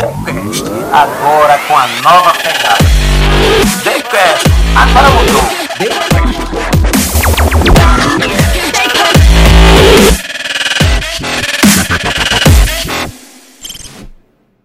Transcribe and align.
Decast, 0.00 0.64
agora 0.92 1.58
com 1.68 1.76
a 1.76 1.86
nova 2.02 2.32
pegada. 2.32 2.78
Decast, 3.84 4.46
agora 4.74 5.10
mudou. 5.10 6.19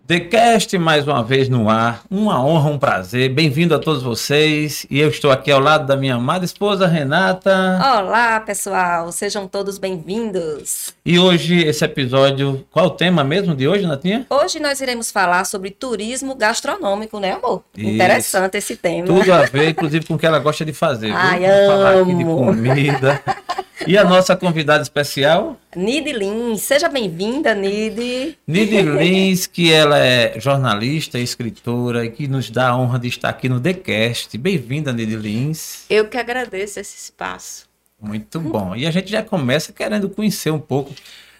TheCast 0.08 0.78
mais 0.78 1.08
uma 1.08 1.24
vez 1.24 1.50
no 1.50 1.68
ar. 1.68 2.04
Uma 2.12 2.40
honra, 2.46 2.70
um 2.70 2.78
prazer. 2.78 3.28
Bem-vindo 3.30 3.74
a 3.74 3.80
todos 3.80 4.04
vocês. 4.04 4.86
E 4.88 5.00
eu 5.00 5.10
estou 5.10 5.32
aqui 5.32 5.50
ao 5.52 5.60
lado 5.60 5.88
da 5.88 5.98
minha 5.98 6.14
amada 6.14 6.46
esposa 6.46 6.86
Renata. 6.86 7.80
Olá, 7.82 8.40
pessoal. 8.40 9.12
Sejam 9.12 9.48
todos 9.48 9.80
bem-vindos. 9.80 10.94
E 11.04 11.18
hoje 11.18 11.58
esse 11.66 11.84
episódio, 11.84 12.64
qual 12.72 12.86
o 12.86 12.92
tema 12.92 13.24
mesmo 13.24 13.56
de 13.56 13.68
hoje, 13.68 13.88
Natinha? 13.88 14.28
Hoje 14.30 14.60
nós 14.60 14.80
iremos 14.80 15.10
falar 15.10 15.44
sobre 15.44 15.72
turismo 15.72 16.36
gastronômico, 16.36 17.20
né, 17.20 17.32
amor? 17.32 17.64
Isso. 17.76 17.90
Interessante 17.90 18.58
esse 18.58 18.76
tema. 18.76 19.08
Tudo 19.08 19.34
a 19.34 19.42
ver, 19.46 19.70
inclusive, 19.72 20.06
com 20.06 20.14
o 20.14 20.20
que 20.20 20.28
ela 20.28 20.38
gosta 20.38 20.64
de 20.64 20.74
fazer. 20.74 21.12
Ai, 21.12 21.40
Vamos 21.42 21.66
falar 21.66 22.02
aqui 22.02 22.14
de 22.14 22.24
amo. 22.24 22.46
comida. 22.46 23.22
E 23.86 23.98
a 23.98 24.04
nossa 24.04 24.36
convidada 24.36 24.82
especial, 24.82 25.60
Nid 25.76 26.12
Lins. 26.14 26.62
Seja 26.62 26.88
bem-vinda, 26.88 27.54
Nid. 27.54 28.38
Nidy 28.48 28.82
Lins, 28.82 29.48
que 29.48 29.72
ela 29.72 30.00
é 30.00 30.40
jornalista, 30.40 31.20
escritora 31.20 32.06
e 32.06 32.10
que 32.10 32.28
nos 32.28 32.50
dá 32.50 32.70
a 32.70 32.78
honra 32.78 32.98
de 32.98 33.10
estar 33.10 33.30
aqui 33.30 33.50
no 33.50 33.60
TheCast. 33.60 34.38
Bem-vinda, 34.38 34.94
Nidy 34.94 35.18
Lins. 35.18 35.86
Eu 35.90 36.08
que 36.08 36.18
agradeço 36.18 36.80
esse 36.80 36.98
espaço. 36.98 37.68
Muito 38.02 38.40
bom. 38.40 38.76
E 38.76 38.86
a 38.86 38.92
gente 38.92 39.12
já 39.12 39.22
começa 39.22 39.74
querendo 39.74 40.10
conhecer 40.10 40.52
um 40.52 40.60
pouco. 40.60 40.94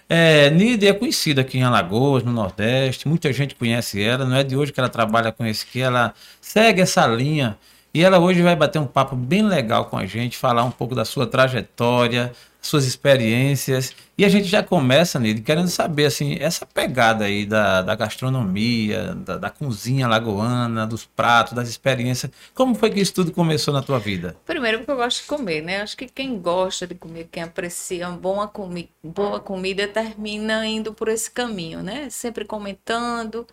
É, 0.10 0.50
Nidia 0.50 0.90
é 0.90 0.94
conhecida 0.94 1.42
aqui 1.42 1.58
em 1.58 1.64
Alagoas, 1.64 2.24
no 2.24 2.32
Nordeste. 2.32 3.08
Muita 3.08 3.32
gente 3.32 3.56
conhece 3.56 4.02
ela. 4.02 4.26
Não 4.26 4.36
é 4.36 4.44
de 4.44 4.56
hoje 4.56 4.74
que 4.74 4.80
ela 4.80 4.90
trabalha 4.90 5.32
com 5.32 5.46
isso, 5.46 5.66
que 5.72 5.80
ela 5.80 6.14
segue 6.42 6.82
essa 6.82 7.08
linha. 7.08 7.58
E 7.96 8.04
ela 8.04 8.20
hoje 8.20 8.42
vai 8.42 8.58
bater 8.58 8.78
um 8.78 8.86
papo 8.86 9.16
bem 9.16 9.42
legal 9.42 9.86
com 9.86 9.98
a 9.98 10.06
gente, 10.06 10.36
falar 10.36 10.66
um 10.66 10.70
pouco 10.70 10.94
da 10.94 11.06
sua 11.06 11.26
trajetória, 11.26 12.34
suas 12.62 12.86
experiências. 12.86 13.96
E 14.18 14.26
a 14.26 14.28
gente 14.28 14.50
já 14.50 14.62
começa, 14.62 15.18
Nidia, 15.18 15.42
querendo 15.42 15.70
saber 15.70 16.08
assim, 16.08 16.36
essa 16.42 16.66
pegada 16.66 17.24
aí 17.24 17.46
da, 17.46 17.82
da 17.82 17.96
gastronomia, 17.96 19.16
da, 19.16 19.38
da 19.38 19.50
cozinha 19.50 20.10
lagoana, 20.10 20.86
dos 20.86 21.06
pratos, 21.06 21.54
das 21.54 21.70
experiências. 21.70 22.30
Como 22.54 22.76
foi 22.76 22.90
que 22.90 23.00
isso 23.00 23.14
tudo 23.14 23.32
começou 23.32 23.74
na 23.74 23.82
tua 23.82 23.98
vida? 23.98 24.36
Primeiro 24.46 24.80
porque 24.80 24.92
eu 24.92 24.98
gosto 24.98 25.22
de 25.22 25.28
comer, 25.28 25.62
né? 25.62 25.82
Acho 25.82 25.96
que 25.96 26.10
quem 26.10 26.38
gosta 26.38 26.86
de 26.86 26.96
comer, 26.96 27.30
quem 27.32 27.44
aprecia 27.44 28.10
uma 28.10 28.18
boa, 28.18 28.46
comi 28.46 28.90
boa 29.02 29.40
comida, 29.40 29.88
termina 29.88 30.68
indo 30.68 30.94
por 30.94 31.08
esse 31.08 31.32
caminho, 31.32 31.82
né? 31.82 32.10
Sempre 32.10 32.44
comentando. 32.44 33.48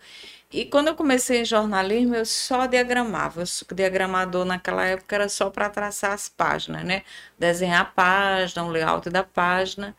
E 0.53 0.65
quando 0.65 0.87
eu 0.89 0.95
comecei 0.95 1.41
em 1.41 1.45
jornalismo, 1.45 2.15
eu 2.15 2.25
só 2.25 2.65
diagramava. 2.67 3.45
Sou- 3.45 3.67
diagramador 3.75 4.45
naquela 4.45 4.85
época 4.85 5.15
era 5.15 5.27
só 5.29 5.49
para 5.49 5.69
traçar 5.69 6.11
as 6.13 6.29
páginas, 6.29 6.83
né? 6.85 7.03
Desenhar 7.39 7.81
a 7.81 7.85
página, 7.85 8.63
o 8.63 8.69
layout 8.69 9.09
da 9.09 9.23
página. 9.23 9.95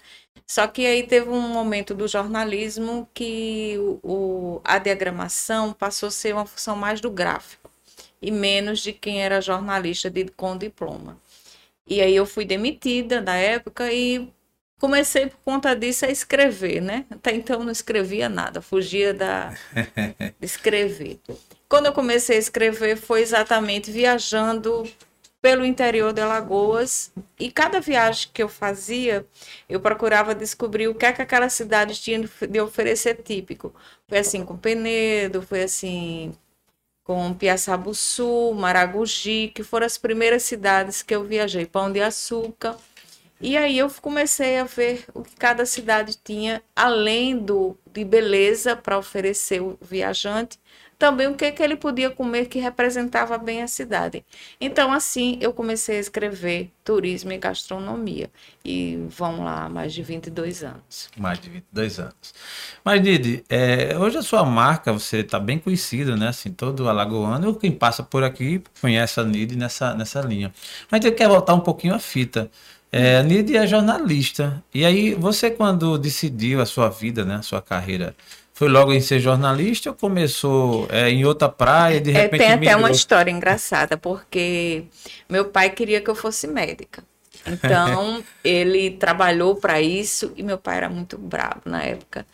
Só 0.47 0.67
que 0.69 0.87
aí 0.87 1.03
teve 1.07 1.29
um 1.31 1.41
momento 1.41 1.95
do 1.95 2.07
jornalismo 2.07 3.09
que 3.15 3.77
o, 3.79 4.01
o- 4.59 4.61
a 4.65 4.79
diagramação 4.79 5.73
passou 5.73 6.09
a 6.09 6.11
ser 6.13 6.35
uma 6.35 6.47
função 6.47 6.77
mais 6.77 7.01
do 7.01 7.11
gráfico 7.11 7.71
e 8.23 8.31
menos 8.31 8.81
de 8.81 8.93
quem 8.93 9.23
era 9.23 9.41
jornalista 9.41 10.11
de, 10.11 10.25
com 10.27 10.57
diploma. 10.57 11.19
E 11.87 12.01
aí 12.01 12.15
eu 12.17 12.27
fui 12.27 12.45
demitida 12.45 13.21
na 13.21 13.37
época 13.37 13.93
e 13.93 14.29
comecei 14.81 15.27
por 15.27 15.39
conta 15.45 15.75
disso 15.75 16.05
a 16.05 16.11
escrever, 16.11 16.81
né? 16.81 17.07
Até 17.11 17.33
então 17.35 17.65
não 17.65 17.73
escrevia 17.73 18.29
nada, 18.29 18.61
fugia 18.61 19.15
da 19.15 19.51
de 20.41 20.47
escrever. 20.47 21.21
Quando 21.69 21.87
eu 21.87 21.93
comecei 21.93 22.37
a 22.37 22.41
escrever 22.41 22.97
foi 22.97 23.23
exatamente 23.23 23.91
viajando 23.91 24.85
pelo 25.41 25.65
interior 25.65 26.13
de 26.13 26.23
Alagoas 26.23 27.13
e 27.39 27.51
cada 27.51 27.79
viagem 27.81 28.31
que 28.33 28.43
eu 28.43 28.49
fazia, 28.49 29.27
eu 29.69 29.79
procurava 29.79 30.35
descobrir 30.35 30.89
o 30.89 30.95
que 30.95 31.05
é 31.05 31.13
que 31.13 31.21
aquela 31.21 31.51
cidade 31.51 32.01
tinha 32.01 32.19
de- 32.21 32.47
de 32.47 32.61
oferecer 32.61 33.17
típico. 33.23 33.75
Foi 34.09 34.19
assim 34.19 34.45
com 34.45 34.57
Penedo, 34.57 35.43
foi 35.43 35.63
assim 35.65 36.33
com 37.05 37.35
Piaçabuçu, 37.35 38.53
Maragogi, 38.55 39.53
que 39.55 39.63
foram 39.63 39.85
as 39.87 39.99
primeiras 39.99 40.43
cidades 40.45 41.03
que 41.03 41.15
eu 41.15 41.23
viajei, 41.25 41.67
Pão 41.67 41.93
de 41.93 42.01
Açúcar. 42.01 42.77
E 43.41 43.57
aí 43.57 43.79
eu 43.79 43.91
comecei 44.01 44.59
a 44.59 44.65
ver 44.65 45.05
o 45.13 45.23
que 45.23 45.37
cada 45.37 45.67
cidade 45.67 46.17
tinha, 46.23 46.63
além 46.75 47.37
do 47.37 47.77
de 47.93 48.05
beleza 48.05 48.75
para 48.75 48.99
oferecer 48.99 49.61
o 49.61 49.79
viajante, 49.81 50.59
também 50.99 51.27
o 51.27 51.35
que, 51.35 51.51
que 51.53 51.63
ele 51.63 51.77
podia 51.77 52.11
comer 52.11 52.47
que 52.47 52.59
representava 52.59 53.37
bem 53.37 53.63
a 53.63 53.69
cidade. 53.69 54.25
Então, 54.61 54.93
assim, 54.93 55.37
eu 55.41 55.53
comecei 55.53 55.99
a 55.99 56.01
escrever 56.01 56.71
turismo 56.85 57.33
e 57.33 57.39
gastronomia. 57.39 58.31
E 58.65 59.05
vão 59.09 59.45
lá, 59.45 59.69
mais 59.69 59.93
de 59.93 60.03
22 60.03 60.63
anos. 60.63 61.11
Mais 61.17 61.39
de 61.39 61.51
22 61.51 61.99
anos. 61.99 62.35
Mas, 62.85 63.03
Didi, 63.03 63.45
é, 63.49 63.97
hoje 63.99 64.19
a 64.19 64.23
sua 64.23 64.45
marca, 64.45 64.93
você 64.93 65.19
está 65.19 65.39
bem 65.39 65.59
conhecida, 65.59 66.17
né? 66.17 66.29
Assim, 66.29 66.51
todo 66.51 66.89
alagoano, 66.89 67.55
quem 67.55 67.73
passa 67.73 68.03
por 68.03 68.25
aqui 68.25 68.63
conhece 68.81 69.21
a 69.21 69.25
Nid 69.25 69.57
nessa, 69.57 69.95
nessa 69.95 70.21
linha. 70.21 70.53
Mas 70.91 71.05
eu 71.05 71.15
quero 71.15 71.31
voltar 71.33 71.55
um 71.55 71.61
pouquinho 71.61 71.95
à 71.95 71.99
fita. 71.99 72.51
É, 72.97 73.17
a 73.19 73.23
Nid 73.25 73.57
é 73.57 73.67
jornalista. 73.67 74.63
E 74.73 74.85
aí, 74.85 75.15
você 75.15 75.51
quando 75.51 75.99
decidiu 75.99 76.61
a 76.61 76.67
sua 76.67 76.89
vida, 76.89 77.25
né? 77.25 77.37
A 77.37 77.43
sua 77.43 77.61
carreira, 77.63 78.15
foi 78.53 78.69
logo 78.69 78.93
em 78.93 79.01
ser 79.01 79.19
jornalista 79.21 79.91
ou 79.91 79.97
começou 79.97 80.87
é, 80.91 81.11
em 81.11 81.25
outra 81.25 81.49
praia 81.49 82.01
de 82.01 82.13
É, 82.13 82.29
repente 82.29 82.29
tem 82.29 82.53
até 82.53 82.77
migrou? 82.77 82.77
uma 82.77 82.91
história 82.91 83.31
engraçada, 83.31 83.97
porque 83.99 84.87
meu 85.29 85.51
pai 85.51 85.71
queria 85.71 86.01
que 86.01 86.09
eu 86.11 86.15
fosse 86.15 86.47
médica. 86.47 87.05
Então, 87.47 88.25
ele 88.43 88.93
trabalhou 88.93 89.57
para 89.57 89.81
isso 89.81 90.33
e 90.37 90.43
meu 90.43 90.57
pai 90.59 90.77
era 90.79 90.89
muito 90.89 91.19
bravo 91.19 91.63
na 91.67 91.83
época. 91.83 92.27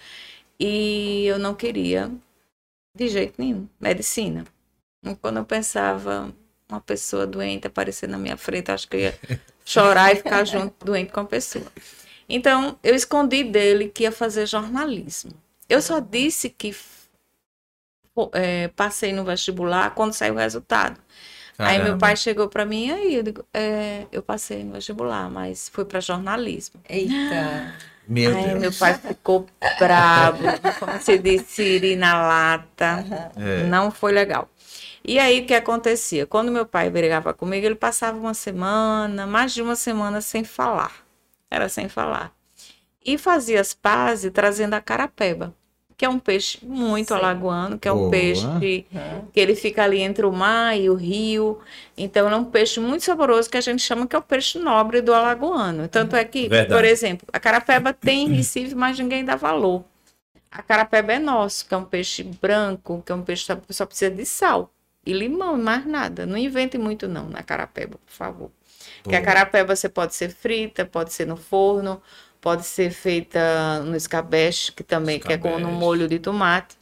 E 0.61 1.27
eu 1.27 1.39
não 1.39 1.55
queria, 1.55 2.11
de 2.97 3.09
jeito 3.09 3.35
nenhum, 3.39 3.69
medicina. 3.81 4.45
E 5.05 5.17
quando 5.17 5.39
eu 5.39 5.45
pensava 5.47 6.33
uma 6.71 6.81
pessoa 6.81 7.27
doente 7.27 7.67
aparecer 7.67 8.09
na 8.09 8.19
minha 8.19 8.37
frente, 8.37 8.71
acho 8.71 8.89
que 8.89 8.97
eu 8.97 9.01
ia 9.01 9.19
chorar 9.65 10.13
e 10.13 10.17
ficar 10.17 10.45
junto 10.45 10.75
doente 10.85 11.13
com 11.13 11.21
a 11.21 11.25
pessoa. 11.25 11.67
Então, 12.29 12.79
eu 12.83 12.95
escondi 12.95 13.43
dele 13.43 13.89
que 13.89 14.05
ia 14.05 14.13
fazer 14.13 14.47
jornalismo. 14.47 15.33
Eu 15.69 15.83
só 15.83 16.01
disse 16.01 16.49
que 16.49 16.75
é, 18.33 18.69
passei 18.69 19.13
no 19.13 19.25
vestibular 19.25 19.95
quando 19.95 20.13
saiu 20.13 20.35
o 20.35 20.39
resultado. 20.39 21.01
Aí 21.59 21.77
meu 21.77 21.87
Caramba. 21.87 21.99
pai 21.99 22.17
chegou 22.17 22.49
para 22.49 22.65
mim, 22.65 22.87
e 22.87 22.93
aí 22.93 23.15
eu 23.17 23.23
digo, 23.23 23.45
é, 23.53 24.07
eu 24.11 24.23
passei 24.23 24.65
no 24.65 24.73
vestibular, 24.73 25.29
mas 25.31 25.69
foi 25.69 25.85
para 25.85 26.01
jornalismo. 26.01 26.81
Eita. 26.89 27.75
Meu 28.09 28.37
aí 28.37 28.45
Deus. 28.47 28.59
meu 28.59 28.73
pai 28.73 28.95
ficou 28.95 29.47
bravo, 29.79 30.43
como 30.81 31.01
se 31.01 31.17
disse, 31.17 31.63
ir 31.63 31.97
na 31.97 32.21
lata. 32.21 33.31
É. 33.37 33.63
Não 33.69 33.93
foi 33.93 34.11
legal. 34.11 34.49
E 35.05 35.19
aí 35.19 35.41
o 35.41 35.47
que 35.47 35.55
acontecia? 35.55 36.27
Quando 36.27 36.53
meu 36.53 36.67
pai 36.67 36.91
brigava 36.91 37.33
comigo, 37.33 37.65
ele 37.65 37.75
passava 37.75 38.19
uma 38.19 38.35
semana, 38.35 39.27
mais 39.27 39.53
de 39.53 39.63
uma 39.63 39.77
semana 39.77 40.21
sem 40.21 40.45
falar. 40.45 40.93
Era 41.51 41.69
sem 41.69 41.89
falar. 41.89 42.33
E 43.05 43.17
fazia 43.17 43.61
as 43.61 43.73
pazes 43.73 44.31
trazendo 44.33 44.75
a 44.75 44.81
carapeba, 44.81 45.55
que 45.97 46.05
é 46.05 46.09
um 46.09 46.19
peixe 46.19 46.59
muito 46.63 47.09
Sim. 47.09 47.15
alagoano, 47.15 47.79
que 47.79 47.89
é 47.89 47.93
um 47.93 47.97
Boa. 47.97 48.11
peixe 48.11 48.47
que 49.33 49.41
ele 49.41 49.57
fica 49.57 49.83
ali 49.83 50.01
entre 50.01 50.27
o 50.27 50.33
mar 50.33 50.79
e 50.79 50.91
o 50.91 50.95
rio. 50.95 51.59
Então, 51.97 52.29
é 52.29 52.37
um 52.37 52.45
peixe 52.45 52.79
muito 52.79 53.03
saboroso 53.03 53.49
que 53.49 53.57
a 53.57 53.61
gente 53.61 53.83
chama 53.83 54.07
que 54.07 54.15
é 54.15 54.19
o 54.19 54.23
peixe 54.23 54.59
nobre 54.59 55.01
do 55.01 55.15
alagoano. 55.15 55.89
Tanto 55.89 56.15
é 56.15 56.25
que, 56.25 56.47
Verdade. 56.47 56.75
por 56.75 56.85
exemplo, 56.85 57.27
a 57.33 57.41
carapeba 57.41 57.95
tem 57.95 58.27
em 58.27 58.35
Recife, 58.35 58.75
mas 58.75 58.99
ninguém 58.99 59.25
dá 59.25 59.35
valor. 59.35 59.83
A 60.51 60.63
carapeba 60.63 61.15
é 61.15 61.19
nosso, 61.19 61.67
que 61.67 61.73
é 61.73 61.77
um 61.77 61.85
peixe 61.85 62.23
branco, 62.23 63.03
que 63.07 63.13
é 63.13 63.15
um 63.15 63.23
peixe 63.23 63.47
que 63.67 63.73
só 63.73 63.87
precisa 63.87 64.11
de 64.11 64.27
sal 64.27 64.71
e 65.05 65.13
limão 65.13 65.57
mais 65.59 65.87
nada. 65.87 66.27
Não 66.27 66.37
invente 66.37 66.79
muito 66.79 67.09
não 67.09 67.29
na 67.29 67.43
carapeba, 67.43 67.99
por 68.07 68.13
favor. 68.13 68.51
Porque 69.03 69.17
a 69.17 69.23
carapeba 69.23 69.75
você 69.77 69.89
pode 69.89 70.15
ser 70.15 70.31
frita, 70.31 70.85
pode 70.87 71.13
ser 71.13 71.27
no 71.27 71.37
forno, 71.37 72.03
pode 72.41 72.67
ser 72.67 72.91
feita 72.91 73.81
no 73.85 73.97
escabeche, 73.97 74.73
que 74.73 74.83
também 74.85 75.21
que 75.21 75.33
é 75.33 75.39
com 75.39 75.59
no 75.59 75.71
Escabeche. 75.71 75.73
molho 75.73 76.09
de 76.09 76.19
tomate. 76.19 76.77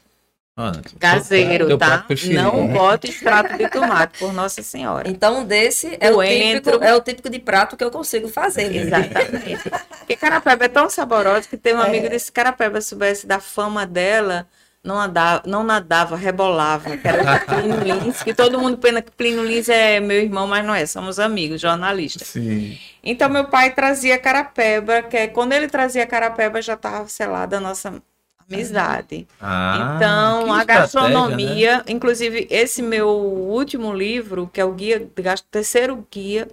Caseiro, 0.98 1.66
teu 1.66 1.78
tá? 1.78 1.86
prato 1.86 2.06
preferido, 2.06 2.42
Não 2.42 2.64
né? 2.64 2.74
bote 2.74 3.08
extrato 3.08 3.56
de 3.56 3.68
tomate, 3.68 4.18
por 4.18 4.32
Nossa 4.32 4.62
Senhora. 4.62 5.08
Então, 5.08 5.44
desse 5.46 5.96
é 6.00 6.10
o, 6.12 6.18
típico, 6.18 6.70
é 6.82 6.94
o 6.94 7.00
típico 7.00 7.30
de 7.30 7.38
prato 7.38 7.76
que 7.76 7.84
eu 7.84 7.90
consigo 7.90 8.28
fazer. 8.28 8.74
Exatamente. 8.74 9.72
Porque 10.00 10.16
carapeba 10.16 10.64
é 10.64 10.68
tão 10.68 10.88
saborosa 10.90 11.48
que 11.48 11.56
teve 11.56 11.78
um 11.78 11.82
É. 11.82 11.86
amigo 11.86 12.08
desse 12.08 12.32
carapeba, 12.32 12.80
soubesse 12.80 13.26
da 13.26 13.40
fama 13.40 13.86
dela, 13.86 14.48
não, 14.88 14.98
andava, 14.98 15.42
não 15.46 15.62
nadava, 15.62 16.16
rebolava, 16.16 16.96
que 16.96 17.06
era 17.06 17.40
Plínio 17.44 17.78
Lins, 17.82 18.22
que 18.22 18.32
todo 18.32 18.58
mundo 18.58 18.78
pena 18.78 19.02
que 19.02 19.10
Plínio 19.10 19.44
Lins 19.44 19.68
é 19.68 20.00
meu 20.00 20.18
irmão, 20.18 20.46
mas 20.46 20.64
não 20.64 20.74
é, 20.74 20.86
somos 20.86 21.18
amigos, 21.18 21.60
jornalistas. 21.60 22.28
Sim. 22.28 22.78
Então, 23.02 23.28
meu 23.28 23.44
pai 23.44 23.74
trazia 23.74 24.18
carapeba, 24.18 25.02
que 25.02 25.16
é, 25.16 25.26
quando 25.28 25.52
ele 25.52 25.68
trazia 25.68 26.06
carapeba, 26.06 26.62
já 26.62 26.72
estava 26.72 27.06
selada 27.06 27.58
a 27.58 27.60
nossa 27.60 28.02
amizade. 28.50 29.28
Ah, 29.38 29.94
Então, 29.96 30.50
a 30.52 30.58
né? 30.58 30.64
gastronomia, 30.64 31.84
inclusive 31.86 32.46
esse 32.50 32.80
meu 32.82 33.08
último 33.10 33.92
livro, 33.92 34.48
que 34.50 34.58
é 34.60 34.64
o 34.64 34.72
guia, 34.72 35.06
terceiro 35.50 36.06
guia, 36.10 36.48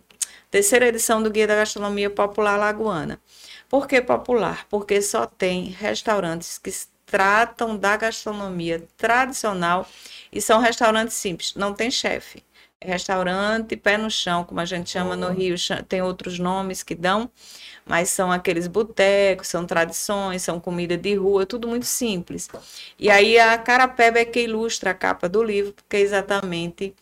terceira 0.51 0.87
edição 0.87 1.23
do 1.23 1.29
Guia 1.31 1.47
da 1.47 1.55
Gastronomia 1.55 2.09
Popular 2.09 2.57
Lagoana. 2.57 3.17
Por 3.69 3.87
que 3.87 4.01
popular? 4.01 4.65
Porque 4.69 5.01
só 5.01 5.25
tem 5.25 5.65
restaurantes 5.69 6.57
que 6.57 6.69
tratam 7.15 7.77
da 7.77 7.95
gastronomia 7.95 8.83
tradicional 8.97 9.87
e 10.33 10.41
são 10.41 10.59
restaurantes 10.59 11.15
simples, 11.15 11.55
não 11.55 11.73
tem 11.73 11.89
chefe. 11.89 12.43
É 12.81 12.87
restaurante 12.87 13.77
pé 13.77 13.97
no 13.97 14.11
chão, 14.11 14.43
como 14.43 14.59
a 14.59 14.65
gente 14.65 14.89
chama 14.89 15.15
no 15.15 15.31
Rio, 15.31 15.55
tem 15.87 16.01
outros 16.01 16.37
nomes 16.37 16.83
que 16.83 16.93
dão, 16.93 17.31
mas 17.85 18.09
são 18.09 18.33
aqueles 18.33 18.67
botecos, 18.67 19.47
são 19.47 19.65
tradições, 19.65 20.41
são 20.41 20.59
comida 20.59 20.97
de 20.97 21.15
rua, 21.15 21.45
tudo 21.45 21.69
muito 21.69 21.85
simples. 21.85 22.49
E 22.99 23.09
aí 23.09 23.39
a 23.39 23.57
Carapeba 23.57 24.19
é 24.19 24.25
que 24.25 24.41
ilustra 24.41 24.91
a 24.91 24.93
capa 24.93 25.29
do 25.29 25.41
livro, 25.41 25.71
porque 25.71 25.95
exatamente 25.95 26.93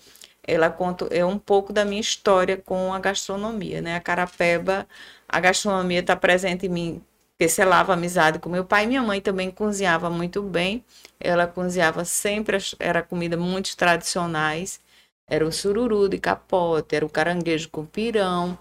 ela 0.46 0.70
conta 0.70 1.08
é 1.10 1.26
um 1.26 1.40
pouco 1.40 1.74
da 1.74 1.84
minha 1.84 2.02
história 2.02 2.56
com 2.56 2.94
a 2.94 3.00
gastronomia, 3.00 3.82
né? 3.82 3.96
A 3.96 4.00
Carapeba, 4.00 4.88
a 5.28 5.40
gastronomia 5.40 6.02
está 6.02 6.16
presente 6.16 6.68
em 6.68 6.70
mim, 6.70 7.04
porque 7.38 7.50
selava 7.50 7.94
amizade 7.94 8.40
com 8.40 8.50
meu 8.50 8.66
pai. 8.66 8.86
Minha 8.86 9.02
mãe 9.02 9.22
também 9.22 9.52
cozinhava 9.52 10.10
muito 10.10 10.42
bem. 10.42 10.84
Ela 11.20 11.48
cozinhava 11.48 12.06
sempre, 12.06 12.58
era 12.80 13.02
comida 13.04 13.38
muito 13.38 13.76
tradicionais. 13.76 14.80
Era 15.28 15.46
o 15.46 15.52
sururu 15.52 16.10
de 16.10 16.20
capote, 16.20 16.96
era 16.96 17.06
o 17.06 17.10
caranguejo 17.10 17.70
com 17.70 17.86
pirão. 17.86 18.58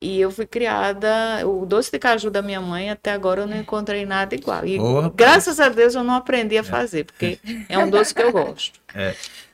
E 0.00 0.20
eu 0.20 0.30
fui 0.30 0.46
criada, 0.46 1.08
o 1.44 1.66
doce 1.66 1.90
de 1.90 1.98
caju 1.98 2.30
da 2.30 2.40
minha 2.40 2.60
mãe, 2.60 2.88
até 2.88 3.10
agora 3.10 3.40
eu 3.40 3.46
não 3.48 3.56
encontrei 3.56 4.06
nada 4.06 4.32
igual. 4.32 4.64
E 4.64 4.78
graças 5.16 5.58
a 5.58 5.68
Deus 5.68 5.96
eu 5.96 6.04
não 6.04 6.14
aprendi 6.14 6.56
a 6.56 6.62
fazer, 6.62 7.04
porque 7.04 7.36
é 7.68 7.76
um 7.76 7.90
doce 7.90 8.14
que 8.14 8.22
eu 8.22 8.30
gosto. 8.30 8.78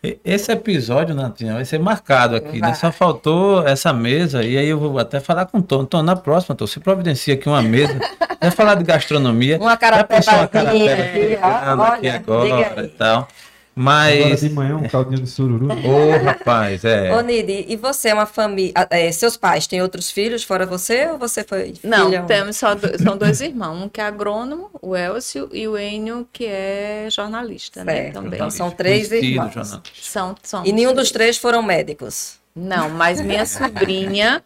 E- 0.03 0.19
Esse 0.23 0.53
episódio, 0.53 1.15
Natinha, 1.15 1.55
vai 1.55 1.65
ser 1.65 1.79
marcado 1.79 2.37
aqui, 2.37 2.61
né? 2.61 2.75
Só 2.75 2.93
faltou 2.93 3.67
essa 3.67 3.91
mesa, 3.91 4.45
e 4.45 4.59
aí 4.59 4.69
eu 4.69 4.79
vou 4.79 4.99
até 4.99 5.19
falar 5.19 5.47
com 5.47 5.59
o 5.59 5.63
Tom. 5.63 5.87
Tom, 5.87 6.03
na 6.03 6.15
próxima, 6.15 6.55
Tom, 6.55 6.67
você 6.67 6.79
providencia 6.79 7.33
aqui 7.35 7.49
uma 7.49 7.63
mesa. 7.63 7.99
Vai 8.39 8.51
falar 8.51 8.75
de 8.75 8.85
gastronomia. 8.85 9.57
Uma 9.59 9.75
carapeba 9.75 10.07
pensou 10.21 10.35
uma 10.35 10.47
carapeba 10.47 10.93
aqui, 11.03 11.39
ó, 11.43 11.49
chegando 11.49 11.83
aqui 11.83 12.07
olha, 12.07 12.15
agora 12.17 12.85
e 12.85 12.89
tal. 12.89 13.29
Agora 13.77 14.29
Mas, 14.31 14.41
de 14.41 14.51
manhã 14.51 14.77
um 14.77 14.89
caldinho 14.89 15.21
de 15.21 15.29
sururu. 15.29 15.67
ô 15.69 16.17
rapaz, 16.25 16.85
é. 16.85 17.13
Ô, 17.13 17.21
Nidi, 17.21 17.65
e 17.69 17.75
você 17.77 18.11
é 18.11 18.15
uma 18.15 18.25
família. 18.27 18.73
é, 18.89 19.11
seus 19.11 19.37
pais 19.37 19.67
têm 19.67 19.83
outros 19.83 20.11
filhos 20.13 20.45
fora 20.45 20.65
você 20.65 21.09
ou 21.09 21.19
você 21.19 21.43
foi 21.43 21.75
Não, 21.83 22.07
filha? 22.07 22.23
temos 22.23 22.57
só 22.57 22.75
do- 22.77 22.97
são 23.03 23.17
dois 23.17 23.41
irmãos, 23.41 23.83
um 23.83 23.89
que 23.89 24.01
é 24.01 24.05
agrônomo, 24.05 24.71
o 24.81 24.95
Elcio, 24.97 25.49
e 25.53 25.67
o 25.67 25.77
Enio, 25.77 26.25
que 26.33 26.47
é 26.47 27.09
jornalista, 27.11 27.83
né? 27.85 27.95
Certo, 27.95 28.15
Também. 28.15 28.35
então 28.35 28.49
são 28.51 28.71
três 28.71 29.09
Conhecido, 29.09 29.33
irmãos. 29.45 29.81
São, 30.01 30.37
são 30.43 30.65
E 30.65 30.73
nenhum 30.73 30.95
dos 30.95 31.11
três 31.11 31.37
foram 31.37 31.61
médicos. 31.61 32.37
Não, 32.55 32.89
mas 32.91 33.21
minha 33.21 33.45
sobrinha 33.47 34.41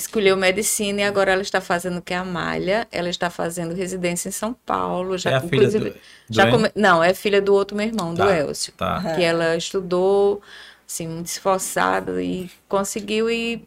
escolheu 0.00 0.36
medicina 0.36 1.00
e 1.00 1.04
agora 1.04 1.32
ela 1.32 1.42
está 1.42 1.60
fazendo 1.60 1.98
o 1.98 2.02
que 2.02 2.12
é 2.12 2.16
a 2.16 2.24
Malha. 2.24 2.86
Ela 2.90 3.08
está 3.08 3.30
fazendo 3.30 3.74
residência 3.74 4.28
em 4.28 4.32
São 4.32 4.52
Paulo. 4.66 5.16
Já, 5.18 5.30
É 5.30 5.34
a 5.34 5.40
filha 5.40 5.56
inclusive, 5.56 5.90
do- 5.90 5.94
do 5.94 6.00
já 6.30 6.50
come- 6.50 6.70
Não, 6.74 7.02
é 7.02 7.14
filha 7.14 7.40
do 7.40 7.54
outro 7.54 7.76
meu 7.76 7.86
irmão, 7.86 8.12
do 8.14 8.18
Tá, 8.24 8.36
Elcio. 8.36 8.72
Tá. 8.76 9.14
Que 9.14 9.22
ela 9.22 9.56
estudou, 9.56 10.40
assim, 10.88 11.06
muito 11.06 11.26
esforçada 11.26 12.20
e 12.22 12.50
conseguiu 12.68 13.30
e 13.30 13.64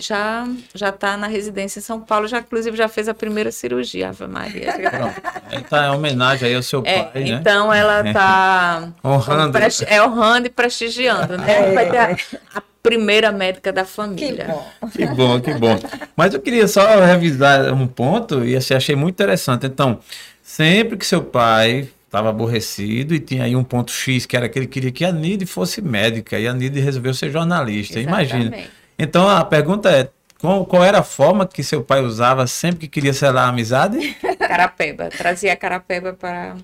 já 0.00 0.46
já 0.74 0.88
está 0.88 1.16
na 1.16 1.26
residência 1.26 1.78
em 1.78 1.82
São 1.82 2.00
Paulo. 2.00 2.26
Já, 2.26 2.38
inclusive, 2.40 2.76
já 2.76 2.88
fez 2.88 3.08
a 3.08 3.14
primeira 3.14 3.50
cirurgia, 3.52 4.08
Ave 4.08 4.26
Maria. 4.26 4.72
Pronto. 4.90 5.22
Então, 5.52 5.82
é 5.84 5.90
homenagem 5.90 6.48
aí 6.48 6.54
ao 6.54 6.62
seu 6.62 6.82
É, 6.84 7.04
pai, 7.04 7.24
né? 7.24 7.30
então 7.30 7.72
ela 7.72 8.06
está 8.08 8.88
Honrando. 9.04 9.58
é 9.86 10.02
honrando 10.02 10.46
e 10.46 10.50
prestigiando, 10.50 11.36
né? 11.38 11.72
Vai 11.72 11.90
ter 11.90 11.98
a, 11.98 12.16
a 12.58 12.62
primeira 12.84 13.32
médica 13.32 13.72
da 13.72 13.82
Que 13.82 13.90
família. 13.90 14.46
bom. 14.46 14.88
Que 14.90 15.06
bom, 15.06 15.40
que 15.40 15.54
bom. 15.54 15.78
Mas 16.14 16.34
eu 16.34 16.40
queria 16.40 16.68
só 16.68 17.00
revisar 17.02 17.72
um 17.72 17.86
ponto 17.86 18.44
e 18.44 18.54
assim, 18.54 18.74
achei 18.74 18.94
muito 18.94 19.14
interessante. 19.14 19.66
Então, 19.66 19.98
sempre 20.42 20.98
que 20.98 21.06
seu 21.06 21.22
pai 21.24 21.88
estava 22.04 22.28
aborrecido 22.28 23.14
e 23.14 23.18
tinha 23.18 23.44
aí 23.44 23.56
um 23.56 23.64
ponto 23.64 23.90
X, 23.90 24.26
que 24.26 24.36
era 24.36 24.50
que 24.50 24.58
ele 24.58 24.66
queria 24.66 24.92
que 24.92 25.02
a 25.02 25.10
Nide 25.10 25.46
fosse 25.46 25.80
médica 25.80 26.38
e 26.38 26.46
a 26.46 26.52
Nide 26.52 26.78
resolveu 26.78 27.14
ser 27.14 27.30
jornalista. 27.30 27.98
Imagina. 27.98 28.54
Então, 28.98 29.26
a 29.26 29.42
pergunta 29.42 29.90
é: 29.90 30.10
qual, 30.38 30.66
qual 30.66 30.84
era 30.84 30.98
a 30.98 31.02
forma 31.02 31.46
que 31.46 31.64
seu 31.64 31.82
pai 31.82 32.02
usava 32.02 32.46
sempre 32.46 32.80
que 32.80 32.88
queria 32.88 33.14
selar 33.14 33.46
a 33.46 33.48
amizade? 33.48 34.14
Carapeba. 34.38 35.08
Trazia 35.08 35.54
a 35.54 35.56
carapeba 35.56 36.12
para 36.12 36.54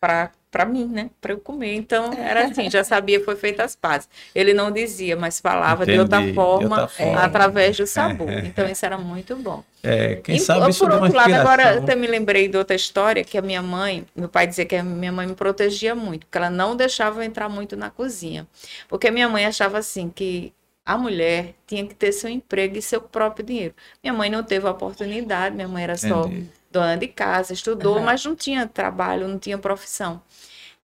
para 0.00 0.30
para 0.50 0.64
mim, 0.64 0.86
né? 0.86 1.10
Para 1.20 1.32
eu 1.32 1.38
comer. 1.38 1.74
Então 1.74 2.12
era 2.12 2.46
assim, 2.46 2.68
já 2.68 2.82
sabia 2.82 3.22
foi 3.24 3.36
feita 3.36 3.62
as 3.62 3.76
pazes. 3.76 4.08
Ele 4.34 4.52
não 4.52 4.72
dizia, 4.72 5.16
mas 5.16 5.38
falava 5.40 5.86
de 5.86 5.96
outra 5.98 6.20
Entendi, 6.20 6.32
de 6.32 6.34
forma, 6.34 6.82
outra 6.82 6.88
forma. 6.88 7.22
através 7.22 7.76
do 7.76 7.86
sabor. 7.86 8.38
Então 8.44 8.68
isso 8.68 8.84
era 8.84 8.98
muito 8.98 9.36
bom. 9.36 9.62
É, 9.82 10.16
quem 10.16 10.36
E, 10.36 10.40
sabe 10.40 10.68
isso 10.70 10.80
por 10.80 10.90
outro 10.90 11.12
lado, 11.14 11.34
agora 11.34 11.74
inspiração. 11.74 11.82
até 11.82 11.94
me 11.94 12.06
lembrei 12.08 12.48
de 12.48 12.56
outra 12.58 12.74
história 12.76 13.24
que 13.24 13.38
a 13.38 13.42
minha 13.42 13.62
mãe, 13.62 14.04
meu 14.14 14.28
pai 14.28 14.46
dizia 14.46 14.66
que 14.66 14.76
a 14.76 14.82
minha 14.82 15.12
mãe 15.12 15.26
me 15.26 15.34
protegia 15.36 15.94
muito, 15.94 16.26
porque 16.26 16.38
ela 16.38 16.50
não 16.50 16.74
deixava 16.76 17.20
eu 17.20 17.22
entrar 17.22 17.48
muito 17.48 17.76
na 17.76 17.88
cozinha. 17.90 18.46
Porque 18.88 19.10
minha 19.10 19.28
mãe 19.28 19.46
achava 19.46 19.78
assim 19.78 20.10
que 20.10 20.52
a 20.84 20.98
mulher 20.98 21.54
tinha 21.66 21.86
que 21.86 21.94
ter 21.94 22.12
seu 22.12 22.28
emprego 22.28 22.76
e 22.76 22.82
seu 22.82 23.00
próprio 23.00 23.44
dinheiro. 23.46 23.74
Minha 24.02 24.12
mãe 24.12 24.28
não 24.30 24.42
teve 24.42 24.66
a 24.66 24.70
oportunidade, 24.72 25.54
minha 25.54 25.68
mãe 25.68 25.84
era 25.84 25.96
só 25.96 26.24
Entendi. 26.26 26.50
Dona 26.70 26.96
de 26.96 27.08
casa, 27.08 27.52
estudou, 27.52 27.96
Aham. 27.96 28.04
mas 28.04 28.24
não 28.24 28.34
tinha 28.36 28.66
trabalho, 28.66 29.28
não 29.28 29.38
tinha 29.38 29.58
profissão. 29.58 30.22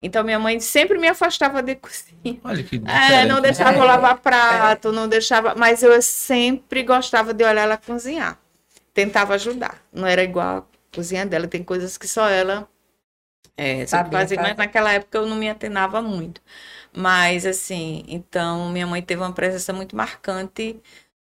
Então 0.01 0.23
minha 0.23 0.39
mãe 0.39 0.59
sempre 0.59 0.97
me 0.97 1.07
afastava 1.07 1.61
de 1.63 1.75
cozinha. 1.77 2.41
Olha 2.43 2.63
que 2.63 2.77
É, 2.85 3.25
não 3.25 3.41
deixava 3.41 3.79
eu 3.79 3.85
É, 3.85 3.87
lavar 3.87 4.19
prato, 4.19 4.91
não 4.91 5.07
deixava, 5.07 5.55
mas 5.55 5.83
eu 5.83 6.01
sempre 6.01 6.83
gostava 6.83 7.33
de 7.33 7.43
olhar 7.43 7.63
ela 7.63 7.77
cozinhar. 7.77 8.39
Tentava 8.93 9.35
ajudar. 9.35 9.81
Não 9.93 10.07
era 10.07 10.23
igual 10.23 10.59
a 10.93 10.95
cozinha 10.95 11.25
dela, 11.25 11.47
tem 11.47 11.63
coisas 11.63 11.97
que 11.97 12.07
só 12.07 12.27
ela 12.29 12.67
é, 13.57 13.85
sabe 13.85 14.09
Sabia 14.09 14.11
fazer, 14.11 14.39
mas 14.39 14.55
naquela 14.57 14.91
época 14.93 15.17
eu 15.17 15.25
não 15.27 15.35
me 15.35 15.49
atenava 15.49 16.01
muito. 16.01 16.41
Mas 16.95 17.45
assim, 17.45 18.03
então 18.07 18.69
minha 18.71 18.87
mãe 18.87 19.01
teve 19.01 19.21
uma 19.21 19.33
presença 19.33 19.73
muito 19.73 19.95
marcante 19.95 20.81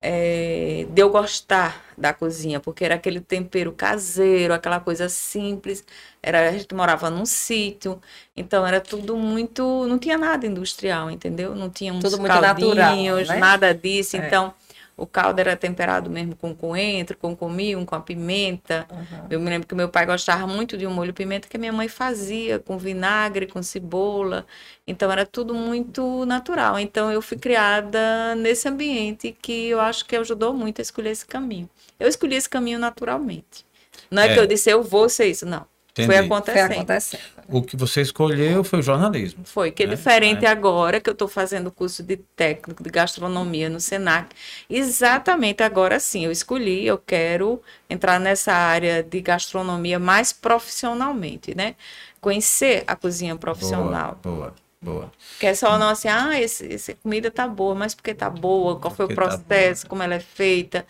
é, 0.02 0.86
de 0.90 1.02
eu 1.02 1.10
gostar 1.10 1.84
da 1.98 2.14
cozinha, 2.14 2.60
porque 2.60 2.86
era 2.86 2.96
aquele 2.96 3.20
tempero 3.20 3.72
caseiro, 3.74 4.54
aquela 4.54 4.80
coisa 4.80 5.10
simples. 5.10 5.84
Era, 6.24 6.50
a 6.50 6.52
gente 6.54 6.74
morava 6.74 7.10
num 7.10 7.26
sítio, 7.26 8.02
então 8.36 8.66
era 8.66 8.80
tudo 8.80 9.18
muito. 9.18 9.86
Não 9.88 10.00
tinha 10.00 10.18
nada 10.18 10.46
industrial, 10.48 11.12
entendeu? 11.12 11.54
Não 11.54 11.70
tinha 11.70 11.94
uns 11.94 12.04
Tudo 12.04 12.24
caldinhos, 12.24 13.28
né? 13.28 13.38
nada 13.38 13.74
disso. 13.74 14.16
É. 14.16 14.26
Então, 14.26 14.54
o 15.00 15.08
caldo 15.08 15.40
era 15.40 15.56
temperado 15.56 16.10
mesmo 16.10 16.36
com 16.36 16.54
coentro, 16.54 17.18
com 17.18 17.36
cominho, 17.36 17.86
com 17.86 17.96
a 17.96 18.00
pimenta. 18.02 18.86
Uhum. 18.92 19.28
Eu 19.30 19.40
me 19.40 19.50
lembro 19.50 19.68
que 19.68 19.74
meu 19.74 19.88
pai 19.90 20.06
gostava 20.06 20.46
muito 20.46 20.78
de 20.78 20.86
um 20.86 20.92
molho 20.92 21.14
pimenta 21.14 21.48
que 21.48 21.56
a 21.58 21.60
minha 21.60 21.72
mãe 21.74 21.88
fazia 21.88 22.60
com 22.60 22.78
vinagre, 22.78 23.48
com 23.48 23.64
cebola. 23.64 24.46
Então 24.86 25.12
era 25.12 25.26
tudo 25.26 25.54
muito 25.54 26.26
natural. 26.26 26.78
Então 26.78 27.12
eu 27.12 27.22
fui 27.22 27.38
criada 27.38 28.36
nesse 28.36 28.68
ambiente 28.68 29.36
que 29.42 29.68
eu 29.70 29.80
acho 29.80 30.06
que 30.06 30.16
ajudou 30.16 30.54
muito 30.54 30.80
a 30.80 30.82
escolher 30.82 31.12
esse 31.12 31.26
caminho. 31.26 31.70
Eu 32.00 32.08
escolhi 32.08 32.36
esse 32.36 32.50
caminho 32.50 32.80
naturalmente. 32.80 33.66
Não 34.12 34.22
é, 34.22 34.28
É. 34.30 34.34
que 34.34 34.40
eu 34.40 34.48
disse 34.48 34.70
eu 34.70 34.84
vou 34.84 35.08
ser 35.10 35.28
isso, 35.28 35.46
não. 35.46 35.66
Foi 35.96 36.06
Entendi. 36.06 36.08
Foi 36.08 36.18
acontecendo. 36.18 36.72
acontecendo. 36.74 37.22
O 37.52 37.62
que 37.62 37.76
você 37.76 38.02
escolheu 38.02 38.64
foi 38.64 38.80
o 38.80 38.82
jornalismo. 38.82 39.44
Foi, 39.44 39.72
que 39.72 39.84
é 39.84 39.88
né? 39.88 39.96
diferente 39.96 40.46
É. 40.46 40.50
agora 40.50 41.00
que 41.00 41.10
eu 41.10 41.14
estou 41.14 41.28
fazendo 41.28 41.68
o 41.68 41.72
curso 41.72 42.04
de 42.04 42.18
técnico 42.18 42.84
de 42.84 42.90
gastronomia 42.90 43.70
no 43.70 43.80
Senac. 43.80 44.36
Exatamente 44.70 45.64
agora 45.64 46.00
sim, 46.00 46.26
eu 46.26 46.32
escolhi, 46.32 46.86
eu 46.86 46.98
quero 46.98 47.62
entrar 47.90 48.20
nessa 48.20 48.54
área 48.54 49.02
de 49.02 49.20
gastronomia 49.22 49.98
mais 50.00 50.32
profissionalmente, 50.32 51.56
né? 51.56 51.76
Conhecer 52.22 52.84
a 52.86 52.96
cozinha 52.96 53.36
profissional. 53.36 54.20
Boa, 54.22 54.36
boa, 54.36 54.54
boa. 54.82 55.12
Que 55.40 55.48
é 55.48 55.54
só 55.56 55.78
não 55.78 55.90
assim, 55.90 56.08
ah, 56.08 56.40
esse, 56.40 56.74
essa 56.74 56.94
comida 56.96 57.32
tá 57.32 57.48
boa, 57.48 57.74
mas 57.74 57.96
por 57.96 58.04
que 58.04 58.14
tá 58.14 58.30
boa? 58.30 58.80
Qual 58.80 58.94
foi 58.94 59.06
o 59.06 59.10
tá 59.10 59.16
processo, 59.16 59.88
como 59.88 60.04
ela 60.04 60.16
é 60.16 60.20
feita? 60.20 60.86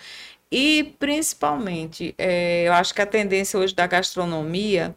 E 0.52 0.96
principalmente, 0.98 2.16
eh, 2.18 2.64
eu 2.66 2.74
acho 2.74 2.94
que 2.94 3.02
a 3.02 3.06
tendência 3.06 3.60
hoje 3.60 3.76
da 3.76 3.86
gastronomia 3.86 4.96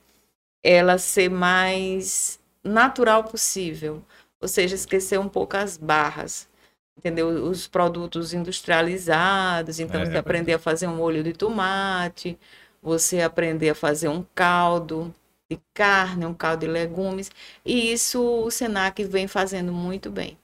ela 0.63 0.99
ser 0.99 1.29
mais 1.31 2.41
natural 2.65 3.25
possível, 3.25 4.03
ou 4.41 4.49
seja, 4.49 4.75
esquecer 4.75 5.19
um 5.19 5.29
pouco 5.29 5.57
as 5.57 5.77
barras, 5.77 6.49
entendeu? 6.97 7.29
Os 7.29 7.67
produtos 7.69 8.33
industrializados, 8.35 9.81
então 9.81 10.01
É, 10.01 10.05
você 10.07 10.17
é 10.17 10.19
aprender 10.21 10.55
a 10.55 10.59
fazer 10.59 10.87
um 10.87 10.97
molho 10.97 11.23
de 11.23 11.33
tomate, 11.33 12.39
você 12.83 13.21
aprender 13.23 13.71
a 13.71 13.75
fazer 13.75 14.09
um 14.09 14.25
caldo 14.35 15.13
de 15.51 15.59
carne, 15.75 16.25
um 16.27 16.35
caldo 16.35 16.61
de 16.61 16.67
legumes, 16.67 17.31
e 17.65 17.93
isso 17.93 18.21
o 18.23 18.51
Senac 18.51 19.03
vem 19.05 19.29
fazendo 19.29 19.73
muito 19.73 20.11
bem. 20.11 20.39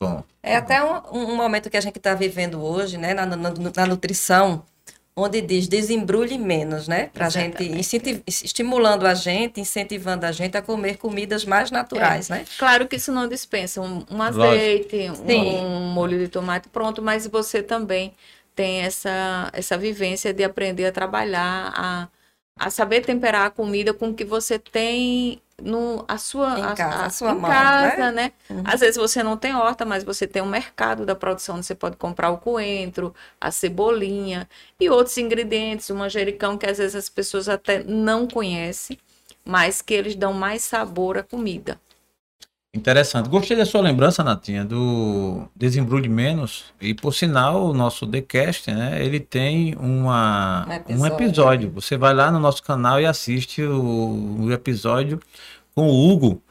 Bom, 0.00 0.24
É 0.42 0.56
até 0.56 0.82
um, 0.84 1.00
um 1.12 1.36
momento 1.36 1.70
que 1.70 1.76
a 1.76 1.80
gente 1.80 1.96
está 1.98 2.14
vivendo 2.14 2.62
hoje, 2.62 2.98
né, 2.98 3.14
na, 3.14 3.24
na- 3.26 3.36
na 3.36 3.86
nutrição, 3.86 4.64
onde 5.16 5.40
diz 5.40 5.68
desembrulhe 5.68 6.36
menos, 6.38 6.88
né? 6.88 7.08
Pra 7.12 7.28
gente, 7.28 7.62
estimulando 8.26 9.06
a 9.06 9.14
gente, 9.14 9.60
incentivando 9.60 10.26
a 10.26 10.32
gente 10.32 10.56
a 10.56 10.62
comer 10.62 10.96
comidas 10.96 11.44
mais 11.44 11.70
naturais, 11.70 12.28
né? 12.28 12.44
Claro 12.58 12.88
que 12.88 12.96
isso 12.96 13.12
não 13.12 13.28
dispensa 13.28 13.80
um, 13.80 14.04
um 14.10 14.20
azeite, 14.20 15.10
um, 15.10 15.64
um 15.64 15.80
molho 15.92 16.18
de 16.18 16.28
tomate 16.28 16.68
pronto, 16.68 17.00
mas 17.00 17.26
você 17.26 17.62
também 17.62 18.12
tem 18.56 18.80
essa, 18.80 19.50
essa 19.52 19.78
vivência 19.78 20.32
de 20.32 20.42
aprender 20.42 20.86
a 20.86 20.92
trabalhar, 20.92 21.72
a, 21.76 22.08
a 22.56 22.70
saber 22.70 23.02
temperar 23.04 23.46
a 23.46 23.50
comida 23.50 23.92
com 23.92 24.10
o 24.10 24.14
que 24.14 24.24
você 24.24 24.58
tem 24.58 25.40
no, 25.62 26.04
a 26.08 26.18
sua, 26.18 26.58
Em 26.58 26.62
casa, 26.74 27.04
a- 27.04 27.06
a 27.06 27.10
sua 27.10 27.32
em 27.32 27.38
mão, 27.40 27.50
casa, 27.50 28.12
né? 28.12 28.32
Uhum. 28.50 28.62
Às 28.64 28.80
vezes 28.80 28.96
você 28.96 29.22
não 29.22 29.36
tem 29.36 29.54
horta, 29.54 29.84
mas 29.84 30.04
você 30.04 30.26
tem 30.26 30.42
um 30.42 30.46
mercado 30.46 31.04
da 31.06 31.14
produção, 31.14 31.56
onde 31.56 31.66
você 31.66 31.74
pode 31.74 31.96
comprar 31.96 32.30
o 32.30 32.38
coentro, 32.38 33.14
a 33.40 33.50
cebolinha 33.50 34.48
e 34.80 34.88
outros 34.90 35.16
ingredientes, 35.18 35.90
o 35.90 35.94
manjericão 35.94 36.56
que 36.58 36.66
às 36.66 36.78
vezes 36.78 36.94
as 36.96 37.08
pessoas 37.08 37.48
até 37.48 37.82
não 37.84 38.26
conhecem, 38.26 38.98
mas 39.44 39.82
que 39.82 39.94
eles 39.94 40.14
dão 40.16 40.32
mais 40.32 40.62
sabor 40.62 41.18
à 41.18 41.22
comida. 41.22 41.80
Interessante. 42.74 43.28
Gostei 43.28 43.56
da 43.56 43.64
sua 43.64 43.80
lembrança, 43.80 44.24
Natinha, 44.24 44.64
do 44.64 45.48
Desembrulhe 45.54 46.08
Menos. 46.08 46.64
E, 46.80 46.92
por 46.92 47.14
sinal, 47.14 47.66
o 47.66 47.72
nosso 47.72 48.04
TheCast, 48.04 48.70
né? 48.72 49.04
Ele 49.04 49.20
tem 49.20 49.76
uma, 49.76 50.66
Um 50.88 51.02
um 51.02 51.06
episódio. 51.06 51.26
episódio. 51.26 51.70
Você 51.70 51.96
vai 51.96 52.12
lá 52.12 52.32
no 52.32 52.40
nosso 52.40 52.62
canal 52.64 53.00
e 53.00 53.06
assiste 53.06 53.62
o, 53.62 54.38
o 54.40 54.52
episódio 54.52 55.20
com 55.72 55.86
o 55.86 56.10
Hugo. 56.10 56.42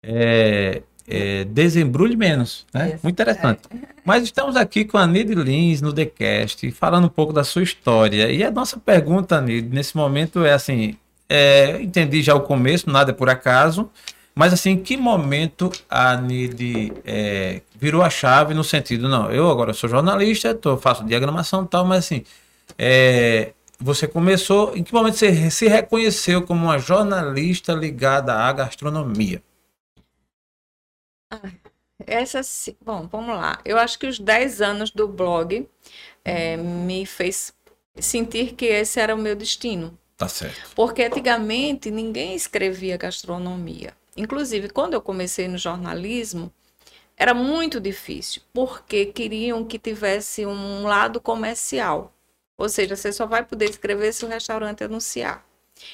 É, 0.00 0.82
é, 1.08 1.44
Desembrulhe 1.44 2.16
Menos, 2.16 2.64
né? 2.72 2.90
Isso, 2.94 3.00
Muito 3.02 3.14
interessante. 3.20 3.62
Mas 4.04 4.22
estamos 4.22 4.54
aqui 4.54 4.84
com 4.84 4.96
a 4.96 5.06
Nid 5.06 5.34
Lins 5.34 5.80
no 5.82 5.92
TheCast, 5.92 6.70
falando 6.70 7.06
um 7.06 7.10
pouco 7.10 7.32
da 7.32 7.42
sua 7.42 7.62
história. 7.62 8.30
E 8.30 8.44
a 8.44 8.50
nossa 8.50 8.78
pergunta, 8.78 9.40
Nid, 9.40 9.68
nesse 9.74 9.96
momento 9.96 10.44
é 10.44 10.52
assim: 10.52 10.96
é, 11.28 11.82
entendi 11.82 12.22
já 12.22 12.34
o 12.34 12.42
começo, 12.42 12.88
nada 12.88 13.10
é 13.10 13.14
por 13.14 13.28
acaso. 13.28 13.90
Mas 14.34 14.52
assim, 14.52 14.70
em 14.70 14.82
que 14.82 14.96
momento 14.96 15.70
a 15.88 16.16
Nid 16.16 16.92
é, 17.04 17.62
virou 17.76 18.02
a 18.02 18.10
chave 18.10 18.52
no 18.52 18.64
sentido, 18.64 19.08
não, 19.08 19.30
eu 19.30 19.48
agora 19.50 19.72
sou 19.72 19.88
jornalista, 19.88 20.54
tô, 20.54 20.76
faço 20.76 21.04
diagramação 21.04 21.64
e 21.64 21.68
tal, 21.68 21.84
mas 21.84 22.04
assim, 22.04 22.24
é, 22.78 23.52
você 23.78 24.08
começou, 24.08 24.76
em 24.76 24.82
que 24.82 24.92
momento 24.92 25.16
você 25.16 25.50
se 25.50 25.68
reconheceu 25.68 26.42
como 26.42 26.64
uma 26.64 26.78
jornalista 26.78 27.72
ligada 27.74 28.34
à 28.34 28.52
gastronomia? 28.52 29.42
Essa, 32.06 32.42
sim- 32.42 32.76
bom, 32.84 33.06
vamos 33.10 33.36
lá. 33.36 33.60
Eu 33.64 33.78
acho 33.78 33.98
que 33.98 34.06
os 34.06 34.18
10 34.18 34.60
anos 34.60 34.90
do 34.90 35.06
blog 35.06 35.68
eh, 36.24 36.56
me 36.56 37.06
fez 37.06 37.52
sentir 37.98 38.54
que 38.54 38.66
esse 38.66 39.00
era 39.00 39.14
o 39.14 39.18
meu 39.18 39.36
destino. 39.36 39.96
Tá 40.16 40.28
certo. 40.28 40.70
Porque 40.74 41.02
antigamente 41.04 41.90
ninguém 41.90 42.34
escrevia 42.34 42.96
gastronomia. 42.96 43.94
Inclusive, 44.16 44.68
quando 44.68 44.94
eu 44.94 45.00
comecei 45.00 45.48
no 45.48 45.58
jornalismo, 45.58 46.52
era 47.16 47.34
muito 47.34 47.80
difícil, 47.80 48.42
porque 48.52 49.06
queriam 49.06 49.64
que 49.64 49.78
tivesse 49.78 50.44
um 50.46 50.84
lado 50.84 51.20
comercial. 51.20 52.12
Ou 52.56 52.68
seja, 52.68 52.96
você 52.96 53.12
só 53.12 53.26
vai 53.26 53.44
poder 53.44 53.70
escrever 53.70 54.12
se 54.12 54.24
o 54.24 54.28
restaurante 54.28 54.84
anunciar. 54.84 55.44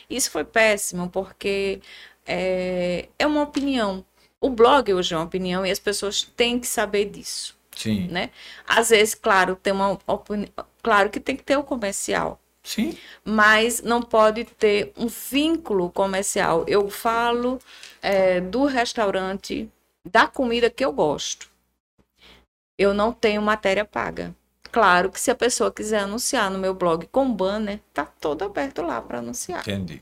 Isso 0.09 0.31
foi 0.31 0.45
péssimo, 0.45 1.09
porque 1.09 1.81
é, 2.27 3.09
é 3.19 3.27
uma 3.27 3.43
opinião. 3.43 4.05
O 4.41 4.51
blog 4.51 4.93
hoje 4.93 5.15
é 5.15 5.17
uma 5.17 5.25
opinião 5.25 5.65
e 5.65 5.71
as 5.71 5.79
pessoas 5.79 6.23
têm 6.23 6.59
que 6.59 6.67
saber 6.67 7.07
disso 7.07 7.59
Sim. 7.75 8.09
né? 8.09 8.31
Às 8.67 8.91
vezes, 8.91 9.15
claro, 9.15 9.57
tem 9.57 9.73
uma 9.73 9.99
opini... 10.07 10.53
claro 10.83 11.11
que 11.11 11.21
tem 11.21 11.37
que 11.37 11.43
ter 11.43 11.57
o 11.57 11.63
comercial, 11.63 12.39
Sim. 12.63 12.97
mas 13.25 13.83
não 13.83 14.03
pode 14.03 14.45
ter 14.45 14.93
um 14.97 15.07
vínculo 15.07 15.91
comercial. 15.91 16.65
Eu 16.67 16.91
falo 16.91 17.59
é, 18.03 18.41
do 18.41 18.65
restaurante, 18.67 19.71
da 20.11 20.27
comida 20.27 20.71
que 20.71 20.85
eu 20.85 20.93
gosto. 20.93 21.49
Eu 22.79 22.95
não 22.95 23.13
tenho 23.13 23.43
matéria 23.43 23.85
paga. 23.85 24.35
Claro 24.73 25.11
que 25.11 25.21
se 25.21 25.31
a 25.31 25.35
pessoa 25.35 25.73
quiser 25.73 26.01
anunciar 26.01 26.51
no 26.51 26.59
meu 26.59 26.73
blog 26.75 27.07
com 27.09 27.31
banner, 27.33 27.81
tá 27.93 28.05
todo 28.07 28.45
aberto 28.45 28.83
lá 28.83 29.01
para 29.03 29.19
anunciar 29.19 29.61
Entendi. 29.61 30.01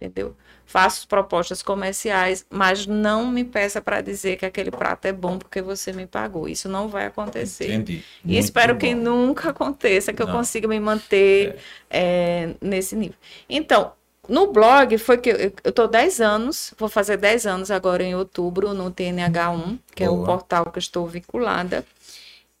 entendeu? 0.00 0.36
Faço 0.64 1.06
propostas 1.08 1.62
comerciais, 1.62 2.46
mas 2.48 2.86
não 2.86 3.26
me 3.26 3.44
peça 3.44 3.82
para 3.82 4.00
dizer 4.00 4.36
que 4.36 4.46
aquele 4.46 4.70
prato 4.70 5.06
é 5.06 5.12
bom 5.12 5.38
porque 5.38 5.60
você 5.60 5.92
me 5.92 6.06
pagou. 6.06 6.48
Isso 6.48 6.68
não 6.68 6.88
vai 6.88 7.06
acontecer. 7.06 7.72
Entendi. 7.72 8.06
E 8.26 8.38
Muito 8.38 8.38
espero 8.38 8.76
que 8.78 8.94
bom. 8.94 9.00
nunca 9.02 9.50
aconteça, 9.50 10.12
que 10.12 10.22
eu 10.22 10.26
Não. 10.26 10.34
consiga 10.34 10.66
me 10.68 10.78
manter 10.80 11.58
é, 11.90 12.54
nesse 12.62 12.96
nível. 12.96 13.16
Então, 13.48 13.92
no 14.28 14.46
blog 14.48 14.96
foi 14.98 15.18
que 15.18 15.30
eu, 15.30 15.52
eu 15.62 15.72
tô 15.72 15.86
10 15.86 16.20
anos, 16.20 16.74
vou 16.78 16.88
fazer 16.88 17.16
10 17.16 17.46
anos 17.46 17.70
agora 17.70 18.02
em 18.02 18.14
outubro 18.14 18.72
no 18.74 18.90
TNH1, 18.90 19.78
que 19.94 20.04
é 20.04 20.10
o 20.10 20.16
Boa. 20.16 20.26
portal 20.26 20.66
que 20.66 20.78
eu 20.78 20.80
estou 20.80 21.06
vinculada. 21.06 21.84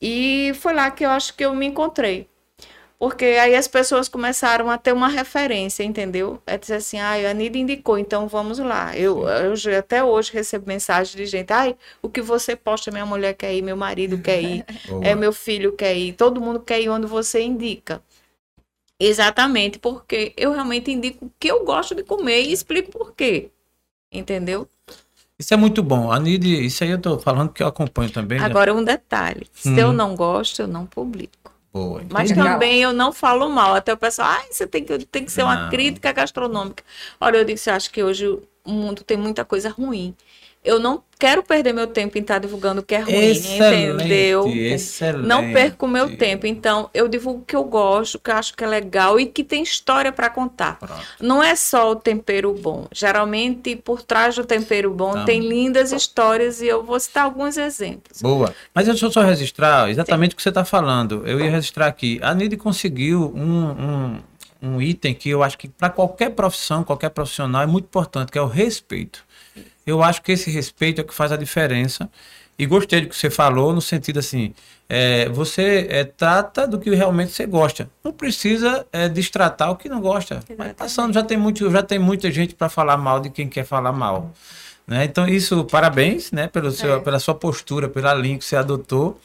E 0.00 0.52
foi 0.56 0.74
lá 0.74 0.90
que 0.90 1.04
eu 1.04 1.10
acho 1.10 1.34
que 1.34 1.44
eu 1.44 1.54
me 1.54 1.66
encontrei. 1.66 2.28
Porque 2.98 3.24
aí 3.24 3.54
as 3.54 3.68
pessoas 3.68 4.08
começaram 4.08 4.70
a 4.70 4.78
ter 4.78 4.92
uma 4.92 5.08
referência, 5.08 5.82
entendeu? 5.82 6.40
É 6.46 6.56
dizer 6.56 6.76
assim, 6.76 6.98
ah, 6.98 7.12
a 7.12 7.30
Anida 7.30 7.58
indicou, 7.58 7.98
então 7.98 8.28
vamos 8.28 8.58
lá. 8.58 8.96
Eu, 8.96 9.28
eu 9.28 9.78
até 9.78 10.02
hoje 10.02 10.32
recebo 10.32 10.66
mensagem 10.66 11.16
de 11.16 11.26
gente, 11.26 11.52
ai, 11.52 11.76
o 12.00 12.08
que 12.08 12.22
você 12.22 12.56
posta, 12.56 12.90
minha 12.90 13.04
mulher 13.04 13.34
quer 13.34 13.52
ir, 13.52 13.62
meu 13.62 13.76
marido 13.76 14.16
quer 14.18 14.40
ir, 14.40 14.64
Boa. 14.88 15.04
é 15.04 15.14
meu 15.14 15.32
filho 15.32 15.72
quer 15.72 15.94
ir, 15.94 16.12
todo 16.14 16.40
mundo 16.40 16.60
quer 16.60 16.80
ir 16.80 16.88
onde 16.88 17.06
você 17.06 17.42
indica. 17.42 18.00
Exatamente, 18.98 19.78
porque 19.78 20.32
eu 20.36 20.52
realmente 20.52 20.90
indico 20.90 21.26
o 21.26 21.32
que 21.38 21.48
eu 21.48 21.64
gosto 21.64 21.94
de 21.94 22.02
comer 22.02 22.42
e 22.42 22.52
explico 22.52 22.90
por 22.90 23.12
quê. 23.14 23.50
Entendeu? 24.12 24.68
Isso 25.38 25.52
é 25.52 25.56
muito 25.56 25.82
bom. 25.82 26.12
A 26.12 26.20
Nid, 26.20 26.46
isso 26.64 26.84
aí 26.84 26.90
eu 26.90 27.00
tô 27.00 27.18
falando 27.18 27.52
que 27.52 27.62
eu 27.62 27.66
acompanho 27.66 28.10
também. 28.10 28.38
né? 28.38 28.46
Agora 28.46 28.72
um 28.72 28.84
detalhe, 28.84 29.46
se 29.52 29.76
eu 29.78 29.88
Hum. 29.88 29.92
não 29.92 30.14
gosto, 30.14 30.62
eu 30.62 30.68
não 30.68 30.86
publico. 30.86 31.52
Boa. 31.72 32.02
Mas 32.08 32.30
também 32.30 32.82
eu 32.82 32.92
não 32.92 33.12
falo 33.12 33.48
mal. 33.48 33.74
Até 33.74 33.92
o 33.92 33.96
pessoal, 33.96 34.28
ai, 34.30 34.46
você 34.48 34.64
tem 34.64 34.84
que, 34.84 34.96
tem 35.06 35.24
que 35.24 35.32
ser 35.32 35.42
uma 35.42 35.62
Não. 35.64 35.70
crítica 35.70 36.12
gastronômica. 36.12 36.84
Olha, 37.20 37.38
eu 37.38 37.44
disse, 37.44 37.68
acho 37.68 37.90
que 37.90 38.00
hoje 38.00 38.28
o 38.28 38.70
mundo 38.70 39.02
tem 39.02 39.16
muita 39.16 39.44
coisa 39.44 39.68
ruim. 39.70 40.14
Eu 40.64 40.78
não 40.80 41.02
quero 41.18 41.42
perder 41.42 41.72
meu 41.72 41.86
tempo 41.86 42.16
em 42.16 42.20
estar 42.22 42.38
divulgando 42.38 42.80
o 42.80 42.84
que 42.84 42.94
é 42.94 43.00
ruim, 43.00 43.14
Excelente, 43.14 43.94
entendeu? 44.02 44.48
Excelente. 44.48 45.26
Não 45.26 45.52
perco 45.52 45.86
o 45.86 45.88
meu 45.88 46.16
tempo. 46.16 46.46
Então, 46.46 46.88
eu 46.94 47.06
divulgo 47.06 47.40
o 47.40 47.44
que 47.44 47.54
eu 47.54 47.64
gosto, 47.64 48.18
que 48.18 48.30
eu 48.30 48.34
acho 48.34 48.54
que 48.54 48.64
é 48.64 48.66
legal 48.66 49.20
e 49.20 49.26
que 49.26 49.44
tem 49.44 49.62
história 49.62 50.10
para 50.10 50.28
contar. 50.30 50.78
Pronto. 50.78 51.02
Não 51.20 51.42
é 51.42 51.54
só 51.54 51.92
o 51.92 51.96
tempero 51.96 52.52
bom. 52.54 52.86
Geralmente, 52.92 53.76
por 53.76 54.02
trás 54.02 54.34
do 54.36 54.44
tempero 54.44 54.90
bom, 54.90 55.12
Tá. 55.12 55.24
tem 55.24 55.40
lindas 55.40 55.92
histórias 55.92 56.60
e 56.60 56.66
eu 56.66 56.82
vou 56.82 56.98
citar 56.98 57.24
alguns 57.24 57.56
exemplos. 57.56 58.20
Boa. 58.22 58.54
Mas 58.74 58.86
deixa 58.86 59.04
eu 59.06 59.10
só 59.12 59.20
registrar 59.22 59.90
exatamente 59.90 60.32
o 60.32 60.36
que 60.36 60.42
você 60.42 60.48
está 60.48 60.64
falando. 60.64 61.22
Eu 61.26 61.40
ia 61.40 61.50
registrar 61.50 61.86
aqui. 61.86 62.18
A 62.22 62.34
Nid 62.34 62.56
conseguiu 62.56 63.32
um, 63.34 63.70
um, 63.70 64.20
um 64.76 64.82
item 64.82 65.14
que 65.14 65.28
eu 65.30 65.42
acho 65.42 65.56
que 65.56 65.68
para 65.68 65.90
qualquer 65.90 66.30
profissão, 66.30 66.84
qualquer 66.84 67.10
profissional 67.10 67.62
é 67.62 67.66
muito 67.66 67.84
importante, 67.84 68.32
que 68.32 68.38
é 68.38 68.42
o 68.42 68.46
respeito. 68.46 69.23
Eu 69.86 70.02
acho 70.02 70.22
que 70.22 70.32
esse 70.32 70.50
respeito 70.50 71.00
é 71.00 71.04
o 71.04 71.06
que 71.06 71.14
faz 71.14 71.32
a 71.32 71.36
diferença. 71.36 72.08
E 72.58 72.66
gostei 72.66 73.00
do 73.00 73.08
que 73.08 73.16
você 73.16 73.28
falou, 73.28 73.72
no 73.72 73.80
sentido 73.80 74.20
assim, 74.20 74.54
é, 74.88 75.28
você 75.28 75.86
é, 75.90 76.04
trata 76.04 76.66
do 76.66 76.78
que 76.78 76.94
realmente 76.94 77.32
você 77.32 77.46
gosta. 77.46 77.90
Não 78.02 78.12
precisa 78.12 78.86
é, 78.92 79.08
destratar 79.08 79.70
o 79.70 79.76
que 79.76 79.88
não 79.88 80.00
gosta. 80.00 80.40
Exatamente. 80.48 80.76
passando, 80.76 81.12
já 81.12 81.22
tem, 81.22 81.36
muito, 81.36 81.68
já 81.70 81.82
tem 81.82 81.98
muita 81.98 82.30
gente 82.30 82.54
para 82.54 82.68
falar 82.68 82.96
mal 82.96 83.18
de 83.18 83.28
quem 83.30 83.48
quer 83.48 83.64
falar 83.64 83.92
mal. 83.92 84.32
Né? 84.86 85.04
Então, 85.04 85.26
isso, 85.26 85.64
parabéns 85.64 86.30
né, 86.30 86.46
pelo 86.46 86.70
seu, 86.70 86.96
É. 86.96 87.00
pela 87.00 87.18
sua 87.18 87.34
postura, 87.34 87.88
pela 87.88 88.14
linha 88.14 88.38
que 88.38 88.44
você 88.44 88.54
adotou, 88.54 89.18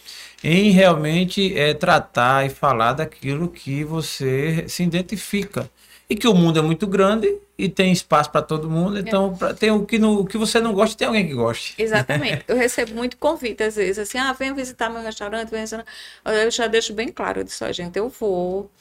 em 0.44 0.72
realmente 0.72 1.56
é, 1.58 1.74
tratar 1.74 2.46
e 2.46 2.50
falar 2.50 2.94
daquilo 2.94 3.50
que 3.50 3.84
você 3.84 4.66
se 4.68 4.84
identifica. 4.84 5.70
E 6.10 6.16
que 6.16 6.28
o 6.28 6.34
mundo 6.34 6.58
é 6.58 6.62
muito 6.62 6.88
grande 6.88 7.32
e 7.56 7.70
tem 7.70 7.92
espaço 7.92 8.32
para 8.32 8.42
todo 8.42 8.68
mundo, 8.68 8.98
então 8.98 9.36
pra- 9.38 9.54
tem 9.54 9.70
o 9.70 9.86
que, 9.86 10.00
no, 10.00 10.22
o 10.22 10.26
que 10.26 10.40
você 10.40 10.60
não 10.60 10.74
gosta, 10.74 10.98
tem 10.98 11.08
alguém 11.08 11.28
que 11.28 11.36
goste. 11.36 11.76
Exatamente. 11.78 12.44
Eu 12.48 12.56
recebo 12.58 12.96
muito 12.96 13.16
convite, 13.18 13.62
às 13.62 13.76
vezes, 13.76 14.00
assim, 14.00 14.18
ah, 14.18 14.34
venha 14.34 14.54
visitar 14.54 14.90
meu 14.90 15.04
restaurante, 15.04 15.50
venha 15.50 15.62
visitar... 15.64 15.86
Eu 16.26 16.50
já 16.50 16.66
deixo 16.66 16.94
bem 16.94 17.10
claro, 17.10 17.42
eu 17.42 17.44
disse, 17.44 17.64
ó, 17.64 17.72
gente, 17.72 17.96
eu 17.98 18.10
vou. 18.10 18.72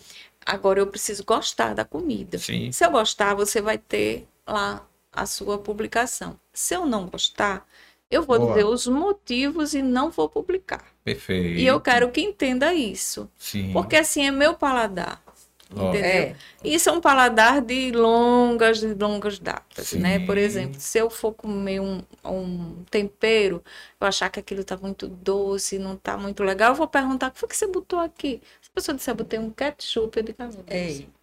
Agora 0.46 0.80
eu 0.80 0.86
preciso 0.86 1.22
gostar 1.22 1.74
da 1.74 1.84
comida. 1.84 2.38
Sim. 2.38 2.72
Se 2.72 2.82
eu 2.86 2.90
gostar, 2.90 3.34
você 3.34 3.60
vai 3.60 3.76
ter 3.76 4.26
lá 4.46 4.86
a 5.12 5.26
sua 5.26 5.58
publicação. 5.58 6.40
Se 6.50 6.74
eu 6.74 6.86
não 6.86 7.06
gostar, 7.08 7.66
eu 8.10 8.22
vou 8.22 8.38
Boa. 8.38 8.52
dizer 8.52 8.64
os 8.64 8.86
motivos 8.86 9.74
e 9.74 9.82
não 9.82 10.10
vou 10.10 10.30
publicar. 10.30 10.82
Perfeito. 11.04 11.60
E 11.60 11.66
eu 11.66 11.78
quero 11.78 12.10
que 12.10 12.22
entenda 12.22 12.72
isso. 12.72 13.28
Sim. 13.36 13.70
Porque 13.74 13.96
assim 13.96 14.26
é 14.26 14.30
meu 14.30 14.54
paladar. 14.54 15.22
Entendeu? 15.70 16.02
É. 16.02 16.36
Isso 16.64 16.88
é 16.88 16.92
um 16.92 17.00
paladar 17.00 17.60
de 17.60 17.92
longas, 17.92 18.80
de 18.80 18.94
longas 18.94 19.38
datas, 19.38 19.88
Sim. 19.88 19.98
né? 19.98 20.18
Por 20.20 20.38
exemplo, 20.38 20.80
se 20.80 20.98
eu 20.98 21.10
for 21.10 21.32
comer 21.32 21.80
um, 21.80 22.02
um 22.24 22.84
tempero, 22.90 23.62
eu 24.00 24.06
achar 24.06 24.30
que 24.30 24.40
aquilo 24.40 24.64
tá 24.64 24.76
muito 24.78 25.06
doce, 25.06 25.78
não 25.78 25.94
tá 25.96 26.16
muito 26.16 26.42
legal, 26.42 26.70
eu 26.70 26.74
vou 26.74 26.88
perguntar, 26.88 27.28
o 27.28 27.30
que 27.32 27.38
foi 27.40 27.48
que 27.48 27.56
você 27.56 27.66
botou 27.66 27.98
aqui? 28.00 28.40
Se 28.62 28.70
a 28.70 28.74
pessoa 28.74 28.96
disser, 28.96 29.14
botei 29.14 29.38
um 29.38 29.50
ketchup, 29.50 30.16
eu 30.16 30.22
digo, 30.22 30.38
ah, 30.40 30.48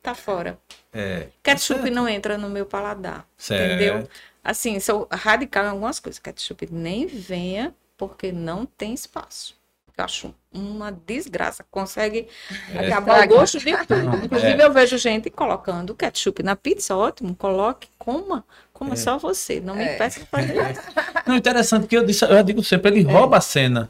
tá 0.01 0.13
fora. 0.13 0.59
É. 0.93 1.27
Ketchup 1.41 1.81
Certo. 1.81 1.93
não 1.93 2.07
entra 2.07 2.37
no 2.37 2.49
meu 2.49 2.65
paladar, 2.65 3.27
Certo. 3.37 3.73
entendeu? 3.73 4.07
Assim, 4.43 4.79
sou 4.79 5.07
radical 5.11 5.65
em 5.65 5.69
algumas 5.69 5.99
coisas. 5.99 6.19
Ketchup 6.19 6.67
nem 6.71 7.07
venha, 7.07 7.73
porque 7.97 8.31
não 8.31 8.63
tem 8.65 8.93
espaço. 8.93 9.55
Eu 9.97 10.03
acho 10.03 10.35
uma 10.53 10.91
desgraça. 10.91 11.63
Consegue 11.71 12.27
É. 12.73 12.87
acabar 12.87 13.23
o 13.25 13.27
gosto 13.29 13.59
de 13.59 13.71
tudo. 13.85 14.17
Inclusive, 14.25 14.61
eu 14.61 14.71
vejo 14.73 14.97
gente 14.97 15.29
colocando 15.29 15.95
ketchup 15.95 16.43
na 16.43 16.55
pizza, 16.55 16.95
ótimo. 16.95 17.33
Coloque, 17.35 17.87
coma. 17.97 18.43
Coma 18.73 18.93
É. 18.93 18.95
só 18.97 19.17
você. 19.17 19.61
Não 19.61 19.73
me 19.75 19.83
É. 19.85 19.95
peça 19.95 20.19
pra 20.29 20.41
fazer 20.41 20.53
isso. 20.71 20.81
Não, 21.25 21.35
interessante 21.37 21.87
que 21.87 21.95
eu, 21.95 22.05
disse, 22.05 22.25
eu 22.25 22.43
digo 22.43 22.61
sempre, 22.63 22.91
ele 22.91 23.03
rouba 23.03 23.37
a 23.37 23.41
cena. 23.41 23.89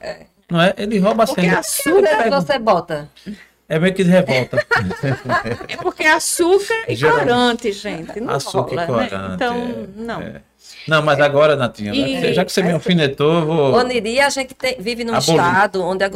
Não 0.49 0.61
é? 0.61 0.75
Ele 0.77 0.99
rouba 0.99 1.23
a 1.23 1.25
Porque 1.27 1.41
cena. 1.41 1.59
Açúcar 1.59 2.23
que 2.23 2.29
você 2.29 2.59
bota. 2.59 3.09
É 3.67 3.79
meio 3.79 3.95
que 3.95 4.03
de 4.03 4.11
revolta. 4.11 4.63
É 5.67 5.77
porque 5.77 6.03
é 6.03 6.11
açúcar 6.13 6.83
e 6.87 6.95
corante, 6.99 7.71
gente. 7.71 8.19
Não 8.19 8.35
Açúcar 8.35 8.73
e 8.83 8.85
rola, 8.85 9.01
né? 9.03 9.09
corante, 9.09 9.33
Então, 9.35 9.55
é. 9.55 9.87
não. 9.95 10.41
É. 10.87 10.91
Não, 10.91 11.01
mas 11.01 11.19
agora, 11.19 11.55
Natinha, 11.55 11.93
E- 11.93 12.33
já 12.33 12.45
que 12.45 12.51
você 12.51 12.61
me 12.61 12.71
alfinetou, 12.71 13.33
eu 13.39 13.45
vou. 13.45 13.73
Oniri, 13.75 14.19
a 14.19 14.29
gente 14.29 14.53
tem- 14.53 14.77
vive 14.79 15.03
num 15.03 15.13
Abolir. 15.15 15.35
estado 15.41 15.83
onde 15.83 16.03
a, 16.03 16.09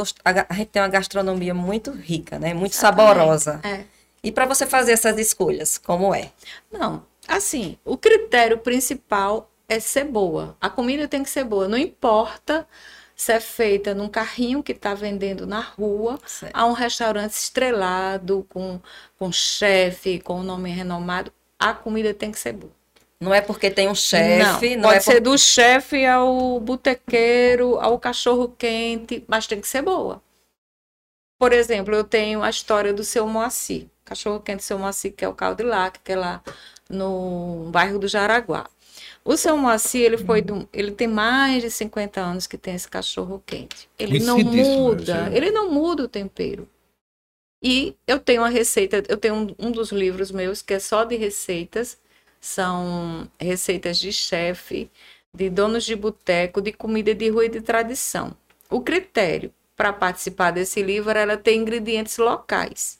a 0.49 0.53
gente 0.53 0.67
tem 0.67 0.81
uma 0.81 0.87
gastronomia 0.87 1.53
muito 1.53 1.91
rica, 1.91 2.37
né? 2.39 2.53
Muito 2.53 2.75
saborosa. 2.75 3.59
É. 3.63 3.81
E 4.23 4.31
para 4.31 4.45
você 4.45 4.65
fazer 4.65 4.91
essas 4.93 5.17
escolhas, 5.17 5.77
como 5.77 6.13
é? 6.13 6.31
Não, 6.71 7.03
assim, 7.27 7.77
o 7.85 7.97
critério 7.97 8.57
principal 8.57 9.49
é 9.67 9.79
ser 9.79 10.03
boa. 10.05 10.55
A 10.59 10.69
comida 10.69 11.07
tem 11.07 11.23
que 11.23 11.29
ser 11.29 11.43
boa. 11.43 11.67
Não 11.67 11.77
importa 11.77 12.67
se 13.15 13.31
é 13.33 13.39
feita 13.39 13.93
num 13.93 14.07
carrinho 14.07 14.63
que 14.63 14.71
está 14.71 14.93
vendendo 14.93 15.45
na 15.47 15.59
rua, 15.59 16.19
Certo. 16.25 16.55
a 16.55 16.65
um 16.65 16.71
restaurante 16.73 17.31
estrelado, 17.33 18.45
com, 18.49 18.79
com 19.17 19.31
chefe, 19.31 20.19
com 20.19 20.39
um 20.39 20.43
nome 20.43 20.69
renomado, 20.69 21.31
a 21.57 21.73
comida 21.73 22.13
tem 22.13 22.31
que 22.31 22.39
ser 22.39 22.53
boa. 22.53 22.71
Não 23.21 23.33
é 23.33 23.41
porque 23.41 23.69
tem 23.69 23.89
um 23.89 23.95
chefe, 23.95 24.75
não, 24.77 24.83
pode 24.89 24.97
é 24.97 25.01
ser 25.01 25.13
por- 25.15 25.21
do 25.31 25.37
chefe 25.37 26.05
ao 26.05 26.59
botequeiro, 26.59 27.77
ao 27.79 27.99
cachorro 27.99 28.47
quente, 28.57 29.23
mas 29.27 29.45
tem 29.45 29.59
que 29.59 29.67
ser 29.67 29.81
boa. 29.81 30.21
Por 31.37 31.51
exemplo, 31.51 31.93
eu 31.93 32.03
tenho 32.03 32.41
a 32.41 32.49
história 32.49 32.93
do 32.93 33.03
seu 33.03 33.27
Moacir, 33.27 33.87
cachorro 34.05 34.39
quente 34.39 34.63
seu 34.63 34.79
Moacir, 34.79 35.13
que 35.13 35.23
é 35.23 35.27
o 35.27 35.33
Caldilac, 35.33 35.99
que 35.99 36.11
é 36.13 36.15
lá 36.15 36.41
no 36.89 37.69
bairro 37.71 37.99
do 37.99 38.07
Jaraguá. 38.07 38.69
O 39.23 39.35
seu 39.35 39.55
Moacir, 39.57 40.01
ele 40.01 40.17
foi 40.17 40.41
do, 40.41 40.67
ele 40.71 40.91
tem 40.91 41.07
mais 41.07 41.61
de 41.61 41.69
50 41.69 42.21
anos 42.21 42.47
que 42.47 42.57
tem 42.57 42.73
esse 42.75 42.87
cachorro 42.87 43.43
quente. 43.45 43.89
Ele 43.97 44.19
não 44.19 44.35
Conhecidíssimo, 44.37 44.83
muda, 44.83 45.01
esse- 45.27 45.35
ele 45.37 45.51
não 45.51 45.69
muda 45.71 46.03
o 46.03 46.07
tempero. 46.07 46.67
E 47.63 47.95
eu 48.07 48.19
tenho 48.19 48.41
uma 48.41 48.49
receita, 48.49 49.03
eu 49.09 49.17
tenho 49.17 49.35
um, 49.35 49.55
um 49.67 49.71
dos 49.71 49.91
livros 49.91 50.31
meus 50.31 50.61
que 50.61 50.73
é 50.73 50.79
só 50.79 51.03
de 51.03 51.15
receitas, 51.17 51.97
são 52.39 53.29
receitas 53.39 53.99
de 53.99 54.11
chefe, 54.11 54.89
de 55.33 55.49
donos 55.49 55.83
de 55.83 55.95
boteco, 55.95 56.61
de 56.61 56.71
comida 56.71 57.13
de 57.13 57.29
rua 57.29 57.45
e 57.45 57.49
de 57.49 57.61
tradição. 57.61 58.35
O 58.69 58.81
critério 58.81 59.53
para 59.75 59.93
participar 59.93 60.51
desse 60.51 60.81
livro 60.81 61.17
era 61.17 61.37
ter 61.37 61.55
ingredientes 61.55 62.17
locais. 62.17 62.99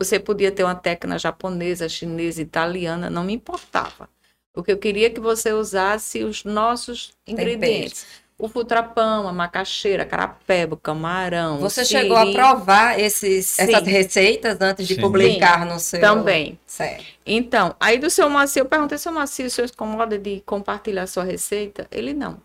Você 0.00 0.18
podia 0.18 0.50
ter 0.50 0.64
uma 0.64 0.74
técnica 0.74 1.18
japonesa, 1.18 1.88
chinesa, 1.88 2.40
italiana, 2.40 3.10
não 3.10 3.22
me 3.22 3.34
importava. 3.34 4.08
O 4.54 4.62
que 4.62 4.72
eu 4.72 4.78
queria 4.78 5.06
é 5.06 5.10
que 5.10 5.20
você 5.20 5.52
usasse 5.52 6.24
os 6.24 6.44
nossos 6.44 7.12
ingredientes. 7.26 8.06
O 8.40 8.48
futrapão, 8.48 9.28
a 9.28 9.32
macaxeira, 9.32 10.02
a 10.02 10.06
carapeba, 10.06 10.74
o 10.74 10.78
camarão. 10.78 11.56
o 11.56 11.60
Você 11.60 11.84
chegou 11.84 12.16
a 12.16 12.32
provar 12.32 12.98
esses, 12.98 13.46
Sim. 13.46 13.62
essas 13.62 13.86
receitas 13.86 14.58
antes 14.60 14.88
de 14.88 14.94
Sim. 14.94 15.00
publicar 15.02 15.66
no 15.66 15.78
seu... 15.78 16.00
Também. 16.00 16.58
Certo. 16.66 17.04
Então, 17.26 17.76
aí 17.78 17.98
do 17.98 18.08
seu 18.08 18.30
Moacir, 18.30 18.62
eu 18.62 18.66
perguntei, 18.66 18.96
seu 18.96 19.12
Moacir, 19.12 19.46
o 19.46 19.50
senhor 19.50 19.68
se 19.68 19.74
incomoda 19.74 20.18
de 20.18 20.40
compartilhar 20.46 21.06
sua 21.06 21.22
receita? 21.22 21.86
Ele 21.90 22.14
não. 22.14 22.40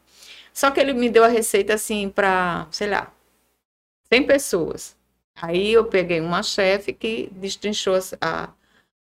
Só 0.53 0.69
que 0.69 0.79
ele 0.81 0.93
me 0.93 1.09
deu 1.09 1.23
a 1.23 1.29
receita 1.29 1.73
assim 1.73 2.09
para, 2.09 2.67
sei 2.71 2.89
lá, 2.89 3.11
100 4.11 4.23
pessoas. 4.23 4.95
Aí 5.41 5.73
eu 5.73 5.85
peguei 5.85 6.19
uma 6.19 6.43
chefe 6.43 6.93
que 6.93 7.29
destrinchou 7.31 7.97
a, 8.21 8.49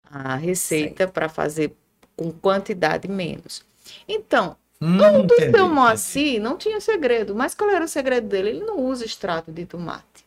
a 0.04 0.36
receita 0.36 1.08
para 1.08 1.30
fazer 1.30 1.76
com 2.16 2.32
quantidade 2.32 3.08
menos. 3.08 3.64
Então, 4.08 4.56
Hum, 4.82 5.20
o 5.20 5.24
do 5.24 5.36
entendi, 5.36 5.52
seu 5.52 5.68
entendi. 5.68 5.68
Moacir 5.68 6.42
não 6.42 6.58
tinha 6.58 6.82
segredo. 6.82 7.36
Mas 7.36 7.54
qual 7.56 7.70
era 7.70 7.86
o 7.86 7.88
segredo 7.88 8.28
dele? 8.28 8.50
Ele 8.50 8.66
não 8.66 8.80
usa 8.80 9.06
extrato 9.06 9.52
de 9.52 9.66
tomate. 9.66 10.26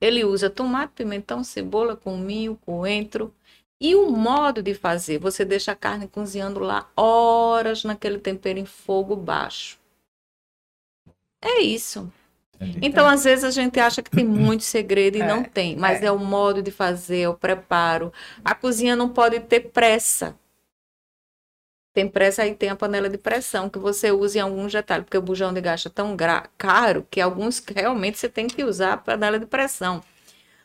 Ele 0.00 0.24
usa 0.24 0.50
tomate, 0.50 0.92
pimentão, 0.94 1.44
cebola, 1.44 1.96
cominho, 1.96 2.56
coentro. 2.64 3.34
E 3.80 3.94
o 3.94 4.10
modo 4.10 4.62
de 4.62 4.74
fazer, 4.74 5.18
você 5.18 5.44
deixa 5.44 5.72
a 5.72 5.76
carne 5.76 6.08
cozinhando 6.08 6.60
lá 6.60 6.90
horas 6.96 7.84
naquele 7.84 8.18
tempero 8.18 8.58
em 8.58 8.66
fogo 8.66 9.14
baixo. 9.16 9.78
É 11.42 11.60
isso. 11.60 12.10
Entendi. 12.60 12.78
Então, 12.82 13.08
às 13.08 13.24
vezes, 13.24 13.44
a 13.44 13.50
gente 13.50 13.78
acha 13.80 14.02
que 14.02 14.10
tem 14.10 14.24
muito 14.26 14.64
segredo 14.64 15.16
e 15.18 15.22
É, 15.22 15.26
não 15.26 15.44
tem, 15.44 15.76
mas 15.76 16.02
é. 16.02 16.06
é. 16.06 16.12
o 16.12 16.18
modo 16.18 16.62
de 16.62 16.70
fazer, 16.70 17.20
é 17.22 17.28
o 17.28 17.34
preparo. 17.34 18.12
A 18.44 18.54
cozinha 18.54 18.96
não 18.96 19.08
pode 19.08 19.40
ter 19.40 19.60
pressa. 19.72 20.38
Tem 21.94 22.08
pressa 22.08 22.42
aí 22.42 22.54
tem 22.54 22.68
a 22.70 22.76
panela 22.76 23.08
de 23.08 23.18
pressão 23.18 23.68
que 23.68 23.78
você 23.78 24.12
usa 24.12 24.38
em 24.38 24.40
alguns 24.42 24.72
detalhes, 24.72 25.04
porque 25.04 25.18
o 25.18 25.22
bujão 25.22 25.52
de 25.52 25.60
gás 25.60 25.84
é 25.84 25.88
tão 25.90 26.14
gra- 26.16 26.48
caro 26.56 27.06
que 27.10 27.20
alguns 27.20 27.62
realmente 27.74 28.18
você 28.18 28.28
tem 28.28 28.46
que 28.46 28.62
usar 28.64 28.92
a 28.94 28.96
panela 28.96 29.38
de 29.38 29.46
pressão. 29.46 30.02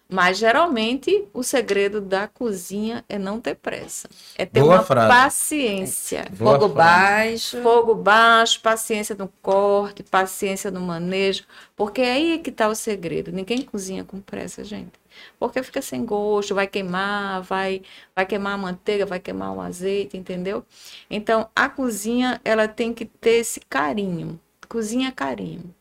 Mas 0.10 0.38
geralmente 0.38 1.28
o 1.34 1.44
segredo 1.44 2.00
da 2.02 2.28
cozinha 2.28 3.04
é 3.10 3.18
não 3.18 3.40
ter 3.42 3.56
pressa, 3.56 4.08
é 4.36 4.46
ter 4.46 4.62
Boa 4.62 4.64
uma 4.64 4.84
frase. 4.84 5.08
paciência. 5.08 6.26
Boa 6.28 6.60
Fogo 6.60 6.70
frase. 6.70 7.10
baixo. 7.10 7.58
Fogo 7.62 7.96
baixo, 7.96 8.60
paciência 8.62 9.16
no 9.16 9.28
corte, 9.42 10.04
paciência 10.04 10.70
no 10.72 10.82
manejo, 10.82 11.46
porque 11.76 12.02
aí 12.02 12.34
é 12.34 12.38
que 12.40 12.50
está 12.50 12.68
o 12.68 12.76
segredo. 12.76 13.32
Ninguém 13.32 13.62
cozinha 13.62 14.04
com 14.04 14.20
pressa, 14.22 14.64
gente. 14.64 14.92
Porque 15.40 15.64
fica 15.64 15.82
sem 15.82 16.06
gosto, 16.06 16.56
vai 16.56 16.68
queimar, 16.68 17.42
vai, 17.42 17.82
vai 18.16 18.26
queimar 18.26 18.54
a 18.54 18.58
manteiga, 18.58 19.06
vai 19.06 19.20
queimar 19.20 19.54
o 19.54 19.62
azeite, 19.62 20.18
entendeu? 20.18 20.66
Então, 21.10 21.50
a 21.56 21.70
cozinha, 21.70 22.40
ela 22.44 22.68
tem 22.68 22.94
que 22.94 23.06
ter 23.06 23.38
esse 23.38 23.60
carinho. 23.62 24.40
Cozinha 24.68 25.12
carinho. 25.12 25.74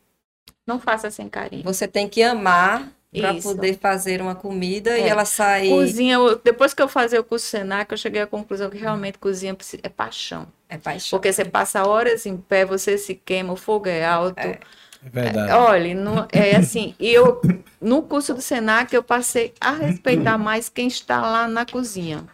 Não 0.65 0.79
faça 0.79 1.11
sem 1.11 1.27
carinho. 1.27 1.63
Você 1.63 1.87
tem 1.87 2.07
que 2.07 2.23
amar 2.23 2.91
para 3.11 3.35
poder 3.35 3.77
fazer 3.77 4.21
uma 4.21 4.33
comida 4.33 4.97
e 4.97 5.03
É. 5.03 5.07
ela 5.07 5.25
sair... 5.25 5.69
Cozinha, 5.69 6.17
depois 6.43 6.73
que 6.73 6.81
eu 6.81 6.87
fazia 6.87 7.21
o 7.21 7.23
curso 7.23 7.45
Senac, 7.45 7.91
eu 7.91 7.97
cheguei 7.97 8.21
à 8.21 8.27
conclusão 8.27 8.69
que 8.69 8.77
realmente 8.77 9.19
cozinha 9.19 9.55
é 9.83 9.89
paixão. 9.89 10.47
É 10.67 10.77
paixão. 10.77 11.17
Porque 11.17 11.31
você 11.31 11.45
passa 11.45 11.85
horas 11.85 12.25
em 12.25 12.35
pé, 12.35 12.65
você 12.65 12.97
se 12.97 13.13
queima, 13.13 13.53
o 13.53 13.55
fogo 13.55 13.87
é 13.87 14.03
alto. 14.05 14.39
É. 14.39 14.59
É 15.05 15.09
verdade. 15.09 15.53
Olha, 15.55 15.93
no- 15.95 16.27
é 16.31 16.55
assim, 16.55 16.95
eu 16.99 17.41
no 17.81 18.01
curso 18.03 18.33
do 18.33 18.41
Senac 18.41 18.93
eu 18.95 19.03
passei 19.03 19.53
a 19.59 19.71
respeitar 19.71 20.37
mais 20.37 20.69
quem 20.69 20.87
está 20.87 21.21
lá 21.21 21.47
na 21.47 21.65
cozinha. 21.65 22.25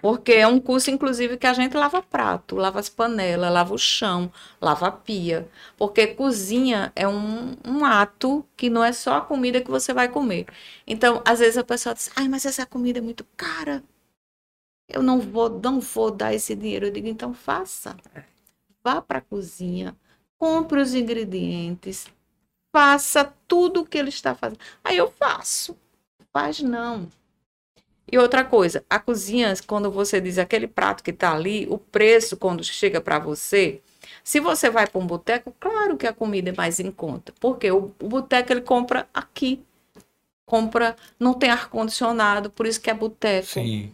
Porque 0.00 0.32
é 0.32 0.46
um 0.46 0.60
curso, 0.60 0.90
inclusive, 0.90 1.36
que 1.38 1.46
a 1.46 1.52
gente 1.54 1.76
lava 1.76 2.02
prato, 2.02 2.54
lava 2.56 2.78
as 2.78 2.88
panelas, 2.88 3.52
lava 3.52 3.74
o 3.74 3.78
chão, 3.78 4.30
lava 4.60 4.86
a 4.88 4.92
pia. 4.92 5.48
Porque 5.76 6.06
cozinha 6.08 6.92
é 6.94 7.08
um, 7.08 7.56
um 7.64 7.84
ato 7.84 8.44
que 8.56 8.68
não 8.70 8.84
é 8.84 8.92
só 8.92 9.14
a 9.16 9.20
comida 9.20 9.60
que 9.60 9.70
você 9.70 9.92
vai 9.94 10.08
comer. 10.08 10.46
Então, 10.86 11.22
às 11.24 11.38
vezes 11.40 11.56
a 11.58 11.64
pessoa 11.64 11.94
diz, 11.94 12.10
ai, 12.14 12.28
mas 12.28 12.44
essa 12.44 12.66
comida 12.66 12.98
é 12.98 13.02
muito 13.02 13.24
cara. 13.36 13.82
Eu 14.88 15.02
não 15.02 15.20
vou, 15.20 15.48
não 15.48 15.80
vou 15.80 16.10
dar 16.10 16.32
esse 16.34 16.54
dinheiro. 16.54 16.86
Eu 16.86 16.90
digo, 16.90 17.08
então 17.08 17.32
faça. 17.34 17.96
Vá 18.84 19.02
para 19.02 19.18
a 19.18 19.22
cozinha, 19.22 19.96
compre 20.38 20.80
os 20.80 20.94
ingredientes, 20.94 22.06
faça 22.74 23.32
tudo 23.48 23.80
o 23.80 23.86
que 23.86 23.98
ele 23.98 24.10
está 24.10 24.34
fazendo. 24.34 24.60
Aí 24.84 24.96
eu 24.96 25.10
faço. 25.10 25.76
Faz 26.32 26.60
não. 26.60 27.08
E 28.10 28.18
outra 28.18 28.44
coisa, 28.44 28.84
a 28.88 28.98
cozinha, 29.00 29.52
quando 29.66 29.90
você 29.90 30.20
diz 30.20 30.38
aquele 30.38 30.68
prato 30.68 31.02
que 31.02 31.10
está 31.10 31.32
ali, 31.32 31.66
o 31.68 31.76
preço 31.78 32.36
quando 32.36 32.62
chega 32.62 33.00
para 33.00 33.18
você, 33.18 33.80
se 34.22 34.38
você 34.38 34.70
vai 34.70 34.86
para 34.86 35.00
um 35.00 35.06
boteco, 35.06 35.54
claro 35.58 35.96
que 35.96 36.06
a 36.06 36.12
comida 36.12 36.50
é 36.50 36.54
mais 36.54 36.78
em 36.78 36.90
conta, 36.90 37.32
porque 37.40 37.70
o, 37.70 37.92
o 38.00 38.08
boteco 38.08 38.52
ele 38.52 38.60
compra 38.60 39.08
aqui, 39.12 39.60
compra, 40.44 40.94
não 41.18 41.34
tem 41.34 41.50
ar 41.50 41.68
condicionado, 41.68 42.48
por 42.50 42.66
isso 42.66 42.80
que 42.80 42.90
é 42.90 42.94
boteco. 42.94 43.46
Sim. 43.46 43.92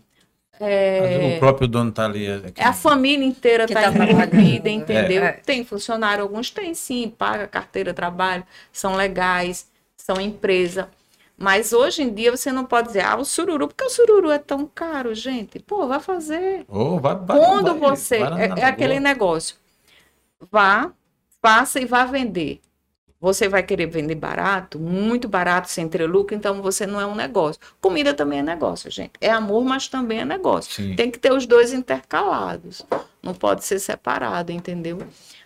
É, 0.60 1.34
O 1.36 1.40
próprio 1.40 1.66
dono 1.66 1.90
tá 1.90 2.04
ali. 2.04 2.30
aqui. 2.30 2.60
é 2.60 2.64
a 2.64 2.72
família 2.72 3.26
inteira 3.26 3.64
está 3.64 3.82
tá 3.82 3.88
envolvida, 3.88 4.20
trabalhando. 4.26 4.66
entendeu? 4.68 5.24
É. 5.24 5.32
Tem 5.32 5.64
funcionário, 5.64 6.22
alguns 6.22 6.50
têm 6.50 6.74
sim, 6.74 7.08
paga 7.16 7.46
carteira, 7.48 7.92
trabalho, 7.94 8.44
são 8.72 8.94
legais, 8.94 9.66
são 9.96 10.20
empresa. 10.20 10.88
Mas 11.36 11.72
hoje 11.72 12.02
em 12.02 12.12
dia 12.14 12.30
você 12.36 12.52
não 12.52 12.64
pode 12.64 12.88
dizer, 12.88 13.00
ah, 13.04 13.16
o 13.16 13.24
sururu, 13.24 13.66
porque 13.66 13.82
o 13.84 13.90
sururu 13.90 14.30
é 14.30 14.38
tão 14.38 14.70
caro, 14.72 15.14
gente. 15.14 15.58
Pô, 15.58 15.88
vai 15.88 15.98
fazer. 15.98 16.64
Vai- 16.68 17.16
vai- 17.16 17.38
Quando 17.38 17.74
vai- 17.78 17.90
você. 17.90 18.16
É, 18.18 18.60
é 18.60 18.64
aquele 18.64 19.00
negócio. 19.00 19.56
Vá, 20.50 20.92
faça 21.40 21.80
e 21.80 21.84
vá 21.86 22.04
vender. 22.04 22.60
Você 23.22 23.48
vai 23.48 23.62
querer 23.62 23.86
vender 23.86 24.16
barato, 24.16 24.80
muito 24.80 25.28
barato, 25.28 25.70
sem 25.70 25.88
ter 25.88 26.04
lucro, 26.08 26.34
então 26.34 26.60
você 26.60 26.88
não 26.88 27.00
é 27.00 27.06
um 27.06 27.14
negócio. 27.14 27.62
Comida 27.80 28.12
também 28.12 28.40
é 28.40 28.42
negócio, 28.42 28.90
gente. 28.90 29.12
É 29.20 29.30
amor, 29.30 29.64
mas 29.64 29.86
também 29.86 30.18
é 30.18 30.24
negócio. 30.24 30.72
Sim. 30.72 30.96
Tem 30.96 31.08
que 31.08 31.20
ter 31.20 31.32
os 31.32 31.46
dois 31.46 31.72
intercalados. 31.72 32.84
Não 33.22 33.32
pode 33.32 33.64
ser 33.64 33.78
separado, 33.78 34.50
entendeu? 34.50 34.98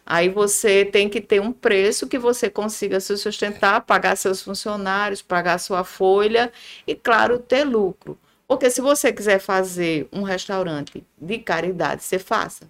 Aí 0.06 0.30
você 0.30 0.86
tem 0.86 1.06
que 1.06 1.20
ter 1.20 1.38
um 1.38 1.52
preço 1.52 2.06
que 2.06 2.18
você 2.18 2.48
consiga 2.48 2.98
se 2.98 3.14
sustentar, 3.18 3.82
pagar 3.82 4.16
seus 4.16 4.40
funcionários, 4.40 5.20
pagar 5.20 5.58
sua 5.58 5.84
folha 5.84 6.50
e, 6.86 6.94
claro, 6.94 7.38
ter 7.38 7.64
lucro. 7.64 8.18
Porque 8.48 8.70
se 8.70 8.80
você 8.80 9.12
quiser 9.12 9.38
fazer 9.38 10.08
um 10.10 10.22
restaurante 10.22 11.04
de 11.20 11.38
caridade, 11.40 12.02
você 12.02 12.18
faça. 12.18 12.66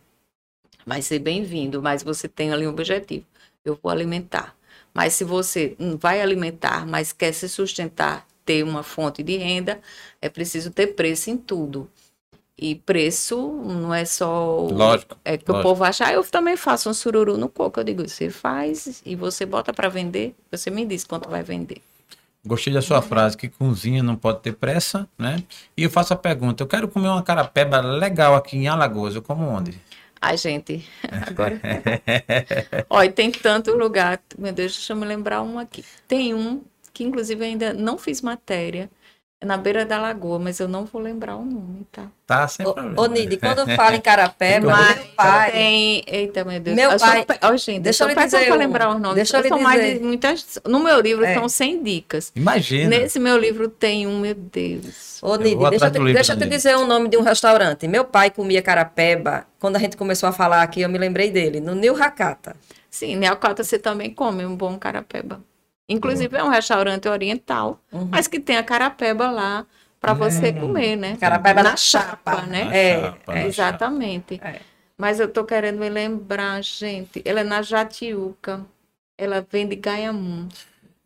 Vai 0.84 1.00
ser 1.00 1.20
bem-vindo, 1.20 1.80
mas 1.80 2.02
você 2.02 2.26
tem 2.26 2.52
ali 2.52 2.66
um 2.66 2.70
objetivo. 2.70 3.24
Eu 3.64 3.78
vou 3.80 3.92
alimentar. 3.92 4.56
Mas 4.96 5.12
se 5.12 5.24
você 5.24 5.76
não 5.78 5.98
vai 5.98 6.22
alimentar, 6.22 6.86
mas 6.86 7.12
quer 7.12 7.30
se 7.32 7.50
sustentar, 7.50 8.26
ter 8.46 8.62
uma 8.64 8.82
fonte 8.82 9.22
de 9.22 9.36
renda, 9.36 9.78
é 10.22 10.28
preciso 10.30 10.70
ter 10.70 10.86
preço 10.94 11.28
em 11.28 11.36
tudo. 11.36 11.86
E 12.58 12.76
preço 12.76 13.36
não 13.62 13.92
é 13.92 14.06
só. 14.06 14.58
o- 14.58 14.72
Lógico. 14.72 15.14
É 15.22 15.36
que 15.36 15.50
o 15.50 15.52
lógico. 15.52 15.68
povo 15.68 15.84
acha, 15.84 16.06
ah, 16.06 16.12
eu 16.14 16.24
também 16.24 16.56
faço 16.56 16.88
um 16.88 16.94
sururu 16.94 17.36
no 17.36 17.46
coco. 17.50 17.78
Eu 17.78 17.84
digo, 17.84 18.08
você 18.08 18.30
faz 18.30 19.02
e 19.04 19.14
você 19.14 19.44
bota 19.44 19.70
para 19.70 19.90
vender, 19.90 20.34
você 20.50 20.70
me 20.70 20.86
diz 20.86 21.04
quanto 21.04 21.28
vai 21.28 21.42
vender. 21.42 21.82
Gostei 22.46 22.72
da 22.72 22.80
sua 22.80 23.02
frase, 23.02 23.36
que 23.36 23.48
cozinha 23.50 24.02
não 24.02 24.16
pode 24.16 24.40
ter 24.40 24.54
pressa, 24.54 25.06
né? 25.18 25.42
E 25.76 25.82
eu 25.82 25.90
faço 25.90 26.14
a 26.14 26.16
pergunta, 26.16 26.62
eu 26.62 26.66
quero 26.66 26.88
comer 26.88 27.08
uma 27.08 27.22
carapeba 27.22 27.80
legal 27.82 28.34
aqui 28.34 28.56
em 28.56 28.66
Alagoas, 28.66 29.14
eu 29.14 29.20
como 29.20 29.44
onde? 29.46 29.78
Ai, 30.20 30.36
gente, 30.36 30.88
agora. 31.26 31.60
Olha, 32.88 33.12
tem 33.12 33.30
tanto 33.30 33.72
lugar. 33.76 34.20
Meu 34.38 34.52
Deus, 34.52 34.72
deixa 34.72 34.92
eu 34.92 34.96
me 34.96 35.06
lembrar 35.06 35.42
um 35.42 35.58
aqui. 35.58 35.84
Tem 36.08 36.34
um 36.34 36.64
que, 36.92 37.04
inclusive, 37.04 37.44
ainda 37.44 37.72
não 37.72 37.98
fiz 37.98 38.22
matéria. 38.22 38.90
Na 39.46 39.56
beira 39.56 39.84
da 39.86 40.00
lagoa, 40.00 40.40
mas 40.40 40.58
eu 40.58 40.66
não 40.66 40.84
vou 40.84 41.00
lembrar 41.00 41.36
o 41.36 41.44
nome, 41.44 41.86
tá? 41.92 42.06
Tá, 42.26 42.48
sem 42.48 42.66
Ô, 42.66 42.74
problema. 42.74 43.00
ô 43.00 43.06
Nide, 43.06 43.36
quando 43.36 43.64
fala 43.76 43.94
em 43.94 44.00
Carapeba, 44.02 44.66
Mas 44.72 44.96
meu 44.96 45.06
pai. 45.16 45.50
Tem. 45.52 46.04
Eita, 46.06 46.44
meu 46.44 46.58
Deus. 46.58 46.74
Meu 46.76 46.90
Eu 46.90 46.98
pai- 46.98 47.24
Ó, 47.42 47.56
gente, 47.56 47.82
Deixa 47.82 48.02
eu 48.02 48.08
eu 48.10 48.16
lhe 48.16 48.50
um. 48.52 48.56
lembrar 48.56 48.88
os 48.92 49.00
nomes. 49.00 49.14
Deixa 49.14 49.36
eu 49.36 49.42
lhe 49.42 49.48
são 49.48 49.60
mais 49.60 49.80
de 49.98 50.00
muitas. 50.04 50.58
No 50.66 50.80
meu 50.80 51.00
livro 51.00 51.24
É. 51.24 51.34
são 51.34 51.48
100 51.48 51.82
dicas. 51.84 52.32
Imagina. 52.34 52.90
Nesse 52.90 53.20
meu 53.20 53.38
livro 53.38 53.68
tem 53.68 54.06
um, 54.08 54.18
meu 54.18 54.34
Deus. 54.34 55.22
Ô, 55.22 55.34
Eu 55.34 55.38
Nide, 55.38 55.70
deixa, 55.70 55.86
eu 55.86 55.90
te, 55.92 56.12
deixa 56.12 56.32
eu 56.32 56.38
te 56.38 56.46
dizer 56.48 56.76
o 56.76 56.84
nome 56.84 57.08
de 57.08 57.16
um 57.16 57.22
restaurante. 57.22 57.86
Meu 57.86 58.04
pai 58.04 58.30
comia 58.30 58.60
carapeba. 58.60 59.46
Quando 59.60 59.76
a 59.76 59.78
gente 59.78 59.96
começou 59.96 60.28
a 60.28 60.32
falar 60.32 60.62
aqui, 60.62 60.80
eu 60.80 60.88
me 60.88 60.98
lembrei 60.98 61.30
dele, 61.30 61.60
no 61.60 61.74
New 61.76 61.94
Hakata. 62.02 62.56
Sim, 62.90 63.14
Neocota 63.16 63.62
você 63.62 63.78
também 63.78 64.10
come 64.12 64.44
um 64.44 64.56
bom 64.56 64.76
carapeba. 64.78 65.40
Inclusive 65.88 66.36
é 66.36 66.42
um 66.42 66.48
restaurante 66.48 67.08
oriental, 67.08 67.80
Uhum. 67.92 68.08
mas 68.10 68.26
que 68.26 68.40
tem 68.40 68.56
a 68.56 68.62
carapeba 68.62 69.30
lá 69.30 69.64
para 70.00 70.12
você 70.14 70.52
comer, 70.52 70.96
né? 70.96 71.16
Carapeba 71.18 71.62
na 71.62 71.70
na 71.70 71.76
chapa, 71.76 72.32
chapa. 72.36 72.42
né? 72.46 72.64
Na 72.64 72.74
É, 72.74 73.00
chapa, 73.02 73.38
é. 73.38 73.46
Exatamente. 73.46 74.40
É. 74.42 74.60
Mas 74.98 75.20
eu 75.20 75.28
tô 75.28 75.44
querendo 75.44 75.78
me 75.78 75.88
lembrar, 75.88 76.62
gente. 76.62 77.20
Ela 77.24 77.40
é 77.40 77.44
na 77.44 77.60
Jatiuca. 77.62 78.64
Ela 79.18 79.46
vem 79.50 79.66
de 79.68 79.76
Gaiamum. 79.76 80.48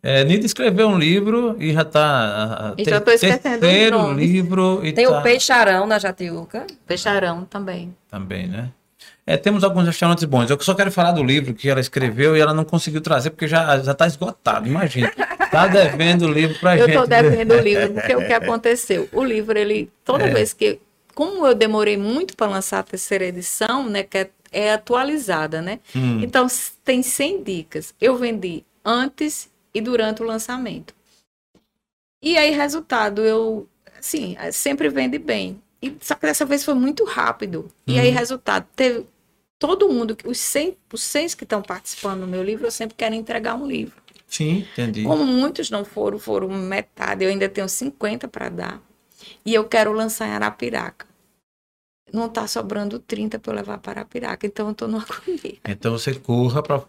É, 0.03 0.23
Nida 0.23 0.45
escreveu 0.45 0.87
um 0.87 0.97
livro 0.97 1.55
e 1.59 1.73
já 1.73 1.85
tá... 1.85 2.73
E 2.77 2.83
já 2.83 2.99
tô 2.99 3.11
esquecendo 3.11 3.59
Terceiro 3.59 4.13
livro 4.13 4.79
e 4.83 4.93
Tem 4.93 5.05
tá 5.05 5.19
o 5.19 5.21
peixarão 5.21 5.85
na 5.85 5.99
Jatiuca. 5.99 6.65
Peixarão 6.87 7.45
também. 7.45 7.95
também, 8.09 8.47
né? 8.47 8.69
É, 9.31 9.37
temos 9.37 9.63
alguns 9.63 9.85
restaurantes 9.85 10.23
bons. 10.25 10.49
Eu 10.49 10.59
só 10.59 10.73
quero 10.75 10.91
falar 10.91 11.13
do 11.13 11.23
livro 11.23 11.53
que 11.53 11.69
ela 11.69 11.79
escreveu 11.79 12.35
e 12.35 12.41
ela 12.41 12.53
não 12.53 12.65
conseguiu 12.65 12.99
trazer 12.99 13.29
porque 13.29 13.47
já 13.47 13.79
já 13.79 13.93
está 13.93 14.05
esgotado. 14.05 14.67
Imagina, 14.67 15.09
tá 15.49 15.67
devendo 15.67 16.25
o 16.25 16.31
livro 16.31 16.59
pra 16.59 16.77
Eu 16.77 16.85
gente. 16.85 16.97
tô 16.97 17.05
devendo 17.05 17.53
o 17.53 17.59
livro, 17.59 17.93
porque 17.93 18.13
o 18.15 18.25
que 18.27 18.33
aconteceu? 18.33 19.07
O 19.13 19.23
livro, 19.23 19.57
ele, 19.57 19.89
toda 20.03 20.25
É. 20.25 20.33
vez 20.33 20.51
que. 20.53 20.79
Como 21.15 21.45
eu 21.47 21.53
demorei 21.55 21.95
muito 21.97 22.35
para 22.35 22.51
lançar 22.51 22.79
a 22.79 22.83
terceira 22.83 23.25
edição, 23.25 23.87
né? 23.89 24.03
Que 24.03 24.17
é, 24.17 24.29
é 24.51 24.73
atualizada, 24.73 25.61
né? 25.61 25.79
Hum. 25.95 26.19
Então, 26.21 26.47
tem 26.83 27.01
100 27.03 27.43
dicas. 27.43 27.93
Eu 28.01 28.15
vendi 28.17 28.65
antes 28.83 29.49
e 29.73 29.79
durante 29.81 30.21
o 30.21 30.25
lançamento. 30.25 30.93
E 32.23 32.37
aí, 32.37 32.51
resultado, 32.51 33.21
eu, 33.23 33.67
assim, 33.99 34.35
eh, 34.39 34.51
sempre 34.51 34.89
vende 34.89 35.17
bem. 35.17 35.61
E, 35.81 35.95
só 35.99 36.15
que 36.15 36.21
dessa 36.27 36.45
vez 36.45 36.63
foi 36.63 36.75
muito 36.75 37.03
rápido. 37.03 37.67
E 37.87 37.99
aí, 37.99 38.09
Uhum. 38.09 38.15
resultado, 38.15 38.65
teve 38.75 39.05
todo 39.61 39.87
mundo, 39.87 40.17
os 40.25 40.39
100, 40.39 40.75
os 40.91 41.03
100 41.03 41.29
que 41.37 41.43
estão 41.43 41.61
participando 41.61 42.21
do 42.21 42.27
meu 42.27 42.43
livro, 42.43 42.65
eu 42.65 42.71
sempre 42.71 42.95
quero 42.97 43.13
entregar 43.13 43.53
um 43.53 43.67
livro. 43.67 43.93
Sim, 44.27 44.65
entendi. 44.73 45.03
Como 45.03 45.23
muitos 45.23 45.69
não 45.69 45.85
foram, 45.85 46.17
foram 46.17 46.49
metade, 46.49 47.23
eu 47.23 47.29
ainda 47.29 47.47
tenho 47.47 47.69
50 47.69 48.27
para 48.27 48.49
dar. 48.49 48.81
E 49.45 49.53
eu 49.53 49.63
quero 49.65 49.93
lançar 49.93 50.27
em 50.27 50.31
Arapiraca. 50.31 51.05
Não 52.11 52.25
está 52.25 52.47
sobrando 52.47 52.97
30 52.97 53.37
para 53.39 53.51
eu 53.51 53.55
levar 53.55 53.77
para 53.77 54.01
Arapiraca, 54.01 54.47
então 54.47 54.65
eu 54.65 54.71
estou 54.71 54.87
numa 54.87 55.05
agonia. 55.07 55.57
Então 55.69 55.91
você 55.91 56.15
corra 56.15 56.63
para 56.63 56.79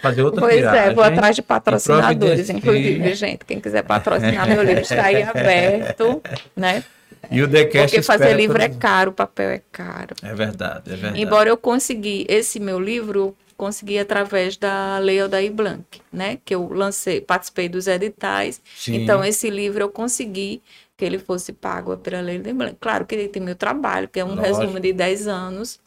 fazer 0.00 0.22
outra 0.22 0.40
Pois 0.40 0.64
é, 0.64 0.94
vou 0.94 1.04
atrás 1.04 1.36
de 1.36 1.42
patrocinadores, 1.42 2.48
inclusive, 2.48 3.14
gente. 3.14 3.44
Quem 3.44 3.60
quiser 3.60 3.82
patrocinar 3.82 4.48
meu 4.48 4.62
livro 4.62 4.80
está 4.80 5.04
aí 5.04 5.22
aberto, 5.22 6.22
né? 6.56 6.82
E 7.30 7.42
o 7.42 7.48
TheCast 7.50 7.96
Porque 7.96 8.02
fazer 8.02 8.34
livro 8.36 8.60
é 8.60 8.68
todo- 8.68 8.78
caro, 8.78 9.10
o 9.10 9.14
papel 9.14 9.50
é 9.50 9.62
caro. 9.72 10.14
É 10.22 10.34
verdade, 10.34 10.92
é 10.92 10.96
verdade. 10.96 11.20
Embora 11.22 11.48
eu 11.48 11.56
consegui, 11.56 12.26
esse 12.28 12.60
meu 12.60 12.78
livro, 12.78 13.18
eu 13.20 13.36
consegui 13.56 13.98
através 13.98 14.56
da 14.56 14.98
Lei 14.98 15.20
Aldair 15.20 15.52
Blanc, 15.52 15.84
né? 16.12 16.38
Que 16.44 16.54
eu 16.54 16.68
lancei, 16.72 17.20
participei 17.20 17.68
dos 17.68 17.86
editais. 17.86 18.60
Sim. 18.76 18.96
Então, 19.02 19.24
esse 19.24 19.48
livro 19.50 19.82
eu 19.84 19.88
consegui 19.88 20.62
que 20.96 21.04
ele 21.04 21.18
fosse 21.18 21.52
pago 21.52 21.96
pela 21.96 22.20
Lei 22.20 22.36
Aldair 22.36 22.54
Blanc. 22.54 22.76
Claro 22.80 23.04
que 23.06 23.14
ele 23.14 23.28
tem 23.28 23.42
meu 23.42 23.56
trabalho, 23.56 24.08
que 24.08 24.20
é 24.20 24.24
um 24.24 24.34
Lógico. 24.34 24.60
resumo 24.60 24.80
de 24.80 24.92
10 24.92 25.26
anos. 25.26 25.80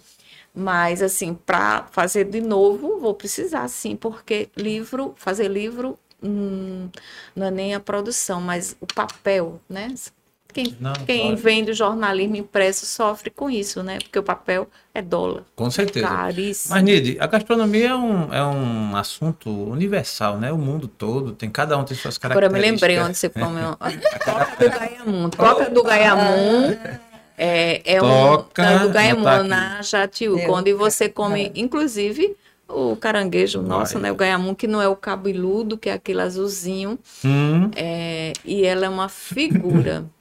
Mas, 0.54 1.04
assim, 1.04 1.36
para 1.36 1.86
fazer 1.92 2.26
de 2.26 2.42
novo, 2.42 3.00
vou 3.00 3.14
precisar, 3.14 3.68
sim, 3.68 3.96
porque 3.96 4.50
livro, 4.58 5.14
fazer 5.16 5.48
livro, 5.50 6.00
hum, 6.24 6.90
não 7.36 7.46
é 7.48 7.52
nem 7.52 7.76
a 7.76 7.80
produção, 7.80 8.42
mas 8.42 8.76
o 8.82 8.88
papel, 8.88 9.62
né? 9.70 9.94
Quem, 10.54 10.76
Não, 10.80 10.94
quem 11.06 11.30
lógico. 11.30 11.42
vende 11.44 11.74
jornalismo 11.74 12.36
impresso 12.36 12.86
sofre 12.86 13.30
com 13.30 13.50
isso, 13.50 13.84
né? 13.84 14.00
Porque 14.02 14.18
o 14.18 14.24
papel 14.24 14.68
é 14.94 15.02
dólar. 15.02 15.44
Com 15.56 15.70
certeza. 15.70 16.08
Caríssimo. 16.08 16.74
Mas, 16.74 16.84
Nide, 16.84 17.18
a 17.20 17.28
gastronomia 17.28 17.90
é 17.90 17.96
um, 17.96 18.34
é 18.34 18.44
um 18.44 18.96
assunto 18.96 19.50
universal, 19.50 20.38
né? 20.40 20.52
O 20.52 20.58
mundo 20.58 20.88
todo, 20.88 21.34
tem 21.34 21.50
cada 21.50 21.78
um 21.78 21.84
tem 21.84 21.96
suas 21.96 22.18
Agora 22.24 22.46
eu 22.48 22.50
características. 22.50 22.82
me 22.82 22.88
lembrei 22.96 23.08
onde 23.08 23.18
você 23.18 23.30
come. 23.30 23.60
ó. 23.62 23.76
Toca 24.26 24.56
do 24.66 24.80
Gaiamum. 24.80 25.30
Toca 25.30 25.70
do 25.70 25.84
Gaiamum. 25.84 26.78
É, 27.38 27.82
é 27.86 28.02
um 28.02 28.08
Toca, 28.08 28.64
é 28.66 28.80
do 28.80 28.90
Gaiamum 28.90 29.44
na 29.44 29.82
Jatiuca, 29.84 30.52
onde 30.52 30.74
você 30.74 31.08
come, 31.08 31.52
inclusive, 31.56 32.36
o 32.68 32.96
caranguejo 32.96 33.62
nosso, 33.62 33.94
Vai. 33.94 34.02
né? 34.04 34.12
O 34.12 34.16
Gaiamum, 34.16 34.56
que 34.56 34.66
não 34.66 34.82
é 34.82 34.88
o 34.88 34.96
cabeludo, 34.96 35.78
que 35.78 35.88
é 35.90 35.94
aquele 35.94 36.22
azulzinho. 36.22 36.98
Hum, 37.24 37.70
É, 37.76 38.34
e 38.44 38.66
ela 38.66 38.86
é 38.88 38.90
uma 38.90 39.08
figura. 39.10 40.06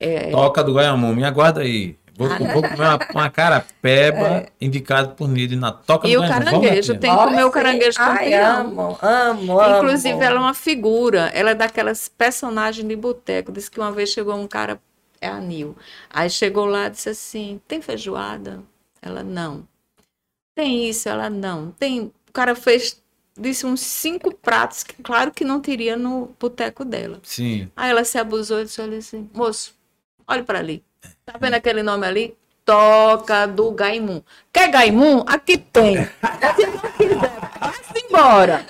É, 0.00 0.30
toca 0.30 0.64
do 0.64 0.72
Guaiamum, 0.74 1.14
me 1.14 1.24
aguarda 1.24 1.60
aí. 1.60 1.96
Vou, 2.16 2.28
Ah, 2.30 2.36
vou 2.38 2.62
comer 2.62 2.74
uma, 2.80 2.98
uma 3.14 3.30
carapeba 3.30 4.46
indicado 4.60 5.14
por 5.14 5.26
Nide 5.28 5.56
na 5.56 5.72
toca 5.72 6.06
E 6.08 6.12
do 6.14 6.18
o 6.18 6.22
Guaiamum. 6.22 6.44
caranguejo, 6.44 6.98
tem- 6.98 7.10
que 7.10 7.16
comer 7.16 7.44
o 7.44 7.50
caranguejo 7.50 7.96
Ai, 8.00 8.16
campeão. 8.30 8.60
amo, 8.60 8.98
amo, 9.00 9.60
amo. 9.60 9.76
Inclusive, 9.78 10.18
ela 10.22 10.36
é 10.36 10.40
uma 10.40 10.54
figura. 10.54 11.30
Ela 11.34 11.50
é 11.50 11.54
daquelas 11.54 12.08
personagens 12.08 12.86
de 12.86 12.96
boteco. 12.96 13.50
Diz 13.52 13.68
que 13.68 13.78
uma 13.80 13.92
vez 13.92 14.10
chegou 14.10 14.34
um 14.34 14.46
cara, 14.46 14.78
é 15.20 15.28
a 15.28 15.38
Nil. 15.40 15.76
Aí 16.10 16.28
chegou 16.28 16.66
lá 16.66 16.86
e 16.88 16.90
disse 16.90 17.08
assim: 17.10 17.60
tem 17.66 17.80
feijoada? 17.80 18.60
Ela, 19.00 19.22
não. 19.22 19.66
Tem 20.54 20.88
isso? 20.88 21.08
Ela, 21.08 21.30
não. 21.30 21.70
Tem. 21.78 22.12
O 22.28 22.32
cara 22.32 22.54
fez, 22.54 23.00
disse 23.38 23.64
uns 23.66 23.80
cinco 23.80 24.34
pratos, 24.34 24.82
que 24.82 25.02
claro 25.02 25.30
que 25.30 25.44
não 25.44 25.58
teria 25.60 25.96
no 25.96 26.30
boteco 26.38 26.84
dela. 26.84 27.18
Sim. 27.22 27.70
Aí 27.74 27.90
ela 27.90 28.04
se 28.04 28.18
abusou 28.18 28.60
e 28.60 28.64
disse: 28.64 28.80
olha 28.80 28.98
assim, 28.98 29.28
moço, 29.32 29.74
olhe 30.30 30.42
para 30.42 30.58
ali. 30.58 30.82
Tá 31.26 31.34
vendo 31.40 31.54
aquele 31.54 31.82
nome 31.82 32.06
ali? 32.06 32.34
Toca 32.64 33.46
do 33.46 33.70
Gaimum. 33.72 34.22
Quer 34.52 34.70
Gaimum? 34.70 35.24
Aqui 35.26 35.58
tem. 35.58 35.96
Se 36.04 36.66
não 36.66 36.78
quiser, 36.96 37.40
vai-se 37.60 38.06
embora. 38.06 38.66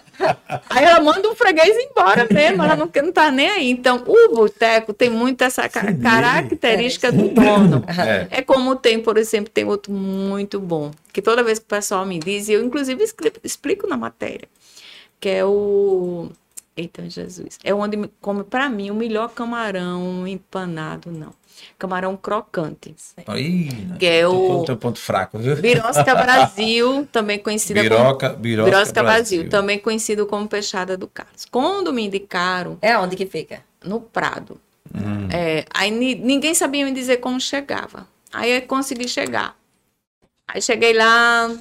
Aí 0.68 0.84
ela 0.84 1.00
manda 1.00 1.28
o 1.30 1.34
freguês 1.34 1.74
embora 1.76 2.26
mesmo, 2.30 2.62
ela 2.62 2.76
não, 2.76 2.90
não 2.94 3.12
tá 3.12 3.30
nem 3.30 3.48
aí. 3.48 3.70
Então, 3.70 4.02
o 4.06 4.34
boteco 4.34 4.92
tem 4.92 5.08
muito 5.08 5.42
essa 5.42 5.66
ca- 5.68 5.92
característica 5.94 7.10
do 7.10 7.28
dono. 7.28 7.82
É. 7.88 8.38
É 8.38 8.42
como 8.42 8.76
tem, 8.76 9.00
por 9.00 9.16
exemplo, 9.16 9.50
tem 9.50 9.64
outro 9.64 9.90
muito 9.92 10.60
bom, 10.60 10.90
que 11.12 11.22
toda 11.22 11.42
vez 11.42 11.58
que 11.58 11.64
o 11.64 11.68
pessoal 11.68 12.04
me 12.04 12.18
diz, 12.18 12.48
e 12.48 12.52
eu 12.52 12.62
inclusive 12.62 13.02
expli- 13.02 13.32
explico 13.42 13.86
na 13.86 13.96
matéria, 13.96 14.46
que 15.18 15.28
é 15.28 15.44
o 15.44 16.28
Eita, 16.76 17.08
Jesus. 17.08 17.58
É 17.64 17.74
onde 17.74 17.96
me- 17.96 18.10
come, 18.20 18.44
pra 18.44 18.68
mim, 18.68 18.90
o 18.90 18.94
melhor 18.94 19.30
camarão 19.30 20.26
empanado, 20.26 21.10
não. 21.10 21.32
Camarão 21.78 22.16
crocante. 22.16 22.94
Aí, 23.26 23.68
Que 23.98 24.06
é 24.06 24.28
o- 24.28 24.62
teu 24.64 24.76
ponto 24.76 24.98
fraco, 24.98 25.38
viu? 25.38 25.56
Birosca 25.56 26.14
Brasil, 26.16 27.06
também 27.10 27.38
conhecida 27.38 27.80
como 27.82 27.90
Biroca, 28.00 28.28
birosca, 28.30 28.70
Birosca 28.70 29.02
Brasil, 29.02 29.48
também 29.48 29.78
conhecido 29.78 30.26
como 30.26 30.48
Peixada 30.48 30.96
do 30.96 31.06
Carlos. 31.06 31.44
Quando 31.44 31.92
me 31.92 32.04
indicaram 32.06 32.78
É 32.82 32.96
onde 32.98 33.16
que 33.16 33.26
fica? 33.26 33.64
no 33.84 34.00
Prado, 34.00 34.60
Hum. 34.94 35.28
é, 35.32 35.64
aí 35.72 35.90
ni- 35.90 36.14
ninguém 36.14 36.54
sabia 36.54 36.84
me 36.84 36.92
dizer 36.92 37.18
como 37.18 37.40
chegava. 37.40 38.06
Aí 38.32 38.50
eu 38.50 38.62
consegui 38.62 39.08
chegar. 39.08 39.56
Aí 40.48 40.60
cheguei 40.60 40.92
lá, 40.92 41.56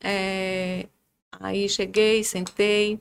é, 0.00 0.86
aí 1.40 1.68
cheguei, 1.68 2.22
sentei. 2.24 2.98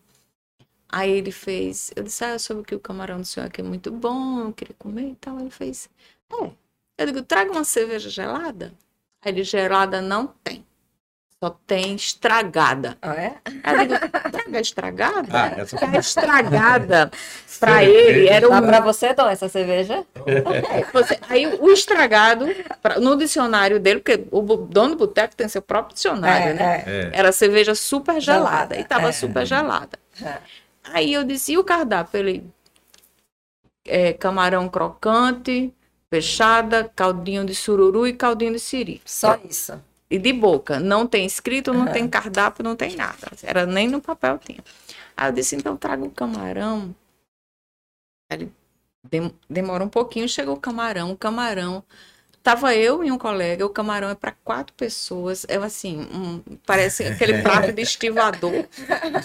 Aí 0.89 1.11
ele 1.11 1.31
fez, 1.31 1.91
eu 1.95 2.03
disse, 2.03 2.23
ah, 2.23 2.33
eu 2.33 2.39
soube 2.39 2.63
que 2.63 2.75
o 2.75 2.79
camarão 2.79 3.17
do 3.19 3.25
senhor 3.25 3.47
aqui 3.47 3.59
é 3.61 3.63
muito 3.63 3.91
bom, 3.91 4.39
eu 4.41 4.53
queria 4.53 4.75
comer 4.77 5.09
e 5.09 5.15
tal. 5.15 5.39
Ele 5.39 5.49
fez, 5.49 5.89
é. 6.31 6.51
Eu 6.97 7.05
digo, 7.07 7.23
traga 7.23 7.51
uma 7.51 7.63
cerveja 7.63 8.09
gelada. 8.09 8.71
Aí 9.23 9.31
ele, 9.31 9.43
gelada 9.43 10.01
não 10.01 10.27
tem. 10.43 10.65
Só 11.43 11.49
tem 11.67 11.93
estragada. 11.95 12.97
Ah, 13.01 13.13
é? 13.15 13.35
Aí 13.63 13.75
eu 13.79 13.87
digo, 13.87 14.09
traga 14.31 14.59
estragada? 14.61 15.27
Ah, 15.31 15.47
essa 15.59 15.85
A 15.85 15.97
estragada, 15.99 17.11
pra 17.59 17.79
Cerveja. 17.79 17.91
ele, 17.99 18.27
era 18.29 18.47
Dá 18.49 18.61
um 18.61 18.65
pra 18.65 18.79
você, 18.79 19.13
Dom, 19.13 19.27
essa 19.27 19.49
cerveja? 19.49 20.05
é, 20.25 20.83
você- 20.93 21.19
aí 21.27 21.45
o 21.59 21.69
estragado, 21.69 22.45
pra- 22.81 22.99
no 23.01 23.17
dicionário 23.17 23.79
dele, 23.79 23.99
porque 23.99 24.25
o 24.31 24.41
dono 24.41 24.95
do 24.95 24.99
boteco 24.99 25.35
tem 25.35 25.49
seu 25.49 25.61
próprio 25.61 25.93
dicionário, 25.93 26.51
É, 26.51 26.53
né? 26.53 26.83
é. 26.87 26.91
É. 27.07 27.11
Era 27.13 27.31
cerveja 27.33 27.75
super 27.75 28.21
gelada, 28.21 28.73
Gelada, 28.73 28.79
e 28.79 28.83
tava 28.85 29.09
é. 29.09 29.11
super 29.11 29.45
gelada. 29.45 29.99
É. 30.23 30.37
Aí 30.85 31.13
eu 31.13 31.23
disse, 31.25 31.51
e 31.51 31.57
o 31.57 31.63
cardápio? 31.65 32.17
Ele, 32.17 32.49
é, 33.85 34.13
camarão 34.13 34.69
crocante, 34.69 35.73
fechada, 36.15 36.89
caldinho 36.95 37.45
de 37.45 37.53
sururu 37.53 38.07
e 38.07 38.13
caldinho 38.13 38.53
de 38.53 38.59
siri. 38.59 39.01
Só 39.05 39.37
isso. 39.49 39.81
E 40.09 40.17
de 40.19 40.31
boca, 40.31 40.79
não 40.79 41.05
tem 41.07 41.25
escrito, 41.25 41.73
não 41.73 41.87
tem 41.87 42.07
cardápio, 42.07 42.63
não 42.63 42.75
tem 42.75 42.95
nada. 42.95 43.31
Era 43.43 43.65
nem 43.65 43.87
no 43.87 43.99
papel 43.99 44.37
tinha. 44.37 44.63
Aí 45.17 45.29
eu 45.29 45.33
disse, 45.33 45.55
então 45.55 45.75
traga 45.75 46.03
o 46.03 46.11
camarão. 46.11 46.95
Ele 48.31 48.51
dem- 49.09 49.33
demora 49.49 49.83
um 49.83 49.89
pouquinho, 49.89 50.27
chegou 50.29 50.55
o 50.55 50.59
camarão. 50.59 51.11
O 51.11 51.17
camarão. 51.17 51.83
Tava 52.43 52.75
eu 52.75 53.03
e 53.03 53.11
um 53.11 53.17
colega, 53.17 53.65
o 53.65 53.69
camarão 53.69 54.07
é 54.09 54.13
para 54.13 54.31
quatro 54.43 54.71
pessoas. 54.75 55.45
É 55.49 55.55
assim, 55.55 56.01
um- 56.13 56.43
parece 56.67 57.03
aquele 57.03 57.41
prato 57.41 57.71
de 57.71 57.81
estivador. 57.81 58.65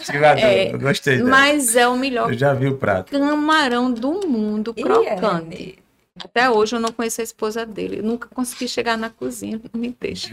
Estivador, 0.01 0.43
É, 0.43 0.73
gostei 0.79 1.19
dela. 1.19 1.29
Mas 1.29 1.77
é 1.77 1.87
o 1.87 1.97
melhor 1.99 2.33
Eu 2.33 2.39
já 2.39 2.55
vi 2.55 2.69
o 2.69 2.79
prato. 2.79 3.13
camarão 3.13 3.93
do 3.93 4.27
mundo, 4.27 4.73
crocante. 4.73 5.79
É, 6.23 6.27
Até 6.27 6.51
hoje 6.51 6.77
eu 6.77 6.81
não 6.81 6.91
conheço 6.93 7.21
a 7.21 7.25
esposa 7.25 7.65
dele. 7.67 7.99
Eu 7.99 8.03
nunca 8.05 8.29
consegui 8.29 8.69
chegar 8.69 8.97
na 8.99 9.11
cozinha, 9.11 9.61
não 9.73 9.81
me 9.81 9.95
deixa. 10.01 10.29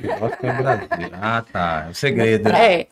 Ah, 1.22 1.44
tá. 1.52 1.86
É 1.88 1.92
o 1.92 1.96
segredo. 1.96 2.50
É. 2.50 2.88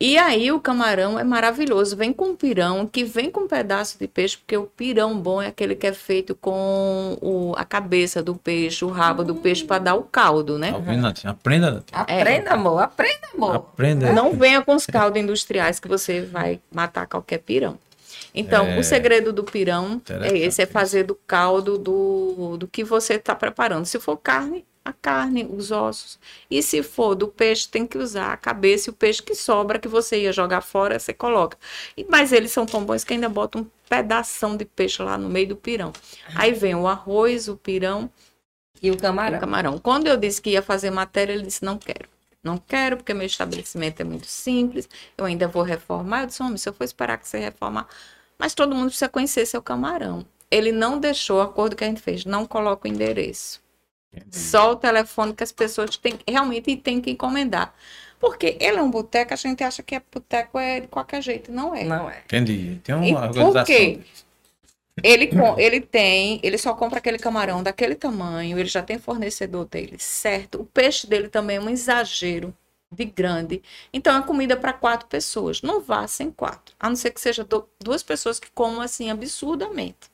E 0.00 0.16
aí 0.16 0.52
o 0.52 0.60
camarão 0.60 1.18
é 1.18 1.24
maravilhoso. 1.24 1.96
Vem 1.96 2.12
com 2.12 2.34
pirão, 2.36 2.86
que 2.86 3.02
vem 3.02 3.30
com 3.32 3.40
um 3.40 3.48
pedaço 3.48 3.98
de 3.98 4.06
peixe, 4.06 4.36
porque 4.38 4.56
o 4.56 4.62
pirão 4.64 5.18
bom 5.18 5.42
é 5.42 5.48
aquele 5.48 5.74
que 5.74 5.88
é 5.88 5.92
feito 5.92 6.36
com 6.36 7.18
o- 7.20 7.52
a 7.56 7.64
cabeça 7.64 8.22
do 8.22 8.36
peixe, 8.36 8.84
o 8.84 8.88
rabo 8.90 9.24
do 9.24 9.34
peixe, 9.34 9.64
para 9.64 9.80
dar 9.82 9.94
o 9.96 10.04
caldo, 10.04 10.56
né? 10.56 10.70
Tá 10.72 10.92
Natinha? 10.92 11.32
Aprenda, 11.32 11.70
Natinha. 11.72 12.00
Aprenda, 12.00 12.50
amor. 12.52 12.80
Aprenda, 12.80 13.28
amor. 13.34 13.56
Aprenda. 13.56 14.12
Não 14.12 14.32
venha 14.34 14.62
com 14.62 14.76
os 14.76 14.86
caldos 14.86 15.20
industriais 15.20 15.80
que 15.80 15.88
você 15.88 16.20
vai 16.20 16.60
matar 16.72 17.08
qualquer 17.08 17.38
pirão. 17.38 17.76
Então, 18.34 18.66
É. 18.66 18.78
o 18.78 18.84
segredo 18.84 19.32
do 19.32 19.42
pirão 19.44 20.00
é 20.22 20.36
esse, 20.38 20.62
é 20.62 20.66
fazer 20.66 21.04
do 21.04 21.14
caldo 21.14 21.78
do, 21.78 22.56
do 22.56 22.68
que 22.68 22.84
você 22.84 23.14
está 23.14 23.34
preparando. 23.34 23.86
Se 23.86 23.98
for 23.98 24.16
carne, 24.16 24.64
a 24.84 24.92
carne, 24.92 25.44
os 25.50 25.70
ossos. 25.70 26.18
E 26.50 26.62
se 26.62 26.82
for 26.82 27.14
do 27.14 27.28
peixe, 27.28 27.68
tem 27.68 27.86
que 27.86 27.98
usar 27.98 28.32
a 28.32 28.36
cabeça 28.36 28.88
e 28.88 28.90
o 28.90 28.94
peixe 28.94 29.22
que 29.22 29.34
sobra, 29.34 29.78
que 29.78 29.88
você 29.88 30.22
ia 30.22 30.32
jogar 30.32 30.60
fora, 30.62 30.98
você 30.98 31.12
coloca. 31.12 31.58
E- 31.96 32.06
Mas 32.08 32.32
eles 32.32 32.50
são 32.52 32.64
tão 32.64 32.84
bons 32.84 33.04
que 33.04 33.12
ainda 33.14 33.28
botam 33.28 33.62
um 33.62 33.66
pedação 33.88 34.56
de 34.56 34.64
peixe 34.64 35.02
lá 35.02 35.18
no 35.18 35.28
meio 35.28 35.48
do 35.48 35.56
pirão. 35.56 35.92
Aí 36.34 36.52
vem 36.52 36.74
o 36.74 36.86
arroz, 36.86 37.48
o 37.48 37.56
pirão 37.56 38.10
E 38.82 38.90
o 38.90 38.96
camarão. 38.96 39.36
o 39.36 39.40
camarão. 39.40 39.78
Quando 39.78 40.06
eu 40.06 40.16
disse 40.16 40.40
que 40.40 40.50
ia 40.50 40.62
fazer 40.62 40.90
matéria, 40.90 41.32
ele 41.32 41.42
disse: 41.42 41.64
não 41.64 41.76
quero. 41.78 42.08
Não 42.42 42.56
quero, 42.56 42.96
porque 42.96 43.12
meu 43.12 43.26
estabelecimento 43.26 44.00
é 44.00 44.04
muito 44.04 44.26
simples. 44.26 44.88
Eu 45.18 45.24
ainda 45.24 45.48
vou 45.48 45.62
reformar. 45.62 46.22
Eu 46.22 46.26
disse: 46.28 46.42
homem, 46.42 46.56
se 46.56 46.68
eu 46.68 46.72
for 46.72 46.84
esperar 46.84 47.18
que 47.18 47.26
você 47.28 47.38
reformar. 47.38 47.86
Mas 48.38 48.54
todo 48.54 48.74
mundo 48.74 48.86
precisa 48.88 49.08
conhecer 49.08 49.46
seu 49.46 49.62
camarão. 49.62 50.24
Ele 50.50 50.72
não 50.72 50.98
deixou 50.98 51.38
o 51.38 51.42
acordo 51.42 51.76
que 51.76 51.84
a 51.84 51.86
gente 51.88 52.00
fez. 52.00 52.24
Não 52.24 52.46
coloca 52.46 52.88
o 52.88 52.90
endereço. 52.90 53.60
Só 54.30 54.72
o 54.72 54.76
telefone 54.76 55.34
que 55.34 55.44
as 55.44 55.52
pessoas 55.52 55.96
têm, 55.96 56.18
realmente 56.26 56.76
têm 56.76 57.00
que 57.00 57.10
encomendar. 57.10 57.74
Porque 58.18 58.56
ele 58.60 58.78
é 58.78 58.82
um 58.82 58.90
boteco, 58.90 59.32
a 59.32 59.36
gente 59.36 59.62
acha 59.62 59.82
que 59.82 59.94
é 59.94 60.02
boteco 60.12 60.58
é 60.58 60.80
de 60.80 60.88
qualquer 60.88 61.22
jeito. 61.22 61.52
Não 61.52 61.74
é. 61.74 61.84
Não 61.84 62.10
é. 62.10 62.20
Entendi. 62.24 62.80
Tem 62.82 62.94
E 62.96 63.12
uma 63.12 63.20
por 63.20 63.28
organização. 63.28 63.64
quê? 63.64 64.00
Ele, 65.02 65.30
ele 65.58 65.80
tem, 65.80 66.40
ele 66.42 66.58
só 66.58 66.74
compra 66.74 66.98
aquele 66.98 67.18
camarão 67.18 67.62
daquele 67.62 67.94
tamanho, 67.94 68.58
ele 68.58 68.68
já 68.68 68.82
tem 68.82 68.98
fornecedor 68.98 69.64
dele, 69.66 69.96
certo? 69.98 70.60
O 70.60 70.64
peixe 70.64 71.06
dele 71.06 71.28
também 71.28 71.56
é 71.58 71.60
um 71.60 71.70
exagero 71.70 72.52
grande. 72.96 73.62
Então 73.92 74.16
é 74.16 74.22
comida 74.22 74.56
para 74.56 74.72
quatro 74.72 75.06
pessoas. 75.08 75.62
Não 75.62 75.80
vá 75.80 76.06
sem 76.06 76.30
quatro. 76.30 76.74
A 76.78 76.88
não 76.88 76.96
ser 76.96 77.10
que 77.12 77.20
seja 77.20 77.44
do- 77.44 77.68
duas 77.80 78.02
pessoas 78.02 78.38
que 78.40 78.50
comam 78.50 78.80
assim 78.80 79.10
absurdamente. 79.10 80.10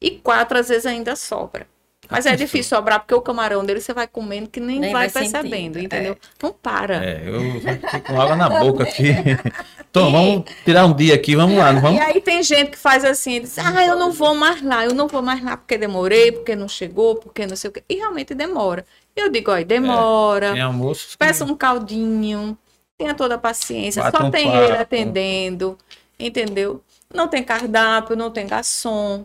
E 0.00 0.10
quatro 0.20 0.58
às 0.58 0.68
vezes 0.70 0.86
ainda 0.86 1.14
sobra. 1.14 1.68
Mas 2.10 2.26
é 2.26 2.36
difícil 2.36 2.76
sobrar 2.76 3.00
porque 3.00 3.14
o 3.14 3.20
camarão 3.20 3.64
dele 3.64 3.80
você 3.80 3.92
vai 3.94 4.06
comendo 4.06 4.48
que 4.48 4.60
nem, 4.60 4.78
Nem 4.80 4.92
vai, 4.92 5.08
vai 5.08 5.22
percebendo, 5.22 5.74
sentindo, 5.74 5.78
entendeu? 5.80 6.16
Não 6.42 6.52
para. 6.52 7.04
É, 7.04 7.22
eu 7.28 7.60
fiquei 7.60 8.00
com 8.00 8.20
água 8.20 8.36
na 8.36 8.48
boca 8.48 8.84
aqui. 8.84 9.04
Tom, 9.92 10.10
vamos 10.12 10.44
tirar 10.64 10.84
um 10.86 10.94
dia 10.94 11.14
aqui, 11.14 11.34
vamos 11.34 11.56
lá, 11.56 11.72
não 11.72 11.78
E 11.78 11.82
vamos? 11.82 12.00
aí 12.00 12.20
tem 12.20 12.42
gente 12.42 12.72
que 12.72 12.76
faz 12.78 13.04
assim, 13.04 13.40
diz, 13.40 13.58
ah, 13.58 13.84
eu 13.84 13.96
não 13.98 14.12
vou 14.12 14.34
mais 14.34 14.62
lá, 14.62 14.84
eu 14.84 14.92
não 14.94 15.08
vou 15.08 15.22
mais 15.22 15.42
lá 15.42 15.56
porque 15.56 15.78
demorei, 15.78 16.32
porque 16.32 16.54
não 16.54 16.68
chegou, 16.68 17.16
porque 17.16 17.46
não 17.46 17.56
sei 17.56 17.70
o 17.70 17.72
quê. 17.72 17.82
E 17.88 17.94
realmente 17.96 18.34
demora. 18.34 18.84
Eu 19.14 19.30
digo, 19.30 19.50
olha, 19.50 19.64
demora, 19.64 20.52
Tem 20.52 20.60
almoço. 20.62 21.10
que- 21.12 21.16
peça 21.16 21.44
um 21.44 21.56
caldinho, 21.56 22.56
tenha 22.98 23.14
toda 23.14 23.36
a 23.36 23.38
paciência, 23.38 24.02
Bata 24.02 24.18
só 24.18 24.24
um 24.26 24.30
tem 24.30 24.44
papo. 24.46 24.58
ele 24.64 24.76
atendendo, 24.76 25.78
entendeu? 26.20 26.82
Não 27.14 27.26
tem 27.28 27.42
cardápio, 27.42 28.14
não 28.16 28.30
tem 28.30 28.46
garçom. 28.46 29.24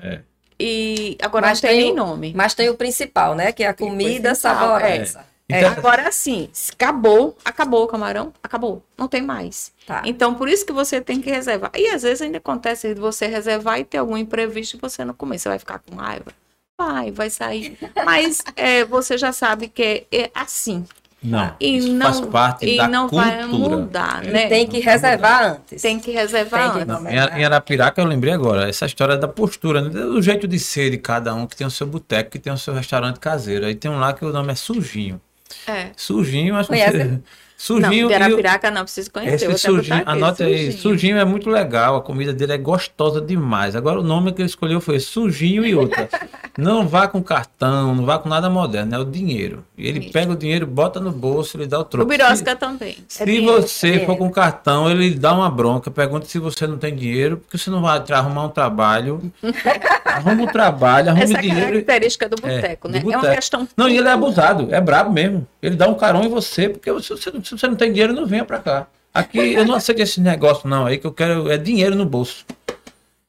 É. 0.00 0.20
E 0.66 1.18
agora 1.20 1.48
Mas 1.48 1.60
não 1.60 1.68
tem 1.68 1.78
tem 1.78 1.84
nem 1.88 1.94
nome. 1.94 2.32
Mas 2.34 2.54
tem 2.54 2.70
o 2.70 2.74
principal, 2.74 3.34
né? 3.34 3.52
Que 3.52 3.64
é 3.64 3.68
a 3.68 3.74
comida 3.74 4.34
saborosa. 4.34 5.26
É. 5.46 5.58
Então- 5.58 5.72
Agora 5.72 6.10
sim, 6.10 6.48
acabou, 6.72 7.36
acabou 7.44 7.84
o 7.84 7.86
camarão, 7.86 8.32
acabou, 8.42 8.82
não 8.96 9.06
tem 9.06 9.20
mais. 9.20 9.72
Tá. 9.86 10.00
Então, 10.06 10.34
por 10.34 10.48
isso 10.48 10.64
que 10.64 10.72
você 10.72 11.02
tem 11.02 11.20
que 11.20 11.30
reservar. 11.30 11.70
E 11.74 11.88
às 11.88 12.02
vezes 12.02 12.22
ainda 12.22 12.38
acontece 12.38 12.94
de 12.94 12.98
você 12.98 13.26
reservar 13.26 13.78
e 13.78 13.84
ter 13.84 13.98
algum 13.98 14.16
imprevisto 14.16 14.78
e 14.78 14.80
você 14.80 15.04
não 15.04 15.12
comer. 15.12 15.38
Você 15.38 15.50
vai 15.50 15.58
ficar 15.58 15.80
com 15.80 15.96
raiva? 15.96 16.32
Vai, 16.80 17.10
vai 17.10 17.28
sair. 17.28 17.78
Mas 18.06 18.42
é, 18.56 18.86
você 18.86 19.18
já 19.18 19.32
sabe 19.32 19.68
que 19.68 20.06
é, 20.10 20.22
é 20.22 20.30
assim. 20.34 20.86
Não, 21.24 21.54
E 21.58 21.76
isso 21.78 21.92
não, 21.92 22.06
faz 22.06 22.20
parte 22.20 22.66
e 22.66 22.76
da 22.76 22.86
não 22.86 23.08
vai 23.08 23.42
cultura. 23.48 23.76
mudar, 23.78 24.24
E 24.26 24.30
né? 24.30 24.46
tem 24.46 24.66
que 24.66 24.78
reservar 24.78 25.52
antes. 25.52 25.80
Tem 25.80 25.98
que 25.98 26.10
reservar 26.10 26.60
Tem 26.60 26.84
que 26.84 26.90
antes. 26.90 27.02
Não, 27.04 27.10
em 27.10 27.18
Ara- 27.18 27.40
em 27.40 27.44
Arapiraca 27.44 28.00
eu 28.02 28.06
lembrei 28.06 28.34
agora, 28.34 28.68
essa 28.68 28.84
história 28.84 29.16
da 29.16 29.26
postura, 29.26 29.80
né? 29.80 29.88
do 29.88 30.20
jeito 30.20 30.46
de 30.46 30.58
ser 30.58 30.90
de 30.90 30.98
cada 30.98 31.34
um, 31.34 31.46
que 31.46 31.56
tem 31.56 31.66
o 31.66 31.70
seu 31.70 31.86
boteco, 31.86 32.30
que 32.30 32.38
tem 32.38 32.52
o 32.52 32.58
seu 32.58 32.74
restaurante 32.74 33.18
caseiro. 33.18 33.64
Aí 33.64 33.74
tem 33.74 33.90
um 33.90 33.98
lá 33.98 34.12
que 34.12 34.24
o 34.24 34.30
nome 34.32 34.52
é 34.52 34.54
Sujinho. 34.54 35.18
É. 35.66 35.88
Sujinho, 35.96 36.56
acho 36.56 36.68
que 36.68 36.76
você... 36.76 37.20
Sujinho 37.64 37.82
não, 37.90 37.92
e 37.94 38.04
o- 38.04 38.14
Arapiraca 38.24 38.70
não 38.70 38.82
precisa 38.82 39.10
conhecer. 39.10 39.50
Esse 39.50 39.68
botar 39.70 39.96
aqui, 39.96 40.02
anote 40.10 40.42
aí, 40.42 40.56
sujinho. 40.66 40.78
sujinho 40.82 41.16
é 41.18 41.24
muito 41.24 41.48
legal, 41.48 41.96
a 41.96 42.02
comida 42.02 42.30
dele 42.30 42.52
é 42.52 42.58
gostosa 42.58 43.22
demais. 43.22 43.74
Agora 43.74 44.00
o 44.00 44.02
nome 44.02 44.32
que 44.34 44.42
ele 44.42 44.48
escolheu 44.48 44.82
foi 44.82 45.00
sujinho 45.00 45.64
e 45.64 45.74
outra. 45.74 46.06
não 46.58 46.86
vá 46.86 47.08
com 47.08 47.22
cartão, 47.22 47.94
não 47.94 48.04
vá 48.04 48.18
com 48.18 48.28
nada 48.28 48.50
moderno, 48.50 48.94
é 48.94 48.98
o 48.98 49.04
dinheiro. 49.04 49.64
E 49.78 49.86
ele 49.88 50.00
Isso. 50.00 50.12
pega 50.12 50.30
o 50.32 50.36
dinheiro, 50.36 50.66
bota 50.66 51.00
no 51.00 51.10
bolso, 51.10 51.56
ele 51.56 51.66
dá 51.66 51.78
o 51.78 51.80
O 51.80 51.84
troco. 51.84 52.06
Birosca 52.08 52.54
também. 52.54 52.98
Se, 53.08 53.22
É 53.22 53.24
se 53.26 53.32
dinheiro, 53.32 53.62
você 53.62 53.86
é 53.88 53.90
for 53.92 53.98
dinheiro. 54.00 54.16
com 54.18 54.30
cartão, 54.30 54.90
ele 54.90 55.14
dá 55.14 55.32
uma 55.32 55.48
bronca, 55.50 55.90
pergunta 55.90 56.26
se 56.26 56.38
você 56.38 56.66
não 56.66 56.76
tem 56.76 56.94
dinheiro, 56.94 57.38
porque 57.38 57.56
você 57.56 57.70
não 57.70 57.80
vai 57.80 57.98
arrumar 58.10 58.44
um 58.44 58.48
trabalho. 58.50 59.32
arruma 60.04 60.42
um 60.42 60.46
trabalho, 60.46 61.08
arrume 61.10 61.24
Essa 61.24 61.34
é 61.34 61.38
a 61.38 61.40
dinheiro. 61.40 61.66
característica 61.66 62.28
do 62.28 62.36
É, 62.46 62.56
boteco, 62.56 62.88
do 62.88 62.92
né? 62.92 63.02
É 63.10 63.16
uma 63.16 63.34
questão. 63.34 63.66
Não, 63.76 63.88
e 63.88 63.96
ele 63.96 64.06
é 64.08 64.12
abusado, 64.12 64.68
é 64.70 64.80
brabo 64.80 65.10
mesmo. 65.12 65.46
Ele 65.62 65.76
dá 65.76 65.88
um 65.88 65.94
carão 65.94 66.22
em 66.24 66.28
você, 66.28 66.68
porque 66.68 66.90
se 67.00 67.08
você, 67.08 67.32
se 67.56 67.60
você 67.60 67.68
não 67.68 67.76
tem 67.76 67.92
dinheiro, 67.92 68.12
não 68.12 68.26
venha 68.26 68.44
pra 68.44 68.58
cá. 68.58 68.86
Aqui 69.12 69.54
eu 69.54 69.64
não 69.64 69.74
aceito 69.74 70.02
esse 70.02 70.20
negócio, 70.20 70.68
não, 70.68 70.86
aí 70.86 70.98
que 70.98 71.06
eu 71.06 71.12
quero 71.12 71.50
é 71.50 71.56
dinheiro 71.56 71.94
no 71.94 72.04
bolso. 72.04 72.44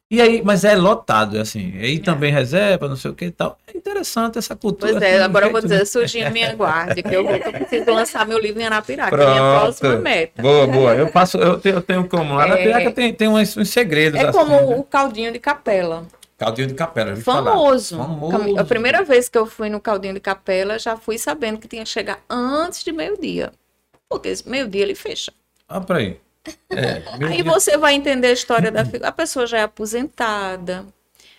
E 0.09 0.21
aí, 0.21 0.41
mas 0.43 0.63
é 0.63 0.75
lotado, 0.75 1.39
assim. 1.39 1.73
Aí 1.79 1.99
também 1.99 2.31
reserva, 2.31 2.87
não 2.87 2.95
sei 2.95 3.09
o 3.09 3.15
que 3.15 3.25
e 3.25 3.31
tal. 3.31 3.57
É 3.67 3.75
interessante 3.75 4.37
essa 4.37 4.55
cultura. 4.55 4.91
Pois 4.91 5.01
é, 5.01 5.15
assim, 5.15 5.23
agora 5.23 5.47
eu 5.47 5.51
vou 5.51 5.61
dizer, 5.61 5.85
surginha 5.85 6.29
minha 6.29 6.53
guarda, 6.55 7.01
que 7.01 7.13
eu, 7.13 7.27
eu 7.27 7.51
preciso 7.51 7.91
lançar 7.91 8.25
meu 8.25 8.37
livro 8.37 8.61
em 8.61 8.65
Arapiraca, 8.65 9.15
é 9.15 9.25
a 9.25 9.29
minha 9.31 9.59
próxima 9.59 9.89
Pronto. 9.89 10.03
meta. 10.03 10.41
Boa, 10.41 10.67
boa. 10.67 10.93
Eu 10.93 11.07
faço, 11.07 11.37
eu 11.37 11.59
tenho, 11.59 11.75
eu 11.75 11.81
tenho 11.81 12.07
como. 12.07 12.39
É. 12.39 12.63
Piraca 12.63 12.91
tem, 12.91 13.13
tem 13.13 13.27
uns, 13.27 13.57
uns 13.57 13.69
segredos. 13.69 14.19
É 14.19 14.27
assim, 14.27 14.37
como 14.37 14.51
né? 14.51 14.75
o 14.75 14.83
caldinho 14.83 15.31
de 15.31 15.39
capela. 15.39 16.05
Caldinho 16.37 16.67
de 16.67 16.75
capela. 16.75 17.15
Famoso. 17.15 17.97
Famoso. 17.97 18.59
A 18.59 18.63
primeira 18.63 19.03
vez 19.03 19.27
que 19.27 19.37
eu 19.37 19.45
fui 19.45 19.69
no 19.69 19.79
Caldinho 19.79 20.13
de 20.13 20.19
Capela, 20.19 20.77
já 20.77 20.97
fui 20.97 21.17
sabendo 21.17 21.57
que 21.57 21.67
tinha 21.67 21.83
que 21.83 21.89
chegar 21.89 22.19
antes 22.29 22.83
de 22.83 22.91
meio-dia. 22.91 23.53
Porque 24.19 24.29
esse 24.29 24.47
meio-dia 24.49 24.81
ele 24.83 24.95
fecha. 24.95 25.31
Olha 25.69 25.81
pra 25.81 25.97
aí. 25.97 26.19
É, 26.69 27.01
Aí 27.27 27.41
Deus. 27.41 27.55
você 27.55 27.77
vai 27.77 27.93
entender 27.95 28.27
a 28.27 28.31
história 28.31 28.71
da 28.71 28.85
figura. 28.85 29.07
A 29.09 29.11
pessoa 29.11 29.47
já 29.47 29.57
é 29.59 29.63
aposentada. 29.63 30.85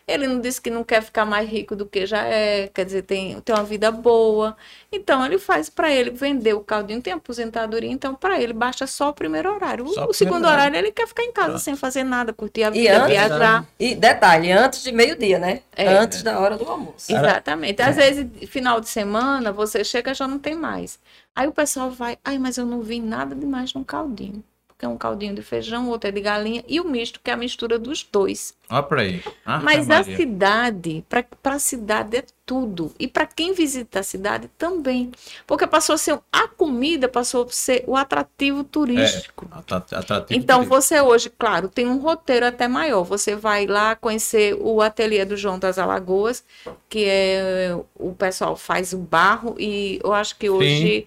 Ele 0.08 0.28
não 0.28 0.40
disse 0.40 0.60
que 0.60 0.70
não 0.70 0.84
quer 0.84 1.02
ficar 1.02 1.24
mais 1.24 1.48
rico 1.50 1.74
do 1.74 1.84
que 1.84 2.06
já 2.06 2.22
é, 2.24 2.68
quer 2.68 2.84
dizer, 2.84 3.02
tem, 3.02 3.40
tem 3.40 3.52
uma 3.54 3.64
vida 3.64 3.90
boa. 3.90 4.56
Então 4.92 5.26
ele 5.26 5.36
faz 5.36 5.68
para 5.68 5.92
ele 5.92 6.10
vender 6.10 6.52
o 6.54 6.60
caldinho, 6.60 7.02
tem 7.02 7.12
aposentadoria, 7.12 7.90
então 7.90 8.14
para 8.14 8.40
ele 8.40 8.52
basta 8.52 8.86
só 8.86 9.08
o 9.08 9.12
primeiro 9.12 9.52
horário. 9.52 9.84
O, 9.84 9.88
Só 9.88 10.06
o 10.06 10.10
o 10.10 10.14
segundo 10.14 10.34
primeiro 10.34 10.54
horário 10.54 10.76
ele 10.78 10.92
quer 10.92 11.08
ficar 11.08 11.24
em 11.24 11.32
casa 11.32 11.58
sem 11.58 11.74
fazer 11.74 12.04
nada, 12.04 12.32
curtir 12.32 12.62
a 12.62 12.68
E 12.68 12.72
vida, 12.72 12.98
antes- 13.02 13.10
viajar. 13.10 13.66
E 13.80 13.94
detalhe, 13.96 14.52
antes 14.52 14.82
de 14.84 14.92
meio-dia, 14.92 15.40
né? 15.40 15.62
É. 15.74 15.88
Antes 15.88 16.22
da 16.22 16.38
hora 16.38 16.56
do 16.56 16.64
almoço. 16.70 17.10
Exatamente. 17.12 17.82
Às 17.82 17.96
vezes, 17.96 18.26
final 18.48 18.80
de 18.80 18.88
semana, 18.88 19.50
você 19.50 19.82
chega 19.82 20.14
já 20.14 20.28
não 20.28 20.38
tem 20.38 20.54
mais. 20.54 21.00
Aí 21.34 21.48
o 21.48 21.52
pessoal 21.52 21.90
vai, 21.90 22.16
ai, 22.24 22.38
mas 22.38 22.56
eu 22.56 22.64
não 22.64 22.80
vi 22.80 23.00
nada 23.00 23.34
demais 23.34 23.74
no 23.74 23.84
caldinho. 23.84 24.42
Porque 24.76 24.84
é 24.84 24.88
um 24.88 24.98
caldinho 24.98 25.34
de 25.34 25.40
feijão, 25.40 25.88
outro 25.88 26.08
é 26.08 26.12
de 26.12 26.20
galinha, 26.20 26.62
e 26.68 26.78
o 26.78 26.84
misto, 26.84 27.18
que 27.24 27.30
é 27.30 27.32
a 27.32 27.36
mistura 27.36 27.78
dos 27.78 28.02
dois. 28.02 28.54
Olha 28.68 28.82
pra 28.82 29.00
aí. 29.00 29.22
Ave 29.46 29.64
Mas 29.64 29.88
a 29.88 30.00
Maria. 30.00 30.16
cidade, 30.16 31.02
para 31.08 31.24
a 31.44 31.58
cidade 31.58 32.18
é 32.18 32.24
tudo. 32.44 32.92
E 32.98 33.08
para 33.08 33.26
quem 33.26 33.54
visita 33.54 34.00
a 34.00 34.02
cidade 34.02 34.50
também. 34.58 35.10
Porque 35.46 35.66
passou 35.66 35.94
a 35.94 35.98
ser, 35.98 36.18
a 36.30 36.46
comida 36.46 37.08
passou 37.08 37.44
a 37.44 37.48
ser 37.48 37.84
o 37.86 37.96
atrativo 37.96 38.64
turístico. 38.64 39.48
Atra- 39.50 39.78
atrativo 39.78 40.38
Então, 40.38 40.58
turístico. 40.58 40.82
você 40.82 41.00
hoje, 41.00 41.30
claro, 41.30 41.70
tem 41.70 41.86
um 41.86 41.96
roteiro 41.98 42.44
até 42.44 42.68
maior. 42.68 43.02
Você 43.04 43.34
vai 43.34 43.66
lá 43.66 43.96
conhecer 43.96 44.54
o 44.60 44.82
ateliê 44.82 45.24
do 45.24 45.38
João 45.38 45.58
das 45.58 45.78
Alagoas, 45.78 46.44
que 46.90 47.02
é 47.08 47.74
o 47.94 48.12
pessoal 48.14 48.54
faz 48.56 48.92
o 48.92 48.98
barro, 48.98 49.56
e 49.58 49.98
eu 50.04 50.12
acho 50.12 50.36
que 50.36 50.50
hoje, 50.50 51.06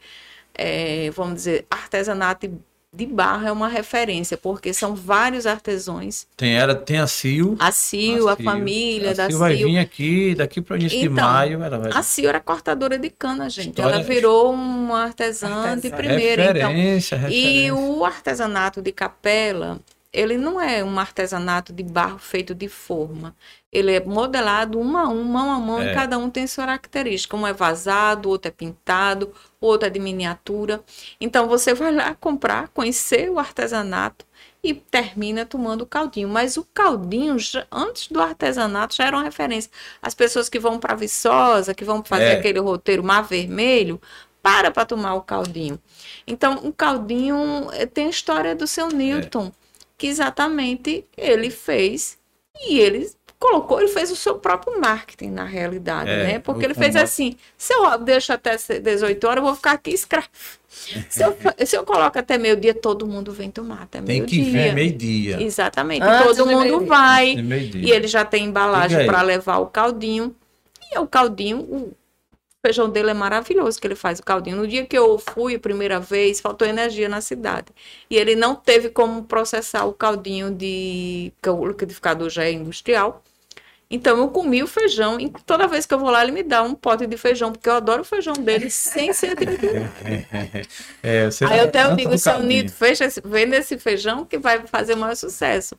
é, 0.55 1.11
vamos 1.11 1.35
dizer, 1.35 1.67
artesanato 1.69 2.49
de 2.91 3.05
barro 3.05 3.47
é 3.47 3.51
uma 3.51 3.67
referência, 3.67 4.35
porque 4.35 4.73
são 4.73 4.95
vários 4.95 5.45
artesãos. 5.45 6.25
Tem, 6.35 6.55
era, 6.57 6.73
tem 6.73 6.97
a 6.97 7.05
Sil. 7.05 7.53
A 7.59 7.71
Cio, 7.71 8.27
a 8.27 8.35
Sil. 8.35 8.43
família 8.43 9.11
a 9.11 9.13
da 9.13 9.29
Sil 9.29 9.37
vai 9.37 9.55
Cio. 9.57 9.67
vir 9.67 9.77
aqui, 9.77 10.33
daqui 10.35 10.59
para 10.59 10.75
início 10.77 10.99
de 10.99 11.05
Então, 11.05 11.23
maio. 11.23 11.61
Ela 11.63 11.77
vai... 11.77 11.91
A 11.93 12.01
Cio 12.01 12.27
era 12.27 12.39
cortadora 12.39 12.97
de 12.97 13.09
cana, 13.11 13.47
gente. 13.47 13.69
História- 13.69 13.95
Ela 13.95 14.03
virou 14.03 14.51
uma 14.53 15.03
artesã 15.03 15.77
de 15.77 15.87
Artesã. 15.87 15.95
primeira. 15.95 16.43
Então, 16.49 16.69
referência, 16.71 17.15
e 17.15 17.19
referência. 17.19 17.75
o 17.75 18.05
artesanato 18.05 18.81
de 18.81 18.91
capela, 18.91 19.79
ele 20.11 20.35
não 20.35 20.59
é 20.59 20.83
um 20.83 20.97
artesanato 20.97 21.71
de 21.71 21.83
barro 21.83 22.17
feito 22.17 22.55
de 22.55 22.67
forma. 22.67 23.35
Ele 23.71 23.91
é 23.93 24.03
modelado 24.03 24.79
uma 24.79 25.03
a 25.03 25.07
uma, 25.09 25.43
mão 25.43 25.51
a 25.51 25.59
mão, 25.59 25.79
É. 25.79 25.91
e 25.91 25.93
cada 25.93 26.17
um 26.17 26.27
tem 26.27 26.47
sua 26.47 26.65
característica. 26.65 27.37
Um 27.37 27.45
é 27.45 27.53
vazado, 27.53 28.29
outro 28.29 28.47
é 28.49 28.51
pintado, 28.51 29.31
outro 29.61 29.87
é 29.87 29.89
de 29.89 29.99
miniatura. 29.99 30.83
Então 31.19 31.47
você 31.47 31.73
vai 31.73 31.93
lá 31.93 32.15
comprar, 32.15 32.69
conhecer 32.69 33.29
o 33.29 33.39
artesanato 33.39 34.25
e 34.63 34.73
termina 34.73 35.45
tomando 35.45 35.81
o 35.81 35.85
caldinho. 35.85 36.27
Mas 36.29 36.57
o 36.57 36.65
caldinho, 36.73 37.35
antes 37.71 38.07
do 38.09 38.21
artesanato, 38.21 38.95
já 38.95 39.05
era 39.05 39.17
uma 39.17 39.23
referência. 39.23 39.71
As 40.01 40.13
pessoas 40.13 40.49
que 40.49 40.59
vão 40.59 40.79
para 40.79 40.95
Viçosa, 40.95 41.73
que 41.73 41.83
vão 41.85 42.03
fazer 42.03 42.23
É. 42.25 42.31
aquele 42.33 42.59
roteiro 42.59 43.03
Mar 43.03 43.23
Vermelho, 43.23 44.01
para 44.41 44.71
para 44.71 44.85
tomar 44.85 45.15
o 45.15 45.21
caldinho. 45.21 45.79
Então, 46.25 46.59
o 46.63 46.71
caldinho 46.73 47.69
eh, 47.73 47.85
tem 47.85 48.07
a 48.07 48.09
história 48.09 48.55
do 48.55 48.65
seu 48.67 48.87
Newton, 48.87 49.51
que 49.97 50.07
exatamente 50.07 51.05
ele 51.17 51.49
fez 51.49 52.17
e 52.61 52.79
ele 52.79 53.11
colocou, 53.39 53.79
ele 53.79 53.89
fez 53.89 54.11
o 54.11 54.15
seu 54.15 54.35
próprio 54.37 54.79
marketing 54.79 55.29
na 55.31 55.45
realidade, 55.45 56.09
É, 56.09 56.23
né? 56.23 56.39
Porque 56.39 56.65
ele 56.65 56.73
fez 56.73 56.95
assim: 56.95 57.35
se 57.57 57.73
eu 57.73 57.97
deixo 57.99 58.33
até 58.33 58.57
18 58.57 59.23
horas, 59.25 59.37
eu 59.37 59.45
vou 59.45 59.55
ficar 59.55 59.71
aqui 59.71 59.91
escravo. 59.91 60.27
Se 61.09 61.23
eu, 61.23 61.35
se 61.65 61.75
eu 61.75 61.83
coloco 61.83 62.19
até 62.19 62.37
meio-dia, 62.37 62.75
todo 62.75 63.07
mundo 63.07 63.31
vem 63.31 63.49
tomar 63.49 63.81
até 63.83 63.99
Tem 64.03 64.23
que 64.23 64.43
vir 64.43 64.51
meio-dia. 64.51 64.73
meio-dia. 64.75 65.41
Exatamente. 65.43 66.03
Antes 66.03 66.37
todo 66.37 66.45
mundo 66.45 66.61
meio-dia. 66.61 66.87
vai. 66.87 67.35
Meio-dia. 67.37 67.81
E 67.87 67.91
ele 67.91 68.07
já 68.07 68.23
tem 68.23 68.45
embalagem 68.45 69.03
para 69.07 69.21
levar 69.23 69.57
o 69.57 69.65
caldinho. 69.65 70.35
E 70.93 70.99
o 70.99 71.07
caldinho, 71.07 71.59
o 71.61 71.91
feijão 72.63 72.87
dele 72.87 73.09
é 73.09 73.13
maravilhoso 73.15 73.81
que 73.81 73.87
ele 73.87 73.95
faz 73.95 74.19
o 74.19 74.23
caldinho. 74.23 74.57
No 74.57 74.67
dia 74.67 74.85
que 74.85 74.95
eu 74.97 75.17
fui 75.17 75.55
a 75.55 75.59
primeira 75.59 75.99
vez, 75.99 76.39
faltou 76.39 76.67
energia 76.67 77.09
na 77.09 77.19
cidade. 77.19 77.67
E 78.07 78.15
ele 78.15 78.35
não 78.35 78.53
teve 78.53 78.89
como 78.89 79.23
processar 79.23 79.85
o 79.85 79.93
caldinho 79.93 80.51
de 80.51 81.33
que 81.41 81.49
o 81.49 81.65
liquidificador 81.65 82.29
já 82.29 82.43
é 82.43 82.51
industrial. 82.51 83.23
Então 83.91 84.17
eu 84.19 84.27
comi 84.27 84.61
o 84.61 84.67
feijão 84.67 85.19
e 85.19 85.29
toda 85.45 85.67
vez 85.67 85.85
que 85.85 85.93
eu 85.93 85.97
vou 85.97 86.11
lá 86.11 86.21
ele 86.21 86.31
me 86.31 86.43
dá 86.43 86.61
um 86.61 86.75
pote 86.75 87.07
de 87.07 87.17
feijão, 87.17 87.51
porque 87.51 87.67
eu 87.67 87.73
adoro 87.73 88.03
o 88.03 88.05
feijão 88.05 88.33
dele 88.33 88.69
sem 88.69 89.11
ser 89.13 89.35
triturado. 89.35 89.89
É, 91.01 91.25
você 91.25 91.45
Aí 91.45 91.57
eu 91.57 91.65
até 91.65 91.85
eu 91.85 91.95
digo, 91.95 92.15
seu. 92.17 92.43
Nito, 92.43 92.71
fecha 92.71 93.05
esse, 93.05 93.21
venda 93.21 93.57
esse 93.57 93.77
feijão 93.79 94.25
que 94.25 94.37
vai 94.37 94.59
fazer 94.67 94.93
o 94.93 94.97
maior 94.97 95.15
sucesso. 95.15 95.75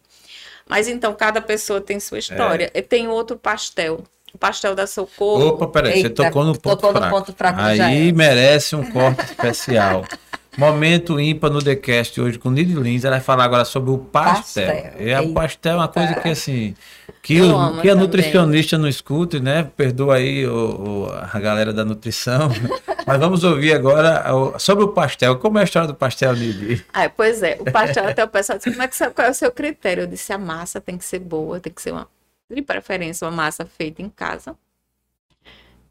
Mas 0.68 0.88
então, 0.88 1.12
cada 1.14 1.40
pessoa 1.40 1.80
tem 1.80 1.98
sua 2.00 2.18
história. 2.18 2.70
E 2.72 2.82
tem 2.82 3.08
outro 3.08 3.36
pastel. 3.36 4.04
O 4.32 4.38
pastel 4.38 4.74
da 4.74 4.86
Socorro. 4.86 5.48
Opa, 5.48 5.66
peraí, 5.66 6.00
você 6.00 6.06
Eita, 6.06 6.24
tocou 6.24 6.44
no 6.44 6.52
ponto 6.58 6.76
tocou 6.76 6.92
no 6.92 6.98
fraco. 6.98 7.16
ponto 7.16 7.32
fraco, 7.32 7.60
Aí 7.60 7.76
já 7.76 7.90
é. 7.90 8.12
merece 8.12 8.76
um 8.76 8.88
corte 8.90 9.24
especial. 9.24 10.04
Momento 10.60 11.18
ímpar 11.18 11.50
no 11.50 11.62
TheCast 11.62 12.20
hoje 12.20 12.38
com 12.38 12.50
Nid 12.50 12.74
Lins. 12.74 13.02
Ela 13.04 13.16
vai 13.16 13.24
falar 13.24 13.44
agora 13.44 13.64
sobre 13.64 13.90
o 13.92 13.96
pastel. 13.96 14.66
Pastel. 14.66 14.92
E 15.00 15.14
o 15.14 15.18
Eita. 15.20 15.32
pastel 15.32 15.72
é 15.72 15.76
uma 15.76 15.88
coisa 15.88 16.14
que 16.16 16.28
assim. 16.28 16.74
Que, 17.22 17.36
Eu 17.38 17.56
o- 17.56 17.80
que 17.80 17.88
a 17.88 17.92
também. 17.92 17.94
nutricionista 17.96 18.76
não 18.76 18.86
escute, 18.86 19.40
né? 19.40 19.70
Perdoa 19.74 20.16
aí 20.16 20.46
o, 20.46 21.06
o- 21.06 21.06
a 21.10 21.38
galera 21.40 21.72
da 21.72 21.82
nutrição. 21.82 22.50
Mas 23.06 23.18
vamos 23.18 23.42
ouvir 23.42 23.72
agora 23.72 24.34
o- 24.34 24.58
sobre 24.58 24.84
o 24.84 24.88
pastel. 24.88 25.38
Como 25.38 25.56
é 25.56 25.62
a 25.62 25.64
história 25.64 25.88
do 25.88 25.94
pastel, 25.94 26.34
Nid? 26.36 26.84
Ah, 26.92 27.08
pois 27.08 27.42
é, 27.42 27.56
o 27.58 27.64
pastel 27.64 28.06
até 28.06 28.22
o 28.22 28.28
pessoal 28.28 28.58
disse, 28.58 28.70
como 28.70 28.82
é 28.82 28.88
que 28.88 28.94
você, 28.94 29.08
qual 29.10 29.28
é 29.28 29.30
o 29.30 29.34
seu 29.34 29.50
critério? 29.50 30.02
Eu 30.02 30.06
disse, 30.06 30.30
a 30.30 30.36
massa 30.38 30.78
tem 30.78 30.98
que 30.98 31.04
ser 31.06 31.20
boa, 31.20 31.58
tem 31.58 31.72
que 31.72 31.80
ser 31.80 31.92
uma, 31.92 32.06
de 32.54 32.60
preferência, 32.60 33.26
uma 33.26 33.34
massa 33.34 33.64
feita 33.64 34.02
em 34.02 34.10
casa. 34.10 34.54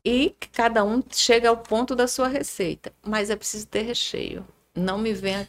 E 0.05 0.35
que 0.39 0.47
cada 0.49 0.83
um 0.83 1.03
chega 1.11 1.49
ao 1.49 1.57
ponto 1.57 1.95
da 1.95 2.07
sua 2.07 2.27
receita. 2.27 2.91
Mas 3.03 3.31
é 3.31 3.35
preciso 3.35 3.65
ter 3.67 3.81
recheio. 3.81 4.45
Não 4.75 4.97
me 4.97 5.13
venha 5.13 5.47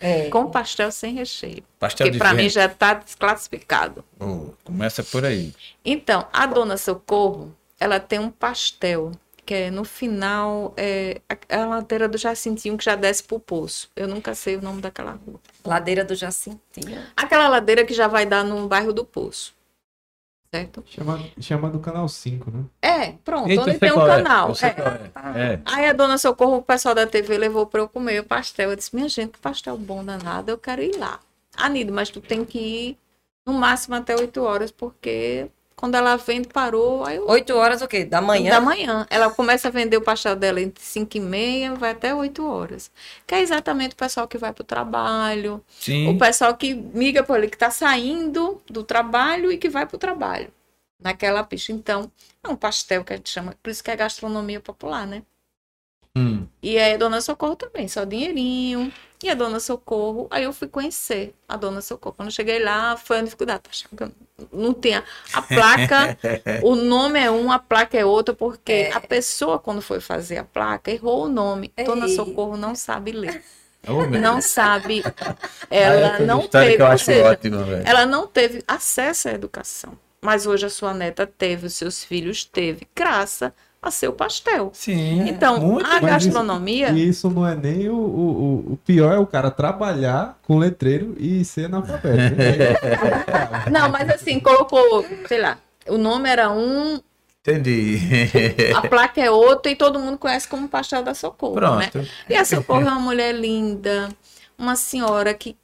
É. 0.00 0.28
com 0.30 0.50
pastel 0.50 0.90
sem 0.90 1.14
recheio. 1.14 1.62
Pastel 1.78 2.06
Porque 2.06 2.12
de 2.12 2.18
para 2.18 2.34
mim 2.34 2.48
já 2.48 2.66
está 2.66 2.94
desclassificado. 2.94 4.04
Oh, 4.18 4.50
começa 4.64 5.02
por 5.04 5.24
aí. 5.24 5.54
Então, 5.84 6.26
a 6.32 6.46
Dona 6.46 6.76
Socorro, 6.76 7.54
ela 7.78 8.00
tem 8.00 8.18
um 8.18 8.30
pastel 8.30 9.12
que 9.44 9.54
é 9.54 9.70
no 9.72 9.84
final, 9.84 10.72
é 10.76 11.20
a, 11.28 11.62
a 11.62 11.66
ladeira 11.66 12.08
do 12.08 12.16
Jacintinho 12.16 12.76
que 12.78 12.84
já 12.84 12.94
desce 12.94 13.24
pro 13.24 13.40
poço. 13.40 13.90
Eu 13.96 14.06
nunca 14.06 14.34
sei 14.36 14.54
o 14.56 14.62
nome 14.62 14.80
daquela 14.80 15.12
rua. 15.12 15.40
Ladeira 15.64 16.04
do 16.04 16.14
Jacintinho. 16.14 17.02
Aquela 17.16 17.48
ladeira 17.48 17.84
que 17.84 17.92
já 17.92 18.06
vai 18.06 18.24
dar 18.24 18.44
no 18.44 18.68
bairro 18.68 18.92
do 18.92 19.04
Poço. 19.04 19.52
Certo? 20.54 20.84
Chama, 20.86 21.18
chama 21.40 21.70
do 21.70 21.78
canal 21.78 22.06
5, 22.06 22.50
né? 22.50 22.64
É, 22.82 23.12
pronto, 23.24 23.48
Eita, 23.48 23.62
onde 23.62 23.78
tem 23.78 23.90
um 23.90 24.02
é, 24.02 24.06
canal. 24.06 24.52
É. 24.60 25.38
é. 25.38 25.54
É. 25.54 25.60
Aí 25.64 25.86
a 25.86 25.94
Dona 25.94 26.18
Socorro, 26.18 26.58
o 26.58 26.62
pessoal 26.62 26.94
da 26.94 27.06
TV 27.06 27.38
levou 27.38 27.66
para 27.66 27.80
eu 27.80 27.88
comer 27.88 28.20
o 28.20 28.24
pastel. 28.24 28.68
Eu 28.68 28.76
disse, 28.76 28.94
minha 28.94 29.08
gente, 29.08 29.30
que 29.30 29.38
pastel 29.38 29.78
bom 29.78 30.04
danado, 30.04 30.50
eu 30.50 30.58
quero 30.58 30.82
ir 30.82 30.94
lá. 30.98 31.20
Anido, 31.56 31.90
mas 31.90 32.10
tu 32.10 32.20
tem 32.20 32.44
que 32.44 32.58
ir 32.58 32.98
no 33.46 33.54
máximo 33.54 33.94
até 33.94 34.14
8 34.14 34.42
horas, 34.42 34.70
porque 34.70 35.48
quando 35.82 35.96
ela 35.96 36.14
vende, 36.14 36.46
parou, 36.46 37.04
aí 37.04 37.16
eu 37.16 37.26
Oito 37.26 37.52
horas 37.56 37.82
o 37.82 37.88
quê? 37.88 38.04
Da 38.04 38.22
manhã? 38.22 38.52
Da 38.52 38.60
manhã. 38.60 39.04
Ela 39.10 39.28
começa 39.30 39.66
a 39.66 39.70
vender 39.72 39.96
o 39.96 40.00
pastel 40.00 40.36
dela 40.36 40.60
entre 40.60 40.80
5 40.80 41.16
e 41.16 41.20
meia, 41.20 41.74
vai 41.74 41.90
até 41.90 42.14
8 42.14 42.46
horas. 42.46 42.88
Que 43.26 43.34
é 43.34 43.40
exatamente 43.40 43.94
o 43.94 43.96
pessoal 43.96 44.28
que 44.28 44.38
vai 44.38 44.52
para 44.52 44.62
o 44.62 44.64
trabalho, 44.64 45.56
o 45.56 45.62
Sim. 45.82 46.16
pessoal 46.18 46.56
que 46.56 46.72
miga 46.72 47.24
por 47.24 47.34
ali, 47.34 47.48
que 47.48 47.56
está 47.56 47.68
saindo 47.68 48.62
do 48.70 48.84
trabalho 48.84 49.50
e 49.50 49.58
que 49.58 49.68
vai 49.68 49.84
para 49.84 49.96
o 49.96 49.98
trabalho. 49.98 50.52
Naquela 51.02 51.42
pista. 51.42 51.72
Então, 51.72 52.08
é 52.44 52.48
um 52.48 52.54
pastel 52.54 53.02
que 53.02 53.14
a 53.14 53.16
gente 53.16 53.30
chama, 53.30 53.52
por 53.60 53.68
isso 53.68 53.82
que 53.82 53.90
é 53.90 53.96
gastronomia 53.96 54.60
popular, 54.60 55.04
né? 55.04 55.24
Hum. 56.16 56.46
E 56.62 56.78
aí 56.78 56.94
a 56.94 56.96
Dona 56.96 57.20
Socorro 57.20 57.56
também, 57.56 57.88
só 57.88 58.04
dinheirinho. 58.04 58.92
E 59.22 59.30
a 59.30 59.34
Dona 59.34 59.60
Socorro, 59.60 60.26
aí 60.30 60.42
eu 60.44 60.52
fui 60.52 60.66
conhecer 60.66 61.34
a 61.48 61.56
Dona 61.56 61.80
Socorro. 61.80 62.14
Quando 62.16 62.28
eu 62.28 62.32
cheguei 62.32 62.58
lá, 62.62 62.96
foi 62.96 63.18
uma 63.18 63.24
dificuldade. 63.24 63.62
Poxa, 63.62 63.86
Não 64.52 64.74
tinha. 64.74 65.04
A 65.32 65.40
placa, 65.42 66.18
o 66.62 66.74
nome 66.74 67.20
é 67.20 67.30
um, 67.30 67.52
a 67.52 67.58
placa 67.58 67.96
é 67.96 68.04
outra, 68.04 68.34
porque 68.34 68.72
É. 68.72 68.92
a 68.92 69.00
pessoa, 69.00 69.58
quando 69.58 69.80
foi 69.80 70.00
fazer 70.00 70.38
a 70.38 70.44
placa, 70.44 70.90
errou 70.90 71.26
o 71.26 71.28
nome. 71.28 71.72
Dona 71.84 72.06
Ei. 72.06 72.16
Socorro 72.16 72.56
não 72.56 72.74
sabe 72.74 73.12
ler. 73.12 73.42
Oh, 73.86 74.06
não 74.06 74.40
sabe, 74.40 75.02
Ah, 75.04 75.36
ela 75.70 76.14
essa 76.14 76.24
não 76.24 76.46
teve, 76.46 76.76
que 76.76 76.82
eu 76.82 76.86
ou 76.86 76.92
acho 76.92 77.04
seja, 77.04 77.24
ótima, 77.30 77.64
velho. 77.64 77.82
ela 77.84 78.06
não 78.06 78.26
teve 78.28 78.62
acesso 78.66 79.28
à 79.28 79.32
educação. 79.32 79.98
Mas 80.20 80.46
hoje 80.46 80.66
a 80.66 80.70
sua 80.70 80.94
neta 80.94 81.26
teve, 81.26 81.66
os 81.66 81.74
seus 81.74 82.04
filhos 82.04 82.44
teve, 82.44 82.86
graças 82.94 83.50
a 83.82 83.90
seu 83.90 84.12
pastel. 84.12 84.70
Sim. 84.72 85.28
Então, 85.28 85.58
muito 85.60 85.90
a 85.90 85.96
isso- 85.96 86.06
gastronomia. 86.06 86.90
E 86.90 87.08
isso 87.08 87.28
não 87.28 87.44
é 87.46 87.56
nem 87.56 87.88
o, 87.88 87.96
o, 87.96 88.72
o- 88.74 88.76
pior, 88.86 89.12
é 89.12 89.18
o 89.18 89.26
cara 89.26 89.50
trabalhar 89.50 90.38
com 90.46 90.56
letreiro 90.56 91.16
e 91.18 91.44
ser 91.44 91.64
analfabeto. 91.66 92.36
né? 92.36 92.56
Não, 93.70 93.88
mas 93.88 94.08
assim, 94.08 94.38
colocou, 94.38 95.04
sei 95.26 95.40
lá, 95.40 95.58
o 95.88 95.98
nome 95.98 96.28
era 96.28 96.50
um, 96.52 97.00
Entendi. 97.40 97.98
a 98.76 98.86
placa 98.88 99.20
é 99.20 99.28
outra 99.30 99.72
e 99.72 99.74
todo 99.76 99.98
mundo 99.98 100.16
conhece 100.16 100.46
como 100.46 100.68
pastel 100.68 101.02
da 101.02 101.12
Socorro, 101.12 101.58
né? 101.78 101.88
Pronto. 101.90 102.08
E 102.28 102.36
a 102.36 102.44
Socorro 102.44 102.82
é 102.82 102.84
uma 102.84 103.00
mulher 103.00 103.34
linda, 103.34 104.08
uma 104.56 104.76
senhora 104.76 105.34
que 105.34 105.56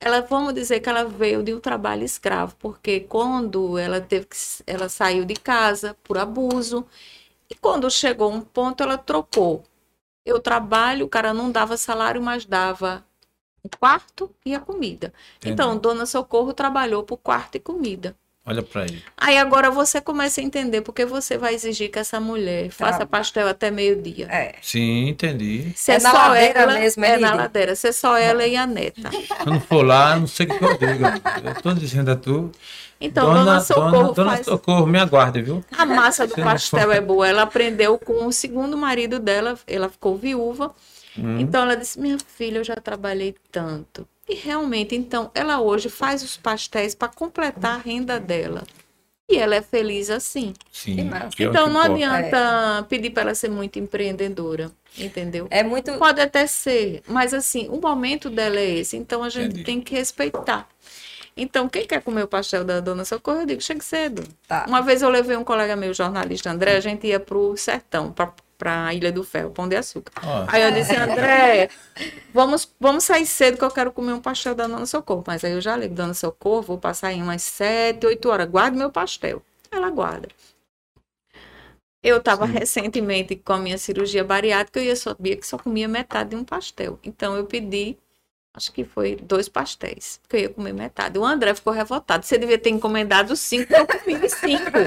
ela 0.00 0.20
vamos 0.22 0.54
dizer 0.54 0.78
que 0.80 0.88
ela 0.88 1.04
veio 1.04 1.42
de 1.42 1.52
um 1.52 1.58
trabalho 1.60 2.04
escravo, 2.04 2.54
porque 2.60 3.00
quando 3.00 3.76
ela 3.76 4.00
teve 4.00 4.26
que 4.26 4.36
ela 4.66 4.88
saiu 4.88 5.24
de 5.24 5.34
casa 5.34 5.96
por 6.04 6.16
abuso 6.16 6.86
e 7.50 7.54
quando 7.54 7.90
chegou 7.90 8.30
um 8.30 8.40
ponto 8.40 8.82
ela 8.82 8.96
trocou. 8.96 9.64
Eu 10.24 10.40
trabalho, 10.40 11.06
o 11.06 11.08
cara 11.08 11.34
não 11.34 11.50
dava 11.50 11.76
salário, 11.76 12.22
mas 12.22 12.44
dava 12.44 13.04
o 13.62 13.68
quarto 13.68 14.30
e 14.44 14.54
a 14.54 14.60
comida. 14.60 15.12
Entendi. 15.36 15.52
Então, 15.52 15.76
Dona 15.76 16.06
Socorro 16.06 16.52
trabalhou 16.52 17.02
por 17.02 17.16
quarto 17.16 17.56
e 17.56 17.60
comida. 17.60 18.16
Olha 18.50 18.62
pra 18.64 18.82
aí. 18.82 19.00
Aí 19.16 19.38
agora 19.38 19.70
você 19.70 20.00
começa 20.00 20.40
a 20.40 20.44
entender 20.44 20.80
porque 20.80 21.04
você 21.04 21.38
vai 21.38 21.54
exigir 21.54 21.88
que 21.88 22.00
essa 22.00 22.18
mulher 22.18 22.68
faça 22.70 22.98
Trabalho. 22.98 23.08
pastel 23.08 23.46
até 23.46 23.70
meio-dia. 23.70 24.26
É. 24.28 24.56
Sim, 24.60 25.08
entendi. 25.08 25.72
Se 25.76 25.92
É 25.92 25.94
é, 25.94 25.98
na 26.00 26.10
só 26.10 26.16
ladeira 26.16 26.58
ela, 26.60 26.74
mesmo, 26.74 27.04
é 27.04 27.10
é 27.12 27.16
na 27.16 27.34
ladeira. 27.34 27.76
Se 27.76 27.86
é 27.88 27.92
só 27.92 28.16
ela 28.16 28.44
e 28.44 28.56
a 28.56 28.66
neta. 28.66 29.08
Quando 29.44 29.60
for 29.60 29.86
lá, 29.86 30.16
não 30.16 30.26
sei 30.26 30.46
o 30.46 30.58
que 30.58 30.64
eu 30.64 30.76
digo. 30.76 31.04
Eu 31.44 31.62
tô 31.62 31.72
dizendo 31.74 32.10
a 32.10 32.16
tu. 32.16 32.50
Então, 33.00 33.32
Dona, 33.32 33.60
Socorro 33.60 33.90
dona, 33.90 34.12
dona 34.12 34.30
faz... 34.32 34.44
Socorro, 34.46 34.86
me 34.86 34.98
aguarde, 34.98 35.40
viu? 35.42 35.64
A 35.78 35.86
massa 35.86 36.26
do 36.26 36.34
pastel 36.34 36.90
é 36.90 37.00
boa. 37.00 37.28
Ela 37.28 37.42
aprendeu 37.42 37.98
com 38.00 38.26
o 38.26 38.32
segundo 38.32 38.76
marido 38.76 39.20
dela. 39.20 39.56
Ela 39.66 39.88
ficou 39.88 40.16
viúva. 40.16 40.74
Hum. 41.16 41.38
Então, 41.38 41.62
ela 41.62 41.76
disse, 41.76 42.00
minha 42.00 42.18
filha, 42.18 42.58
eu 42.58 42.64
já 42.64 42.76
trabalhei 42.76 43.34
tanto. 43.52 44.06
E 44.30 44.36
realmente, 44.36 44.94
então, 44.94 45.28
ela 45.34 45.60
hoje 45.60 45.88
faz 45.88 46.22
os 46.22 46.36
pastéis 46.36 46.94
para 46.94 47.08
completar 47.08 47.74
a 47.74 47.78
renda 47.78 48.20
dela. 48.20 48.62
E 49.28 49.36
ela 49.36 49.56
é 49.56 49.62
feliz 49.62 50.08
assim. 50.08 50.54
Sim. 50.70 51.10
É 51.10 51.44
o 51.44 51.48
Então, 51.50 51.68
não 51.68 51.84
importa. 51.84 52.16
adianta 52.16 52.86
pedir 52.88 53.10
para 53.10 53.22
ela 53.22 53.34
ser 53.34 53.48
muito 53.50 53.78
empreendedora. 53.80 54.70
Entendeu? 54.96 55.48
É 55.50 55.62
muito. 55.64 55.92
Pode 55.98 56.20
até 56.20 56.46
ser, 56.46 57.02
mas 57.08 57.34
assim, 57.34 57.68
o 57.68 57.80
momento 57.80 58.30
dela 58.30 58.58
é 58.58 58.70
esse, 58.78 58.96
então 58.96 59.22
a 59.22 59.28
gente 59.28 59.46
Entendi. 59.48 59.64
tem 59.64 59.80
que 59.80 59.94
respeitar. 59.94 60.68
Então, 61.36 61.68
quem 61.68 61.86
quer 61.86 62.02
comer 62.02 62.24
o 62.24 62.28
pastel 62.28 62.64
da 62.64 62.80
Dona 62.80 63.04
Socorro, 63.04 63.40
eu 63.40 63.46
digo, 63.46 63.60
chegue 63.60 63.84
cedo. 63.84 64.22
Tá. 64.46 64.64
Uma 64.68 64.80
vez 64.80 65.00
eu 65.02 65.08
levei 65.08 65.36
um 65.36 65.44
colega 65.44 65.74
meu, 65.76 65.94
jornalista 65.94 66.50
André, 66.50 66.76
a 66.76 66.80
gente 66.80 67.06
ia 67.06 67.18
pro 67.20 67.56
sertão, 67.56 68.12
pra, 68.12 68.32
pra 68.60 68.92
Ilha 68.92 69.10
do 69.10 69.24
Ferro, 69.24 69.50
Pão 69.50 69.66
de 69.66 69.74
Açúcar. 69.74 70.12
Aí 70.46 70.62
eu 70.62 70.70
disse, 70.70 70.94
André, 70.94 71.70
vamos, 72.32 72.70
vamos 72.78 73.04
sair 73.04 73.24
cedo 73.24 73.56
que 73.56 73.64
eu 73.64 73.70
quero 73.70 73.90
comer 73.90 74.12
um 74.12 74.20
pastel 74.20 74.54
da 74.54 74.66
Dona 74.66 74.84
Socorro. 74.84 75.24
Mas 75.26 75.42
aí 75.42 75.52
eu 75.52 75.62
já 75.62 75.74
ligo, 75.74 75.94
Dona 75.94 76.12
Socorro, 76.12 76.60
vou 76.60 76.78
passar 76.78 77.10
em 77.10 77.22
umas 77.22 77.42
sete, 77.42 78.06
oito 78.06 78.28
horas, 78.28 78.46
guarde 78.46 78.76
meu 78.76 78.90
pastel. 78.90 79.42
Ela 79.72 79.88
guarda. 79.88 80.28
Eu 82.02 82.18
estava 82.18 82.44
recentemente 82.44 83.34
com 83.34 83.54
a 83.54 83.58
minha 83.58 83.78
cirurgia 83.78 84.22
bariátrica 84.22 84.80
e 84.80 84.88
eu 84.88 84.96
sabia 84.96 85.36
que 85.36 85.46
só 85.46 85.56
comia 85.56 85.88
metade 85.88 86.30
de 86.30 86.36
um 86.36 86.44
pastel. 86.44 86.98
Então 87.02 87.34
eu 87.34 87.46
pedi, 87.46 87.96
acho 88.52 88.72
que 88.72 88.84
foi 88.84 89.16
dois 89.22 89.48
pastéis, 89.48 90.20
que 90.28 90.36
eu 90.36 90.40
ia 90.40 90.48
comer 90.48 90.72
metade. 90.72 91.18
O 91.18 91.24
André 91.24 91.54
ficou 91.54 91.72
revoltado. 91.72 92.26
Você 92.26 92.36
devia 92.36 92.58
ter 92.58 92.70
encomendado 92.70 93.36
cinco, 93.36 93.72
eu 93.72 93.86
comi 93.86 94.28
cinco. 94.28 94.78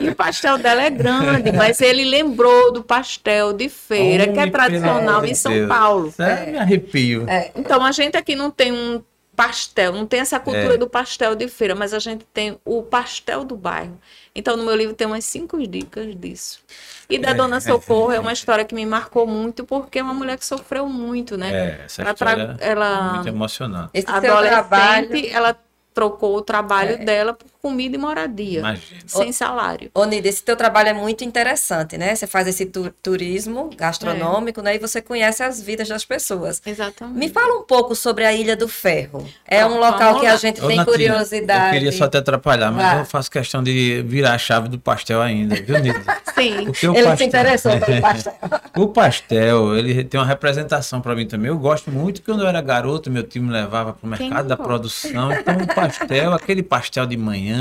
E 0.00 0.08
o 0.08 0.14
pastel 0.16 0.58
dela 0.58 0.82
é 0.82 0.90
grande, 0.90 1.52
mas 1.52 1.80
ele 1.80 2.04
lembrou 2.04 2.72
do 2.72 2.82
pastel 2.82 3.52
de 3.52 3.68
feira, 3.68 4.26
que 4.32 4.38
é 4.38 4.50
tradicional 4.50 5.24
em 5.24 5.34
São 5.34 5.52
Deus. 5.52 5.68
Paulo. 5.68 6.08
Isso 6.08 6.22
é, 6.22 6.46
me 6.46 6.58
arrepio. 6.58 7.26
Então 7.54 7.84
a 7.84 7.92
gente 7.92 8.16
aqui 8.16 8.34
não 8.34 8.50
tem 8.50 8.72
um 8.72 9.02
pastel, 9.36 9.92
não 9.92 10.06
tem 10.06 10.20
essa 10.20 10.38
cultura 10.38 10.74
É. 10.74 10.76
do 10.76 10.88
pastel 10.88 11.34
de 11.34 11.48
feira, 11.48 11.74
mas 11.74 11.92
a 11.92 11.98
gente 11.98 12.24
tem 12.32 12.56
o 12.64 12.82
pastel 12.82 13.44
do 13.44 13.56
bairro. 13.56 13.98
Então 14.34 14.56
no 14.56 14.64
meu 14.64 14.76
livro 14.76 14.94
tem 14.94 15.06
umas 15.06 15.24
cinco 15.24 15.64
dicas 15.66 16.14
disso. 16.14 16.60
E 17.08 17.18
da 17.18 17.30
É. 17.30 17.34
Dona 17.34 17.60
Socorro 17.60 18.12
é 18.12 18.18
uma 18.18 18.32
história 18.32 18.64
que 18.64 18.74
me 18.74 18.84
marcou 18.86 19.26
muito, 19.26 19.64
porque 19.64 19.98
é 19.98 20.02
uma 20.02 20.14
mulher 20.14 20.38
que 20.38 20.44
sofreu 20.46 20.88
muito, 20.88 21.36
né? 21.36 21.52
É, 21.52 21.84
essa 21.84 22.02
Ela, 22.02 22.14
tra- 22.14 22.30
história 22.32 22.56
é 22.60 22.70
ela 22.70 23.12
muito 23.14 23.28
emocionante. 23.28 23.90
Esse 23.92 24.10
adolescente, 24.10 24.50
trabalho. 24.50 25.26
ela 25.32 25.56
trocou 25.92 26.36
o 26.36 26.40
trabalho 26.42 26.92
É. 26.94 26.96
dela 26.96 27.34
por 27.34 27.46
comida 27.64 27.96
e 27.96 27.98
moradia, 27.98 28.58
Imagina. 28.58 29.00
sem 29.06 29.32
salário. 29.32 29.90
Ô, 29.94 30.04
Nida, 30.04 30.28
esse 30.28 30.42
teu 30.44 30.54
trabalho 30.54 30.90
é 30.90 30.92
muito 30.92 31.24
interessante, 31.24 31.96
né? 31.96 32.14
Você 32.14 32.26
faz 32.26 32.46
esse 32.46 32.66
tu- 32.66 32.92
turismo 33.02 33.70
gastronômico, 33.74 34.60
né? 34.60 34.74
E 34.74 34.78
você 34.78 35.00
conhece 35.00 35.42
as 35.42 35.62
vidas 35.62 35.88
das 35.88 36.04
pessoas. 36.04 36.60
Exatamente. 36.66 37.16
Me 37.18 37.30
fala 37.30 37.58
um 37.58 37.62
pouco 37.62 37.94
sobre 37.94 38.26
a 38.26 38.34
Ilha 38.34 38.54
do 38.54 38.68
Ferro. 38.68 39.26
É 39.46 39.62
Ah, 39.62 39.66
um 39.66 39.78
local 39.78 40.20
que 40.20 40.26
a 40.26 40.36
gente 40.36 40.60
Ô, 40.62 40.66
tem 40.66 40.76
Natina, 40.76 40.92
curiosidade. 40.92 41.64
Eu 41.68 41.72
queria 41.72 41.92
só 41.92 42.06
te 42.06 42.18
atrapalhar, 42.18 42.70
mas 42.70 42.84
Vá. 42.84 42.98
eu 42.98 43.04
faço 43.06 43.30
questão 43.30 43.62
de 43.62 44.04
virar 44.06 44.34
a 44.34 44.38
chave 44.38 44.68
do 44.68 44.78
pastel 44.78 45.22
ainda, 45.22 45.54
viu, 45.56 45.80
Nildo? 45.80 46.04
Sim. 46.34 46.66
Porque 46.66 46.86
o 46.86 46.92
Ele 46.92 47.00
se 47.02 47.06
pastel- 47.08 47.26
interessou 47.28 47.80
pelo 47.80 48.00
pastel. 48.02 48.34
O 48.76 48.88
pastel, 48.88 49.76
ele 49.78 50.04
tem 50.04 50.20
uma 50.20 50.26
representação 50.26 51.00
para 51.00 51.14
mim 51.14 51.26
também. 51.26 51.48
Eu 51.48 51.56
gosto 51.58 51.90
muito 51.90 52.20
quando 52.22 52.42
eu 52.42 52.46
era 52.48 52.60
garoto, 52.60 53.10
meu 53.10 53.22
time 53.22 53.46
me 53.46 53.52
levava 53.54 53.92
para 53.94 54.06
o 54.06 54.10
mercado 54.10 54.48
da 54.48 54.54
gosta? 54.56 54.68
produção. 54.68 55.32
Então, 55.32 55.56
o 55.56 55.66
pastel, 55.74 56.32
aquele 56.34 56.62
pastel 56.62 57.06
de 57.06 57.16
manhã, 57.16 57.53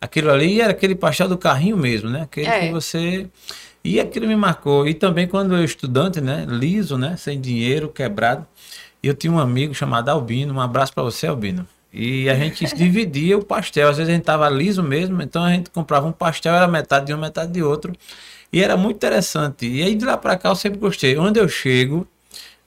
aquilo 0.00 0.30
ali 0.30 0.60
era 0.60 0.72
aquele 0.72 0.94
pastel 0.94 1.28
do 1.28 1.38
carrinho 1.38 1.76
mesmo, 1.76 2.08
né? 2.10 2.22
Aquele 2.22 2.46
É. 2.46 2.66
que 2.66 2.72
você. 2.72 3.26
E 3.84 4.00
aquilo 4.00 4.26
me 4.26 4.36
marcou. 4.36 4.86
E 4.88 4.94
também 4.94 5.26
quando 5.28 5.54
eu 5.56 5.64
estudante, 5.64 6.20
né? 6.20 6.44
Liso, 6.48 6.98
né? 6.98 7.16
Sem 7.16 7.40
dinheiro, 7.40 7.88
quebrado. 7.88 8.46
Eu 9.02 9.14
tinha 9.14 9.32
um 9.32 9.38
amigo 9.38 9.72
chamado 9.74 10.08
Albino. 10.08 10.52
Um 10.54 10.60
abraço 10.60 10.92
para 10.92 11.04
você, 11.04 11.26
Albino. 11.28 11.66
E 11.92 12.28
a 12.28 12.34
gente 12.34 12.64
dividia 12.74 13.38
o 13.38 13.44
pastel. 13.44 13.88
Às 13.88 13.96
vezes 13.98 14.10
a 14.12 14.14
gente 14.16 14.24
tava 14.24 14.48
liso 14.48 14.82
mesmo, 14.82 15.22
então 15.22 15.44
a 15.44 15.50
gente 15.50 15.70
comprava 15.70 16.06
um 16.06 16.12
pastel, 16.12 16.54
era 16.54 16.66
metade 16.66 17.06
de 17.06 17.14
um, 17.14 17.18
metade 17.18 17.52
de 17.52 17.62
outro. 17.62 17.92
E 18.52 18.62
era 18.62 18.76
muito 18.76 18.96
interessante. 18.96 19.66
E 19.66 19.82
aí 19.82 19.94
de 19.94 20.04
lá 20.04 20.16
para 20.16 20.36
cá 20.36 20.48
eu 20.48 20.56
sempre 20.56 20.78
gostei. 20.78 21.16
Onde 21.16 21.38
eu 21.38 21.48
chego, 21.48 22.06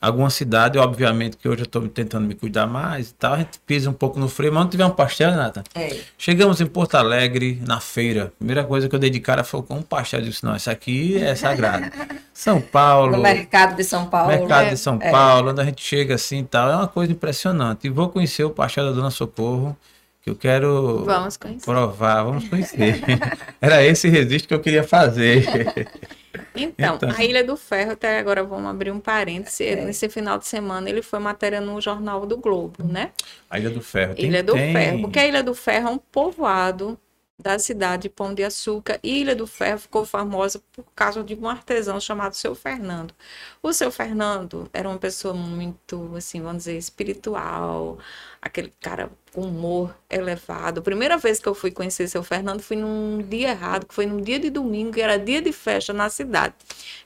alguma 0.01 0.29
cidade, 0.29 0.77
obviamente 0.77 1.35
que 1.35 1.47
hoje 1.47 1.61
eu 1.61 1.65
estou 1.65 1.87
tentando 1.87 2.25
me 2.25 2.33
cuidar 2.33 2.65
mais 2.65 3.09
e 3.09 3.13
tal, 3.13 3.33
a 3.33 3.37
gente 3.39 3.59
pisa 3.65 3.89
um 3.89 3.93
pouco 3.93 4.19
no 4.19 4.29
freio, 4.29 4.53
mas 4.53 4.63
não 4.63 4.69
tiver 4.69 4.85
um 4.85 4.91
pastel, 4.91 5.31
Nata. 5.31 5.63
É. 5.75 5.97
Chegamos 6.17 6.61
em 6.61 6.65
Porto 6.65 6.95
Alegre, 6.95 7.61
na 7.65 7.79
feira. 7.79 8.31
Primeira 8.37 8.63
coisa 8.63 8.87
que 8.87 8.95
eu 8.95 8.99
dei 8.99 9.09
de 9.09 9.19
cara 9.19 9.43
foi 9.43 9.61
com 9.61 9.75
um 9.75 9.81
pastel. 9.81 10.21
Eu 10.21 10.25
disse, 10.27 10.43
não, 10.43 10.55
isso 10.55 10.69
aqui 10.69 11.17
é 11.17 11.35
sagrado. 11.35 11.91
São 12.33 12.61
Paulo, 12.61 13.17
No 13.17 13.21
mercado 13.23 13.75
de 13.75 13.83
São 13.83 14.05
Paulo. 14.05 14.29
mercado 14.29 14.67
é, 14.67 14.69
de 14.69 14.77
São 14.77 14.97
é. 15.01 15.11
Paulo, 15.11 15.51
onde 15.51 15.59
a 15.61 15.65
gente 15.65 15.83
chega 15.83 16.15
assim 16.15 16.39
e 16.39 16.45
tal, 16.45 16.71
é 16.71 16.75
uma 16.75 16.87
coisa 16.87 17.11
impressionante. 17.11 17.87
E 17.87 17.89
vou 17.89 18.07
conhecer 18.07 18.45
o 18.45 18.49
pastel 18.49 18.85
da 18.85 18.91
Dona 18.91 19.11
Socorro, 19.11 19.75
que 20.21 20.29
eu 20.29 20.35
quero 20.35 21.03
Vamos 21.05 21.35
conhecer. 21.35 21.65
provar, 21.65 22.23
vamos 22.23 22.47
conhecer. 22.47 23.01
Era 23.59 23.83
esse 23.83 24.07
registro 24.07 24.47
que 24.47 24.53
eu 24.53 24.61
queria 24.61 24.83
fazer. 24.83 25.45
Então, 26.55 26.95
Então. 26.95 27.09
a 27.15 27.23
Ilha 27.23 27.43
do 27.43 27.57
Ferro, 27.57 27.91
até 27.93 28.19
agora 28.19 28.43
vamos 28.43 28.69
abrir 28.69 28.91
um 28.91 28.99
parêntese. 28.99 29.65
É. 29.65 29.75
Nesse 29.85 30.07
final 30.09 30.37
de 30.37 30.45
semana 30.47 30.89
ele 30.89 31.01
foi 31.01 31.19
matéria 31.19 31.59
no 31.59 31.79
Jornal 31.81 32.25
do 32.25 32.37
Globo, 32.37 32.83
né? 32.83 33.11
A 33.49 33.57
Ilha 33.59 33.69
do 33.69 33.81
Ferro. 33.81 34.15
Tem- 34.15 34.25
Ilha 34.25 34.43
do 34.43 34.53
tem- 34.53 34.73
Ferro. 34.73 35.01
Porque 35.01 35.19
a 35.19 35.27
Ilha 35.27 35.41
do 35.43 35.55
Ferro 35.55 35.87
é 35.87 35.91
um 35.91 35.97
povoado 35.97 36.97
da 37.39 37.57
cidade 37.57 38.03
de 38.03 38.09
Pão 38.09 38.33
de 38.33 38.43
Açúcar. 38.43 38.99
Ilha 39.01 39.33
do 39.33 39.47
Ferro 39.47 39.79
ficou 39.79 40.05
famosa 40.05 40.61
por 40.73 40.85
causa 40.93 41.23
de 41.23 41.33
um 41.35 41.47
artesão 41.47 41.99
chamado 41.99 42.35
Seu 42.35 42.53
Fernando. 42.53 43.13
O 43.63 43.71
Seu 43.71 43.89
Fernando 43.89 44.69
era 44.73 44.89
uma 44.89 44.97
pessoa 44.97 45.33
muito, 45.33 46.13
assim, 46.17 46.41
vamos 46.41 46.59
dizer, 46.59 46.77
espiritual, 46.77 47.97
aquele 48.41 48.73
cara 48.81 49.09
com 49.33 49.41
humor 49.41 49.95
elevado. 50.09 50.79
A 50.79 50.83
primeira 50.83 51.17
vez 51.17 51.39
que 51.39 51.47
eu 51.47 51.55
fui 51.55 51.71
conhecer 51.71 52.09
Seu 52.09 52.23
Fernando 52.23 52.61
foi 52.61 52.75
num 52.75 53.19
dia 53.21 53.51
errado, 53.51 53.85
que 53.85 53.93
foi 53.93 54.05
num 54.05 54.21
dia 54.21 54.37
de 54.37 54.49
domingo, 54.49 54.91
que 54.91 55.01
era 55.01 55.17
dia 55.17 55.41
de 55.41 55.53
festa 55.53 55.93
na 55.93 56.09
cidade. 56.09 56.53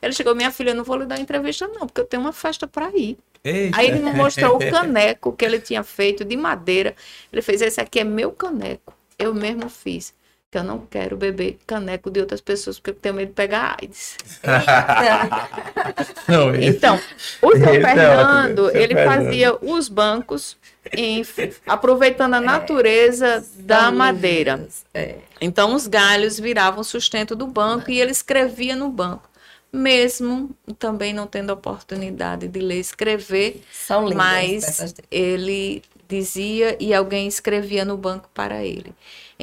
Ele 0.01 0.13
chegou, 0.13 0.33
minha 0.33 0.51
filha, 0.51 0.71
eu 0.71 0.75
não 0.75 0.83
vou 0.83 0.97
lhe 0.97 1.05
dar 1.05 1.19
entrevista 1.19 1.67
não, 1.67 1.85
porque 1.85 2.01
eu 2.01 2.05
tenho 2.05 2.23
uma 2.23 2.33
festa 2.33 2.65
para 2.65 2.89
ir. 2.97 3.19
Eita. 3.43 3.77
Aí 3.77 3.87
ele 3.87 3.99
me 3.99 4.13
mostrou 4.13 4.55
o 4.55 4.59
caneco 4.71 5.33
que 5.33 5.45
ele 5.45 5.59
tinha 5.59 5.83
feito 5.83 6.23
de 6.25 6.35
madeira. 6.37 6.95
Ele 7.31 7.41
fez: 7.41 7.61
Esse 7.61 7.81
aqui 7.81 7.99
é 7.99 8.03
meu 8.03 8.31
caneco. 8.31 8.93
Eu 9.19 9.33
mesmo 9.33 9.69
fiz. 9.69 10.13
Que 10.53 10.59
eu 10.59 10.63
não 10.63 10.85
quero 10.85 11.17
beber 11.17 11.57
caneco 11.65 12.11
de 12.11 12.19
outras 12.19 12.39
pessoas, 12.39 12.77
porque 12.77 12.91
eu 12.91 12.93
tenho 12.93 13.15
medo 13.15 13.29
de 13.29 13.33
pegar 13.33 13.75
AIDS. 13.81 14.17
Não, 16.27 16.53
esse- 16.53 16.67
Então, 16.67 16.99
o 17.41 17.51
seu 17.51 17.57
Esse 17.65 17.77
é 17.77 17.81
Fernando, 17.81 18.69
seu 18.71 18.75
ele 18.81 18.93
Fernando. 18.93 19.25
fazia 19.25 19.57
os 19.61 19.89
bancos 19.89 20.55
em- 20.95 21.23
aproveitando 21.65 22.35
a 22.35 22.41
natureza 22.41 23.43
da 23.57 23.91
madeira. 23.91 24.67
É. 24.93 25.15
Então, 25.41 25.73
os 25.73 25.87
galhos 25.87 26.39
viravam 26.39 26.83
sustento 26.83 27.35
do 27.35 27.47
banco 27.47 27.89
e 27.89 27.99
ele 27.99 28.11
escrevia 28.11 28.75
no 28.75 28.89
banco. 28.89 29.27
mesmo 29.75 30.51
também 30.77 31.13
não 31.15 31.25
tendo 31.25 31.51
oportunidade 31.51 32.47
de 32.47 32.59
ler 32.59 32.77
e 32.77 32.79
escrever, 32.79 33.63
São 33.71 34.07
mas 34.13 34.93
ele 35.09 35.81
dizia 36.07 36.77
e 36.79 36.93
alguém 36.93 37.27
escrevia 37.27 37.83
no 37.83 37.97
banco 37.97 38.29
para 38.35 38.63
ele. 38.63 38.93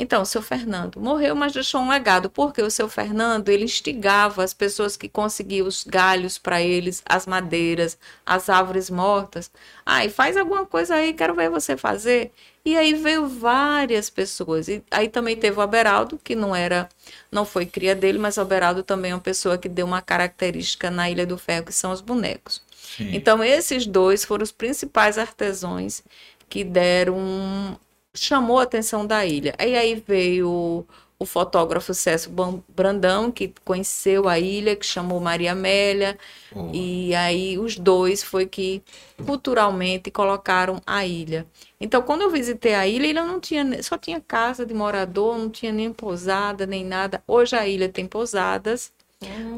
Então, 0.00 0.22
o 0.22 0.26
seu 0.26 0.40
Fernando 0.40 0.98
morreu, 0.98 1.36
mas 1.36 1.52
deixou 1.52 1.80
um 1.82 1.90
legado, 1.90 2.30
porque 2.30 2.62
o 2.62 2.70
seu 2.70 2.88
Fernando, 2.88 3.50
ele 3.50 3.64
instigava 3.64 4.42
as 4.42 4.54
pessoas 4.54 4.96
que 4.96 5.08
conseguiam 5.08 5.66
os 5.66 5.84
galhos 5.84 6.38
para 6.38 6.62
eles, 6.62 7.02
as 7.04 7.26
madeiras, 7.26 7.98
as 8.24 8.48
árvores 8.48 8.88
mortas. 8.88 9.50
Ai, 9.84 10.08
faz 10.08 10.38
alguma 10.38 10.64
coisa 10.64 10.94
aí, 10.94 11.12
quero 11.12 11.34
ver 11.34 11.50
você 11.50 11.76
fazer. 11.76 12.32
E 12.64 12.76
aí 12.76 12.94
veio 12.94 13.28
várias 13.28 14.08
pessoas. 14.08 14.68
E 14.68 14.82
aí 14.90 15.08
também 15.08 15.36
teve 15.36 15.58
o 15.58 15.60
Aberaldo, 15.60 16.18
que 16.22 16.34
não 16.34 16.56
era, 16.56 16.88
não 17.30 17.44
foi 17.44 17.66
cria 17.66 17.94
dele, 17.94 18.18
mas 18.18 18.38
o 18.38 18.40
Aberaldo 18.40 18.82
também 18.82 19.10
é 19.10 19.14
uma 19.14 19.20
pessoa 19.20 19.58
que 19.58 19.68
deu 19.68 19.84
uma 19.84 20.00
característica 20.00 20.90
na 20.90 21.10
Ilha 21.10 21.26
do 21.26 21.36
Ferro, 21.36 21.66
que 21.66 21.72
são 21.74 21.92
os 21.92 22.00
bonecos. 22.00 22.62
Sim. 22.96 23.14
Então, 23.14 23.44
esses 23.44 23.86
dois 23.86 24.24
foram 24.24 24.42
os 24.42 24.52
principais 24.52 25.18
artesãos 25.18 26.02
que 26.48 26.64
deram. 26.64 27.78
Chamou 28.14 28.58
a 28.58 28.64
atenção 28.64 29.06
da 29.06 29.24
ilha. 29.24 29.54
E 29.58 29.76
aí 29.76 30.02
veio 30.06 30.86
o 31.20 31.26
fotógrafo 31.26 31.92
César 31.92 32.30
Brandão, 32.68 33.30
que 33.30 33.52
conheceu 33.62 34.26
a 34.26 34.38
ilha, 34.38 34.74
que 34.74 34.86
chamou 34.86 35.20
Maria 35.20 35.52
Amélia. 35.52 36.18
Boa. 36.50 36.70
E 36.72 37.14
aí 37.14 37.58
os 37.58 37.76
dois 37.76 38.22
foi 38.22 38.46
que 38.46 38.82
culturalmente 39.26 40.10
colocaram 40.10 40.80
a 40.86 41.04
ilha. 41.04 41.46
Então, 41.78 42.00
quando 42.00 42.22
eu 42.22 42.30
visitei 42.30 42.74
a 42.74 42.86
ilha, 42.86 43.04
ele 43.06 43.20
não 43.20 43.38
tinha, 43.38 43.82
só 43.82 43.98
tinha 43.98 44.18
casa 44.18 44.64
de 44.64 44.72
morador, 44.72 45.36
não 45.36 45.50
tinha 45.50 45.72
nem 45.72 45.92
pousada, 45.92 46.66
nem 46.66 46.84
nada. 46.84 47.22
Hoje 47.28 47.54
a 47.54 47.66
ilha 47.68 47.88
tem 47.88 48.06
pousadas. 48.06 48.90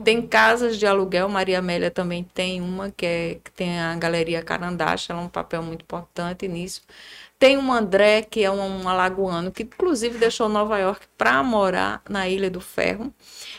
Tem 0.02 0.20
casas 0.26 0.76
de 0.76 0.86
aluguel, 0.86 1.28
Maria 1.28 1.60
Amélia 1.60 1.88
também 1.88 2.24
tem 2.24 2.60
uma, 2.60 2.90
que, 2.90 3.06
é, 3.06 3.34
que 3.44 3.52
tem 3.52 3.78
a 3.78 3.94
Galeria 3.94 4.42
Carandacha, 4.42 5.12
ela 5.12 5.22
é 5.22 5.24
um 5.24 5.28
papel 5.28 5.62
muito 5.62 5.82
importante 5.82 6.48
nisso. 6.48 6.82
Tem 7.42 7.58
um 7.58 7.72
André, 7.72 8.22
que 8.22 8.44
é 8.44 8.48
um, 8.52 8.82
um 8.84 8.88
alagoano, 8.88 9.50
que 9.50 9.64
inclusive 9.64 10.16
deixou 10.16 10.48
Nova 10.48 10.78
York 10.78 11.04
para 11.18 11.42
morar 11.42 12.00
na 12.08 12.28
Ilha 12.28 12.48
do 12.48 12.60
Ferro. 12.60 13.12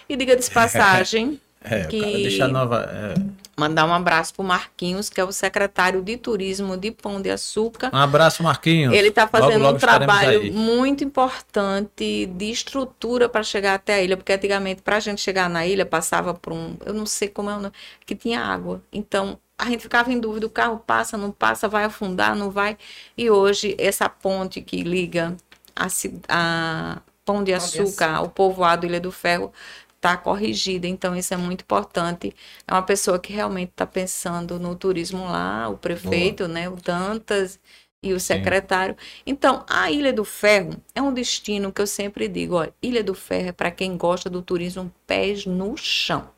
E 0.07 0.15
diga 0.15 0.37
de 0.37 0.47
passagem, 0.51 1.37
É, 1.61 1.83
que- 1.87 1.99
deixa 1.99 2.47
nova. 2.47 2.89
é, 2.89 3.13
mandar 3.57 3.83
um 3.85 3.93
abraço 3.93 4.33
para 4.35 4.41
o 4.41 4.47
Marquinhos, 4.47 5.09
que 5.09 5.19
é 5.19 5.23
o 5.25 5.33
secretário 5.33 6.01
de 6.01 6.15
Turismo 6.15 6.77
de 6.77 6.91
Pão 6.91 7.21
de 7.21 7.29
Açúcar. 7.29 7.91
Um 7.93 7.97
abraço, 7.97 8.41
Marquinhos. 8.41 8.93
Ele 8.95 9.09
está 9.09 9.27
fazendo 9.27 9.51
Logo, 9.51 9.63
logo 9.65 9.75
um 9.75 9.79
trabalho 9.79 10.41
aí. 10.43 10.49
muito 10.51 11.03
importante 11.03 12.25
de 12.25 12.45
estrutura 12.51 13.27
para 13.27 13.43
chegar 13.43 13.73
até 13.75 13.95
a 13.95 14.01
ilha, 14.01 14.15
porque 14.15 14.31
antigamente, 14.31 14.81
para 14.81 14.95
a 14.95 14.99
gente 15.01 15.19
chegar 15.19 15.49
na 15.49 15.67
ilha, 15.67 15.85
passava 15.85 16.33
por 16.33 16.53
um, 16.53 16.77
eu 16.85 16.93
não 16.93 17.05
sei 17.05 17.27
como 17.27 17.49
é 17.49 17.53
o 17.57 17.59
nome, 17.59 17.73
que 18.05 18.15
tinha 18.15 18.39
água. 18.41 18.81
Então, 18.93 19.37
a 19.57 19.65
gente 19.69 19.81
ficava 19.81 20.11
em 20.11 20.19
dúvida, 20.19 20.45
o 20.45 20.49
carro 20.49 20.79
passa, 20.79 21.17
não 21.17 21.31
passa, 21.31 21.67
vai 21.67 21.83
afundar, 21.85 22.35
não 22.35 22.49
vai. 22.51 22.77
E 23.17 23.29
hoje, 23.29 23.75
essa 23.79 24.09
ponte 24.09 24.61
que 24.61 24.83
liga 24.83 25.35
a, 25.75 25.87
a 26.29 27.01
Pão 27.25 27.43
de 27.43 27.53
Açúcar 27.53 28.15
ao 28.15 28.29
povoado 28.29 28.85
Ilha 28.85 28.99
do 28.99 29.11
Ferro 29.11 29.53
está 29.95 30.17
corrigida, 30.17 30.85
então 30.85 31.15
isso 31.15 31.33
é 31.33 31.37
muito 31.37 31.61
importante. 31.61 32.35
É 32.67 32.73
uma 32.73 32.83
pessoa 32.83 33.17
que 33.19 33.31
realmente 33.31 33.69
está 33.69 33.85
pensando 33.87 34.59
no 34.59 34.75
turismo 34.75 35.23
lá, 35.25 35.69
o 35.69 35.77
prefeito, 35.77 36.47
né, 36.47 36.67
o 36.67 36.75
Dantas 36.75 37.57
e 38.01 38.11
o 38.11 38.19
secretário. 38.19 38.97
Então, 39.25 39.65
a 39.69 39.89
Ilha 39.89 40.11
do 40.11 40.25
Ferro 40.25 40.71
é 40.93 41.01
um 41.01 41.13
destino 41.13 41.71
que 41.71 41.81
eu 41.81 41.87
sempre 41.87 42.27
digo, 42.27 42.55
olha, 42.55 42.73
Ilha 42.81 43.01
do 43.03 43.15
Ferro 43.15 43.49
é 43.49 43.51
para 43.53 43.71
quem 43.71 43.95
gosta 43.95 44.29
do 44.29 44.41
turismo 44.41 44.93
pés 45.07 45.45
no 45.45 45.77
chão. 45.77 46.29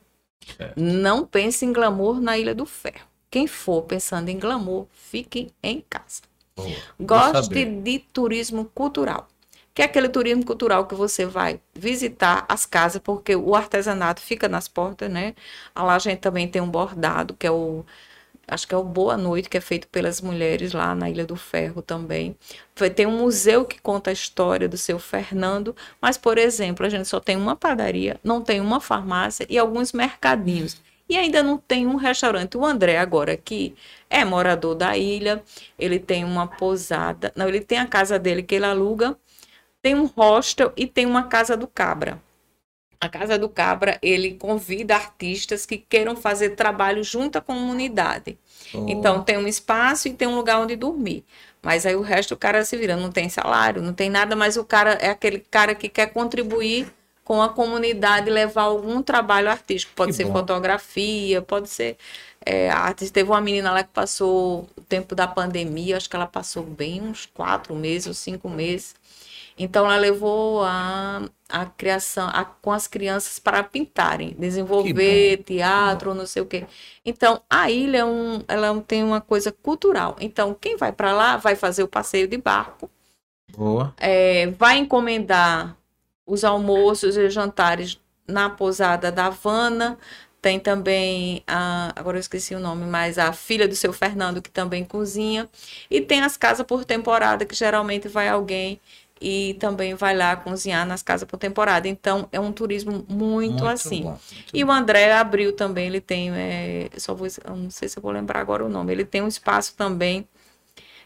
Não 0.76 1.26
pense 1.26 1.66
em 1.66 1.74
glamour 1.74 2.20
na 2.22 2.38
Ilha 2.38 2.56
do 2.56 2.66
Ferro. 2.66 3.08
Quem 3.30 3.48
for 3.48 3.84
pensando 3.84 4.30
em 4.30 4.40
glamour, 4.40 4.88
fique 4.94 5.52
em 5.62 5.84
casa. 5.90 6.22
Goste 7.00 7.66
de 7.66 8.00
turismo 8.00 8.66
cultural. 8.74 9.28
Que 9.74 9.82
é 9.82 9.86
aquele 9.86 10.08
turismo 10.08 10.46
cultural 10.46 10.88
que 10.88 10.96
você 10.96 11.26
vai 11.26 11.60
visitar 11.74 12.46
as 12.48 12.66
casas, 12.66 13.02
porque 13.04 13.36
o 13.36 13.56
artesanato 13.56 14.22
fica 14.22 14.48
nas 14.48 14.68
portas, 14.70 15.12
né? 15.12 15.36
Lá 15.76 15.96
a 15.96 16.00
gente 16.00 16.20
também 16.20 16.48
tem 16.48 16.62
um 16.62 16.70
bordado, 16.70 17.34
que 17.36 17.46
é 17.46 17.52
o. 17.52 17.86
Acho 18.48 18.68
que 18.68 18.76
é 18.76 18.78
o 18.78 18.84
Boa 18.84 19.18
Noite, 19.18 19.50
que 19.50 19.58
é 19.58 19.62
feito 19.62 19.88
pelas 19.88 20.22
mulheres 20.22 20.74
lá 20.74 20.94
na 20.94 21.10
Ilha 21.10 21.26
do 21.26 21.36
Ferro 21.36 21.82
também. 21.82 22.36
Ter 22.96 23.08
um 23.08 23.18
museu 23.18 23.66
que 23.66 23.82
conta 23.82 24.10
a 24.10 24.14
história 24.14 24.68
do 24.68 24.78
seu 24.78 25.00
Fernando, 25.00 25.76
mas, 26.02 26.18
por 26.18 26.38
exemplo, 26.38 26.86
a 26.86 26.90
gente 26.90 27.08
só 27.08 27.20
tem 27.20 27.36
uma 27.36 27.56
padaria, 27.56 28.20
não 28.24 28.42
tem 28.42 28.62
uma 28.62 28.80
farmácia 28.80 29.46
e 29.50 29.58
alguns 29.58 29.94
mercadinhos. 29.94 30.82
E 31.08 31.18
ainda 31.18 31.44
não 31.44 31.58
tem 31.58 31.86
um 31.86 31.96
restaurante. 31.96 32.58
O 32.58 32.66
André, 32.66 32.98
agora, 32.98 33.38
que 33.38 33.76
é 34.10 34.26
morador 34.26 34.74
da 34.74 34.98
ilha, 34.98 35.44
ele 35.78 36.00
tem 36.00 36.24
uma 36.24 36.48
pousada. 36.48 37.32
Não, 37.36 37.48
ele 37.48 37.62
tem 37.62 37.78
a 37.78 37.86
casa 37.86 38.18
dele 38.18 38.42
que 38.42 38.56
ele 38.56 38.66
aluga, 38.66 39.16
tem 39.82 39.94
um 39.94 40.06
hostel 40.06 40.74
e 40.76 40.88
tem 40.88 41.06
uma 41.06 41.24
casa 41.24 41.56
do 41.56 41.68
cabra. 41.68 42.20
A 43.06 43.10
Casa 43.10 43.38
do 43.38 43.48
Cabra, 43.48 43.98
ele 44.02 44.36
convida 44.36 44.96
artistas 44.96 45.66
que 45.66 45.78
queiram 45.78 46.16
fazer 46.16 46.52
trabalho 46.52 47.04
junto 47.04 47.38
à 47.38 47.42
comunidade. 47.42 48.38
Boa. 48.74 48.92
Então, 48.92 49.24
tem 49.24 49.38
um 49.38 49.48
espaço 49.48 50.08
e 50.08 50.14
tem 50.14 50.28
um 50.28 50.36
lugar 50.36 50.60
onde 50.60 50.76
dormir. 50.76 51.24
Mas 51.62 51.86
aí 51.86 51.96
o 51.96 52.02
resto 52.02 52.34
o 52.34 52.38
cara 52.38 52.64
se 52.64 52.78
vira, 52.78 52.96
não 52.96 53.12
tem 53.12 53.28
salário, 53.28 53.82
não 53.82 53.94
tem 53.94 54.10
nada, 54.10 54.36
mas 54.36 54.56
o 54.58 54.64
cara 54.64 54.94
é 54.94 55.10
aquele 55.10 55.40
cara 55.40 55.74
que 55.74 55.90
quer 55.90 56.08
contribuir 56.08 56.88
com 57.24 57.42
a 57.42 57.50
comunidade, 57.50 58.30
levar 58.30 58.64
algum 58.64 59.02
trabalho 59.02 59.50
artístico. 59.50 59.94
Pode 59.96 60.12
Que 60.12 60.18
ser 60.18 60.26
bom. 60.26 60.34
fotografia, 60.34 61.42
pode 61.42 61.70
ser 61.70 61.98
é. 62.46 62.70
Teve 63.12 63.30
uma 63.30 63.42
menina 63.42 63.72
lá 63.72 63.84
que 63.84 63.90
passou 63.90 64.70
o 64.78 64.82
tempo 64.82 65.16
da 65.16 65.28
pandemia, 65.28 65.98
acho 65.98 66.08
que 66.08 66.16
ela 66.16 66.28
passou 66.28 66.64
bem 66.64 67.02
uns 67.02 67.26
quatro 67.26 67.74
meses 67.76 68.08
ou 68.08 68.14
cinco 68.14 68.48
meses. 68.48 68.94
Então 69.58 69.86
ela 69.86 69.98
levou 69.98 70.64
a, 70.64 71.24
a 71.50 71.66
criação 71.66 72.28
a- 72.34 72.44
com 72.46 72.72
as 72.72 72.88
crianças 72.88 73.40
para 73.40 73.64
pintarem, 73.64 74.36
desenvolver 74.38 75.38
teatro, 75.44 76.14
não 76.14 76.26
sei 76.26 76.42
o 76.42 76.46
quê. 76.46 76.66
Então 77.06 77.42
a 77.50 77.70
ilha 77.72 78.00
é 78.00 78.06
um, 78.06 78.42
ela 78.48 78.82
tem 78.82 79.04
uma 79.04 79.22
coisa 79.22 79.52
cultural. 79.52 80.16
Então 80.20 80.54
quem 80.54 80.76
vai 80.78 80.92
para 80.92 81.14
lá 81.14 81.38
vai 81.38 81.56
fazer 81.56 81.84
o 81.84 81.88
passeio 81.88 82.28
de 82.28 82.38
barco, 82.38 82.90
Boa. 83.56 83.94
é, 83.98 84.48
vai 84.48 84.78
encomendar 84.78 85.78
os 86.26 86.44
almoços 86.44 87.18
e 87.18 87.30
jantares 87.30 88.00
na 88.28 88.50
pousada 88.50 89.12
da 89.12 89.28
Havana. 89.28 89.98
Tem 90.42 90.60
também, 90.60 91.44
a, 91.48 91.92
agora 91.96 92.18
eu 92.18 92.20
esqueci 92.22 92.54
o 92.54 92.60
nome, 92.60 92.86
mas 92.86 93.18
a 93.18 93.34
filha 93.34 93.68
do 93.68 93.76
seu 93.76 93.92
Fernando, 93.92 94.42
que 94.42 94.50
também 94.52 94.84
cozinha. 94.86 95.50
E 95.90 96.02
tem 96.02 96.22
as 96.22 96.38
casas 96.38 96.66
por 96.66 96.86
temporada, 96.86 97.46
que 97.46 97.56
geralmente 97.56 98.08
vai 98.08 98.28
alguém 98.28 98.80
e 99.28 99.56
também 99.56 99.96
vai 99.96 100.16
lá 100.16 100.36
cozinhar 100.36 100.86
nas 100.86 101.02
casas 101.02 101.28
por 101.28 101.38
temporada. 101.38 101.88
Então, 101.88 102.30
é 102.32 102.40
um 102.40 102.52
turismo 102.52 103.04
muito, 103.10 103.66
assim. 103.66 104.04
bom, 104.04 104.10
muito 104.10 104.52
E 104.54 104.64
o 104.64 104.72
André 104.72 105.12
abriu 105.14 105.52
também, 105.52 105.88
ele 105.88 106.00
tem, 106.00 106.30
é, 106.30 106.90
só 106.96 107.16
vou, 107.16 107.26
eu 107.44 107.56
não 107.56 107.72
sei 107.72 107.90
se 107.90 107.98
eu 107.98 108.04
vou 108.04 108.12
lembrar 108.12 108.40
agora 108.40 108.64
o 108.64 108.70
nome, 108.70 108.94
ele 108.94 109.04
tem 109.04 109.24
um 109.24 109.28
espaço 109.28 109.74
também, 109.76 110.28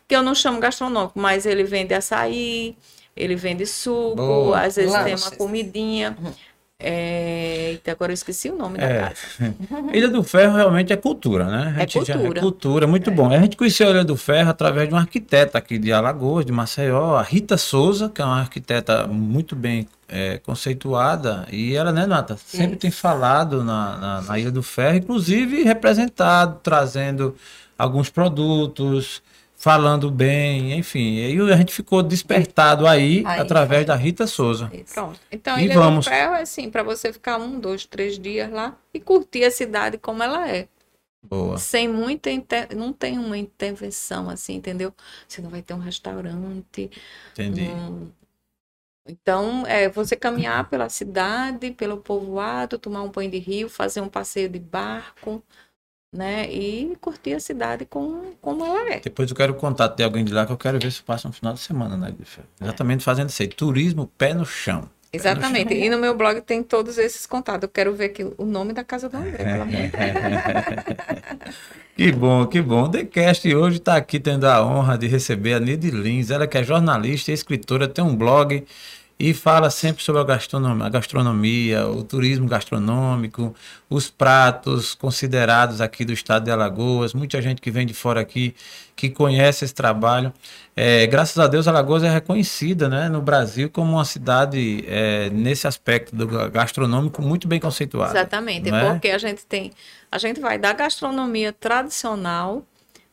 que 0.05 0.13
eu 0.13 0.21
não 0.21 0.35
chamo 0.35 0.59
gastronômico, 0.59 1.17
mas 1.17 1.45
ele 1.45 1.63
vende 1.63 1.93
açaí, 1.93 2.75
ele 3.15 3.37
vende 3.37 3.65
suco, 3.65 4.17
Boa. 4.17 4.63
às 4.63 4.75
vezes 4.75 4.93
tem 5.05 5.15
uma 5.15 5.31
comidinha. 5.31 6.17
É, 6.81 7.71
eita, 7.71 7.91
agora 7.91 8.11
eu 8.11 8.13
esqueci 8.13 8.49
o 8.49 8.55
nome 8.55 8.77
da 8.77 8.85
É. 8.85 8.99
casa. 9.01 9.53
Ilha 9.93 10.07
do 10.07 10.23
Ferro 10.23 10.55
realmente 10.55 10.93
é 10.93 10.95
cultura, 10.95 11.43
né? 11.45 11.75
A 11.77 11.83
É 11.83 11.87
já- 11.87 12.13
cultura. 12.15 12.39
é 12.39 12.41
cultura, 12.41 12.87
muito 12.87 13.11
bom. 13.11 13.29
A 13.33 13.37
gente 13.39 13.57
conheceu 13.57 13.87
a 13.87 13.91
Ilha 13.91 14.03
do 14.05 14.15
Ferro 14.15 14.49
através 14.49 14.87
de 14.87 14.93
uma 14.93 15.01
arquiteta 15.01 15.57
aqui 15.57 15.77
de 15.77 15.91
Alagoas, 15.91 16.45
de 16.45 16.51
Maceió, 16.53 17.15
a 17.17 17.21
Rita 17.21 17.57
Souza, 17.57 18.07
que 18.09 18.21
é 18.21 18.25
uma 18.25 18.39
arquiteta 18.39 19.05
muito 19.07 19.55
bem 19.57 19.87
é, 20.07 20.37
conceituada. 20.37 21.45
E 21.51 21.75
ela, 21.75 21.91
né, 21.91 22.05
Nata, 22.05 22.37
sempre 22.37 22.77
tem 22.77 22.89
falado 22.91 23.61
na, 23.63 23.97
na, 23.97 24.21
na 24.21 24.39
Ilha 24.39 24.51
do 24.51 24.63
Ferro, 24.63 24.95
inclusive 24.95 25.63
representado, 25.63 26.59
trazendo 26.63 27.35
alguns 27.77 28.09
produtos, 28.09 29.21
falando 29.59 30.09
bem, 30.09 30.73
enfim. 30.73 31.17
E 31.17 31.39
a 31.51 31.57
gente 31.57 31.73
ficou 31.73 32.01
despertado 32.01 32.87
aí, 32.87 33.23
Aí 33.25 33.39
através 33.41 33.81
foi. 33.81 33.85
da 33.85 33.95
Rita 33.95 34.25
Souza. 34.25 34.71
Isso. 34.73 34.93
Pronto. 34.93 35.19
Então, 35.31 35.59
E 35.59 35.65
Ilha 35.65 35.75
vamos. 35.75 36.05
do 36.05 36.09
Ferro 36.09 36.35
é 36.35 36.41
assim, 36.41 36.71
para 36.71 36.81
você 36.81 37.11
ficar 37.13 37.37
um, 37.37 37.59
dois, 37.59 37.85
três 37.85 38.17
dias 38.17 38.49
lá 38.49 38.75
e 38.93 38.99
curtir 38.99 39.43
a 39.43 39.51
cidade 39.51 39.97
como 39.97 40.23
ela 40.23 40.49
é. 40.49 40.67
Boa. 41.21 41.57
Sem 41.57 41.87
muita 41.89 42.31
inter... 42.31 42.73
não 42.75 42.93
tem 42.93 43.19
uma 43.19 43.37
intervenção 43.37 44.29
assim, 44.29 44.55
entendeu? 44.55 44.93
Você 45.27 45.41
não 45.41 45.49
vai 45.49 45.61
ter 45.61 45.73
um 45.73 45.79
restaurante, 45.79 46.89
Entendi. 47.33 47.63
um- 47.63 48.09
Então, 49.07 49.65
é 49.67 49.89
você 49.89 50.15
caminhar 50.15 50.69
pela 50.69 50.87
cidade, 50.87 51.71
pelo 51.71 51.97
povoado, 51.97 52.77
tomar 52.77 53.01
um 53.03 53.09
banho 53.11 53.31
de 53.31 53.39
rio, 53.39 53.67
fazer 53.69 54.01
um 54.01 54.07
passeio 54.09 54.47
de 54.47 54.59
barco, 54.59 55.43
né? 56.11 56.51
E 56.51 56.95
curtir 56.99 57.33
a 57.33 57.39
cidade 57.39 57.85
com, 57.85 58.33
como 58.41 58.65
ela 58.65 58.93
é. 58.93 58.99
Depois 58.99 59.29
eu 59.29 59.35
quero 59.35 59.53
contato 59.53 59.95
de 59.95 60.03
alguém 60.03 60.25
de 60.25 60.33
lá 60.33 60.45
que 60.45 60.51
eu 60.51 60.57
quero 60.57 60.79
ver 60.79 60.91
se 60.91 61.03
passa 61.03 61.27
um 61.27 61.31
final 61.31 61.53
de 61.53 61.59
semana 61.59 62.11
do 62.11 62.25
Ferro. 62.25 62.47
Exatamente 62.61 63.03
fazendo 63.03 63.29
isso 63.29 63.41
aí. 63.41 63.47
Turismo 63.47 64.07
pé 64.17 64.33
no 64.33 64.45
chão. 64.45 64.89
Exatamente. 65.11 65.73
E 65.73 65.89
no 65.89 65.97
meu 65.97 66.15
blog 66.15 66.41
tem 66.41 66.61
todos 66.61 66.97
esses 66.97 67.25
contatos. 67.25 67.63
Eu 67.63 67.69
quero 67.69 67.95
ver 67.95 68.05
aqui 68.05 68.31
o 68.37 68.45
nome 68.45 68.73
da 68.73 68.83
casa 68.83 69.09
do 69.09 69.17
André, 69.17 69.37
pelo 69.37 69.63
amor. 69.63 69.73
Que 71.99 72.13
bom, 72.13 72.47
que 72.47 72.61
bom. 72.61 72.83
O 72.83 72.89
TheCast 72.89 73.53
hoje 73.53 73.75
está 73.75 73.97
aqui 73.97 74.21
tendo 74.21 74.45
a 74.45 74.65
honra 74.65 74.97
de 74.97 75.05
receber 75.05 75.55
a 75.55 75.59
Nide 75.59 75.91
Lins, 75.91 76.31
ela 76.31 76.47
que 76.47 76.57
é 76.57 76.63
jornalista 76.63 77.29
e 77.29 77.33
escritora, 77.33 77.89
tem 77.89 78.01
um 78.01 78.15
blog 78.15 78.65
e 79.19 79.33
fala 79.33 79.69
sempre 79.69 80.01
sobre 80.01 80.21
a 80.21 80.23
gastronomia, 80.23 80.85
a 80.85 80.89
gastronomia, 80.89 81.87
o 81.87 82.01
turismo 82.05 82.47
gastronômico, 82.47 83.53
os 83.89 84.09
pratos 84.09 84.95
considerados 84.95 85.81
aqui 85.81 86.05
do 86.05 86.13
estado 86.13 86.45
de 86.45 86.51
Alagoas, 86.51 87.13
muita 87.13 87.41
gente 87.41 87.61
que 87.61 87.69
vem 87.69 87.85
de 87.85 87.93
fora 87.93 88.21
aqui 88.21 88.55
que 88.95 89.09
conhece 89.09 89.65
esse 89.65 89.73
trabalho. 89.73 90.31
É, 90.73 91.05
graças 91.05 91.37
a 91.37 91.47
Deus, 91.47 91.67
Alagoas 91.67 92.01
é 92.03 92.09
reconhecida 92.09 92.87
né, 92.87 93.09
no 93.09 93.21
Brasil 93.21 93.69
como 93.69 93.91
uma 93.91 94.05
cidade, 94.05 94.85
é, 94.87 95.29
nesse 95.31 95.67
aspecto 95.67 96.15
do 96.15 96.25
gastronômico, 96.49 97.21
muito 97.21 97.45
bem 97.45 97.59
conceituada. 97.59 98.11
Exatamente, 98.11 98.71
não 98.71 98.77
é? 98.77 98.91
porque 98.91 99.09
a 99.09 99.17
gente 99.17 99.45
tem, 99.45 99.73
a 100.09 100.17
gente 100.17 100.39
vai 100.39 100.57
da 100.57 100.71
gastronomia 100.71 101.51
tradicional 101.51 102.65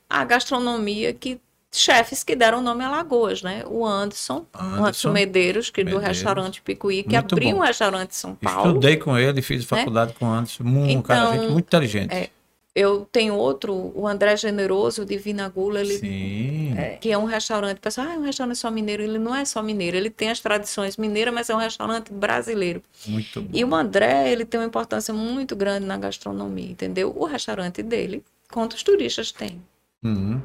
à 0.09 0.25
gastronomia 0.25 1.13
que 1.13 1.41
chefes 1.79 2.23
que 2.25 2.35
deram 2.37 2.61
nome 2.61 2.85
a 2.85 2.91
Lagoas, 2.91 3.43
né? 3.43 3.63
O 3.67 3.85
Anderson, 3.87 4.47
o 4.55 4.59
Anderson 4.59 4.83
Anderson 4.85 5.13
Medeiros, 5.13 5.71
que 5.71 5.83
do 5.83 5.87
Medeiros. 5.91 6.09
restaurante 6.09 6.63
Picuí, 6.63 7.03
que 7.03 7.11
Muito 7.17 7.33
abriu 7.35 7.51
bom. 7.51 7.57
um 7.57 7.61
restaurante 7.61 8.11
em 8.11 8.15
São 8.15 8.35
Paulo. 8.35 8.69
Estudei 8.69 8.97
com 8.97 9.17
ele, 9.17 9.43
fiz 9.43 9.65
faculdade 9.65 10.13
com 10.19 10.27
o 10.27 10.29
Anderson, 10.29 10.63
um 10.65 11.03
cara, 11.03 11.21
Então, 11.21 11.33
gente 11.43 11.53
muito 11.53 11.67
inteligente. 11.67 12.13
é, 12.15 12.31
Eu 12.75 13.09
tenho 13.11 13.35
outro, 13.35 13.73
o 13.95 14.07
André 14.07 14.37
Generoso, 14.37 15.07
de 15.07 15.17
Vinagula, 15.17 15.81
ele 15.81 15.97
Sim. 15.99 16.75
que 17.01 17.11
é 17.11 17.17
um 17.17 17.25
restaurante. 17.25 17.79
O 17.79 17.81
pessoal, 17.81 18.07
ah, 18.11 18.15
é 18.15 18.19
um 18.19 18.23
restaurante 18.23 18.59
só 18.59 18.71
mineiro. 18.71 19.03
Ele 19.03 19.19
não 19.19 19.35
é 19.35 19.47
só 19.47 19.63
mineiro, 19.63 19.97
ele 19.97 20.11
tem 20.11 20.29
as 20.29 20.41
tradições 20.41 20.99
mineiras, 20.99 21.33
mas 21.33 21.49
é 21.49 21.55
um 21.55 21.59
restaurante 21.59 22.13
brasileiro. 22.13 22.83
Muito 23.07 23.41
bom. 23.41 23.49
E 23.51 23.65
o 23.65 23.75
André, 23.75 24.31
ele 24.31 24.45
tem 24.45 24.61
uma 24.61 24.67
importância 24.67 25.15
muito 25.15 25.57
grande 25.57 25.87
na 25.87 25.97
gastronomia, 25.97 26.71
entendeu? 26.71 27.15
O 27.17 27.25
restaurante 27.25 27.83
dele, 27.83 28.23
quantos 28.53 28.83
turistas 28.83 29.33
tem? 29.33 29.63
Uhum. 30.05 30.41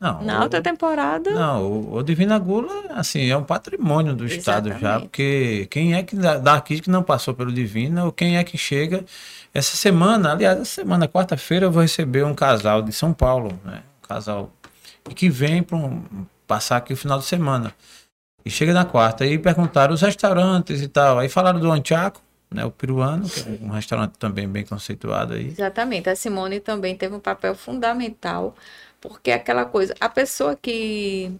Não, 0.00 0.22
Na 0.22 0.38
o- 0.38 0.42
alta 0.44 0.62
temporada, 0.62 1.30
Não, 1.32 1.62
o, 1.70 1.94
o 1.96 2.02
Divina 2.02 2.38
Gula, 2.38 2.72
assim, 2.90 3.28
é 3.30 3.36
um 3.36 3.42
patrimônio 3.44 4.14
do 4.14 4.24
Estado 4.24 4.70
já, 4.70 4.76
Exatamente. 4.76 5.02
porque 5.02 5.66
quem 5.70 5.94
é 5.94 6.02
que 6.02 6.16
da- 6.16 6.38
daqui 6.38 6.80
que 6.80 6.88
não 6.88 7.02
passou 7.02 7.34
pelo 7.34 7.52
Divina, 7.52 8.04
ou 8.04 8.12
quem 8.12 8.36
é 8.38 8.44
que 8.44 8.56
chega. 8.56 9.04
Essa 9.52 9.76
semana, 9.76 10.32
aliás, 10.32 10.58
essa 10.60 10.74
semana, 10.82 11.06
quarta-feira, 11.06 11.66
eu 11.66 11.70
vou 11.72 11.82
receber 11.82 12.24
um 12.24 12.34
casal 12.34 12.80
de 12.80 12.92
São 12.92 13.12
Paulo, 13.12 13.58
né? 13.64 13.82
Um 14.02 14.08
casal 14.08 14.50
que 15.14 15.28
vem 15.28 15.62
para 15.62 15.78
passar 16.46 16.76
aqui 16.78 16.92
o 16.92 16.96
final 16.96 17.18
de 17.18 17.24
semana. 17.26 17.74
E 18.44 18.50
chega 18.50 18.72
na 18.72 18.84
quarta 18.84 19.26
e 19.26 19.38
perguntaram 19.38 19.92
os 19.94 20.00
restaurantes 20.00 20.80
e 20.80 20.88
tal. 20.88 21.18
Aí 21.18 21.28
falaram 21.28 21.60
do 21.60 21.70
Antiaco, 21.70 22.20
né? 22.50 22.64
O 22.64 22.70
peruano, 22.70 23.28
que 23.28 23.40
é 23.40 23.58
um 23.62 23.68
restaurante 23.68 24.12
também 24.18 24.48
bem 24.48 24.64
conceituado 24.64 25.34
aí. 25.34 25.48
Exatamente. 25.48 26.08
A 26.08 26.16
Simone 26.16 26.60
também 26.60 26.96
teve 26.96 27.14
um 27.14 27.20
papel 27.20 27.54
fundamental, 27.54 28.56
porque 29.02 29.32
é 29.32 29.34
aquela 29.34 29.66
coisa, 29.66 29.94
a 30.00 30.08
pessoa 30.08 30.56
que, 30.56 31.30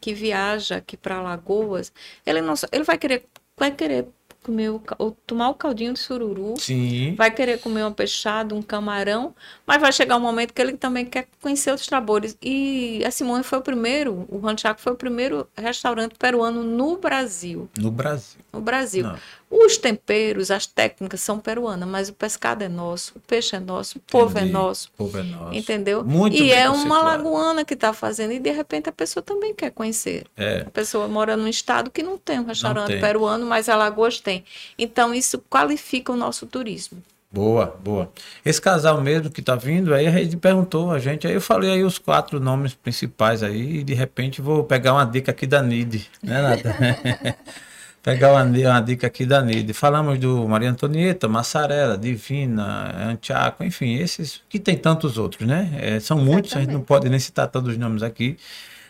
que 0.00 0.12
viaja 0.14 0.76
aqui 0.76 0.96
para 0.96 1.16
Alagoas, 1.16 1.92
ele 2.26 2.40
não 2.40 2.54
ele 2.72 2.82
vai 2.82 2.98
querer 2.98 3.26
vai 3.56 3.70
querer 3.70 4.08
comer 4.42 4.70
o, 4.70 4.82
ou 4.98 5.10
tomar 5.26 5.50
o 5.50 5.54
caldinho 5.54 5.92
de 5.92 5.98
sururu, 5.98 6.54
Sim. 6.58 7.14
vai 7.14 7.30
querer 7.30 7.60
comer 7.60 7.84
um 7.84 7.92
peixado, 7.92 8.54
um 8.56 8.62
camarão, 8.62 9.34
mas 9.66 9.80
vai 9.80 9.92
chegar 9.92 10.16
um 10.16 10.20
momento 10.20 10.54
que 10.54 10.62
ele 10.62 10.72
também 10.78 11.04
quer 11.04 11.28
conhecer 11.42 11.70
outros 11.70 11.86
sabores. 11.86 12.38
E 12.42 13.04
a 13.04 13.10
Simone 13.10 13.44
foi 13.44 13.58
o 13.58 13.62
primeiro, 13.62 14.26
o 14.30 14.38
Ranchaco 14.38 14.80
foi 14.80 14.92
o 14.94 14.96
primeiro 14.96 15.46
restaurante 15.54 16.14
peruano 16.18 16.62
no 16.62 16.96
Brasil. 16.96 17.68
No 17.78 17.90
Brasil. 17.90 18.40
No 18.50 18.60
Brasil. 18.62 19.04
Não. 19.04 19.18
Os 19.50 19.76
temperos, 19.76 20.48
as 20.52 20.64
técnicas 20.64 21.20
são 21.20 21.40
peruanas, 21.40 21.88
mas 21.88 22.08
o 22.08 22.12
pescado 22.12 22.62
é 22.62 22.68
nosso, 22.68 23.14
o 23.16 23.20
peixe 23.20 23.56
é 23.56 23.58
nosso, 23.58 23.98
o 23.98 24.00
povo 24.00 24.38
é 24.38 24.44
nosso. 24.44 24.88
O 24.94 24.98
povo 24.98 25.18
é 25.18 25.24
nosso. 25.24 25.58
Entendeu? 25.58 26.04
Muito 26.04 26.36
e 26.36 26.52
é 26.52 26.70
uma 26.70 26.76
conceituado. 26.78 27.24
lagoana 27.24 27.64
que 27.64 27.74
está 27.74 27.92
fazendo, 27.92 28.32
e 28.32 28.38
de 28.38 28.50
repente 28.52 28.88
a 28.88 28.92
pessoa 28.92 29.24
também 29.24 29.52
quer 29.52 29.72
conhecer. 29.72 30.24
É. 30.36 30.60
A 30.60 30.70
pessoa 30.70 31.08
mora 31.08 31.36
num 31.36 31.48
estado 31.48 31.90
que 31.90 32.00
não 32.00 32.16
tem 32.16 32.38
um 32.38 32.44
restaurante 32.44 32.92
tem. 32.92 33.00
peruano, 33.00 33.44
mas 33.44 33.68
Alagoas 33.68 34.20
tem. 34.20 34.44
Então 34.78 35.12
isso 35.12 35.42
qualifica 35.50 36.12
o 36.12 36.16
nosso 36.16 36.46
turismo. 36.46 37.02
Boa, 37.32 37.76
boa. 37.82 38.10
Esse 38.44 38.60
casal 38.60 39.00
mesmo 39.00 39.30
que 39.30 39.42
tá 39.42 39.54
vindo, 39.56 39.94
aí 39.94 40.06
a 40.06 40.10
gente 40.10 40.36
perguntou 40.36 40.90
a 40.90 40.98
gente, 40.98 41.26
aí 41.26 41.34
eu 41.34 41.40
falei 41.40 41.70
aí 41.70 41.84
os 41.84 41.96
quatro 41.98 42.38
nomes 42.40 42.74
principais 42.74 43.42
aí, 43.42 43.78
e 43.78 43.84
de 43.84 43.94
repente 43.94 44.40
vou 44.40 44.64
pegar 44.64 44.94
uma 44.94 45.04
dica 45.04 45.30
aqui 45.30 45.46
da 45.46 45.62
NID, 45.62 46.08
né, 46.22 46.40
Nata? 46.42 46.76
pegar 48.02 48.32
uma, 48.32 48.42
uma 48.42 48.80
dica 48.80 49.06
aqui 49.06 49.26
da 49.26 49.42
NID. 49.42 49.72
Falamos 49.72 50.18
do 50.18 50.48
Maria 50.48 50.70
Antonieta, 50.70 51.28
Massarela, 51.28 51.96
Divina, 51.98 53.10
Antiaco, 53.10 53.62
enfim, 53.64 53.96
esses 53.96 54.42
que 54.48 54.58
tem 54.58 54.76
tantos 54.76 55.18
outros, 55.18 55.46
né? 55.46 55.70
É, 55.80 56.00
são 56.00 56.18
muitos, 56.18 56.56
a 56.56 56.60
gente 56.60 56.72
não 56.72 56.80
pode 56.80 57.08
nem 57.08 57.18
citar 57.18 57.48
todos 57.48 57.72
os 57.72 57.78
nomes 57.78 58.02
aqui. 58.02 58.36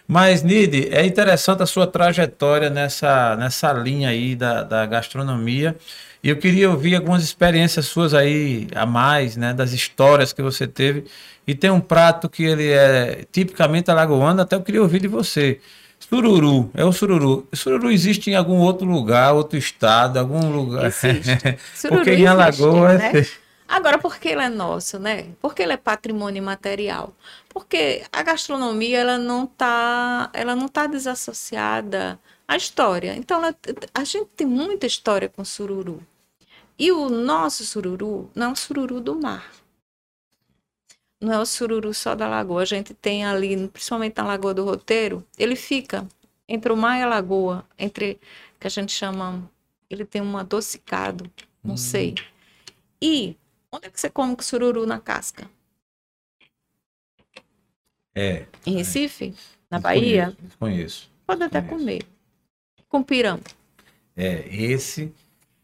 Mas, 0.06 0.42
Nide, 0.42 0.88
é 0.90 1.06
interessante 1.06 1.62
a 1.62 1.66
sua 1.66 1.86
trajetória 1.86 2.68
nessa, 2.68 3.36
nessa 3.36 3.72
linha 3.72 4.08
aí 4.08 4.34
da, 4.34 4.64
da 4.64 4.84
gastronomia. 4.84 5.76
E 6.22 6.28
eu 6.28 6.36
queria 6.36 6.68
ouvir 6.68 6.96
algumas 6.96 7.22
experiências 7.22 7.86
suas 7.86 8.12
aí 8.12 8.66
a 8.74 8.84
mais, 8.84 9.36
né? 9.36 9.54
Das 9.54 9.72
histórias 9.72 10.32
que 10.32 10.42
você 10.42 10.66
teve. 10.66 11.04
E 11.46 11.54
tem 11.54 11.70
um 11.70 11.80
prato 11.80 12.28
que 12.28 12.44
ele 12.44 12.70
é 12.70 13.24
tipicamente 13.32 13.90
alagoano, 13.90 14.42
até 14.42 14.56
eu 14.56 14.62
queria 14.62 14.82
ouvir 14.82 15.00
de 15.00 15.08
você. 15.08 15.60
Sururu, 16.10 16.70
é 16.74 16.84
o 16.84 16.92
sururu. 16.92 17.46
Sururu 17.54 17.90
existe 17.90 18.30
em 18.30 18.34
algum 18.34 18.58
outro 18.58 18.84
lugar, 18.84 19.32
outro 19.32 19.56
estado, 19.56 20.18
algum 20.18 20.50
lugar. 20.50 20.86
Existe. 20.86 21.30
Sururu 21.74 21.98
Porque 21.98 22.10
em 22.10 22.14
existe, 22.24 22.28
Alagoas. 22.28 22.98
né? 22.98 23.26
Agora, 23.68 23.96
por 23.98 24.16
que 24.18 24.28
ele 24.30 24.42
é 24.42 24.48
nosso, 24.48 24.98
né? 24.98 25.26
Porque 25.40 25.62
ele 25.62 25.72
é 25.72 25.76
patrimônio 25.76 26.38
imaterial. 26.38 27.14
Porque 27.48 28.02
a 28.12 28.22
gastronomia 28.24 28.98
ela 28.98 29.16
não 29.18 29.46
tá, 29.46 30.28
ela 30.32 30.56
não 30.56 30.66
tá 30.66 30.88
desassociada 30.88 32.18
à 32.48 32.56
história. 32.56 33.14
Então, 33.16 33.38
ela- 33.38 33.54
a 33.94 34.02
gente 34.02 34.26
tem 34.36 34.44
muita 34.48 34.86
história 34.86 35.28
com 35.28 35.44
sururu. 35.44 36.02
E 36.76 36.90
o 36.90 37.08
nosso 37.08 37.64
sururu 37.64 38.28
não 38.34 38.48
é 38.48 38.50
um 38.50 38.56
sururu 38.56 39.00
do 39.00 39.14
mar. 39.20 39.44
Não 41.20 41.32
é 41.34 41.38
o 41.38 41.44
sururu 41.44 41.92
só 41.92 42.14
da 42.14 42.26
lagoa. 42.26 42.62
A 42.62 42.64
gente 42.64 42.94
tem 42.94 43.24
ali, 43.26 43.68
principalmente 43.68 44.16
na 44.16 44.24
Lagoa 44.24 44.54
do 44.54 44.64
Roteiro, 44.64 45.22
ele 45.38 45.54
fica 45.54 46.06
entre 46.48 46.72
o 46.72 46.76
mar 46.76 46.98
e 46.98 47.02
a 47.02 47.06
lagoa, 47.06 47.64
entre 47.78 48.18
que 48.58 48.66
a 48.66 48.70
gente 48.70 48.90
chama, 48.90 49.48
ele 49.88 50.04
tem 50.04 50.22
um 50.22 50.36
adocicado, 50.36 51.30
não 51.62 51.76
sei. 51.76 52.14
E 53.00 53.36
onde 53.70 53.86
é 53.86 53.90
que 53.90 54.00
você 54.00 54.10
come 54.10 54.34
com 54.34 54.42
sururu 54.42 54.86
na 54.86 54.98
casca? 54.98 55.48
É. 58.14 58.46
Em 58.66 58.76
Recife? 58.76 59.34
Na 59.70 59.78
Bahia? 59.78 60.36
Conheço. 60.36 60.58
conheço. 60.58 61.10
Pode 61.26 61.42
até 61.44 61.60
Conheço. 61.62 61.78
comer. 61.78 62.02
Com 62.88 63.02
pirão. 63.02 63.38
É, 64.16 64.44
esse. 64.52 65.14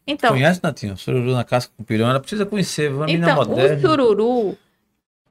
Então, 0.07 0.29
Conhece, 0.31 0.61
Natinho? 0.63 0.95
Sururu 0.95 1.33
na 1.33 1.43
casca 1.43 1.73
com 1.75 1.83
pirão. 1.83 2.09
Ela 2.09 2.19
precisa 2.19 2.45
conhecer. 2.45 2.91
Uma 2.93 3.11
então 3.11 3.39
o 3.41 3.81
sururu, 3.81 4.57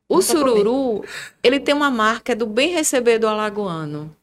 o 0.09 0.16
Nunca 0.16 0.26
sururu, 0.26 1.04
ele 1.42 1.59
tem 1.59 1.74
uma 1.74 1.90
marca 1.90 2.34
do 2.34 2.46
bem 2.46 2.72
receber 2.72 3.18
do 3.18 3.26
alagoano. 3.26 4.14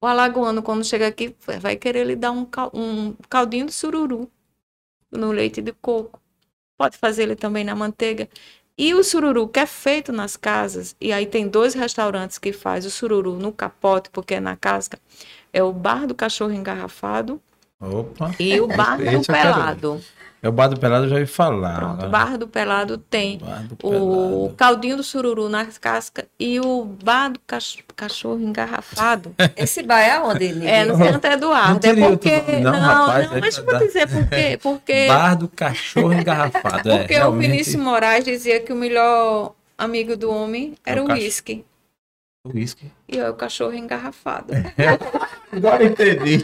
O 0.00 0.06
alagoano, 0.06 0.62
quando 0.62 0.84
chega 0.84 1.06
aqui, 1.06 1.34
vai 1.60 1.76
querer 1.76 2.04
lhe 2.04 2.16
dar 2.16 2.32
um, 2.32 2.44
cal- 2.44 2.70
um 2.74 3.14
caldinho 3.30 3.66
de 3.66 3.72
sururu 3.72 4.28
no 5.10 5.30
leite 5.30 5.62
de 5.62 5.72
coco. 5.72 6.20
Pode 6.76 6.96
fazer 6.98 7.22
ele 7.22 7.36
também 7.36 7.64
na 7.64 7.74
manteiga. 7.74 8.28
E 8.76 8.94
o 8.94 9.04
sururu 9.04 9.46
que 9.46 9.60
é 9.60 9.66
feito 9.66 10.10
nas 10.12 10.36
casas, 10.36 10.96
e 11.00 11.12
aí 11.12 11.26
tem 11.26 11.46
dois 11.46 11.74
restaurantes 11.74 12.38
que 12.38 12.52
faz 12.52 12.84
o 12.84 12.90
sururu 12.90 13.34
no 13.34 13.52
capote, 13.52 14.10
porque 14.10 14.34
é 14.34 14.40
na 14.40 14.56
casca, 14.56 14.98
é 15.52 15.62
o 15.62 15.72
Bar 15.72 16.06
do 16.06 16.14
Cachorro 16.14 16.52
Engarrafado 16.52 17.40
Opa. 17.78 18.34
e 18.40 18.58
o 18.60 18.66
Bar 18.66 18.96
do 18.96 19.04
quero 19.04 19.24
Pelado. 19.26 20.00
É 20.44 20.48
o 20.48 20.52
bar 20.52 20.66
do 20.66 20.76
pelado, 20.80 21.04
eu 21.04 21.08
já 21.08 21.14
ouvi 21.14 21.26
falar. 21.26 21.76
Pronto, 21.78 22.04
o 22.06 22.08
Bar 22.08 22.36
do 22.36 22.48
Pelado 22.48 22.98
tem 22.98 23.38
do 23.38 23.74
o 23.74 23.78
pelado. 23.78 24.54
caldinho 24.56 24.96
do 24.96 25.02
sururu 25.04 25.48
na 25.48 25.64
casca 25.66 26.26
e 26.36 26.58
o 26.58 26.84
bar 26.84 27.28
do 27.30 27.38
cach- 27.46 27.78
cachorro 27.94 28.40
engarrafado. 28.40 29.32
Esse 29.56 29.84
bar 29.84 30.00
é 30.00 30.10
aonde, 30.16 30.48
Nini? 30.52 30.66
é 30.66 30.84
no 30.84 30.96
Santo 30.98 31.24
Eduardo. 31.26 31.86
Não 31.86 32.06
é 32.06 32.10
porque. 32.10 32.28
outro 32.34 32.52
Não, 32.54 32.72
não, 32.72 32.72
não, 32.72 32.80
rapaz, 33.06 33.32
aí 33.32 33.40
deixa 33.40 33.60
eu 33.60 33.64
vai 33.66 33.74
dar. 33.78 33.86
dizer 33.86 34.08
por 34.08 34.28
quê. 34.28 34.58
Porque, 34.62 35.06
Bar 35.06 35.34
do 35.36 35.46
cachorro 35.48 36.12
engarrafado. 36.12 36.90
é, 36.90 36.98
porque 36.98 37.14
o 37.14 37.16
realmente, 37.18 37.48
Vinícius 37.50 37.76
Moraes 37.82 38.24
dizia 38.24 38.58
que 38.58 38.72
o 38.72 38.76
melhor 38.76 39.52
amigo 39.78 40.16
do 40.16 40.28
homem 40.28 40.74
era 40.84 40.98
É 40.98 41.02
o 41.02 41.04
o 41.04 41.08
cach- 41.08 41.18
uísque. 41.20 41.64
Whisky. 42.52 42.90
E 43.08 43.16
é 43.20 43.30
o 43.30 43.34
cachorro 43.34 43.74
engarrafado. 43.74 44.52
Agora 45.52 45.84
entendi. 45.84 46.42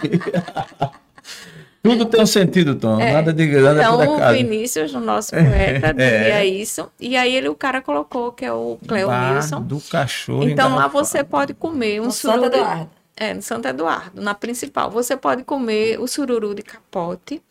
Tudo 1.90 2.04
tem 2.06 2.20
um 2.22 2.26
sentido, 2.26 2.74
Tom. 2.74 3.00
É. 3.00 3.12
Nada 3.12 3.32
de 3.32 3.46
nada 3.46 3.80
Então, 3.80 3.96
por 3.98 4.20
o. 4.22 4.32
Vinícius, 4.32 4.94
o 4.94 5.00
nosso 5.00 5.30
poeta, 5.36 5.92
dizia 5.94 6.44
É. 6.44 6.46
isso. 6.46 6.90
E 7.00 7.16
aí 7.16 7.34
ele, 7.34 7.48
o 7.48 7.54
cara 7.54 7.80
colocou, 7.80 8.32
que 8.32 8.44
é 8.44 8.52
o 8.52 8.78
Cleo 8.86 9.08
Bar 9.08 9.34
Wilson. 9.36 9.62
do 9.62 9.80
cachorro 9.80 10.48
Então 10.48 10.74
lá 10.74 10.86
você 10.88 11.22
pode 11.24 11.54
comer 11.54 12.00
um 12.00 12.06
No 12.06 12.10
Santo 12.12 12.34
sururu. 12.40 12.56
Eduardo. 12.56 12.90
É, 13.16 13.34
no 13.34 13.42
Santo 13.42 13.66
Eduardo, 13.66 14.20
na 14.22 14.32
principal. 14.34 14.90
Você 14.90 15.16
pode 15.16 15.42
comer 15.42 15.98
o 16.00 16.06
sururu 16.06 16.54
de 16.54 16.62
capote, 16.62 17.42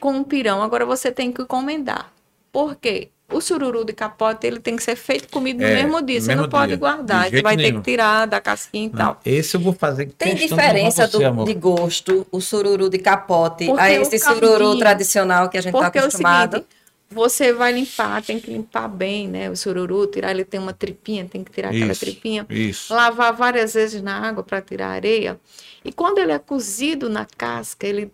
com 0.00 0.18
o 0.20 0.24
pirão. 0.24 0.62
Agora 0.62 0.84
você 0.84 1.12
tem 1.12 1.30
que 1.30 1.42
encomendar. 1.42 2.10
Por 2.50 2.74
quê? 2.74 3.10
O 3.32 3.40
sururu 3.40 3.84
de 3.84 3.92
capote, 3.92 4.46
ele 4.46 4.60
tem 4.60 4.76
que 4.76 4.82
ser 4.84 4.94
feito 4.94 5.28
comido 5.28 5.58
no 5.60 5.66
É, 5.66 5.82
mesmo 5.82 6.00
dia. 6.00 6.20
Você 6.20 6.28
mesmo 6.28 6.42
não 6.42 6.48
pode 6.48 6.68
dia. 6.68 6.76
guardar. 6.76 7.24
De 7.28 7.36
Você 7.36 7.42
vai 7.42 7.54
jeito 7.54 7.64
ter 7.66 7.70
nenhum. 7.72 7.82
que 7.82 7.90
tirar 7.90 8.26
da 8.26 8.40
casquinha 8.40 8.86
e 8.86 8.90
Não, 8.90 8.96
tal. 8.96 9.20
esse 9.24 9.56
eu 9.56 9.60
vou 9.60 9.72
fazer 9.72 10.06
Tem 10.16 10.34
diferença 10.36 11.06
você, 11.08 11.18
do- 11.30 11.44
de 11.44 11.54
gosto, 11.54 12.26
o 12.30 12.40
sururu 12.40 12.88
de 12.88 12.98
capote, 12.98 13.66
Porque 13.66 13.80
a 13.80 13.90
esse 13.90 14.18
sururu 14.20 14.78
tradicional 14.78 15.48
que 15.48 15.58
a 15.58 15.60
gente 15.60 15.74
está 15.74 15.86
Porque 15.86 15.98
é 15.98 16.02
o 16.02 16.04
acostumado. 16.04 16.52
seguinte, 16.58 16.68
você 17.10 17.52
vai 17.52 17.72
limpar, 17.72 18.22
tem 18.22 18.38
que 18.38 18.48
limpar 18.50 18.86
bem, 18.88 19.26
né? 19.26 19.50
O 19.50 19.56
sururu, 19.56 20.06
tirar, 20.06 20.30
ele 20.30 20.44
tem 20.44 20.60
uma 20.60 20.72
tripinha, 20.72 21.24
tem 21.24 21.42
que 21.42 21.50
tirar 21.50 21.70
aquela 21.70 21.90
Isso, 21.92 22.00
tripinha. 22.00 22.46
Isso. 22.48 22.94
lavar 22.94 23.32
várias 23.32 23.74
vezes 23.74 24.00
na 24.02 24.20
água 24.20 24.44
para 24.44 24.60
tirar 24.62 24.86
a 24.88 24.92
areia. 24.92 25.38
E 25.84 25.92
quando 25.92 26.18
ele 26.18 26.30
é 26.32 26.38
cozido 26.38 27.08
na 27.10 27.24
casca, 27.24 27.86
ele 27.86 28.12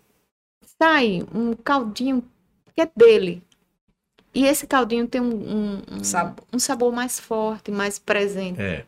sai 0.81 1.23
um 1.35 1.53
caldinho 1.53 2.25
que 2.75 2.81
é 2.81 2.89
dele. 2.97 3.43
E 4.35 4.45
esse 4.47 4.67
caldinho 4.67 5.07
tem 5.07 5.21
um, 5.21 5.27
um, 5.35 5.83
um- 5.99 6.05
Sabor. 6.05 6.45
um 6.53 6.59
sabor 6.59 6.93
mais 6.93 7.21
forte, 7.21 7.71
mais 7.71 7.99
presente. 7.99 8.61
É. 8.61 8.85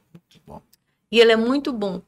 E 1.13 1.21
ele 1.21 1.33
é 1.33 1.37
muito 1.37 1.73
bom. 1.73 2.01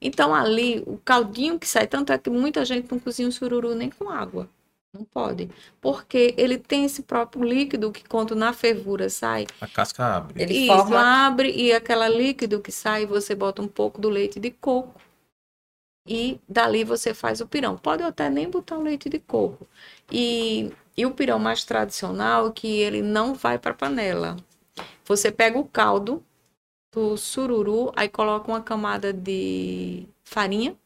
Então, 0.00 0.34
ali, 0.34 0.82
o 0.86 0.98
caldinho 0.98 1.58
que 1.58 1.66
sai, 1.66 1.86
tanto 1.86 2.12
é 2.12 2.18
que 2.18 2.28
muita 2.28 2.64
gente 2.64 2.90
não 2.90 2.98
cozinha 2.98 3.28
o 3.28 3.32
sururu 3.32 3.74
nem 3.74 3.88
com 3.90 4.08
água. 4.10 4.48
Não 4.92 5.04
pode. 5.04 5.48
Porque 5.80 6.34
ele 6.36 6.58
tem 6.58 6.84
esse 6.84 7.02
próprio 7.02 7.42
líquido 7.44 7.90
que, 7.90 8.04
quando 8.06 8.34
na 8.34 8.52
fervura 8.52 9.08
sai, 9.08 9.46
A 9.60 9.66
casca 9.66 10.04
abre. 10.16 10.42
Ele 10.42 10.54
isso, 10.54 10.66
forma- 10.76 11.26
abre 11.26 11.50
e 11.50 11.72
aquela 11.72 12.08
líquido 12.08 12.60
que 12.60 12.70
sai, 12.70 13.06
você 13.06 13.34
bota 13.34 13.62
um 13.62 13.68
pouco 13.68 14.00
do 14.00 14.10
leite 14.10 14.38
de 14.38 14.50
coco. 14.50 15.00
E 16.06 16.40
dali 16.48 16.84
você 16.84 17.14
faz 17.14 17.40
o 17.40 17.46
pirão. 17.46 17.76
Pode 17.78 18.02
até 18.02 18.28
nem 18.28 18.50
botar 18.50 18.76
o 18.76 18.82
leite 18.82 19.08
de 19.08 19.18
coco. 19.20 19.66
E, 20.10 20.70
e 20.96 21.06
o 21.06 21.12
pirão 21.12 21.38
mais 21.38 21.64
tradicional, 21.64 22.52
que 22.52 22.66
ele 22.66 23.02
não 23.02 23.34
vai 23.34 23.58
para 23.58 23.74
panela. 23.74 24.36
Você 25.04 25.30
pega 25.30 25.58
o 25.58 25.64
caldo 25.64 26.22
do 26.92 27.16
sururu, 27.16 27.92
aí 27.96 28.08
coloca 28.08 28.50
uma 28.50 28.60
camada 28.60 29.12
de 29.12 30.06
farinha 30.24 30.76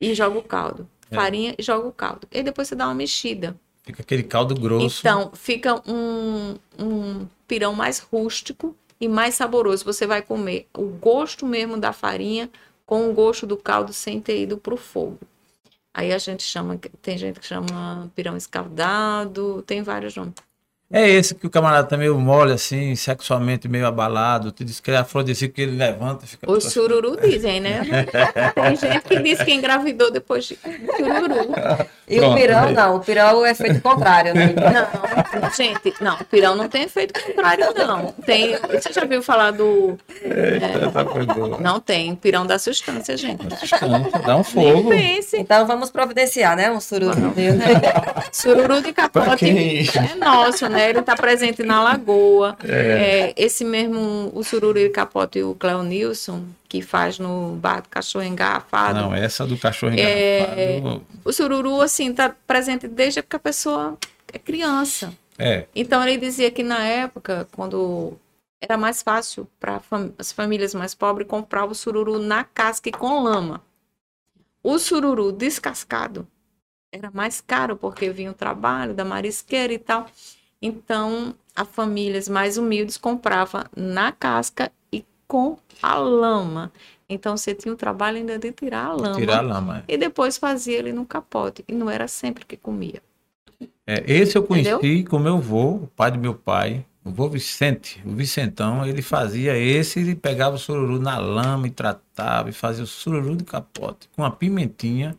e 0.00 0.14
joga 0.14 0.38
o 0.38 0.42
caldo. 0.42 0.88
É. 1.10 1.14
Farinha 1.14 1.54
e 1.58 1.62
joga 1.62 1.88
o 1.88 1.92
caldo. 1.92 2.26
E 2.30 2.42
depois 2.42 2.68
você 2.68 2.74
dá 2.74 2.86
uma 2.86 2.94
mexida. 2.94 3.56
Fica 3.82 4.02
aquele 4.02 4.22
caldo 4.22 4.54
grosso. 4.54 5.00
Então, 5.00 5.32
fica 5.34 5.82
um, 5.90 6.56
um 6.78 7.26
pirão 7.48 7.72
mais 7.72 7.98
rústico 7.98 8.76
e 9.00 9.08
mais 9.08 9.34
saboroso. 9.34 9.84
Você 9.84 10.06
vai 10.06 10.22
comer 10.22 10.68
o 10.76 10.84
gosto 10.86 11.44
mesmo 11.44 11.76
da 11.76 11.92
farinha 11.92 12.48
com 12.86 13.10
o 13.10 13.12
gosto 13.12 13.46
do 13.46 13.56
caldo 13.56 13.92
sem 13.92 14.20
ter 14.20 14.42
ido 14.42 14.56
para 14.56 14.74
o 14.74 14.76
fogo. 14.76 15.18
Aí 15.94 16.12
a 16.12 16.18
gente 16.18 16.42
chama, 16.42 16.78
tem 17.02 17.18
gente 17.18 17.40
que 17.40 17.46
chama 17.46 18.10
pirão 18.14 18.36
escaldado, 18.36 19.62
tem 19.62 19.82
vários 19.82 20.14
nomes. 20.16 20.34
É 20.92 21.08
esse 21.08 21.36
que 21.36 21.46
o 21.46 21.50
camarada 21.50 21.86
tá 21.86 21.96
meio 21.96 22.18
mole, 22.18 22.52
assim, 22.52 22.96
sexualmente 22.96 23.68
meio 23.68 23.86
abalado. 23.86 24.50
Tu 24.50 24.64
disse 24.64 24.82
que 24.82 24.90
ele 24.90 24.96
é 24.96 25.00
afrodisíaco, 25.00 25.54
que 25.54 25.62
ele 25.62 25.76
levanta 25.76 26.24
e 26.24 26.28
fica. 26.28 26.50
O 26.50 26.60
sururu 26.60 27.16
dizem, 27.20 27.60
né? 27.60 27.80
Tem 28.54 28.74
gente 28.76 29.00
que 29.04 29.18
diz 29.20 29.40
que 29.40 29.52
engravidou 29.52 30.10
depois 30.10 30.46
de 30.46 30.56
sururu. 30.56 31.54
E 32.08 32.16
Pronto, 32.18 32.32
o 32.32 32.36
pirão, 32.36 32.64
aí. 32.64 32.74
não. 32.74 32.96
O 32.96 33.00
pirão 33.00 33.46
é 33.46 33.54
feito 33.54 33.80
contrário, 33.80 34.34
né? 34.34 34.52
Não, 35.40 35.50
gente, 35.52 35.94
não, 36.00 36.16
o 36.16 36.24
pirão 36.24 36.56
não 36.56 36.68
tem 36.68 36.82
efeito 36.82 37.14
contrário, 37.22 37.66
não. 37.72 38.06
Tem, 38.26 38.56
você 38.58 38.92
já 38.92 39.04
viu 39.04 39.22
falar 39.22 39.52
do. 39.52 39.96
Essa 40.24 41.04
foi 41.04 41.24
boa. 41.24 41.58
Não 41.60 41.78
tem, 41.78 42.16
pirão 42.16 42.44
da 42.44 42.58
sustância, 42.58 43.16
gente. 43.16 43.46
Dá 44.26 44.36
um 44.36 44.42
fogo. 44.42 44.90
Então 45.34 45.64
vamos 45.68 45.88
providenciar, 45.92 46.56
né? 46.56 46.68
Um 46.68 46.80
sururu. 46.80 47.14
Sururu 48.32 48.82
de 48.82 48.92
capote 48.92 49.36
quem- 49.36 49.86
é 49.86 50.14
nosso, 50.16 50.68
né? 50.68 50.79
Ele 50.88 51.00
está 51.00 51.14
presente 51.16 51.62
na 51.62 51.82
lagoa. 51.82 52.56
É, 52.64 53.32
esse 53.36 53.64
mesmo, 53.64 54.30
o 54.34 54.42
sururu 54.42 54.78
de 54.78 54.88
capote, 54.90 55.42
o 55.42 55.54
Cleonilson, 55.54 56.44
que 56.68 56.80
faz 56.80 57.18
no 57.18 57.56
bar 57.56 57.82
do 57.82 57.88
cachorro 57.88 58.24
engarrafado. 58.24 59.00
Não, 59.00 59.14
essa 59.14 59.46
do 59.46 59.56
cachorro 59.56 59.94
É. 59.98 60.72
engarrafado. 60.72 61.06
O 61.24 61.32
sururu, 61.32 61.80
assim, 61.80 62.10
está 62.10 62.34
presente 62.46 62.86
desde 62.88 63.22
que 63.22 63.36
a 63.36 63.38
pessoa 63.38 63.98
é 64.32 64.38
criança. 64.38 65.12
É. 65.38 65.66
Então, 65.74 66.02
ele 66.02 66.16
dizia 66.18 66.50
que 66.50 66.62
na 66.62 66.84
época, 66.84 67.48
quando 67.52 68.16
era 68.60 68.76
mais 68.76 69.02
fácil 69.02 69.48
para 69.58 69.80
as 70.18 70.32
famílias 70.32 70.74
mais 70.74 70.94
pobres 70.94 71.26
comprar 71.26 71.64
o 71.64 71.74
sururu 71.74 72.18
na 72.18 72.44
casca 72.44 72.88
e 72.88 72.92
com 72.92 73.22
lama. 73.22 73.62
O 74.62 74.78
sururu 74.78 75.32
descascado 75.32 76.26
era 76.92 77.10
mais 77.10 77.40
caro, 77.40 77.74
porque 77.76 78.10
vinha 78.10 78.30
o 78.30 78.34
trabalho 78.34 78.92
da 78.92 79.02
marisqueira 79.04 79.72
e 79.72 79.78
tal. 79.78 80.06
Então, 80.62 81.34
as 81.54 81.68
famílias 81.68 82.28
mais 82.28 82.56
humildes 82.58 82.96
compravam 82.96 83.64
na 83.76 84.12
casca 84.12 84.70
e 84.92 85.04
com 85.26 85.56
a 85.82 85.94
lama. 85.94 86.72
Então, 87.08 87.36
você 87.36 87.54
tinha 87.54 87.72
o 87.72 87.76
trabalho 87.76 88.18
ainda 88.18 88.38
de 88.38 88.52
tirar 88.52 88.86
a 88.86 88.92
lama. 88.92 89.16
Tirar 89.16 89.38
a 89.38 89.42
lama. 89.42 89.84
E 89.88 89.96
depois 89.96 90.36
fazia 90.38 90.78
ele 90.78 90.92
no 90.92 91.04
capote. 91.04 91.64
E 91.66 91.72
não 91.72 91.90
era 91.90 92.06
sempre 92.06 92.44
que 92.44 92.56
comia. 92.56 93.02
É, 93.86 94.04
esse 94.06 94.36
eu 94.36 94.42
conheci 94.42 94.70
Entendeu? 94.70 95.10
com 95.10 95.18
meu 95.18 95.36
avô, 95.36 95.70
o 95.74 95.86
pai 95.88 96.12
do 96.12 96.18
meu 96.18 96.34
pai, 96.34 96.84
o 97.04 97.10
vô 97.10 97.28
Vicente, 97.28 98.00
o 98.06 98.10
Vicentão, 98.10 98.86
ele 98.86 99.02
fazia 99.02 99.56
esse 99.56 100.00
e 100.00 100.14
pegava 100.14 100.56
o 100.56 100.58
sururu 100.58 101.00
na 101.00 101.18
lama 101.18 101.66
e 101.66 101.70
tratava 101.70 102.48
e 102.48 102.52
fazia 102.52 102.84
o 102.84 102.86
sururu 102.86 103.36
de 103.36 103.44
capote 103.44 104.08
com 104.14 104.24
a 104.24 104.30
pimentinha. 104.30 105.16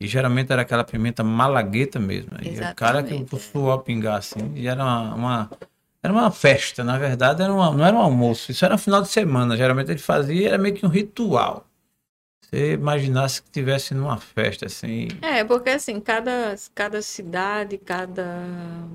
E 0.00 0.06
geralmente 0.06 0.52
era 0.52 0.62
aquela 0.62 0.84
pimenta 0.84 1.24
malagueta 1.24 1.98
mesmo. 1.98 2.30
E 2.40 2.50
o 2.72 2.74
cara 2.74 3.02
que 3.02 3.14
o 3.34 3.38
suor 3.38 3.80
pingar 3.82 4.16
assim, 4.18 4.52
e 4.54 4.68
era 4.68 4.82
uma, 4.82 5.14
uma- 5.14 5.50
era 6.00 6.12
uma 6.12 6.30
festa, 6.30 6.84
na 6.84 6.96
verdade, 6.96 7.42
era 7.42 7.52
uma, 7.52 7.72
não 7.72 7.84
era 7.84 7.96
um 7.96 8.00
almoço, 8.00 8.52
isso 8.52 8.64
era 8.64 8.74
um 8.76 8.78
final 8.78 9.02
de 9.02 9.08
semana. 9.08 9.56
Geralmente 9.56 9.90
ele 9.90 9.98
fazia, 9.98 10.48
era 10.50 10.58
meio 10.58 10.74
que 10.74 10.86
um 10.86 10.88
ritual. 10.88 11.66
Você 12.40 12.74
imaginasse 12.74 13.42
que 13.42 13.50
tivesse 13.50 13.92
numa 13.92 14.16
festa 14.18 14.66
assim. 14.66 15.08
É, 15.20 15.42
porque 15.44 15.70
assim, 15.70 16.00
cada, 16.00 16.54
cada 16.74 17.02
cidade, 17.02 17.76
cada 17.76 18.86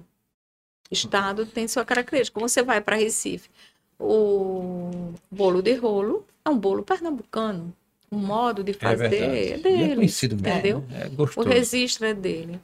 estado 0.89 1.45
tem 1.45 1.67
sua 1.67 1.85
característica. 1.85 2.33
Como 2.33 2.47
você 2.47 2.63
vai 2.63 2.81
para 2.81 2.95
Recife, 2.95 3.49
o 3.99 5.13
bolo 5.29 5.61
de 5.61 5.75
rolo 5.75 6.25
é 6.45 6.49
um 6.49 6.57
bolo 6.57 6.83
pernambucano. 6.83 7.73
O 8.13 8.17
modo 8.17 8.63
de 8.63 8.71
É 8.71 8.73
fazer 8.75 9.13
é 9.13 9.49
E 9.49 9.53
é 9.53 9.57
dele. 9.57 9.95
conhecido 9.95 10.35
mesmo. 10.35 10.47
entendeu? 10.49 10.85
É 10.91 11.39
O 11.39 11.43
registro 11.43 12.05
é 12.05 12.13
dele. 12.13 12.59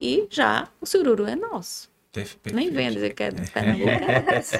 E 0.00 0.26
já 0.30 0.68
o 0.80 0.86
sururu 0.86 1.24
é 1.26 1.36
nosso. 1.36 1.88
Perfeito. 2.10 2.54
Nem 2.56 2.70
vem 2.70 2.90
dizer 2.90 3.14
que 3.14 3.22
é 3.22 3.30
de 3.30 3.48
Pernambuco. 3.50 3.88
é 3.90 4.34
nosso. 4.36 4.54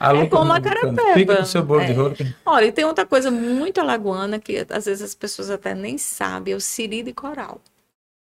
Alô, 0.00 0.22
É 0.22 0.26
como 0.28 0.52
a 0.52 0.60
carapeba. 0.60 1.14
Fica 1.14 1.36
com 1.36 1.42
o 1.42 1.46
seu 1.46 1.62
bolo 1.64 1.84
de 1.84 1.92
É. 1.92 1.94
rolo. 1.94 2.14
que- 2.14 2.34
Olha, 2.44 2.64
e 2.66 2.72
tem 2.72 2.84
outra 2.84 3.06
coisa 3.06 3.30
muito 3.30 3.78
alagoana 3.80 4.40
que 4.40 4.66
às 4.70 4.86
vezes 4.86 5.02
as 5.02 5.14
pessoas 5.14 5.50
até 5.50 5.74
nem 5.74 5.96
sabem, 5.98 6.52
é 6.54 6.56
o 6.56 6.60
siri 6.60 7.02
de 7.04 7.12
coral. 7.12 7.60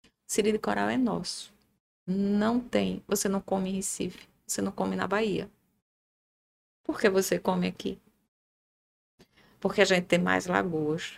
O 0.04 0.08
siri 0.26 0.52
de 0.52 0.58
coral 0.58 0.88
é 0.88 0.96
nosso. 0.96 1.52
Não 2.06 2.58
tem. 2.60 3.02
Você 3.08 3.28
não 3.28 3.40
come 3.40 3.68
em 3.70 3.74
Recife. 3.74 4.26
Você 4.46 4.62
não 4.62 4.72
come 4.72 4.96
na 4.96 5.06
Bahia. 5.06 5.48
Por 6.84 6.98
que 7.00 7.08
você 7.10 7.38
come 7.38 7.66
aqui? 7.66 7.98
Porque 9.60 9.80
a 9.82 9.84
gente 9.84 10.06
tem 10.06 10.18
mais 10.18 10.46
lagoas. 10.46 11.12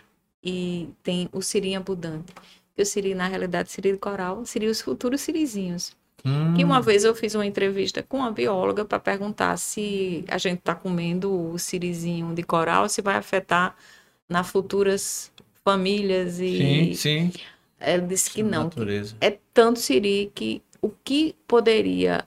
E 0.45 0.87
tem 1.03 1.27
o 1.33 1.41
siri 1.41 1.75
abundante. 1.75 2.31
E 2.77 2.81
o 2.83 2.85
siri, 2.85 3.15
na 3.15 3.27
realidade, 3.27 3.71
siri 3.71 3.91
de 3.93 3.97
coral, 3.97 4.45
seria 4.45 4.69
os 4.69 4.81
futuros 4.81 5.21
sirizinhos. 5.21 5.95
Hum, 6.23 6.53
Que 6.55 6.63
uma 6.63 6.81
vez 6.81 7.03
eu 7.03 7.15
fiz 7.15 7.33
uma 7.35 7.45
entrevista 7.45 8.03
com 8.03 8.17
uma 8.17 8.31
bióloga 8.31 8.85
para 8.85 8.99
perguntar 8.99 9.57
se 9.57 10.23
a 10.27 10.37
gente 10.37 10.59
está 10.59 10.75
comendo 10.75 11.51
o 11.51 11.57
sirizinho 11.57 12.33
de 12.33 12.43
coral, 12.43 12.87
se 12.89 13.01
vai 13.01 13.15
afetar 13.15 13.75
nas 14.27 14.49
futuras 14.49 15.31
famílias 15.63 16.33
Sim, 16.33 16.81
e 16.91 16.95
sim. 16.95 17.31
ela 17.79 18.01
disse 18.01 18.29
que 18.29 18.43
não. 18.43 18.65
Natureza. 18.65 19.15
É 19.21 19.37
tanto 19.53 19.79
siri 19.79 20.31
que 20.35 20.61
o 20.81 20.89
que 20.89 21.35
poderia 21.47 22.25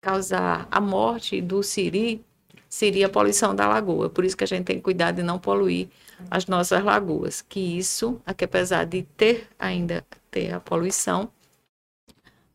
causar 0.00 0.66
a 0.70 0.80
morte 0.80 1.40
do 1.40 1.62
siri 1.62 2.24
seria 2.68 3.06
a 3.06 3.08
poluição 3.08 3.54
da 3.54 3.68
lagoa. 3.68 4.08
Por 4.10 4.24
isso 4.24 4.36
que 4.36 4.44
a 4.44 4.46
gente 4.46 4.64
tem 4.64 4.76
que 4.76 4.82
cuidar 4.82 5.12
de 5.12 5.22
não 5.22 5.38
poluir 5.38 5.88
as 6.30 6.46
nossas 6.46 6.82
lagoas. 6.82 7.44
Que 7.48 7.60
isso, 7.60 8.20
aqui, 8.26 8.44
apesar 8.44 8.84
de 8.84 9.02
ter 9.16 9.48
ainda 9.58 10.04
ter 10.30 10.52
a 10.52 10.60
poluição, 10.60 11.28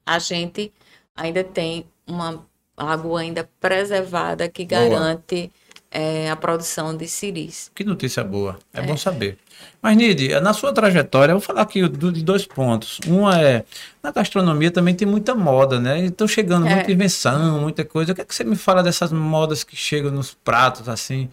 a 0.05 0.19
gente 0.19 0.71
ainda 1.15 1.43
tem 1.43 1.85
uma 2.07 2.43
lagoa 2.77 3.21
ainda 3.21 3.49
preservada 3.59 4.47
que 4.49 4.65
garante 4.65 5.51
eh, 5.91 6.29
a 6.29 6.35
produção 6.35 6.95
de 6.95 7.07
siris. 7.07 7.71
Que 7.75 7.83
notícia 7.83 8.23
boa. 8.23 8.57
É, 8.73 8.81
bom 8.81 8.97
saber. 8.97 9.37
Mas, 9.81 9.97
Nide, 9.97 10.39
na 10.39 10.53
sua 10.53 10.73
trajetória, 10.73 11.31
eu 11.31 11.39
vou 11.39 11.45
falar 11.45 11.61
aqui 11.61 11.87
de 11.87 12.23
dois 12.23 12.45
pontos. 12.45 12.99
Um 13.07 13.29
é, 13.29 13.63
na 14.01 14.11
gastronomia 14.11 14.71
também 14.71 14.95
tem 14.95 15.07
muita 15.07 15.35
moda, 15.35 15.79
né? 15.79 16.05
Estão 16.05 16.27
chegando 16.27 16.67
É. 16.67 16.75
muita 16.75 16.91
invenção, 16.91 17.59
muita 17.59 17.83
coisa. 17.83 18.11
O 18.11 18.15
que, 18.15 18.21
é 18.21 18.25
que 18.25 18.33
você 18.33 18.43
me 18.43 18.55
fala 18.55 18.81
dessas 18.81 19.11
modas 19.11 19.63
que 19.63 19.75
chegam 19.75 20.11
nos 20.11 20.33
pratos, 20.33 20.87
assim? 20.87 21.29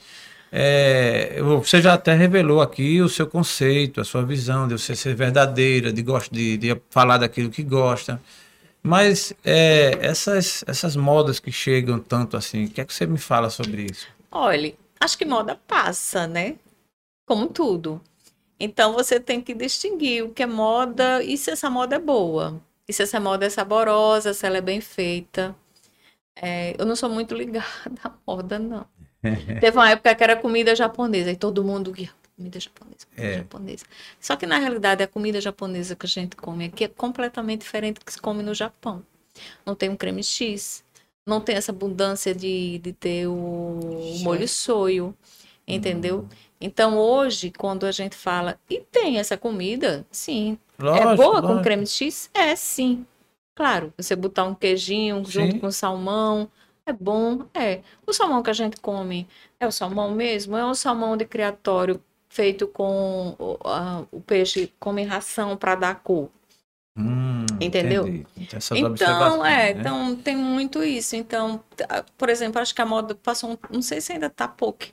É, 0.51 1.41
você 1.43 1.83
já 1.83 1.95
até 1.95 2.15
revelou 2.15 2.61
aqui 2.61 3.01
o 3.01 3.09
seu 3.09 3.27
conceito, 3.27 4.01
a 4.01 4.05
sua 4.05 4.25
visão 4.25 4.69
de 4.69 4.79
você 4.79 4.95
ser 4.95 5.15
verdadeira, 5.15 5.93
de, 5.93 6.05
de, 6.31 6.57
de 6.57 6.81
falar 6.89 7.19
daquilo 7.19 7.51
que 7.51 7.63
gosta. 7.63 8.21
Mas 8.83 9.33
é, 9.45 9.99
essas, 10.01 10.65
essas 10.67 10.95
modas 10.95 11.41
que 11.41 11.51
chegam 11.51 11.99
tanto 11.99 12.37
assim, 12.37 12.67
o 12.67 12.71
que 12.71 12.81
é 12.81 12.85
que 12.85 12.95
você 12.95 13.05
me 13.07 13.19
fala 13.19 13.51
sobre 13.51 13.87
isso? 13.91 14.07
Olha, 14.31 14.73
acho 15.01 15.19
que 15.19 15.25
moda 15.25 15.61
passa, 15.67 16.27
né? 16.27 16.55
Como 17.27 17.49
tudo. 17.49 18.01
Então 18.59 18.93
você 18.93 19.19
tem 19.19 19.41
que 19.41 19.55
distinguir 19.55 20.25
o 20.25 20.31
que 20.31 20.43
é 20.43 20.47
moda 20.47 21.23
e 21.23 21.37
se 21.37 21.51
essa 21.51 21.69
moda 21.69 21.97
é 21.97 21.99
boa. 21.99 22.61
E 22.89 22.93
se 22.93 23.03
essa 23.03 23.19
moda 23.19 23.45
é 23.45 23.51
saborosa, 23.51 24.33
se 24.33 24.47
ela 24.47 24.59
é 24.59 24.61
bem 24.61 24.81
feita. 24.81 25.55
É, 26.37 26.75
eu 26.79 26.87
não 26.87 26.95
sou 26.95 27.09
muito 27.11 27.35
ligada 27.37 27.67
à 28.05 28.13
moda, 28.27 28.59
não. 28.59 28.87
Teve 29.61 29.77
uma 29.77 29.91
época 29.91 30.15
que 30.15 30.25
era 30.25 30.37
comida 30.37 30.75
japonesa 30.75 31.31
e 31.31 31.37
todo 31.37 31.65
mundo 31.65 31.93
comida 32.37 32.61
japonesa, 32.61 33.07
comida 33.15 33.33
É. 33.33 33.39
japonesa. 33.39 33.85
Só 34.21 34.37
que 34.37 34.47
na 34.47 34.59
realidade 34.59 35.03
a 35.03 35.09
comida 35.09 35.41
japonesa 35.41 35.97
que 35.97 36.07
a 36.07 36.09
gente 36.09 36.37
come 36.37 36.67
aqui 36.67 36.85
é 36.85 36.89
completamente 36.89 37.61
diferente 37.63 37.99
do 38.01 38.05
que 38.05 38.13
se 38.13 38.21
come 38.21 38.43
no 38.43 38.55
Japão. 38.55 39.03
Não 39.65 39.75
tem 39.75 39.89
um 39.89 39.97
creme 39.97 40.23
X, 40.23 40.85
não 41.27 41.41
tem 41.41 41.57
essa 41.57 41.73
abundância 41.73 42.35
de, 42.35 42.79
de 42.79 42.93
ter 42.93 43.27
o 43.27 43.81
molho 44.23 44.47
soio, 44.49 45.15
entendeu? 45.67 46.27
Então 46.61 46.99
hoje, 46.99 47.51
quando 47.51 47.85
a 47.85 47.93
gente 47.93 48.15
fala, 48.17 48.59
e 48.69 48.81
tem 48.81 49.19
essa 49.19 49.37
comida, 49.37 50.07
sim. 50.11 50.59
é 50.79 50.83
Lógico, 50.83 51.17
boa 51.17 51.43
com 51.43 51.49
lógico. 51.49 51.63
creme 51.65 51.87
X? 51.87 52.31
É, 52.35 52.55
sim. 52.57 53.07
Claro, 53.55 53.93
você 53.97 54.15
botar 54.15 54.45
um 54.45 54.55
queijinho 54.55 55.25
junto 55.25 55.53
Sim. 55.55 55.59
com 55.59 55.71
salmão, 55.71 56.51
é 56.87 56.93
bom, 56.93 57.47
é. 57.55 57.83
O 58.07 58.13
salmão 58.13 58.43
que 58.43 58.51
a 58.51 58.53
gente 58.53 58.81
come 58.81 59.29
é 59.61 59.67
o 59.67 59.73
salmão 59.73 60.11
mesmo? 60.13 60.57
É 60.57 60.65
um 60.65 60.75
salmão 60.75 61.17
de 61.17 61.25
criatório 61.25 62.03
feito 62.29 62.67
com 62.69 63.35
o, 63.39 63.59
a- 63.65 64.05
o 64.13 64.21
peixe 64.21 64.73
come 64.79 65.03
ração 65.05 65.57
para 65.57 65.75
dar 65.75 66.03
cor. 66.03 66.31
Hum, 66.99 67.45
Entendeu? 67.61 68.05
Então, 68.75 69.45
é, 69.45 69.73
né? 69.75 69.81
então 69.81 70.17
tem 70.17 70.37
muito 70.37 70.83
isso. 70.83 71.17
Então, 71.17 71.63
por 72.17 72.29
exemplo, 72.29 72.61
acho 72.61 72.75
que 72.75 72.83
a 72.83 72.87
moda 72.87 73.15
passou, 73.15 73.51
um, 73.53 73.59
não 73.71 73.83
sei 73.83 74.01
se 74.01 74.13
ainda 74.13 74.29
tá 74.31 74.47
poke, 74.49 74.93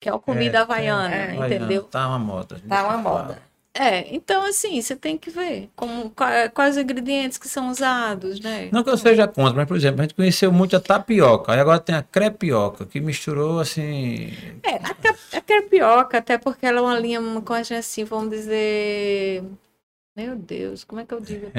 que 0.00 0.08
é 0.08 0.12
a 0.12 0.18
comida 0.18 0.58
É, 0.58 0.60
havaiana, 0.62 1.14
é, 1.14 1.36
entendeu? 1.36 1.84
Tá 1.84 2.08
uma 2.08 2.18
moda. 2.18 2.60
Tá 2.68 2.84
uma 2.84 3.02
fala. 3.02 3.22
moda. 3.22 3.42
É, 3.76 4.14
então 4.14 4.46
assim, 4.46 4.80
você 4.80 4.94
tem 4.94 5.18
que 5.18 5.30
ver 5.30 5.68
como, 5.74 6.08
qua- 6.10 6.48
quais 6.48 6.76
os 6.76 6.82
ingredientes 6.82 7.38
que 7.38 7.48
são 7.48 7.70
usados, 7.70 8.38
né? 8.38 8.68
Não 8.70 8.84
que 8.84 8.90
eu 8.90 8.96
seja 8.96 9.26
contra, 9.26 9.52
mas, 9.54 9.66
por 9.66 9.76
exemplo, 9.76 10.00
a 10.00 10.04
gente 10.04 10.14
conheceu 10.14 10.52
muito 10.52 10.76
a 10.76 10.80
tapioca, 10.80 11.52
aí 11.52 11.58
agora 11.58 11.80
tem 11.80 11.94
a 11.94 12.02
crepioca, 12.02 12.86
que 12.86 13.00
misturou 13.00 13.58
assim. 13.58 14.32
É, 14.62 14.74
a, 14.76 15.38
a 15.38 15.40
crepioca, 15.40 16.18
até 16.18 16.38
porque 16.38 16.64
ela 16.64 16.78
é 16.78 16.82
uma 16.82 16.98
linha, 16.98 17.20
uma 17.20 17.42
coisa 17.42 17.76
assim, 17.78 18.04
vamos 18.04 18.30
dizer. 18.30 19.42
Meu 20.16 20.36
Deus, 20.36 20.84
como 20.84 21.00
é 21.00 21.04
que 21.04 21.12
eu 21.12 21.20
digo? 21.20 21.50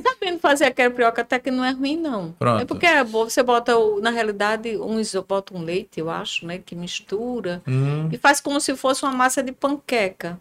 Sabendo 0.00 0.38
fazer 0.38 0.66
a 0.66 0.70
crepioca 0.72 1.22
até 1.22 1.40
que 1.40 1.50
não 1.50 1.64
é 1.64 1.72
ruim, 1.72 1.96
não. 1.96 2.30
Pronto. 2.38 2.62
É 2.62 2.64
porque 2.64 2.86
é 2.86 3.02
bom, 3.02 3.24
você 3.28 3.42
bota, 3.42 3.72
na 4.00 4.10
realidade, 4.10 4.76
um, 4.76 5.00
iso- 5.00 5.24
bota 5.28 5.52
um 5.52 5.62
leite, 5.62 5.98
eu 5.98 6.08
acho, 6.08 6.46
né? 6.46 6.58
Que 6.58 6.76
mistura 6.76 7.60
Hum, 7.66 8.08
e 8.12 8.16
faz 8.16 8.40
como 8.40 8.60
se 8.60 8.76
fosse 8.76 9.02
uma 9.02 9.10
massa 9.12 9.42
de 9.42 9.50
panqueca. 9.50 10.40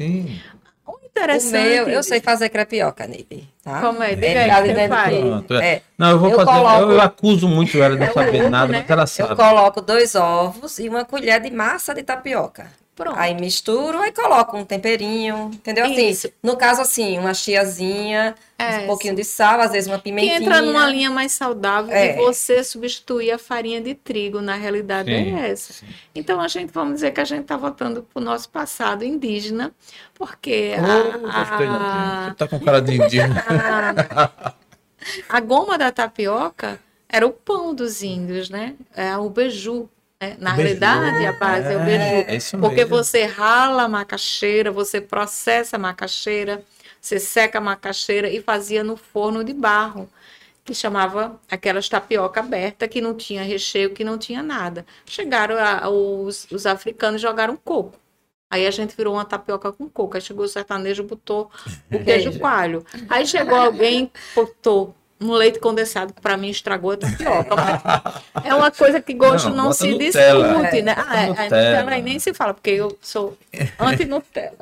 Sim. 0.00 0.40
O 0.86 0.92
O 0.92 1.00
interessante. 1.04 1.52
meu, 1.52 1.88
eu 1.88 2.02
sei 2.02 2.20
fazer 2.20 2.48
crepioca, 2.48 3.06
Nili. 3.06 3.48
Tá? 3.62 3.80
Como 3.80 4.02
é? 4.02 4.14
Diga 4.14 4.26
É, 4.26 4.50
aí, 4.50 5.20
Pronto, 5.20 5.54
é. 5.54 5.66
É, 5.74 5.82
Não, 5.98 6.10
eu 6.10 6.18
vou 6.18 6.30
Eu 6.30 6.36
fazer. 6.36 6.50
coloco- 6.58 6.80
Eu, 6.82 6.90
eu 6.92 7.00
acuso 7.00 7.48
muito 7.48 7.76
ela 7.82 7.94
de 7.94 8.00
não 8.00 8.06
É 8.06 8.10
o 8.10 8.14
saber 8.14 8.40
ovo, 8.42 8.50
nada, 8.50 8.72
né? 8.72 8.78
mas 8.80 8.90
ela 8.90 9.02
eu 9.02 9.06
sabe. 9.06 9.36
coloco 9.36 9.80
dois 9.82 10.14
ovos 10.14 10.78
e 10.78 10.88
uma 10.88 11.04
colher 11.04 11.40
de 11.40 11.50
massa 11.50 11.94
de 11.94 12.02
tapioca. 12.02 12.70
Pronto. 12.98 13.16
Aí 13.16 13.32
misturo, 13.32 13.96
aí 14.00 14.10
coloco 14.10 14.56
um 14.56 14.64
temperinho, 14.64 15.52
entendeu? 15.54 15.84
Assim, 15.86 16.08
Isso. 16.08 16.32
no 16.42 16.56
caso 16.56 16.82
assim, 16.82 17.16
uma 17.16 17.32
chiazinha, 17.32 18.34
É, 18.58 18.78
um 18.80 18.86
pouquinho 18.88 19.14
de 19.14 19.22
sal, 19.22 19.60
às 19.60 19.70
vezes 19.70 19.86
uma 19.88 19.98
que 19.98 20.02
pimentinha. 20.04 20.36
entra 20.40 20.60
numa 20.60 20.84
linha 20.90 21.08
mais 21.08 21.30
saudável 21.30 21.94
É. 21.94 22.14
de 22.14 22.16
você 22.18 22.64
substituir 22.64 23.30
a 23.30 23.38
farinha 23.38 23.80
de 23.80 23.94
trigo, 23.94 24.40
na 24.40 24.56
realidade 24.56 25.08
Sim, 25.14 25.38
é 25.38 25.50
essa. 25.50 25.72
sim. 25.74 25.86
Então 26.12 26.40
a 26.40 26.48
gente, 26.48 26.72
vamos 26.72 26.94
dizer 26.94 27.12
que 27.12 27.20
a 27.20 27.24
gente 27.24 27.42
está 27.42 27.56
voltando 27.56 28.02
para 28.02 28.20
o 28.20 28.24
nosso 28.24 28.48
passado 28.48 29.04
indígena, 29.04 29.70
porque 30.12 30.74
Oh, 30.76 31.26
a, 31.28 32.24
Você 32.30 32.34
tá 32.34 32.48
com 32.48 32.58
cara 32.58 32.82
de 32.82 32.94
indígena. 32.96 33.44
a, 34.10 34.52
a 35.28 35.40
goma 35.40 35.78
da 35.78 35.92
tapioca 35.92 36.80
era 37.08 37.24
o 37.24 37.30
pão 37.30 37.72
dos 37.72 38.02
índios, 38.02 38.50
né? 38.50 38.74
É 38.94 39.16
o 39.16 39.30
beiju. 39.30 39.88
Né? 40.20 40.36
Na 40.38 40.52
realidade, 40.52 41.24
a 41.26 41.32
base 41.32 41.72
é, 41.72 41.76
o 41.76 41.80
beiju. 41.80 42.24
É 42.28 42.36
isso 42.36 42.56
Porque 42.58 42.84
mesmo. 42.84 42.88
você 42.96 43.24
rala 43.24 43.84
a 43.84 43.88
macaxeira, 43.88 44.70
você 44.72 45.00
processa 45.00 45.76
a 45.76 45.78
macaxeira, 45.78 46.64
você 47.00 47.18
seca 47.20 47.58
a 47.58 47.60
macaxeira 47.60 48.28
e 48.28 48.42
fazia 48.42 48.82
no 48.82 48.96
forno 48.96 49.44
de 49.44 49.52
barro, 49.52 50.08
que 50.64 50.74
chamava 50.74 51.40
aquelas 51.50 51.88
tapioca 51.88 52.40
aberta, 52.40 52.88
que 52.88 53.00
não 53.00 53.14
tinha 53.16 53.42
recheio, 53.42 53.94
que 53.94 54.04
não 54.04 54.18
tinha 54.18 54.42
nada. 54.42 54.84
Chegaram 55.06 55.56
a- 55.58 55.88
os, 55.88 56.46
os 56.50 56.66
africanos 56.66 57.20
e 57.20 57.22
jogaram 57.22 57.56
coco. 57.56 57.98
Aí 58.50 58.66
a 58.66 58.70
gente 58.70 58.96
virou 58.96 59.14
uma 59.14 59.24
tapioca 59.24 59.72
com 59.72 59.88
coco. 59.88 60.16
Aí 60.16 60.20
chegou 60.22 60.44
o 60.44 60.48
sertanejo, 60.48 61.04
botou 61.04 61.50
o 61.92 62.00
queijo 62.00 62.32
coalho. 62.32 62.84
Aí 63.08 63.26
chegou 63.26 63.58
alguém, 63.58 64.10
botou 64.34 64.94
um 65.20 65.32
leite 65.32 65.58
condensado, 65.58 66.12
que 66.12 66.20
para 66.20 66.36
mim 66.36 66.48
estragou 66.48 66.92
a 66.92 66.96
tapioca. 66.96 67.54
Mas 67.56 68.44
É 68.46 68.54
uma 68.54 68.70
coisa 68.70 69.00
que 69.00 69.12
gosto 69.14 69.48
Não, 69.50 69.64
não, 69.64 69.72
se 69.72 69.88
Nutella. 69.90 70.48
discute, 70.58 70.82
né? 70.82 70.94
Ah, 70.96 71.22
é, 71.22 71.26
Nutella. 71.26 71.40
a 71.40 71.44
Nutella 71.72 71.90
aí 71.92 72.02
nem 72.02 72.18
se 72.18 72.32
fala, 72.32 72.54
porque 72.54 72.70
eu 72.70 72.96
sou 73.02 73.36
anti-Nutella. 73.80 74.56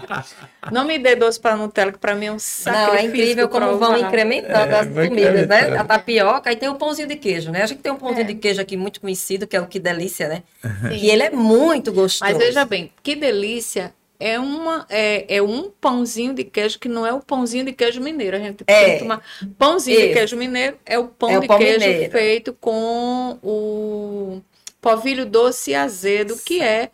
não 0.72 0.84
me 0.84 0.98
dê 0.98 1.14
doce 1.16 1.38
para 1.38 1.56
Nutella, 1.56 1.92
que 1.92 1.98
para 1.98 2.14
mim 2.14 2.26
é 2.26 2.32
um 2.32 2.38
sacrifício. 2.38 2.92
Não, 2.92 2.98
é 2.98 3.04
incrível 3.04 3.48
como 3.48 3.78
vão 3.78 3.96
incrementando 3.98 4.74
É, 4.74 4.80
as 4.80 4.86
comidas, 4.88 5.46
né? 5.48 5.76
A 5.78 5.84
tapioca 5.84 6.50
e 6.52 6.56
tem 6.56 6.68
o 6.68 6.74
pãozinho 6.76 7.08
de 7.08 7.16
queijo, 7.16 7.50
né? 7.50 7.62
A 7.62 7.66
gente 7.66 7.80
tem 7.80 7.92
um 7.92 7.96
pãozinho 7.96 8.22
É. 8.22 8.24
de 8.24 8.34
queijo 8.34 8.60
aqui 8.60 8.76
muito 8.76 9.00
conhecido, 9.00 9.46
que 9.46 9.56
é 9.56 9.60
o 9.60 9.66
Que 9.66 9.78
Delícia, 9.78 10.28
né? 10.28 10.42
Sim. 10.62 10.88
E 10.92 11.10
ele 11.10 11.22
é 11.24 11.30
muito 11.30 11.92
gostoso. 11.92 12.30
Mas 12.30 12.38
veja 12.38 12.64
bem, 12.64 12.90
que 13.02 13.14
delícia. 13.14 13.92
É, 14.20 14.38
uma, 14.38 14.86
é, 14.90 15.36
é 15.36 15.42
um 15.42 15.70
pãozinho 15.70 16.34
de 16.34 16.44
queijo 16.44 16.78
que 16.78 16.88
não 16.88 17.06
é 17.06 17.12
o 17.12 17.20
pãozinho 17.20 17.64
de 17.64 17.72
queijo 17.72 18.00
mineiro. 18.02 18.36
A 18.36 18.40
gente 18.40 18.64
É. 18.66 18.98
tomar. 18.98 19.22
Pãozinho 19.58 19.98
de 19.98 20.04
Isso. 20.06 20.14
queijo 20.14 20.36
mineiro 20.36 20.78
é 20.84 20.98
o 20.98 21.08
pão 21.08 21.30
É 21.30 21.38
o 21.38 21.40
de 21.40 21.46
pão 21.48 21.58
queijo 21.58 21.80
mineiro. 21.80 22.12
feito 22.12 22.52
com 22.60 23.38
o 23.42 24.42
polvilho 24.80 25.26
doce 25.26 25.70
e 25.72 25.74
azedo, 25.74 26.36
que 26.44 26.60
é 26.62 26.90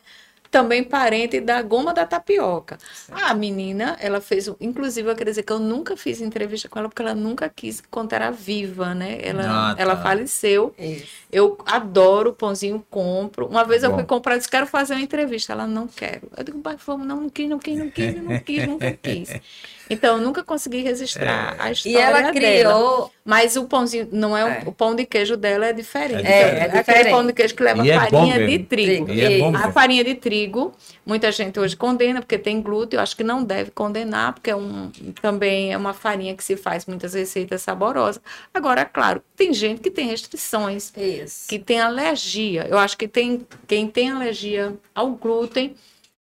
também 0.57 0.83
parente 0.83 1.39
da 1.39 1.61
goma 1.61 1.93
da 1.93 2.07
tapioca. 2.07 2.79
A 3.13 3.35
menina, 3.35 3.95
ela 4.01 4.23
fez, 4.23 4.49
um- 4.49 4.57
inclusive 4.59 5.11
eu 5.11 5.15
quero 5.15 5.29
dizer 5.29 5.43
que 5.43 5.53
eu 5.53 5.59
nunca 5.59 5.99
fiz 5.99 6.23
entrevista 6.23 6.67
com 6.67 6.79
ela 6.79 6.89
porque 6.89 7.03
ela 7.03 7.15
nunca 7.15 7.47
quis 7.55 7.83
quando 7.91 8.15
era 8.15 8.31
viva, 8.31 8.95
né? 8.95 9.19
Ela, 9.21 9.43
Ah, 9.73 9.75
tá. 9.75 9.83
ela 9.83 9.97
faleceu. 9.99 10.75
Isso. 10.79 11.07
Eu 11.31 11.59
adoro 11.67 12.33
pãozinho, 12.33 12.83
compro. 12.89 13.47
Uma 13.49 13.65
vez 13.65 13.83
eu 13.83 13.91
Bom. 13.91 13.97
fui 13.97 14.05
comprar, 14.07 14.39
disse, 14.39 14.49
quero 14.49 14.67
fazer 14.67 14.95
uma 14.95 15.03
entrevista. 15.03 15.53
Ela, 15.53 15.67
não 15.67 15.87
quero. 15.87 16.23
Eu 16.35 16.43
digo, 16.43 16.59
mas 16.65 16.77
vamos, 16.87 17.07
não, 17.07 17.21
não 17.21 17.29
quis, 17.29 17.49
não 17.49 17.59
quis, 17.59 17.77
não 17.79 17.91
quis, 17.91 18.15
não 18.23 18.39
quis, 18.41 18.67
nunca 18.67 18.93
quis. 18.93 19.29
Então, 19.89 20.17
eu 20.17 20.23
nunca 20.23 20.43
consegui 20.43 20.83
registrar 20.83 21.55
a 21.59 21.69
E 21.71 21.73
história 21.73 21.99
ela 22.01 22.19
dela. 22.21 22.33
criou. 22.33 23.13
Mas 23.25 23.57
o 23.57 23.65
pãozinho, 23.65 24.09
não 24.13 24.37
é, 24.37 24.45
o- 24.45 24.49
É. 24.49 24.63
o 24.67 24.73
pão 24.73 24.95
de 24.95 25.05
queijo 25.05 25.37
dela 25.37 25.67
é 25.67 25.73
diferente. 25.73 26.25
É, 26.27 26.41
é 26.41 26.63
aquele 26.63 26.79
diferente. 26.79 27.11
pão 27.11 27.27
de 27.27 27.33
queijo 27.33 27.55
que 27.57 27.63
leva 27.63 27.85
E 27.85 27.91
é 27.91 27.99
farinha 27.99 28.47
de 28.47 28.59
trigo. 28.61 29.11
E 29.13 29.21
é 29.21 29.39
bom 29.39 29.57
A 29.57 29.65
A 29.67 29.73
farinha 29.73 30.05
de 30.05 30.15
trigo, 30.15 30.73
muita 31.05 31.31
gente 31.33 31.59
hoje 31.59 31.77
condena 31.77 32.21
porque 32.21 32.39
tem 32.39 32.61
glúten. 32.63 32.97
Eu 32.99 33.03
acho 33.03 33.17
que 33.17 33.25
não 33.25 33.43
deve 33.43 33.71
condenar, 33.73 34.33
porque 34.35 34.51
é 34.51 34.57
um, 34.57 34.91
também 35.21 35.73
é 35.73 35.77
uma 35.77 35.93
farinha 35.93 36.35
que 36.37 36.45
se 36.45 36.57
faz 36.57 36.87
muitas 36.87 37.15
receitas 37.15 37.63
saborosas. 37.63 38.23
Agora, 38.55 38.85
claro, 38.85 39.21
tem 39.37 39.53
gente 39.53 39.81
que 39.81 39.91
tem 39.91 40.07
restrições, 40.09 40.93
Isso. 40.97 41.49
que 41.49 41.59
tem 41.59 41.81
alergia. 41.81 42.67
Eu 42.69 42.79
acho 42.79 42.97
que 42.97 43.09
tem 43.09 43.45
quem 43.67 43.89
tem 43.89 44.11
alergia 44.11 44.73
ao 44.95 45.11
glúten, 45.11 45.75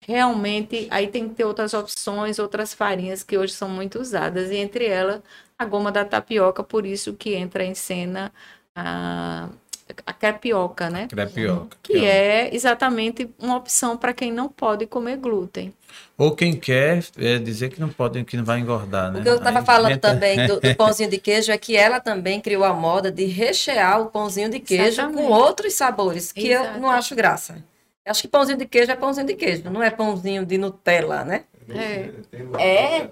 realmente 0.09 0.87
aí 0.89 1.05
tem 1.07 1.29
que 1.29 1.35
ter 1.35 1.45
outras 1.45 1.71
opções, 1.75 2.39
outras 2.39 2.73
farinhas 2.73 3.21
que 3.21 3.37
hoje 3.37 3.53
são 3.53 3.69
muito 3.69 3.99
usadas, 3.99 4.49
e 4.49 4.55
entre 4.55 4.87
elas 4.87 5.21
a 5.57 5.65
goma 5.65 5.91
da 5.91 6.03
tapioca, 6.03 6.63
por 6.63 6.83
isso 6.83 7.13
que 7.13 7.35
entra 7.35 7.63
em 7.63 7.75
cena 7.75 8.31
a, 8.75 9.49
a 10.03 10.13
crepioca, 10.13 10.89
né? 10.89 11.07
Crepioca. 11.07 11.77
Que 11.83 12.03
é 12.05 12.55
exatamente 12.55 13.29
uma 13.37 13.57
opção 13.57 13.95
para 13.95 14.11
quem 14.11 14.31
não 14.31 14.49
pode 14.49 14.87
comer 14.87 15.17
glúten. 15.17 15.71
Ou 16.17 16.35
quem 16.35 16.55
quer 16.55 17.03
é, 17.15 17.37
dizer 17.37 17.69
que 17.69 17.79
não 17.79 17.89
pode, 17.89 18.23
que 18.23 18.35
não 18.35 18.43
vai 18.43 18.59
engordar, 18.59 19.11
né? 19.11 19.19
O 19.19 19.23
que 19.23 19.29
eu 19.29 19.35
estava 19.35 19.63
falando 19.63 19.91
inventa- 19.91 20.11
também 20.11 20.47
do, 20.47 20.59
do 20.59 20.73
pãozinho 20.75 21.09
de 21.09 21.19
queijo 21.19 21.51
é 21.51 21.57
que 21.57 21.75
ela 21.75 21.99
também 21.99 22.41
criou 22.41 22.63
a 22.63 22.73
moda 22.73 23.11
de 23.11 23.25
rechear 23.25 24.01
o 24.01 24.07
pãozinho 24.07 24.49
de 24.49 24.59
queijo 24.59 24.87
Exatamente. 25.01 25.27
com 25.27 25.31
outros 25.31 25.73
sabores, 25.73 26.31
que 26.31 26.47
eu 26.49 26.63
Exato. 26.63 26.79
não 26.79 26.89
acho 26.89 27.15
graça. 27.15 27.63
Acho 28.09 28.21
que 28.23 28.27
pãozinho 28.27 28.57
de 28.57 28.65
queijo 28.65 28.91
é 28.91 28.95
pãozinho 28.95 29.27
de 29.27 29.35
queijo, 29.35 29.69
não 29.69 29.83
é 29.83 29.89
pãozinho 29.89 30.45
de 30.45 30.57
Nutella, 30.57 31.23
né? 31.23 31.43
É. 31.69 32.09
É, 32.57 33.07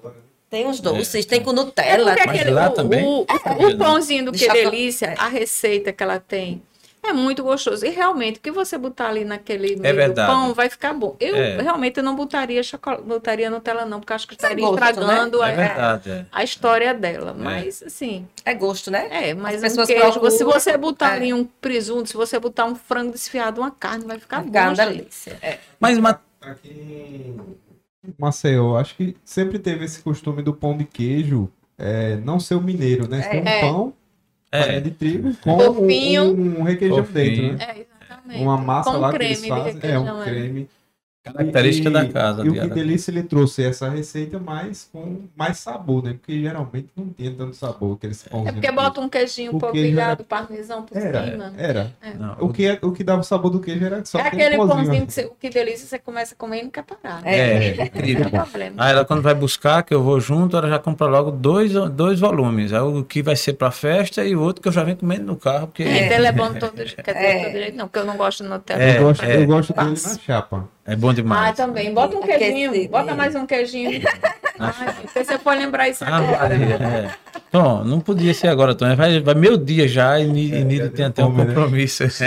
tem 0.49 0.65
os 0.67 0.79
doces, 0.79 1.25
tem 1.25 1.41
com 1.43 1.53
Nutella. 1.53 2.11
porque 2.15 2.25
Mas 2.27 2.35
aquele- 2.39 2.51
lá 2.51 2.67
o, 2.69 2.71
também? 2.73 3.05
o, 3.05 3.25
Sabia, 3.43 3.67
o 3.67 3.77
pãozinho 3.77 4.25
do 4.25 4.31
De 4.31 4.39
que 4.39 4.45
chocolate. 4.45 4.69
delícia, 4.71 5.13
a 5.17 5.27
receita 5.27 5.93
que 5.93 6.01
ela 6.01 6.19
tem 6.19 6.61
É 7.03 7.13
muito 7.13 7.43
gostoso. 7.43 7.85
E 7.85 7.89
realmente, 7.89 8.37
o 8.37 8.41
que 8.41 8.51
você 8.51 8.77
botar 8.77 9.07
ali 9.07 9.23
naquele 9.23 9.75
meio 9.77 10.13
do 10.13 10.21
É 10.21 10.25
pão 10.27 10.53
vai 10.53 10.69
ficar 10.69 10.93
bom. 10.93 11.15
Eu 11.19 11.35
É. 11.35 11.61
realmente 11.61 11.97
eu 11.97 12.03
não 12.03 12.15
botaria 12.15 12.61
chocolate, 12.61 13.03
botaria 13.03 13.49
Nutella 13.49 13.85
não, 13.85 13.99
porque 13.99 14.13
acho 14.13 14.27
que 14.27 14.33
estaria 14.33 14.65
gosto, 14.65 14.79
né? 14.81 14.89
estragando 14.89 15.41
a, 15.41 15.49
É 15.49 15.55
verdade. 15.55 16.09
é. 16.09 16.25
a 16.31 16.43
história 16.43 16.93
dela. 16.93 17.33
Mas, 17.33 17.81
assim, 17.81 18.27
É 18.43 18.53
gosto, 18.53 18.91
né? 18.91 19.07
é, 19.09 19.33
mas 19.33 19.63
As 19.63 19.77
um 19.77 19.85
queijo, 19.85 20.01
procuram, 20.01 20.31
se 20.31 20.43
você 20.43 20.77
botar 20.77 21.13
é. 21.13 21.15
ali 21.17 21.33
um 21.33 21.45
presunto, 21.45 22.09
se 22.09 22.15
você 22.15 22.37
botar 22.39 22.65
um 22.65 22.75
frango 22.75 23.11
desfiado, 23.13 23.61
uma 23.61 23.71
carne, 23.71 24.05
vai 24.05 24.19
ficar 24.19 24.39
bom. 24.41 24.47
ficar 24.47 24.69
uma 24.69 24.75
delícia. 24.75 25.37
É. 25.41 25.59
Mas, 25.79 25.97
mas 25.99 26.17
Aqui 26.41 27.35
em 28.05 28.13
Maceió, 28.17 28.77
acho 28.77 28.95
que 28.95 29.15
sempre 29.25 29.59
teve 29.59 29.83
esse 29.85 30.01
costume 30.01 30.41
do 30.41 30.53
pão 30.53 30.77
de 30.77 30.85
queijo 30.85 31.49
é, 31.77 32.15
não 32.17 32.39
ser 32.39 32.55
o 32.55 32.61
mineiro, 32.61 33.07
né? 33.07 33.21
Ser 33.21 33.37
um 33.37 33.93
É. 34.51 34.61
farinha 34.61 34.81
de 34.81 34.91
trigo 34.91 35.35
com 35.41 35.59
Fofinho. 35.59 36.23
um, 36.23 36.59
um 36.59 36.63
requeijão 36.63 37.03
Fofinho. 37.03 37.51
dentro, 37.51 37.57
né? 37.57 37.65
É, 37.65 37.85
exatamente. 38.05 38.41
Uma 38.41 38.57
massa 38.57 38.91
Com 38.91 38.97
lá 38.97 39.11
creme 39.11 39.35
que 39.35 39.39
eles 39.41 39.47
fazem. 39.49 39.71
É, 39.71 39.73
requeijão, 39.73 40.17
um 40.17 40.21
é. 40.21 40.25
creme. 40.25 40.69
Característica 41.33 41.89
E- 41.89 41.93
da 41.93 42.05
casa. 42.07 42.45
E 42.45 42.49
o 42.49 42.53
que 42.53 42.67
delícia 42.67 43.11
ele 43.11 43.23
trouxe 43.23 43.63
essa 43.63 43.89
receita, 43.89 44.39
mas 44.39 44.89
com 44.91 45.21
mais 45.35 45.57
sabor, 45.57 46.03
né? 46.03 46.13
Porque 46.13 46.41
geralmente 46.41 46.87
não 46.95 47.07
tem 47.07 47.33
tanto 47.33 47.55
sabor 47.55 47.95
aqueles 47.97 48.23
pãozinhos. 48.23 48.49
É 48.49 48.51
porque 48.53 48.71
bota 48.71 49.01
um 49.01 49.09
queijinho 49.09 49.51
O 49.55 49.59
queijo 49.59 49.73
polvilhado, 49.73 50.23
parmesão 50.23 50.83
por 50.83 50.97
Era, 50.97 51.31
cima. 51.31 51.53
era. 51.57 51.91
Não, 52.19 52.35
O 52.39 52.51
que, 52.53 52.65
é- 52.65 52.79
o 52.81 52.91
que 52.91 53.03
dava 53.03 53.21
o 53.21 53.23
sabor 53.23 53.49
do 53.51 53.59
queijo 53.59 53.85
era 53.85 54.03
só 54.05 54.19
é 54.19 54.27
aquele, 54.27 54.57
pãozinho. 54.57 54.75
pãozinho 54.85 55.05
que, 55.07 55.13
você, 55.13 55.31
que 55.39 55.49
delícia, 55.49 55.87
você 55.87 55.99
começa 55.99 56.33
a 56.33 56.37
comer 56.37 56.59
e 56.61 56.63
não 56.63 56.69
quer 56.71 56.83
parar. 56.83 57.21
né? 57.21 57.37
É, 57.37 57.75
Não 57.75 57.85
incrível. 57.85 58.29
tem 58.29 58.39
problema. 58.39 58.75
Aí 58.83 58.91
ela 58.91 59.05
quando 59.05 59.21
vai 59.21 59.33
buscar, 59.35 59.83
que 59.83 59.93
eu 59.93 60.01
vou 60.03 60.19
junto, 60.19 60.55
ela 60.57 60.67
já 60.69 60.79
compra 60.79 61.07
logo 61.07 61.31
dois, 61.31 61.71
dois 61.91 62.19
volumes. 62.19 62.73
Aí 62.73 62.79
o 62.81 63.03
que 63.03 63.21
vai 63.21 63.35
ser 63.35 63.53
pra 63.53 63.71
festa 63.71 64.23
e 64.25 64.35
o 64.35 64.41
outro 64.41 64.61
que 64.61 64.67
eu 64.67 64.71
já 64.71 64.83
venho 64.83 64.97
comendo 64.97 65.25
no 65.25 65.35
carro, 65.35 65.67
porque 65.67 65.83
É. 65.83 66.13
Ele 66.15 66.25
é 66.27 66.31
bom 66.31 66.53
todo 66.53 66.77
jeito, 66.77 67.03
quer 67.03 67.13
dizer, 67.13 67.25
É. 67.25 67.43
todo 67.45 67.53
jeito, 67.53 67.77
não, 67.77 67.87
porque 67.87 67.99
eu 67.99 68.05
não 68.05 68.17
gosto 68.17 68.43
Nutella. 68.43 68.81
É, 68.81 68.97
eu 68.97 69.03
gosto, 69.03 69.23
é. 69.23 69.35
eu 69.37 69.45
gosto 69.45 69.73
dele 69.73 69.89
na 69.89 70.17
chapa. 70.19 70.67
É 70.87 70.95
bom 70.95 71.09
Ah, 71.09 71.13
demais. 71.13 71.55
também. 71.55 71.93
Bota 71.93 72.17
um 72.17 72.21
queijinho, 72.21 72.69
Aquecido. 72.69 72.91
bota 72.91 73.13
mais 73.15 73.35
um 73.35 73.45
queijinho. 73.45 74.01
Ai, 74.59 74.73
porque 75.03 75.23
você 75.23 75.37
pode 75.37 75.59
lembrar 75.61 75.87
isso 75.87 76.03
Ah, 76.03 76.17
agora. 76.17 76.55
É. 76.55 77.09
Tom, 77.51 77.83
não 77.83 77.99
podia 77.99 78.33
ser 78.33 78.47
agora, 78.47 78.73
Tom. 78.73 78.95
Vai, 78.95 79.19
vai 79.21 79.35
meio 79.35 79.55
dia 79.55 79.87
já 79.87 80.19
e 80.19 80.25
Ni- 80.25 80.49
e 80.51 80.63
Nídia 80.63 80.89
tem 80.89 81.05
até 81.05 81.23
um 81.23 81.31
né? 81.31 81.45
compromisso. 81.45 82.03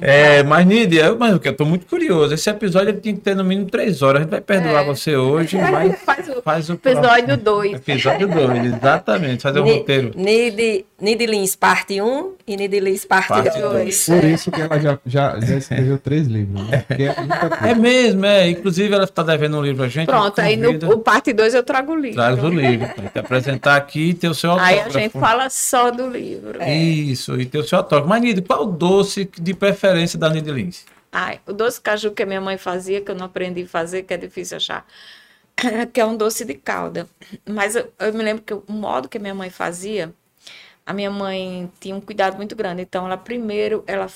É, 0.00 0.44
mas 0.44 0.64
Nídia, 0.64 1.06
eu, 1.06 1.18
mas 1.18 1.32
eu 1.44 1.52
tô 1.56 1.64
muito 1.64 1.84
curioso. 1.86 2.32
Esse 2.32 2.48
episódio 2.48 2.90
ele 2.90 3.00
tinha 3.00 3.14
que 3.14 3.20
ter 3.20 3.34
no 3.34 3.42
mínimo 3.44 3.68
três 3.68 4.00
horas. 4.00 4.20
A 4.20 4.22
gente 4.22 4.30
vai 4.30 4.40
perdoar 4.40 4.82
É. 4.82 4.86
você 4.86 5.16
hoje, 5.16 5.56
mas 5.70 6.00
Faz 6.02 6.28
o 6.28 6.40
faz 6.42 6.70
o 6.70 6.74
episódio 6.74 7.36
2. 7.36 7.72
Episódio 7.74 8.28
2, 8.28 8.74
exatamente. 8.76 9.42
Fazer 9.42 9.58
um 9.60 9.64
Ni- 9.64 9.72
roteiro. 9.78 10.12
Nid, 10.14 10.84
Nidlins 11.00 11.54
parte 11.54 12.02
1 12.02 12.34
e 12.44 12.56
Nidlins 12.56 13.04
parte 13.04 13.28
Parte 13.28 13.60
2. 13.60 14.06
Por 14.06 14.24
isso 14.24 14.50
que 14.50 14.60
ela 14.60 14.80
já, 14.80 14.98
já, 15.06 15.38
já 15.38 15.56
escreveu 15.56 15.96
três 15.98 16.26
livros. 16.26 16.60
Né? 16.68 16.84
É. 16.90 17.70
É 17.70 17.74
mesmo, 17.74 18.26
é. 18.26 18.50
Inclusive, 18.50 18.92
ela 18.92 19.04
está 19.04 19.22
devendo 19.22 19.58
um 19.58 19.62
livro 19.62 19.84
a 19.84 19.88
gente. 19.88 20.06
Pronto, 20.06 20.38
aí 20.40 20.56
no 20.56 20.66
convida, 20.66 20.88
o 20.88 20.98
parte 20.98 21.32
2 21.32 21.54
eu 21.54 21.62
trago 21.62 21.92
o 21.92 21.96
livro. 21.96 22.16
Traz 22.16 22.42
o 22.42 22.48
livro. 22.48 22.88
Tem 22.94 23.08
que 23.08 23.18
apresentar 23.18 23.76
aqui 23.76 24.10
e 24.10 24.14
ter 24.14 24.28
o 24.28 24.34
seu 24.34 24.52
Aí 24.52 24.58
a 24.58 24.84
autógrafo. 24.84 24.98
gente 24.98 25.12
fala 25.12 25.48
só 25.48 25.90
do 25.92 26.08
livro. 26.10 26.58
Isso, 26.64 27.40
e 27.40 27.46
ter 27.46 27.58
o 27.58 27.64
seu 27.64 27.78
autógrafo. 27.78 28.08
Mas, 28.08 28.20
Nídia, 28.20 28.42
qual 28.42 28.64
o 28.64 28.66
doce 28.72 29.30
de 29.40 29.54
preferência 29.54 30.18
da 30.18 30.28
Nídia 30.28 30.52
Lins? 30.52 30.84
Ai, 31.12 31.40
o 31.46 31.52
doce 31.52 31.80
caju 31.80 32.10
que 32.10 32.24
a 32.24 32.26
minha 32.26 32.40
mãe 32.40 32.58
fazia, 32.58 33.00
que 33.00 33.10
eu 33.10 33.14
não 33.14 33.26
aprendi 33.26 33.62
a 33.62 33.66
fazer, 33.68 34.02
que 34.02 34.12
é 34.12 34.16
difícil 34.16 34.56
achar, 34.56 34.84
que 35.92 36.00
é 36.00 36.04
um 36.04 36.16
doce 36.16 36.44
de 36.44 36.54
calda. 36.54 37.06
Mas 37.48 37.76
eu, 37.76 37.90
eu 38.00 38.12
me 38.12 38.22
lembro 38.22 38.42
que 38.42 38.52
o 38.52 38.64
modo 38.68 39.08
que 39.08 39.16
a 39.16 39.20
minha 39.20 39.34
mãe 39.34 39.48
fazia, 39.48 40.12
a 40.88 40.94
minha 40.94 41.10
mãe 41.10 41.70
tinha 41.78 41.94
um 41.94 42.00
cuidado 42.00 42.38
muito 42.38 42.56
grande. 42.56 42.80
Então, 42.80 43.04
ela 43.04 43.18
primeiro, 43.18 43.84
ela 43.86 44.06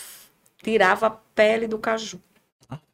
tirava 0.62 1.06
a 1.08 1.10
pele 1.10 1.66
do 1.66 1.78
caju. 1.78 2.18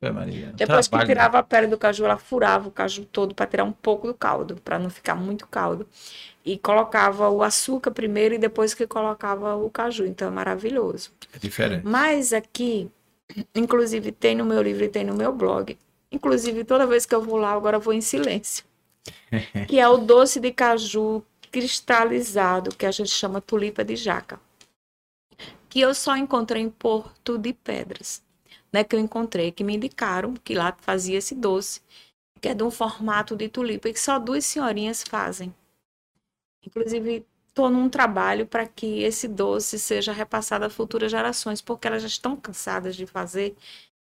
Maria. 0.02 0.52
Depois 0.56 0.88
que 0.88 0.90
Trabalho. 0.90 1.08
tirava 1.08 1.38
a 1.38 1.42
pele 1.44 1.68
do 1.68 1.78
caju, 1.78 2.04
ela 2.04 2.18
furava 2.18 2.66
o 2.66 2.72
caju 2.72 3.04
todo 3.04 3.36
para 3.36 3.46
tirar 3.46 3.62
um 3.62 3.70
pouco 3.70 4.08
do 4.08 4.14
caldo, 4.14 4.56
para 4.64 4.80
não 4.80 4.90
ficar 4.90 5.14
muito 5.14 5.46
caldo. 5.46 5.86
E 6.44 6.58
colocava 6.58 7.30
o 7.30 7.40
açúcar 7.40 7.92
primeiro 7.92 8.34
e 8.34 8.38
depois 8.38 8.74
que 8.74 8.84
colocava 8.84 9.54
o 9.54 9.70
caju. 9.70 10.04
Então, 10.06 10.26
é 10.26 10.30
maravilhoso. 10.32 11.12
É 11.32 11.38
diferente. 11.38 11.86
Mas 11.86 12.32
aqui, 12.32 12.90
inclusive 13.54 14.10
tem 14.10 14.34
no 14.34 14.44
meu 14.44 14.60
livro 14.60 14.82
e 14.82 14.88
tem 14.88 15.04
no 15.04 15.14
meu 15.14 15.32
blog. 15.32 15.78
Inclusive, 16.10 16.64
toda 16.64 16.84
vez 16.84 17.06
que 17.06 17.14
eu 17.14 17.22
vou 17.22 17.36
lá, 17.36 17.52
agora 17.52 17.76
eu 17.76 17.80
vou 17.80 17.94
em 17.94 18.00
silêncio. 18.00 18.64
que 19.68 19.78
é 19.78 19.88
o 19.88 19.98
doce 19.98 20.40
de 20.40 20.50
caju 20.50 21.22
cristalizado, 21.50 22.74
que 22.74 22.86
a 22.86 22.90
gente 22.90 23.10
chama 23.10 23.40
tulipa 23.40 23.84
de 23.84 23.96
jaca. 23.96 24.40
Que 25.68 25.80
eu 25.80 25.94
só 25.94 26.16
encontrei 26.16 26.62
em 26.62 26.70
Porto 26.70 27.38
de 27.38 27.52
Pedras. 27.52 28.22
Né, 28.70 28.84
que 28.84 28.94
eu 28.94 29.00
encontrei, 29.00 29.50
que 29.50 29.64
me 29.64 29.76
indicaram 29.76 30.34
que 30.34 30.54
lá 30.54 30.76
fazia 30.82 31.16
esse 31.16 31.34
doce, 31.34 31.80
que 32.38 32.48
é 32.48 32.54
de 32.54 32.62
um 32.62 32.70
formato 32.70 33.34
de 33.34 33.48
tulipa, 33.48 33.88
e 33.88 33.94
que 33.94 34.00
só 34.00 34.18
duas 34.18 34.44
senhorinhas 34.44 35.02
fazem. 35.02 35.54
Inclusive, 36.66 37.26
estou 37.48 37.70
num 37.70 37.88
trabalho 37.88 38.46
para 38.46 38.66
que 38.66 39.02
esse 39.02 39.26
doce 39.26 39.78
seja 39.78 40.12
repassado 40.12 40.64
a 40.64 40.70
futuras 40.70 41.10
gerações, 41.10 41.60
porque 41.60 41.88
elas 41.88 42.02
já 42.02 42.08
estão 42.08 42.36
cansadas 42.36 42.94
de 42.94 43.06
fazer. 43.06 43.56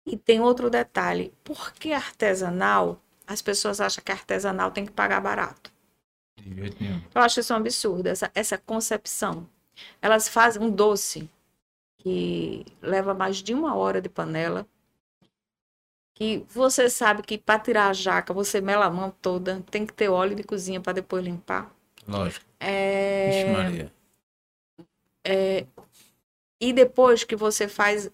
E 0.06 0.18
tem 0.18 0.42
outro 0.42 0.70
detalhe: 0.70 1.34
por 1.44 1.74
que 1.74 1.94
artesanal? 1.94 3.02
As 3.26 3.42
pessoas 3.42 3.80
acham 3.80 4.04
que 4.04 4.12
artesanal 4.12 4.72
tem 4.72 4.86
que 4.86 4.92
pagar 4.92 5.22
barato. 5.22 5.72
Eu 7.14 7.22
acho 7.22 7.40
isso 7.40 7.54
um 7.54 7.58
absurdo, 7.58 8.08
essa, 8.08 8.32
essa 8.34 8.58
concepção. 8.58 9.48
Elas 10.02 10.28
fazem 10.28 10.62
um 10.62 10.70
doce 10.70 11.30
que 11.98 12.66
leva 12.82 13.14
mais 13.14 13.38
de 13.38 13.54
uma 13.54 13.76
hora 13.76 14.02
de 14.02 14.10
panela. 14.10 14.66
Que 16.14 16.46
você 16.50 16.90
sabe 16.90 17.24
que 17.24 17.38
para 17.38 17.60
tirar 17.60 17.90
a 17.90 17.94
jaca, 17.94 18.34
você 18.34 18.62
mela 18.62 18.86
a 18.86 18.92
mão 18.92 19.14
toda, 19.22 19.64
tem 19.72 19.86
que 19.86 19.94
ter 19.94 20.10
óleo 20.10 20.36
de 20.36 20.44
cozinha 20.44 20.80
para 20.82 20.94
depois 20.94 21.24
limpar. 21.24 21.72
Lógico. 22.08 22.46
É... 22.60 23.30
Vixe, 23.32 23.52
Maria. 23.52 23.92
E 26.60 26.72
depois 26.72 27.24
que 27.24 27.36
você 27.36 27.68
faz. 27.68 28.12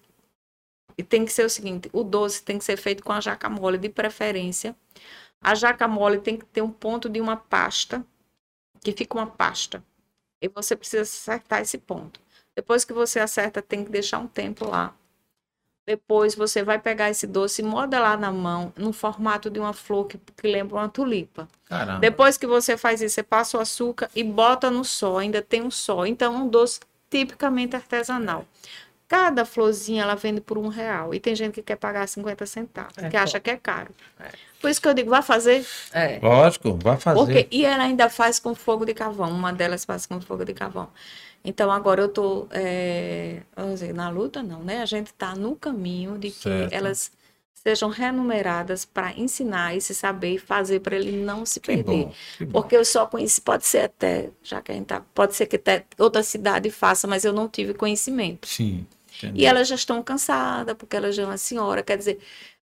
E 0.96 1.02
tem 1.02 1.24
que 1.24 1.32
ser 1.32 1.44
o 1.44 1.50
seguinte: 1.50 1.90
o 1.92 2.02
doce 2.02 2.42
tem 2.42 2.58
que 2.58 2.64
ser 2.64 2.78
feito 2.78 3.04
com 3.04 3.12
a 3.12 3.20
jaca 3.20 3.48
mole, 3.48 3.76
de 3.76 3.90
preferência. 3.90 4.74
A 5.40 5.54
jaca 5.54 5.86
mole 5.86 6.18
tem 6.18 6.36
que 6.36 6.46
ter 6.46 6.62
um 6.62 6.70
ponto 6.70 7.08
de 7.08 7.20
uma 7.20 7.36
pasta, 7.36 8.04
que 8.82 8.92
fica 8.92 9.16
uma 9.16 9.26
pasta. 9.26 9.82
E 10.40 10.48
você 10.48 10.76
precisa 10.76 11.02
acertar 11.02 11.62
esse 11.62 11.78
ponto. 11.78 12.20
Depois 12.54 12.84
que 12.84 12.92
você 12.92 13.20
acerta, 13.20 13.62
tem 13.62 13.84
que 13.84 13.90
deixar 13.90 14.18
um 14.18 14.26
tempo 14.26 14.68
lá. 14.68 14.94
Depois 15.86 16.34
você 16.34 16.62
vai 16.62 16.78
pegar 16.78 17.08
esse 17.08 17.26
doce 17.26 17.62
e 17.62 17.64
modelar 17.64 18.18
na 18.20 18.30
mão, 18.30 18.72
no 18.76 18.92
formato 18.92 19.48
de 19.48 19.58
uma 19.58 19.72
flor 19.72 20.06
que, 20.06 20.18
que 20.18 20.46
lembra 20.46 20.76
uma 20.76 20.88
tulipa. 20.88 21.48
Caramba. 21.64 22.00
Depois 22.00 22.36
que 22.36 22.46
você 22.46 22.76
faz 22.76 23.00
isso, 23.00 23.14
você 23.14 23.22
passa 23.22 23.56
o 23.56 23.60
açúcar 23.60 24.10
e 24.14 24.22
bota 24.22 24.70
no 24.70 24.84
sol, 24.84 25.16
ainda 25.16 25.40
tem 25.40 25.62
um 25.62 25.70
sol. 25.70 26.06
Então, 26.06 26.34
um 26.34 26.46
doce 26.46 26.80
tipicamente 27.08 27.74
artesanal. 27.74 28.44
Cada 29.08 29.46
florzinha 29.46 30.02
ela 30.02 30.14
vende 30.14 30.38
por 30.40 30.58
um 30.58 30.68
real. 30.68 31.14
E 31.14 31.18
tem 31.18 31.34
gente 31.34 31.54
que 31.54 31.62
quer 31.62 31.76
pagar 31.76 32.06
50 32.06 32.44
centavos, 32.44 32.98
É, 32.98 33.08
que 33.08 33.16
acha 33.16 33.40
que 33.40 33.48
é 33.50 33.56
caro. 33.56 33.88
Por 34.60 34.68
isso 34.68 34.82
que 34.82 34.86
eu 34.86 34.92
digo, 34.92 35.08
vai 35.08 35.22
fazer. 35.22 35.64
É. 35.94 36.18
Lógico, 36.22 36.78
vai 36.82 36.98
fazer. 36.98 37.18
Porque, 37.18 37.48
e 37.50 37.64
ela 37.64 37.84
ainda 37.84 38.10
faz 38.10 38.38
com 38.38 38.54
fogo 38.54 38.84
de 38.84 38.92
carvão. 38.92 39.30
Uma 39.30 39.50
delas 39.52 39.84
faz 39.86 40.04
com 40.04 40.20
fogo 40.20 40.44
de 40.44 40.52
carvão. 40.52 40.90
Então, 41.42 41.70
agora 41.70 42.02
eu 42.02 42.06
estou, 42.06 42.48
vamos 43.56 43.80
dizer, 43.80 43.94
na 43.94 44.10
luta 44.10 44.42
não, 44.42 44.62
né? 44.62 44.82
A 44.82 44.86
gente 44.86 45.06
está 45.06 45.34
no 45.34 45.56
caminho 45.56 46.18
de 46.18 46.30
que 46.30 46.42
Certo. 46.42 46.72
elas 46.72 47.10
sejam 47.54 47.88
remuneradas 47.88 48.84
para 48.84 49.12
ensinar 49.14 49.74
esse 49.74 49.94
saber 49.94 50.34
e 50.34 50.38
fazer 50.38 50.80
para 50.80 50.96
ele 50.96 51.12
não 51.12 51.46
se 51.46 51.60
Que 51.60 51.68
perder. 51.68 51.84
bom. 52.06 52.12
Porque 52.52 52.76
eu 52.76 52.84
só 52.84 53.06
conheci, 53.06 53.40
pode 53.40 53.64
ser 53.66 53.78
até, 53.84 54.30
já 54.42 54.60
que 54.60 54.70
a 54.70 54.74
gente 54.74 54.86
tá, 54.86 55.02
pode 55.14 55.34
ser 55.34 55.46
que 55.46 55.56
até 55.56 55.84
outra 55.98 56.22
cidade 56.22 56.70
faça, 56.70 57.06
mas 57.06 57.24
eu 57.24 57.32
não 57.32 57.48
tive 57.48 57.72
conhecimento. 57.74 58.46
Sim. 58.46 58.86
Entendi. 59.18 59.42
E 59.42 59.46
elas 59.46 59.68
já 59.68 59.74
estão 59.74 60.02
cansadas, 60.02 60.74
porque 60.76 60.96
elas 60.96 61.14
já 61.14 61.22
é 61.22 61.26
uma 61.26 61.38
senhora, 61.38 61.82
quer 61.82 61.96
dizer, 61.98 62.18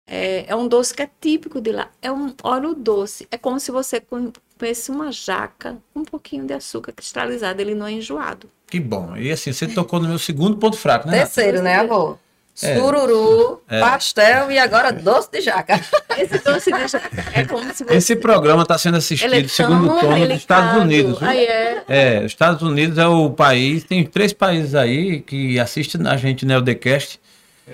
é, 0.07 0.46
é 0.49 0.57
um 0.57 0.66
doce 0.66 0.94
que 0.94 1.03
é 1.03 1.11
típico 1.20 1.61
de 1.61 1.70
lá. 1.70 1.90
É 2.01 2.11
um 2.11 2.34
óleo 2.42 2.74
doce. 2.74 3.28
É 3.30 3.36
como 3.36 3.61
se 3.61 3.70
você 3.70 4.01
comesse 4.01 4.90
uma 4.90 5.12
jaca 5.12 5.76
com 5.92 6.01
um 6.01 6.05
pouquinho 6.05 6.46
de 6.46 6.55
açúcar 6.55 6.92
cristalizado, 6.92 7.61
ele 7.61 7.74
não 7.74 7.86
é 7.86 7.92
enjoado. 7.92 8.51
Que 8.66 8.80
bom. 8.80 9.16
E 9.16 9.30
assim, 9.30 9.53
você 9.53 9.68
tocou 9.68 10.01
no 10.01 10.09
meu 10.09 10.18
segundo 10.18 10.57
ponto 10.57 10.76
fraco, 10.76 11.09
né? 11.09 11.18
Terceiro, 11.18 11.62
né, 11.62 11.76
amor? 11.76 12.18
É. 12.61 12.75
Sururu, 12.77 13.61
É. 13.69 13.81
pastel 13.81 14.51
e 14.51 14.59
agora 14.59 14.91
doce 14.93 15.31
de 15.31 15.41
jaca. 15.41 15.81
Esse 16.19 16.39
doce 16.43 16.71
deixa, 16.73 17.01
é 17.33 17.45
como 17.45 17.73
se 17.73 17.85
você... 17.85 17.95
Esse 17.95 18.17
programa 18.17 18.63
está 18.63 18.77
sendo 18.77 18.97
assistido, 18.97 19.33
ele 19.33 19.45
é 19.47 19.49
segundo 19.49 19.87
tão 19.89 20.01
turno, 20.01 20.27
dos 20.27 20.37
Estados. 20.37 20.83
Unidos. 20.83 21.23
Aí 21.23 21.45
é, 21.45 21.85
É, 21.89 22.19
os 22.21 22.27
Estados 22.33 22.61
Unidos 22.63 22.99
é 22.99 23.07
o 23.07 23.31
país, 23.31 23.85
tem 23.85 24.05
três 24.05 24.33
países 24.33 24.75
aí 24.75 25.21
que 25.21 25.59
assistem 25.61 26.07
a 26.09 26.17
gente 26.17 26.45
no 26.45 26.53
Eldecast. 26.55 27.21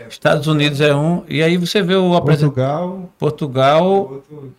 Estados 0.08 0.48
Unidos 0.48 0.80
é 0.80 0.92
um, 0.94 1.22
e 1.28 1.40
aí 1.42 1.56
você 1.56 1.80
vê 1.80 1.94
o 1.94 2.14
apresentador 2.16 2.54
Portugal. 2.54 3.10
Portugal, 3.18 3.86
Outro, 3.86 4.54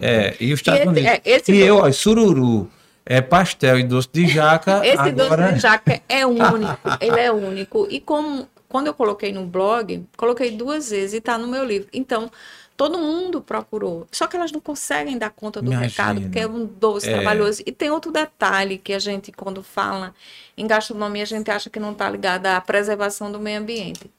é, 0.00 0.34
e 0.38 0.52
os 0.52 0.60
e 0.60 0.62
Estados 0.62 0.80
esse, 0.80 0.88
Unidos. 0.90 1.08
é, 1.10 1.20
esse 1.24 1.52
E 1.52 1.54
doce- 1.54 1.66
eu, 1.66 1.76
ó, 1.78 1.90
sururu. 1.92 2.70
é 3.06 3.20
pastel 3.22 3.78
e 3.78 3.82
doce 3.82 4.08
de 4.12 4.26
jaca. 4.28 4.82
Esse 4.86 4.98
agora... 4.98 5.42
doce 5.44 5.54
de 5.54 5.60
jaca 5.60 6.00
é 6.08 6.26
único, 6.26 6.78
ele 7.00 7.18
é 7.18 7.32
único. 7.32 7.88
E 7.90 7.98
como 7.98 8.46
quando 8.68 8.86
eu 8.88 8.94
coloquei 8.94 9.32
no 9.32 9.46
blog, 9.46 10.04
coloquei 10.16 10.50
duas 10.50 10.90
vezes 10.90 11.14
e 11.14 11.16
está 11.18 11.38
no 11.38 11.48
meu 11.48 11.64
livro. 11.64 11.88
Então, 11.92 12.30
todo 12.76 12.98
mundo 12.98 13.40
procurou. 13.40 14.06
Só 14.12 14.26
que 14.26 14.36
elas 14.36 14.52
não 14.52 14.60
conseguem 14.60 15.18
dar 15.18 15.30
conta 15.30 15.60
do 15.60 15.72
Imagina. 15.72 15.88
recado, 15.88 16.20
porque 16.20 16.38
é 16.38 16.46
um 16.46 16.64
doce 16.64 17.08
É. 17.08 17.12
trabalhoso. 17.14 17.62
E 17.66 17.72
tem 17.72 17.90
outro 17.90 18.12
detalhe 18.12 18.78
que 18.78 18.92
a 18.92 18.98
gente, 18.98 19.32
quando 19.32 19.62
fala 19.62 20.14
em 20.56 20.66
gastronomia, 20.66 21.22
a 21.22 21.26
gente 21.26 21.50
acha 21.50 21.68
que 21.70 21.80
não 21.80 21.92
está 21.92 22.08
ligada 22.08 22.56
à 22.56 22.60
preservação 22.60 23.32
do 23.32 23.40
meio 23.40 23.58
ambiente. 23.60 24.10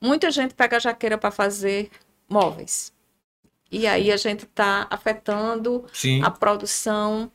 Muita 0.00 0.30
gente 0.30 0.52
pega 0.52 0.76
a 0.76 0.80
jaqueira 0.80 1.16
para 1.16 1.30
fazer 1.30 1.88
móveis. 2.28 2.92
E 3.70 3.86
aí 3.86 4.12
a 4.12 4.16
gente 4.18 4.44
está 4.44 4.86
afetando 4.90 5.84
Sim, 5.92 6.22
a 6.22 6.30
produção 6.30 7.30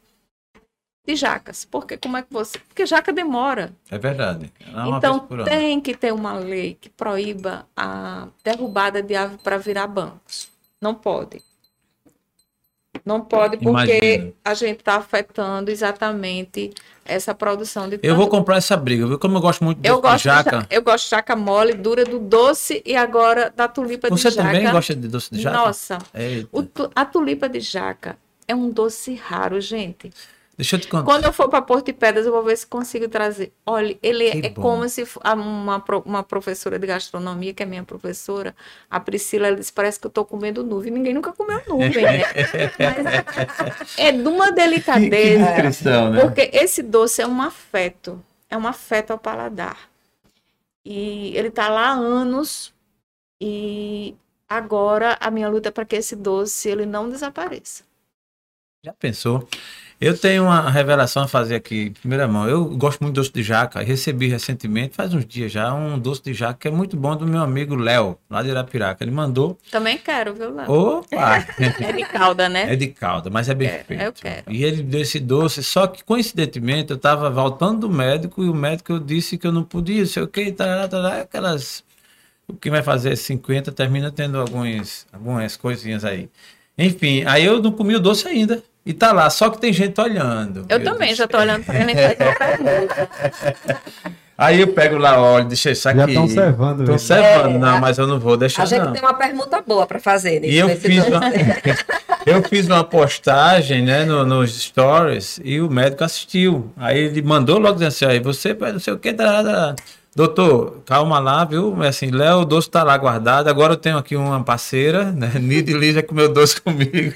de 1.07 1.15
jacas. 1.15 1.63
Porque 1.65 1.97
como 1.97 2.17
é 2.17 2.21
que 2.21 2.27
você. 2.31 2.59
Porque 2.59 2.85
jaca 2.85 3.13
demora. 3.13 3.71
é 3.89 3.97
verdade. 3.97 4.51
É 4.59 4.97
então 4.97 5.19
tem 5.45 5.79
que 5.79 5.95
ter 5.95 6.13
uma 6.13 6.33
lei 6.33 6.77
que 6.79 6.89
proíba 6.89 7.65
a 7.75 8.27
derrubada 8.43 9.01
de 9.01 9.15
ave 9.15 9.37
para 9.37 9.57
virar 9.57 9.87
bancos. 9.87 10.49
Não 10.81 10.93
pode. 10.93 11.41
Não 13.05 13.21
pode 13.21 13.57
porque 13.57 13.97
Imagina. 14.15 14.33
a 14.43 14.53
gente 14.53 14.79
está 14.79 14.95
afetando 14.95 15.69
exatamente 15.71 16.71
essa 17.05 17.33
produção 17.33 17.87
de 17.87 17.99
Eu 18.01 18.15
vou 18.15 18.27
comprar 18.27 18.57
essa 18.57 18.75
briga, 18.75 19.05
viu? 19.07 19.19
Como 19.19 19.37
eu 19.37 19.41
gosto 19.41 19.63
muito 19.63 19.79
de 19.79 19.87
eu 19.87 20.01
gosto, 20.01 20.17
de 20.17 20.23
jaca. 20.23 20.59
ja- 20.61 20.67
eu 20.69 20.81
gosto 20.81 21.03
de 21.05 21.09
jaca 21.11 21.35
mole, 21.35 21.73
dura 21.73 22.03
do 22.03 22.19
doce 22.19 22.81
e 22.85 22.95
agora 22.95 23.53
da 23.55 23.67
tulipa 23.67 24.09
Você 24.09 24.29
de 24.29 24.35
jaca. 24.35 24.49
também 24.51 24.71
gosta 24.71 24.95
de 24.95 25.07
doce 25.07 25.29
de 25.31 25.41
jaca? 25.41 25.55
Nossa, 25.57 25.97
o 26.51 26.63
a 26.95 27.05
tulipa 27.05 27.47
de 27.47 27.59
jaca 27.59 28.17
é 28.47 28.55
um 28.55 28.69
doce 28.69 29.13
raro, 29.13 29.61
gente. 29.61 30.11
Deixa 30.57 30.75
eu 30.75 30.79
te 30.79 30.87
contar. 30.87 31.03
Quando 31.05 31.25
eu 31.25 31.31
for 31.33 31.49
para 31.49 31.61
Porto 31.61 31.85
de 31.85 31.93
Pedras, 31.93 32.25
eu 32.25 32.31
vou 32.31 32.43
ver 32.43 32.57
se 32.57 32.65
consigo 32.65 33.07
trazer. 33.07 33.53
Olha, 33.63 33.97
ele 34.01 34.31
Que 34.31 34.47
é 34.47 34.49
bom. 34.49 34.61
como 34.61 34.89
se 34.89 35.03
uma, 35.23 35.83
uma 36.03 36.23
professora 36.23 36.79
de 36.79 36.87
gastronomia, 36.87 37.53
que 37.53 37.61
é 37.61 37.65
minha 37.65 37.83
professora, 37.83 38.55
a 38.89 38.99
Priscila, 38.99 39.47
ela 39.47 39.55
disse: 39.55 39.71
parece 39.71 39.99
que 39.99 40.07
eu 40.07 40.09
estou 40.09 40.25
comendo 40.25 40.63
nuvem. 40.63 40.91
Ninguém 40.91 41.13
nunca 41.13 41.31
comeu 41.31 41.61
nuvem, 41.67 42.03
né? 42.03 42.23
Mas 42.79 43.93
é 43.97 44.11
de 44.11 44.27
uma 44.27 44.47
Que, 44.47 44.53
que 44.53 44.55
delicadeza. 44.55 45.45
descrição, 45.45 46.11
né? 46.11 46.21
Porque 46.21 46.49
esse 46.53 46.81
doce 46.81 47.21
é 47.21 47.27
um 47.27 47.39
afeto, 47.41 48.23
é 48.49 48.57
um 48.57 48.67
afeto 48.67 49.11
ao 49.11 49.19
paladar. 49.19 49.77
E 50.83 51.35
ele 51.37 51.49
está 51.49 51.69
lá 51.69 51.89
há 51.89 51.93
anos 51.93 52.73
e 53.41 54.15
agora 54.47 55.17
a 55.19 55.29
minha 55.29 55.49
luta 55.49 55.69
é 55.69 55.71
para 55.71 55.85
que 55.85 55.95
esse 55.97 56.15
doce 56.15 56.69
ele 56.69 56.85
não 56.85 57.09
desapareça. 57.09 57.83
Já 58.83 58.93
pensou? 58.93 59.47
Eu 59.99 60.15
tenho 60.15 60.43
uma 60.43 60.69
revelação 60.69 61.23
a 61.23 61.27
fazer 61.27 61.55
aqui, 61.55 61.89
primeira 61.89 62.27
mão. 62.27 62.47
Eu 62.47 62.65
gosto 62.77 63.01
muito 63.01 63.15
de 63.15 63.19
doce 63.19 63.33
de 63.33 63.41
jaca. 63.41 63.81
Recebi 63.81 64.27
recentemente, 64.27 64.95
faz 64.95 65.11
uns 65.11 65.25
dias 65.25 65.51
já, 65.51 65.73
um 65.73 65.97
doce 65.97 66.21
de 66.21 66.35
jaca 66.35 66.53
que 66.59 66.67
é 66.67 66.71
muito 66.71 66.95
bom 66.95 67.15
do 67.15 67.25
meu 67.25 67.41
amigo 67.41 67.75
Léo, 67.75 68.15
lá 68.29 68.43
de 68.43 68.49
Irapiraca. 68.49 69.03
Ele 69.03 69.09
mandou. 69.09 69.57
Também 69.71 69.97
quero, 69.97 70.35
viu, 70.35 70.53
Léo? 70.53 70.71
Opa! 70.71 71.43
É 71.81 71.91
de 71.91 72.05
calda, 72.05 72.47
né? 72.47 72.71
É 72.71 72.75
de 72.75 72.87
calda, 72.87 73.31
mas 73.31 73.49
é 73.49 73.55
bem 73.55 73.69
É, 73.69 73.83
feito. 73.83 74.03
eu 74.03 74.13
quero. 74.13 74.43
E 74.51 74.63
ele 74.63 74.83
deu 74.83 75.01
esse 75.01 75.19
doce, 75.19 75.63
só 75.63 75.87
que 75.87 76.03
coincidentemente 76.03 76.91
eu 76.91 76.95
estava 76.97 77.27
voltando 77.31 77.87
do 77.87 77.89
médico 77.89 78.43
e 78.43 78.49
o 78.49 78.53
médico 78.53 78.99
disse 78.99 79.35
que 79.35 79.47
eu 79.47 79.51
não 79.51 79.63
podia, 79.63 80.05
sei 80.05 80.21
o 80.21 80.27
que, 80.27 80.51
tarará, 80.51 80.87
tarará, 80.87 81.21
aquelas. 81.21 81.83
O 82.47 82.53
que 82.53 82.69
vai 82.69 82.83
fazer 82.83 83.15
50 83.15 83.71
termina 83.71 84.11
tendo 84.11 84.39
alguns, 84.39 85.07
algumas 85.11 85.57
coisinhas 85.57 86.05
aí. 86.05 86.29
Enfim, 86.77 87.23
aí 87.25 87.43
eu 87.43 87.59
não 87.61 87.71
comi 87.71 87.95
o 87.95 87.99
doce 87.99 88.27
ainda. 88.27 88.63
E 88.87 88.93
tá 88.93 89.11
lá, 89.11 89.29
só 89.29 89.49
que 89.49 89.59
tem 89.59 89.73
gente 89.73 89.99
olhando. 89.99 90.65
Eu 90.69 90.81
também 90.83 91.07
Deus. 91.09 91.17
já 91.17 91.27
tô 91.27 91.37
olhando 91.37 91.63
para 91.65 91.79
ele. 91.81 91.93
Aí 94.37 94.61
eu 94.61 94.67
pego 94.67 94.97
lá, 94.97 95.19
olha, 95.19 95.45
deixa 95.45 95.71
isso 95.71 95.89
aqui. 95.89 95.97
Já 95.97 96.05
estão 96.07 96.27
servando. 96.27 96.85
Tô 96.85 96.91
ele. 96.91 96.99
servando, 96.99 97.55
É, 97.55 97.59
não, 97.59 97.77
a- 97.77 97.81
mas 97.81 97.97
eu 97.97 98.05
não 98.05 98.19
vou 98.19 98.37
deixar 98.37 98.63
A 98.63 98.65
gente 98.67 98.83
não. 98.83 98.93
tem 98.93 99.01
uma 99.01 99.15
pergunta 99.15 99.61
boa 99.65 99.87
para 99.87 99.99
fazer. 99.99 100.43
E 100.45 100.55
eu 100.55 100.69
fiz, 100.77 101.05
uma, 101.07 101.21
eu 102.25 102.43
fiz 102.43 102.67
uma 102.67 102.83
postagem 102.83 103.81
né, 103.81 104.05
no, 104.05 104.23
nos 104.25 104.61
stories 104.61 105.39
e 105.43 105.59
o 105.59 105.69
médico 105.69 106.03
assistiu. 106.03 106.71
Aí 106.77 106.99
ele 106.99 107.21
mandou 107.23 107.57
logo 107.57 107.73
dizendo 107.73 107.87
assim: 107.87 108.05
aí 108.05 108.19
você 108.19 108.53
vai 108.53 108.71
não 108.71 108.79
sei 108.79 108.93
o 108.93 108.99
que, 108.99 109.11
tarará. 109.11 109.75
Doutor, 110.17 110.81
calma 110.83 111.19
lá, 111.19 111.45
viu? 111.45 111.83
É 111.83 111.89
Assim, 111.89 112.09
Léo, 112.09 112.39
o 112.39 112.45
doce 112.45 112.67
tá 112.69 112.81
lá 112.83 112.97
guardado. 112.97 113.47
Agora 113.49 113.73
eu 113.73 113.77
tenho 113.77 113.97
aqui 113.99 114.15
uma 114.15 114.43
parceira, 114.43 115.11
né? 115.11 115.31
Nida 115.39 115.69
e 115.69 115.73
Lígia 115.75 116.01
comeu 116.01 116.27
doce 116.33 116.59
comigo. 116.59 117.13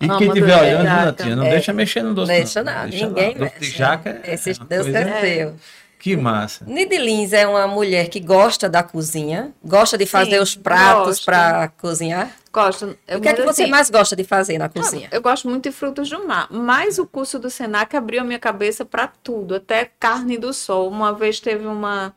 e 0.00 0.06
Amo 0.06 0.16
quem 0.18 0.28
doce 0.28 0.38
estiver 0.40 0.58
olhando, 0.60 0.84
jaca. 0.84 1.04
Natinha, 1.04 1.36
não 1.36 1.44
É. 1.44 1.50
deixa 1.50 1.72
mexer 1.74 2.02
no 2.02 2.14
doce. 2.14 2.32
Deixa 2.32 2.62
não. 2.62 2.72
nada, 2.72 2.88
Deixa 2.88 3.06
ninguém 3.06 3.34
lá. 3.36 3.44
Doce 3.46 3.54
de 3.54 3.60
mexe. 3.66 3.78
jaca. 3.78 4.20
é 4.24 4.34
Esse 4.34 4.54
coisa- 4.54 4.98
é 4.98 5.20
seu. 5.20 5.54
Que 5.98 6.16
massa. 6.16 6.64
Nidilins 6.66 7.34
é 7.34 7.46
uma 7.46 7.66
mulher 7.68 8.08
que 8.08 8.18
gosta 8.20 8.70
da 8.70 8.82
cozinha, 8.82 9.50
gosta 9.62 9.98
de 9.98 10.06
fazer 10.06 10.36
Sim, 10.36 10.42
os 10.42 10.56
pratos 10.56 11.20
para 11.20 11.68
cozinhar. 11.78 12.30
Gosto. 12.52 12.98
Eu, 13.06 13.18
o 13.18 13.20
que 13.20 13.28
é 13.28 13.34
que 13.34 13.42
você 13.42 13.62
assim, 13.62 13.70
mais 13.70 13.88
gosta 13.88 14.16
de 14.16 14.24
fazer 14.24 14.58
na 14.58 14.68
cozinha? 14.68 15.08
Eu 15.12 15.22
gosto 15.22 15.48
muito 15.48 15.68
de 15.68 15.72
frutos 15.72 16.10
do 16.10 16.26
mar, 16.26 16.48
mas 16.50 16.98
o 16.98 17.06
curso 17.06 17.38
do 17.38 17.48
Senac 17.48 17.96
abriu 17.96 18.22
a 18.22 18.24
minha 18.24 18.40
cabeça 18.40 18.84
para 18.84 19.06
tudo, 19.06 19.54
até 19.54 19.84
carne 19.84 20.36
do 20.36 20.52
sol. 20.52 20.88
Uma 20.88 21.12
vez 21.12 21.38
teve 21.38 21.64
uma, 21.66 22.14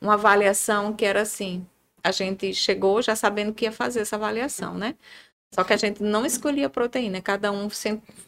uma 0.00 0.14
avaliação 0.14 0.92
que 0.92 1.04
era 1.04 1.22
assim: 1.22 1.64
a 2.02 2.10
gente 2.10 2.52
chegou 2.54 3.00
já 3.00 3.14
sabendo 3.14 3.54
que 3.54 3.66
ia 3.66 3.72
fazer 3.72 4.00
essa 4.00 4.16
avaliação, 4.16 4.74
né? 4.74 4.96
Só 5.54 5.64
que 5.64 5.72
a 5.72 5.76
gente 5.76 6.02
não 6.02 6.26
escolhia 6.26 6.68
proteína, 6.68 7.22
cada 7.22 7.50
um 7.50 7.68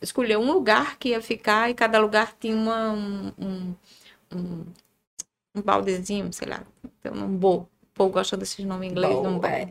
escolheu 0.01 0.40
um 0.40 0.53
lugar 0.53 0.96
que 0.98 1.11
ia 1.11 1.20
ficar 1.20 1.68
e 1.68 1.74
cada 1.74 1.98
lugar 1.98 2.34
tinha 2.38 2.57
uma, 2.57 2.92
um, 2.92 3.32
um, 3.38 3.74
um, 4.32 4.66
um 5.57 5.62
baldezinho, 5.62 6.32
sei 6.32 6.48
lá, 6.48 6.62
um 7.12 7.36
bowl. 7.36 7.68
Povo 8.01 8.12
gosta 8.14 8.34
desses 8.34 8.64
nomes 8.64 8.88
em 8.88 8.92
inglês, 8.92 9.14
um 9.14 9.38
bowl. 9.38 9.44
é. 9.44 9.68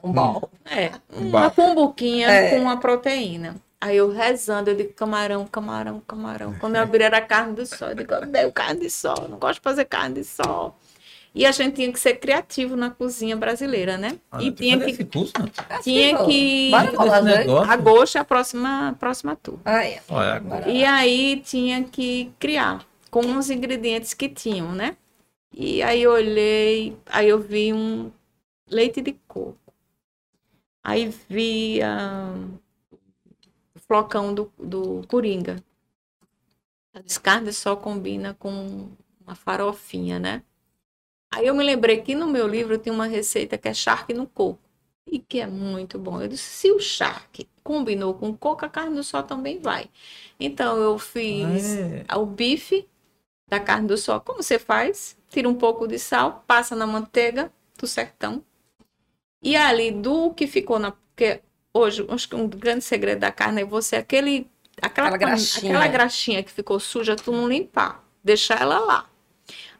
Um 0.00 0.12
bol. 0.12 0.48
É, 0.64 0.92
Um 1.12 1.28
uma 1.28 1.50
cumbuquinha 1.50 2.28
É. 2.30 2.50
com 2.50 2.60
uma 2.62 2.76
proteína. 2.78 3.56
Aí 3.80 3.96
eu 3.96 4.12
rezando, 4.12 4.70
eu 4.70 4.76
digo 4.76 4.92
camarão, 4.92 5.44
camarão, 5.44 6.00
camarão. 6.06 6.54
Quando 6.60 6.76
eu 6.76 6.82
abri 6.82 7.02
era 7.02 7.20
carne 7.20 7.52
do 7.54 7.66
sol, 7.66 7.88
eu 7.88 7.96
digo, 7.96 8.14
odeio 8.14 8.52
carne 8.52 8.78
de 8.82 8.90
sol, 8.90 9.26
não 9.28 9.38
gosto 9.38 9.54
de 9.56 9.60
fazer 9.62 9.86
carne 9.86 10.14
de 10.14 10.24
sol. 10.24 10.76
E 11.34 11.44
a 11.44 11.50
gente 11.50 11.74
tinha 11.74 11.92
que 11.92 11.98
ser 11.98 12.14
criativo 12.14 12.76
na 12.76 12.90
cozinha 12.90 13.36
brasileira, 13.36 13.98
né? 13.98 14.18
Olha, 14.30 14.44
e 14.44 14.52
tinha 14.52 14.78
que, 14.78 14.90
esse 14.92 15.04
curso, 15.04 15.32
não? 15.36 15.50
tinha 15.82 16.16
que... 16.24 16.70
Bora 16.70 16.84
Desse 16.84 16.96
falar 16.96 17.20
dois? 17.22 17.38
negócio. 17.38 17.72
Agosto 17.72 18.16
é 18.18 18.20
a 18.20 18.24
próxima, 18.24 18.96
próxima 19.00 19.34
tour. 19.42 19.58
Aí, 19.64 19.98
Olha, 20.08 20.38
Bora 20.38 20.70
E 20.70 20.84
aí 20.84 21.42
tinha 21.44 21.82
que 21.82 22.30
criar 22.38 22.84
com 23.10 23.36
os 23.36 23.50
ingredientes 23.50 24.14
que 24.14 24.28
tinham, 24.28 24.70
né? 24.70 24.96
E 25.56 25.82
aí 25.82 26.02
eu 26.02 26.12
olhei, 26.12 26.96
aí 27.06 27.28
eu 27.28 27.38
vi 27.40 27.72
um 27.72 28.10
leite 28.68 29.00
de 29.00 29.12
coco. 29.28 29.72
Aí 30.82 31.08
vi 31.28 31.80
ah, 31.82 32.34
o 33.74 33.78
flocão 33.78 34.34
do, 34.34 34.52
do 34.58 35.06
coringa. 35.06 35.62
A 36.92 37.00
descarne 37.00 37.52
só 37.52 37.74
combina 37.76 38.34
com 38.34 38.88
uma 39.20 39.34
farofinha, 39.34 40.18
né? 40.18 40.42
Aí 41.32 41.46
eu 41.46 41.54
me 41.54 41.64
lembrei 41.64 42.00
que 42.02 42.14
no 42.14 42.28
meu 42.28 42.46
livro 42.46 42.78
tem 42.78 42.92
uma 42.92 43.06
receita 43.06 43.58
que 43.58 43.68
é 43.68 43.74
charque 43.74 44.14
no 44.14 44.26
coco. 44.26 44.60
E 45.06 45.18
que 45.18 45.40
é 45.40 45.46
muito 45.46 45.98
bom. 45.98 46.20
Eu 46.20 46.28
disse, 46.28 46.44
se 46.44 46.72
o 46.72 46.80
charque 46.80 47.48
combinou 47.62 48.14
com 48.14 48.36
coco, 48.36 48.64
a 48.64 48.68
carne 48.68 48.94
do 48.96 49.04
sol 49.04 49.22
também 49.22 49.58
vai. 49.58 49.90
Então 50.40 50.78
eu 50.78 50.98
fiz 50.98 51.76
É. 51.76 52.06
o 52.16 52.26
bife 52.26 52.88
da 53.48 53.60
carne 53.60 53.88
do 53.88 53.96
sol. 53.98 54.20
Como 54.20 54.42
você 54.42 54.58
faz? 54.58 55.16
Tira 55.34 55.48
um 55.48 55.54
pouco 55.54 55.88
de 55.88 55.98
sal, 55.98 56.44
passa 56.46 56.76
na 56.76 56.86
manteiga 56.86 57.50
do 57.76 57.88
sertão. 57.88 58.40
E 59.42 59.56
ali 59.56 59.90
do 59.90 60.32
que 60.32 60.46
ficou 60.46 60.78
na. 60.78 60.92
Porque 60.92 61.40
hoje, 61.72 62.06
acho 62.08 62.28
que 62.28 62.36
um 62.36 62.46
grande 62.46 62.84
segredo 62.84 63.18
da 63.18 63.32
carne 63.32 63.62
é 63.62 63.64
você, 63.64 63.96
aquele, 63.96 64.46
aquela, 64.80 65.08
Aquela 65.08 65.18
graxinha. 65.18 65.72
aquela 65.72 65.88
graxinha 65.88 66.42
que 66.44 66.52
ficou 66.52 66.78
suja, 66.78 67.16
tu 67.16 67.32
não 67.32 67.48
limpar. 67.48 68.00
Deixar 68.22 68.60
ela 68.62 68.78
lá. 68.78 69.06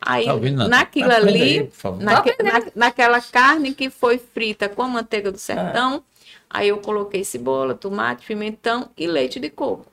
Aí, 0.00 0.26
Tá 0.64 0.68
naquilo 0.68 1.12
Aprenda 1.12 1.28
ali, 1.30 1.40
aí, 1.60 2.04
naque- 2.04 2.42
na- 2.42 2.72
naquela 2.74 3.20
carne 3.20 3.72
que 3.72 3.88
foi 3.88 4.18
frita 4.18 4.68
com 4.68 4.82
a 4.82 4.88
manteiga 4.88 5.30
do 5.30 5.38
sertão, 5.38 6.02
aí 6.50 6.66
eu 6.68 6.78
coloquei 6.78 7.22
cebola, 7.24 7.74
tomate, 7.76 8.26
pimentão 8.26 8.90
e 8.98 9.06
leite 9.06 9.38
de 9.38 9.48
coco. 9.50 9.86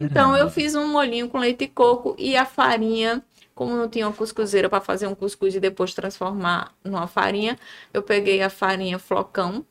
Então 0.00 0.36
eu 0.36 0.50
fiz 0.50 0.74
um 0.74 0.88
molhinho 0.88 1.28
com 1.28 1.38
leite 1.38 1.60
de 1.60 1.68
coco 1.68 2.14
e 2.18 2.36
a 2.36 2.44
farinha, 2.44 3.24
como 3.58 3.76
não 3.76 3.88
tinha 3.88 4.06
uma 4.06 4.12
cuscuzeira 4.14 4.68
para 4.68 4.80
fazer 4.80 5.08
um 5.08 5.16
cuscuz 5.16 5.52
e 5.52 5.58
depois 5.58 5.92
transformar 5.92 6.72
numa 6.84 7.08
farinha, 7.08 7.58
eu 7.92 8.04
peguei 8.04 8.40
a 8.40 8.48
farinha 8.48 9.00
flocão 9.00 9.64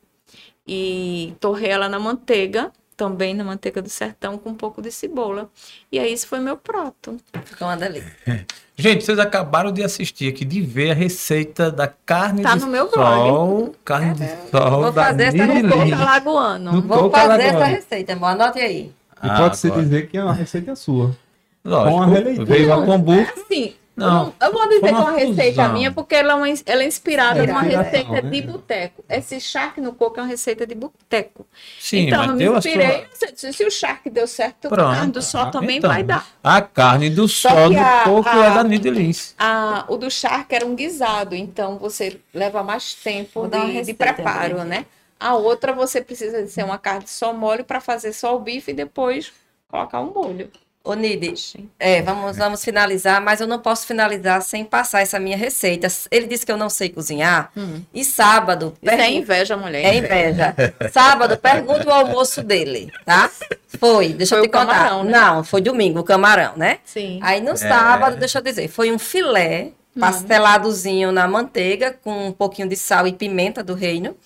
e 0.66 1.32
torrei 1.40 1.70
ela 1.70 1.88
na 1.88 1.98
manteiga, 1.98 2.70
também 2.94 3.32
na 3.32 3.42
manteiga 3.42 3.80
do 3.80 3.88
sertão 3.88 4.36
com 4.36 4.50
um 4.50 4.54
pouco 4.54 4.82
de 4.82 4.92
cebola. 4.92 5.48
E 5.90 5.98
aí 5.98 6.12
esse 6.12 6.26
foi 6.26 6.38
meu 6.38 6.54
prato. 6.54 7.16
ficou 7.46 7.66
uma 7.66 7.78
delícia. 7.78 8.14
Gente, 8.76 9.06
vocês 9.06 9.18
acabaram 9.18 9.72
de 9.72 9.82
assistir 9.82 10.28
aqui, 10.28 10.44
de 10.44 10.60
ver 10.60 10.90
a 10.90 10.94
receita 10.94 11.70
da 11.72 11.88
carne 11.88 12.42
Tá 12.42 12.56
de 12.56 12.60
no 12.60 12.66
meu 12.66 12.90
sol. 12.90 13.74
Carne 13.86 14.12
de 14.12 14.50
sol 14.50 14.82
Vou 14.82 14.92
da 14.92 15.04
fazer 15.06 15.24
essa 15.34 15.44
receita. 15.46 15.76
Coco 15.78 15.92
alagoano. 15.94 16.72
No 16.72 16.82
Vou 16.82 17.10
fazer 17.10 17.42
essa 17.42 17.64
receita, 17.64 18.12
irmão. 18.12 18.28
Anote 18.28 18.58
aí. 18.58 18.82
E 18.82 18.92
Ah, 19.22 19.38
pode-se 19.38 19.70
dizer 19.70 20.08
que 20.08 20.18
é 20.18 20.22
uma 20.22 20.34
receita 20.34 20.76
sua. 20.76 21.16
Lógico. 21.64 21.90
Com 21.96 22.02
a 22.02 22.06
releitura. 22.06 22.44
Veio 22.46 22.72
a 22.72 22.84
kombucha. 22.84 23.34
Sim. 23.50 23.74
Não, 23.96 24.32
eu 24.40 24.52
vou 24.52 24.68
dizer 24.68 24.80
que 24.80 24.86
é 24.86 24.90
uma 24.92 25.00
uma 25.10 25.18
receita 25.18 25.60
fusão. 25.62 25.72
minha, 25.72 25.90
porque 25.90 26.14
ela 26.14 26.32
é, 26.34 26.36
uma- 26.36 26.46
ela 26.66 26.82
é 26.84 26.86
inspirada 26.86 27.42
É 27.42 27.46
numa 27.48 27.62
inspiração, 27.62 27.90
receita 27.90 28.22
né? 28.22 28.30
de 28.30 28.42
boteco. 28.42 29.04
Esse 29.08 29.40
charque 29.40 29.80
no 29.80 29.92
coco 29.92 30.20
é 30.20 30.22
uma 30.22 30.28
receita 30.28 30.64
de 30.64 30.74
boteco. 30.76 31.44
Sim, 31.80 32.06
então, 32.06 32.18
mas 32.20 32.28
eu 32.28 32.32
me 32.34 32.38
deu 32.38 32.56
inspirei. 32.58 33.06
sua. 33.12 33.28
Se, 33.34 33.52
se 33.52 33.64
o 33.64 33.70
charque 33.72 34.08
deu 34.08 34.28
certo, 34.28 34.68
Pronto. 34.68 34.88
a 34.88 34.94
carne 34.94 35.10
do 35.10 35.20
sol 35.20 35.40
Ah, 35.40 35.50
também 35.50 35.78
Então, 35.78 35.90
vai 35.90 36.04
dar. 36.04 36.24
A 36.44 36.62
carne 36.62 37.10
do 37.10 37.26
Só 37.26 37.48
sol 37.50 37.70
do 37.70 37.76
a- 37.80 38.02
coco 38.04 38.28
a- 38.28 38.46
é 38.46 38.54
da 38.54 38.62
Nidelins. 38.62 39.34
A, 39.36 39.84
o 39.88 39.96
do 39.96 40.08
charque 40.08 40.54
era 40.54 40.64
um 40.64 40.76
guisado, 40.76 41.34
então 41.34 41.76
você 41.76 42.20
leva 42.32 42.62
mais 42.62 42.94
tempo 42.94 43.40
uma 43.40 43.48
de, 43.48 43.82
de 43.82 43.94
preparo, 43.94 44.58
também. 44.58 44.78
né? 44.78 44.86
A 45.18 45.34
outra 45.34 45.72
você 45.72 46.00
precisa 46.00 46.40
de 46.40 46.52
ser 46.52 46.62
uma 46.64 46.78
carne 46.78 47.08
só 47.08 47.32
mole 47.32 47.64
para 47.64 47.80
fazer 47.80 48.12
só 48.12 48.36
o 48.36 48.38
bife 48.38 48.70
e 48.70 48.74
depois 48.74 49.32
colocar 49.68 50.00
um 50.00 50.12
molho. 50.14 50.48
Ô, 50.88 50.94
Nide, 50.94 51.34
é, 51.78 52.00
vamos, 52.00 52.38
vamos 52.38 52.64
finalizar, 52.64 53.20
mas 53.20 53.42
eu 53.42 53.46
não 53.46 53.58
posso 53.58 53.86
finalizar 53.86 54.40
sem 54.40 54.64
passar 54.64 55.02
essa 55.02 55.20
minha 55.20 55.36
receita. 55.36 55.86
Ele 56.10 56.26
disse 56.26 56.46
que 56.46 56.50
eu 56.50 56.56
não 56.56 56.70
sei 56.70 56.88
cozinhar. 56.88 57.52
E 57.92 58.02
sábado. 58.02 58.72
Isso 58.82 58.94
é 58.94 59.10
inveja, 59.10 59.54
mulher. 59.54 59.84
É 59.84 59.94
inveja. 59.94 60.54
Sábado, 60.90 61.36
pergunta 61.36 61.86
o 61.86 61.92
almoço 61.92 62.42
dele, 62.42 62.90
tá? 63.04 63.30
Foi, 63.78 64.14
deixa 64.14 64.36
Foi 64.36 64.38
eu 64.38 64.44
o 64.44 64.46
te 64.46 64.50
contar. 64.50 64.66
camarão, 64.66 65.04
né? 65.04 65.10
Não, 65.10 65.44
foi 65.44 65.60
domingo, 65.60 66.00
o 66.00 66.04
camarão, 66.04 66.54
né? 66.56 66.78
Sim. 66.86 67.20
Aí 67.22 67.42
no 67.42 67.54
sábado, 67.54 68.16
deixa 68.16 68.38
eu 68.38 68.42
dizer, 68.42 68.68
foi 68.68 68.90
um 68.90 68.98
filé 68.98 69.72
pasteladozinho 70.00 71.12
na 71.12 71.28
manteiga 71.28 71.94
com 72.02 72.28
um 72.28 72.32
pouquinho 72.32 72.66
de 72.66 72.76
sal 72.76 73.06
e 73.06 73.12
pimenta 73.12 73.62
do 73.62 73.74
reino. 73.74 74.16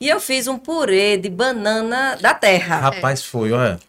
E 0.00 0.08
eu 0.08 0.20
fiz 0.20 0.46
um 0.46 0.56
purê 0.56 1.16
de 1.16 1.28
banana 1.28 2.16
da 2.20 2.32
terra. 2.32 2.76
Rapaz, 2.76 3.24
foi, 3.24 3.50
olha. 3.50 3.80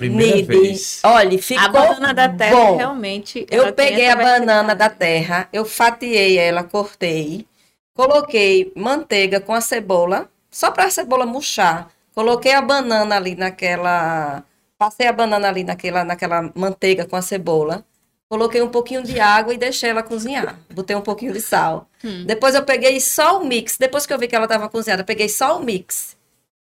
Primeira 0.00 0.36
Nide, 0.36 0.48
vez. 0.48 1.00
olha, 1.04 1.38
ficou 1.42 1.62
A 1.62 1.68
banana 1.68 2.14
da 2.14 2.26
terra 2.26 2.56
bom. 2.56 2.76
realmente. 2.78 3.46
Eu 3.50 3.70
peguei 3.74 4.08
a 4.08 4.16
banana 4.16 4.74
da 4.74 4.88
terra, 4.88 5.46
eu 5.52 5.62
fatiei 5.66 6.38
ela, 6.38 6.64
cortei, 6.64 7.46
coloquei 7.92 8.72
manteiga 8.74 9.40
com 9.40 9.52
a 9.52 9.60
cebola, 9.60 10.26
só 10.50 10.70
para 10.70 10.84
a 10.84 10.90
cebola 10.90 11.26
murchar. 11.26 11.90
Coloquei 12.14 12.52
a 12.52 12.62
banana 12.62 13.16
ali 13.16 13.34
naquela, 13.34 14.42
passei 14.78 15.06
a 15.06 15.12
banana 15.12 15.48
ali 15.48 15.64
naquela, 15.64 16.02
naquela 16.02 16.50
manteiga 16.54 17.04
com 17.04 17.16
a 17.16 17.20
cebola. 17.20 17.84
Coloquei 18.26 18.62
um 18.62 18.68
pouquinho 18.68 19.02
de 19.02 19.20
água 19.20 19.52
e 19.52 19.58
deixei 19.58 19.90
ela 19.90 20.02
cozinhar. 20.02 20.58
Botei 20.72 20.96
um 20.96 21.02
pouquinho 21.02 21.34
de 21.34 21.42
sal. 21.42 21.90
Hum. 22.02 22.24
Depois 22.24 22.54
eu 22.54 22.62
peguei 22.62 22.98
só 23.00 23.38
o 23.38 23.44
mix. 23.44 23.76
Depois 23.76 24.06
que 24.06 24.14
eu 24.14 24.18
vi 24.18 24.28
que 24.28 24.36
ela 24.36 24.46
estava 24.46 24.66
cozinhada, 24.68 25.02
eu 25.02 25.06
peguei 25.06 25.28
só 25.28 25.58
o 25.58 25.62
mix. 25.62 26.16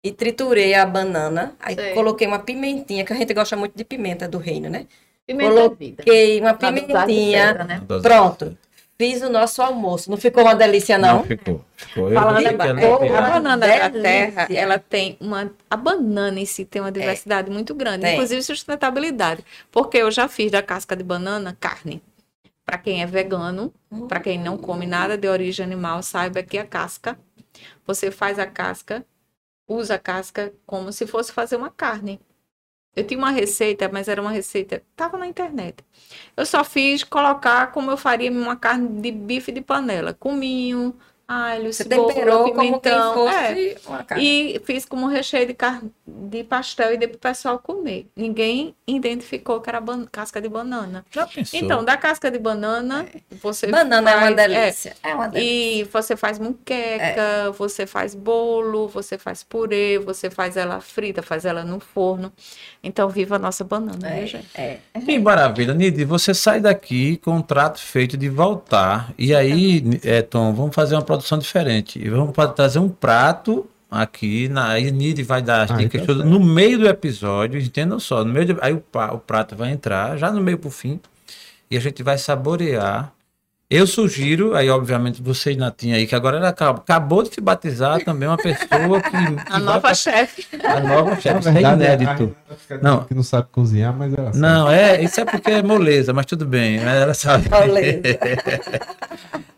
E 0.03 0.11
triturei 0.11 0.73
a 0.73 0.85
banana. 0.85 1.55
Aí 1.59 1.76
Sei. 1.76 1.93
coloquei 1.93 2.27
uma 2.27 2.39
pimentinha, 2.39 3.03
que 3.03 3.11
a 3.11 3.15
gente 3.15 3.34
gosta 3.34 3.55
muito 3.55 3.76
de 3.76 3.84
pimenta 3.84 4.27
do 4.27 4.38
reino, 4.38 4.69
né? 4.69 4.88
Pimenta 5.27 5.59
é 5.59 5.69
vida. 5.69 6.03
Coloquei 6.03 6.39
uma 6.41 6.53
pimentinha. 6.53 7.47
pedra, 7.47 7.63
né? 7.65 7.81
Pronto. 8.01 8.57
Fiz 8.97 9.21
o 9.21 9.30
nosso 9.30 9.61
almoço. 9.61 10.09
Não 10.09 10.17
ficou 10.17 10.43
uma 10.43 10.53
delícia, 10.53 10.97
não? 10.97 11.19
Não, 11.19 11.23
ficou. 11.23 11.63
ficou. 11.73 12.09
Eu 12.09 12.15
Falando 12.15 12.43
fez. 12.43 12.53
a 12.53 13.21
banana 13.21 13.57
da 13.57 13.89
terra, 13.89 14.47
ela 14.53 14.77
tem 14.77 15.15
uma. 15.21 15.49
A 15.69 15.77
banana 15.77 16.38
em 16.38 16.45
si 16.45 16.65
tem 16.65 16.81
uma 16.81 16.91
diversidade 16.91 17.49
muito 17.49 17.73
grande, 17.73 18.01
Tem. 18.01 18.15
inclusive 18.15 18.43
sustentabilidade. 18.43 19.43
Porque 19.71 19.97
eu 19.97 20.11
já 20.11 20.27
fiz 20.27 20.51
da 20.51 20.61
casca 20.61 20.97
de 20.97 21.03
banana 21.03 21.55
carne. 21.57 22.03
Para 22.65 22.77
quem 22.77 23.01
é 23.01 23.05
vegano, 23.05 23.73
para 24.09 24.19
quem 24.19 24.38
não 24.38 24.57
come 24.57 24.85
nada 24.85 25.17
de 25.17 25.30
origem 25.30 25.65
animal, 25.65 26.03
saiba 26.03 26.43
que 26.43 26.57
a 26.57 26.65
casca, 26.65 27.17
você 27.88 28.11
faz 28.11 28.38
a 28.38 28.45
casca, 28.45 29.05
usa 29.69 29.95
a 29.95 29.99
casca 29.99 30.53
como 30.65 30.91
se 30.91 31.07
fosse 31.07 31.31
fazer 31.31 31.55
uma 31.55 31.69
carne. 31.69 32.19
Eu 32.95 33.05
tinha 33.05 33.17
uma 33.19 33.31
receita, 33.31 33.87
mas 33.87 34.07
era 34.09 34.21
uma 34.21 34.31
receita, 34.31 34.83
tava 34.95 35.17
na 35.17 35.27
internet. 35.27 35.85
Eu 36.35 36.45
só 36.45 36.63
fiz 36.63 37.03
colocar 37.03 37.71
como 37.71 37.91
eu 37.91 37.97
faria 37.97 38.31
uma 38.31 38.57
carne 38.57 39.01
de 39.01 39.11
bife 39.11 39.51
de 39.51 39.61
panela, 39.61 40.13
cominho, 40.13 40.97
alho, 41.31 41.72
Você 41.72 41.84
cebola, 41.84 42.07
temperou 42.11 42.39
como 42.39 42.53
quem 42.60 42.65
pimentão, 42.80 43.30
é. 43.30 43.47
fosse 43.53 43.77
uma 43.88 44.03
carne. 44.03 44.23
E 44.56 44.60
fiz 44.65 44.84
como 44.85 45.06
recheio 45.07 45.45
de, 45.45 45.53
car... 45.53 45.81
de 46.07 46.43
pastel 46.43 46.93
e 46.93 46.97
dei 46.97 47.07
pro 47.07 47.19
pessoal 47.19 47.60
comer. 47.60 48.07
Ninguém 48.15 48.73
identificou 48.88 49.61
que 49.61 49.69
era 49.69 49.80
ban- 49.80 50.07
casca 50.11 50.41
de 50.41 50.49
banana. 50.49 51.06
Já 51.11 51.27
pensou? 51.27 51.60
Então, 51.60 51.84
da 51.85 51.95
casca 51.95 52.31
de 52.31 52.39
banana, 52.39 53.06
você 53.41 53.68
Banana 53.68 54.10
é 54.10 54.15
uma 54.15 54.22
faz- 54.23 54.35
delícia. 54.35 54.95
É, 55.03 55.14
uma 55.14 55.27
delícia. 55.27 55.51
e 55.81 55.84
você 55.84 56.15
faz 56.15 56.39
muqueca, 56.39 57.51
você 57.57 57.85
faz 57.85 58.15
bolo, 58.15 58.88
você 58.88 59.18
faz 59.18 59.43
purê, 59.43 59.99
você 59.99 60.30
faz 60.31 60.57
ela 60.57 60.80
frita, 60.81 61.22
faz 61.22 61.45
ela 61.45 61.64
no 61.64 61.80
forno. 61.80 62.34
Então, 62.84 63.07
viva 63.10 63.35
a 63.35 63.39
nossa 63.39 63.64
banana, 63.64 64.10
viu, 64.10 64.26
gente? 64.26 64.47
É. 64.56 64.77
Que 65.06 65.19
maravilha, 65.19 65.73
Nidi. 65.73 66.06
Você 66.06 66.34
sai 66.34 66.60
daqui 66.60 67.18
com 67.18 67.31
um 67.35 67.41
trato 67.41 67.80
feito 67.80 68.18
de 68.18 68.30
voltar. 68.30 69.14
E 69.18 69.35
aí, 69.35 69.84
é, 70.03 70.22
Tom, 70.22 70.53
vamos 70.53 70.73
fazer 70.73 70.95
uma 70.95 71.01
produção 71.01 71.18
diferente. 71.37 71.99
E 71.99 72.09
vamos 72.09 72.33
trazer 72.55 72.79
um 72.79 72.89
prato 72.89 73.67
aqui. 73.89 74.47
Na, 74.49 74.69
aí 74.69 74.91
Nidi 74.91 75.23
vai 75.23 75.41
dar 75.41 75.63
as 75.63 75.71
Ah, 75.71 75.75
dicas 75.77 76.01
então 76.01 76.15
todas 76.15 76.29
no 76.31 76.39
meio 76.39 76.79
do 76.79 76.87
episódio. 76.87 77.59
Entendam 77.59 77.99
só. 77.99 78.23
No 78.23 78.33
meio 78.33 78.53
do- 78.53 78.59
aí 78.61 78.73
o, 78.73 78.83
o 79.13 79.17
prato 79.19 79.55
vai 79.55 79.71
entrar, 79.71 80.17
já 80.17 80.31
no 80.31 80.41
meio 80.41 80.57
pro 80.57 80.69
fim. 80.69 80.99
E 81.71 81.77
a 81.77 81.79
gente 81.79 82.01
vai 82.03 82.17
saborear. 82.17 83.11
Eu 83.71 83.85
sugiro, 83.85 84.55
aí 84.55 84.67
obviamente 84.67 85.21
vocês, 85.21 85.55
Natinha 85.55 85.95
aí, 85.95 86.07
que 86.07 86.15
agora 86.15 86.37
ela 86.37 86.49
acabou, 86.49 86.81
acabou 86.81 87.21
de 87.21 87.35
se 87.35 87.39
batizar 87.39 88.03
também 88.03 88.27
uma 88.27 88.35
pessoa 88.35 88.99
que. 88.99 89.11
que 89.45 89.53
A 89.53 89.59
nova 89.59 89.79
pra- 89.79 89.93
chefe. 89.93 90.47
A 90.63 90.79
nova 90.79 91.15
chefe. 91.21 91.39
Isso 91.39 91.49
é 91.49 91.61
inédito. 91.61 92.35
Não. 92.81 93.03
Que 93.03 93.13
não 93.13 93.21
sabe 93.21 93.47
cozinhar, 93.51 93.95
mas 93.95 94.11
ela 94.11 94.33
sabe. 94.33 94.39
Não, 94.39 94.71
é, 94.71 95.03
isso 95.03 95.21
é 95.21 95.25
porque 95.25 95.51
é 95.51 95.61
moleza, 95.61 96.11
mas 96.13 96.25
tudo 96.25 96.47
bem, 96.47 96.77
ela 96.79 97.13
sabe. 97.13 97.47
Moleza. 97.49 98.01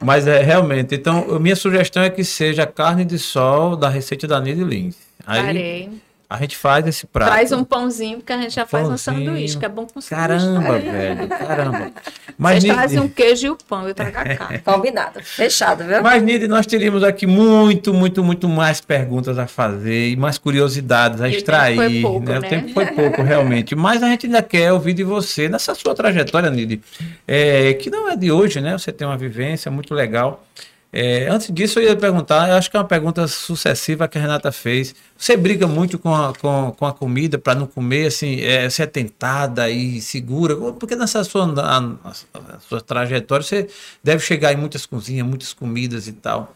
Mas 0.04 0.26
é 0.26 0.42
realmente, 0.42 0.96
então, 0.96 1.40
minha 1.40 1.56
sugestão 1.56 2.02
é 2.02 2.10
que 2.10 2.24
seja 2.24 2.66
carne 2.66 3.06
de 3.06 3.20
sol 3.20 3.76
da 3.76 3.88
receita 3.88 4.28
da 4.28 4.42
Nide 4.42 4.64
Lins. 4.64 4.96
Aí 5.28 5.44
Farei. 5.44 6.02
A 6.32 6.38
gente 6.38 6.56
faz 6.56 6.88
esse 6.88 7.06
prato. 7.06 7.30
Traz 7.30 7.52
um 7.52 7.62
pãozinho, 7.62 8.20
porque 8.20 8.32
a 8.32 8.38
gente 8.38 8.56
já 8.56 8.66
faz 8.66 8.86
um 8.86 8.92
Pãozinho. 8.92 9.18
sanduíche, 9.18 9.58
que 9.58 9.66
é 9.66 9.68
bom 9.68 9.86
com 9.86 10.00
sanduíche. 10.00 10.46
Caramba, 10.46 10.80
velho, 10.80 11.28
caramba. 11.28 11.92
Mas 12.38 12.54
Vocês 12.54 12.64
Nide, 12.64 12.76
trazem 12.76 13.00
um 13.02 13.10
queijo 13.10 13.48
e 13.48 13.50
o 13.50 13.58
pão, 13.68 13.86
eu 13.86 13.94
trago 13.94 14.18
a 14.18 14.36
carne. 14.38 14.60
Combinado. 14.60 15.20
Fechado, 15.22 15.84
viu? 15.84 16.02
mas 16.02 16.24
Nide, 16.24 16.48
nós 16.48 16.66
teríamos 16.66 17.04
aqui 17.04 17.28
muito, 17.28 17.94
muito, 17.94 18.24
muito 18.24 18.48
mais 18.48 18.80
perguntas 18.80 19.38
a 19.38 19.46
fazer 19.46 20.12
e 20.12 20.16
mais 20.16 20.38
curiosidades 20.38 21.20
a 21.20 21.28
E 21.28 21.34
o 21.34 21.38
extrair. 21.38 21.78
tempo 21.78 21.92
foi 21.92 22.02
pouco, 22.02 22.26
né? 22.30 22.38
O 22.38 22.42
né? 22.42 22.50
tempo 22.50 22.74
foi 22.74 22.86
pouco, 22.86 23.22
realmente. 23.24 23.76
Mas 23.76 24.02
a 24.02 24.08
gente 24.08 24.28
ainda 24.28 24.42
quer 24.42 24.72
ouvir 24.72 24.94
de 24.94 25.04
você 25.04 25.50
nessa 25.50 25.76
sua 25.76 25.94
trajetória, 25.94 26.50
Nide, 26.50 26.82
é, 27.28 27.74
que 27.74 27.90
não 27.90 28.10
é 28.10 28.16
de 28.16 28.32
hoje, 28.32 28.62
né? 28.62 28.72
Você 28.78 28.94
tem 28.94 29.06
uma 29.06 29.18
vivência 29.18 29.70
muito 29.70 29.94
legal. 29.94 30.46
É, 30.94 31.28
antes 31.30 31.50
disso, 31.54 31.80
eu 31.80 31.86
ia 31.86 31.96
perguntar, 31.96 32.50
eu 32.50 32.56
acho 32.56 32.70
que 32.70 32.76
é 32.76 32.80
uma 32.80 32.88
pergunta 32.88 33.26
sucessiva 33.28 34.08
que 34.10 34.18
a 34.18 34.22
Renata 34.22 34.52
fez. 34.52 34.94
Você 35.18 35.38
briga 35.38 35.66
muito 35.66 35.98
com 35.98 36.14
a, 36.14 36.34
com, 36.36 36.72
com 36.78 36.86
a 36.86 36.94
comida 36.94 37.40
para 37.40 37.56
não 37.58 37.66
comer, 37.66 38.08
assim, 38.08 38.42
é, 38.42 38.70
você 38.70 38.84
é 38.84 38.86
tentada 38.86 39.70
e 39.70 40.02
segura? 40.02 40.56
Porque 40.74 40.96
nessa 40.96 41.24
sua, 41.24 41.46
a, 41.62 42.10
a 42.56 42.60
sua 42.60 42.82
trajetória, 42.82 43.44
você 43.44 43.70
deve 44.04 44.22
chegar 44.24 44.52
em 44.52 44.58
muitas 44.58 44.86
cozinhas, 44.86 45.26
muitas 45.26 45.54
comidas 45.54 46.08
e 46.08 46.14
tal. 46.14 46.54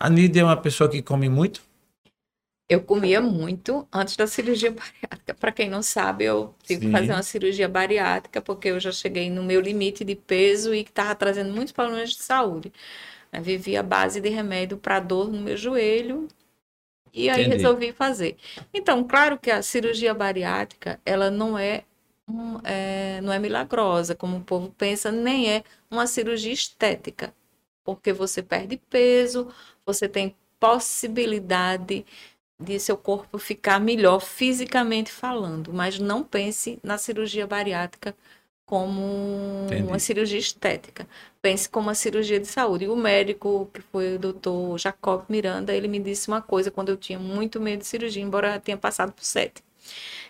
A 0.00 0.10
Nídia 0.10 0.40
é 0.40 0.44
uma 0.44 0.56
pessoa 0.56 0.90
que 0.90 1.00
come 1.00 1.28
muito? 1.28 1.62
Eu 2.68 2.82
comia 2.82 3.20
muito 3.20 3.86
antes 3.92 4.16
da 4.16 4.26
cirurgia 4.26 4.72
bariátrica. 4.72 5.34
Para 5.34 5.52
quem 5.52 5.70
não 5.70 5.82
sabe, 5.82 6.24
eu 6.24 6.52
tive 6.64 6.80
Sim. 6.80 6.86
que 6.86 6.92
fazer 6.92 7.12
uma 7.12 7.22
cirurgia 7.22 7.68
bariátrica 7.68 8.42
porque 8.42 8.68
eu 8.68 8.80
já 8.80 8.90
cheguei 8.90 9.30
no 9.30 9.44
meu 9.44 9.60
limite 9.60 10.04
de 10.04 10.16
peso 10.16 10.74
e 10.74 10.82
que 10.82 10.90
estava 10.90 11.14
trazendo 11.14 11.54
muitos 11.54 11.72
problemas 11.72 12.10
de 12.10 12.22
saúde. 12.22 12.72
Eu 13.32 13.42
vivia 13.42 13.80
à 13.80 13.82
base 13.82 14.20
de 14.20 14.28
remédio 14.28 14.78
para 14.78 15.00
dor 15.00 15.30
no 15.30 15.40
meu 15.40 15.56
joelho 15.56 16.28
e 17.12 17.30
aí 17.30 17.42
Entendi. 17.42 17.56
resolvi 17.56 17.92
fazer. 17.92 18.36
Então, 18.72 19.04
claro 19.04 19.38
que 19.38 19.50
a 19.50 19.62
cirurgia 19.62 20.12
bariátrica, 20.14 21.00
ela 21.04 21.30
não 21.30 21.58
é, 21.58 21.84
um- 22.28 22.58
é, 22.64 23.20
não 23.22 23.32
é 23.32 23.38
milagrosa, 23.38 24.14
como 24.14 24.36
o 24.38 24.44
povo 24.44 24.70
pensa, 24.76 25.10
nem 25.12 25.50
é 25.50 25.64
uma 25.90 26.06
cirurgia 26.06 26.52
estética, 26.52 27.34
porque 27.84 28.12
você 28.12 28.42
perde 28.42 28.76
peso, 28.90 29.48
você 29.84 30.08
tem 30.08 30.36
possibilidade 30.60 32.04
de 32.58 32.78
seu 32.80 32.96
corpo 32.96 33.38
ficar 33.38 33.78
melhor 33.80 34.20
fisicamente 34.20 35.12
falando, 35.12 35.72
mas 35.72 35.98
não 35.98 36.22
pense 36.24 36.78
na 36.82 36.96
cirurgia 36.98 37.46
bariátrica 37.46 38.16
como 38.64 39.66
Entendi. 39.66 39.82
uma 39.88 39.98
cirurgia 39.98 40.38
estética. 40.38 41.06
Pense 41.46 41.68
como 41.68 41.86
uma 41.86 41.94
cirurgia 41.94 42.40
de 42.40 42.48
saúde. 42.48 42.86
E 42.86 42.88
o 42.88 42.96
médico, 42.96 43.70
que 43.72 43.80
foi 43.80 44.16
o 44.16 44.18
doutor 44.18 44.76
Jacob 44.80 45.22
Miranda, 45.28 45.72
ele 45.72 45.86
me 45.86 46.00
disse 46.00 46.26
uma 46.26 46.42
coisa 46.42 46.72
quando 46.72 46.88
eu 46.88 46.96
tinha 46.96 47.20
muito 47.20 47.60
medo 47.60 47.82
de 47.82 47.86
cirurgia, 47.86 48.20
embora 48.20 48.58
tenha 48.58 48.76
passado 48.76 49.12
por 49.12 49.22
sete. 49.22 49.62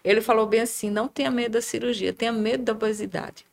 Ele 0.04 0.20
falou 0.20 0.44
bem 0.44 0.60
assim: 0.60 0.90
não 0.90 1.08
tenha 1.08 1.30
medo 1.30 1.52
da 1.52 1.62
cirurgia, 1.62 2.12
tenha 2.12 2.30
medo 2.30 2.64
da 2.64 2.72
obesidade. 2.74 3.46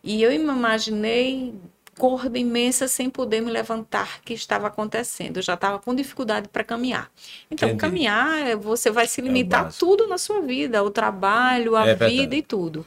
E 0.00 0.22
eu 0.22 0.30
me 0.30 0.36
imaginei 0.36 1.52
gorda 1.98 2.38
imensa 2.38 2.86
sem 2.86 3.10
poder 3.10 3.40
me 3.40 3.50
levantar 3.50 4.20
que 4.20 4.32
estava 4.32 4.68
acontecendo. 4.68 5.38
Eu 5.38 5.42
já 5.42 5.54
estava 5.54 5.80
com 5.80 5.92
dificuldade 5.92 6.48
para 6.48 6.62
caminhar. 6.62 7.10
Então, 7.50 7.70
Entendi. 7.70 7.80
caminhar, 7.80 8.46
eh, 8.46 8.54
você 8.54 8.92
vai 8.92 9.08
se 9.08 9.20
o 9.20 9.24
limitar 9.24 9.64
básico. 9.64 9.84
tudo 9.84 10.06
na 10.06 10.18
sua 10.18 10.40
vida, 10.40 10.84
o 10.84 10.90
trabalho, 10.90 11.74
a 11.74 11.88
É 11.88 11.94
vida 11.96 12.36
e 12.36 12.42
tudo. 12.42 12.86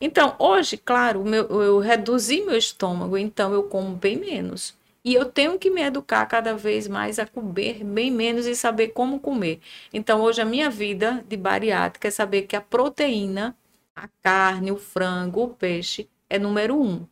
Então, 0.00 0.34
hoje, 0.38 0.76
claro, 0.76 1.24
meu- 1.24 1.46
eu 1.62 1.78
reduzi 1.78 2.40
meu 2.42 2.56
estômago, 2.56 3.16
então 3.18 3.52
eu 3.52 3.64
como 3.64 3.94
bem 3.94 4.16
menos. 4.16 4.74
E 5.04 5.14
eu 5.14 5.24
tenho 5.26 5.58
que 5.58 5.70
me 5.70 5.82
educar 5.82 6.26
cada 6.26 6.54
vez 6.54 6.86
mais 6.88 7.18
a 7.18 7.26
comer 7.26 7.84
bem 7.84 8.10
menos 8.10 8.46
e 8.46 8.54
saber 8.54 8.88
como 8.88 9.20
comer. 9.20 9.60
Então, 9.92 10.20
hoje, 10.20 10.40
a 10.40 10.44
minha 10.44 10.68
vida 10.70 11.24
de 11.28 11.36
bariátrica 11.36 12.08
é 12.08 12.10
saber 12.10 12.42
que 12.42 12.56
a 12.56 12.60
proteína, 12.60 13.56
a 13.94 14.08
carne, 14.22 14.70
o 14.72 14.76
frango, 14.76 15.44
o 15.44 15.48
peixe, 15.54 16.08
é 16.28 16.38
número 16.38 16.78
um. 16.80 17.06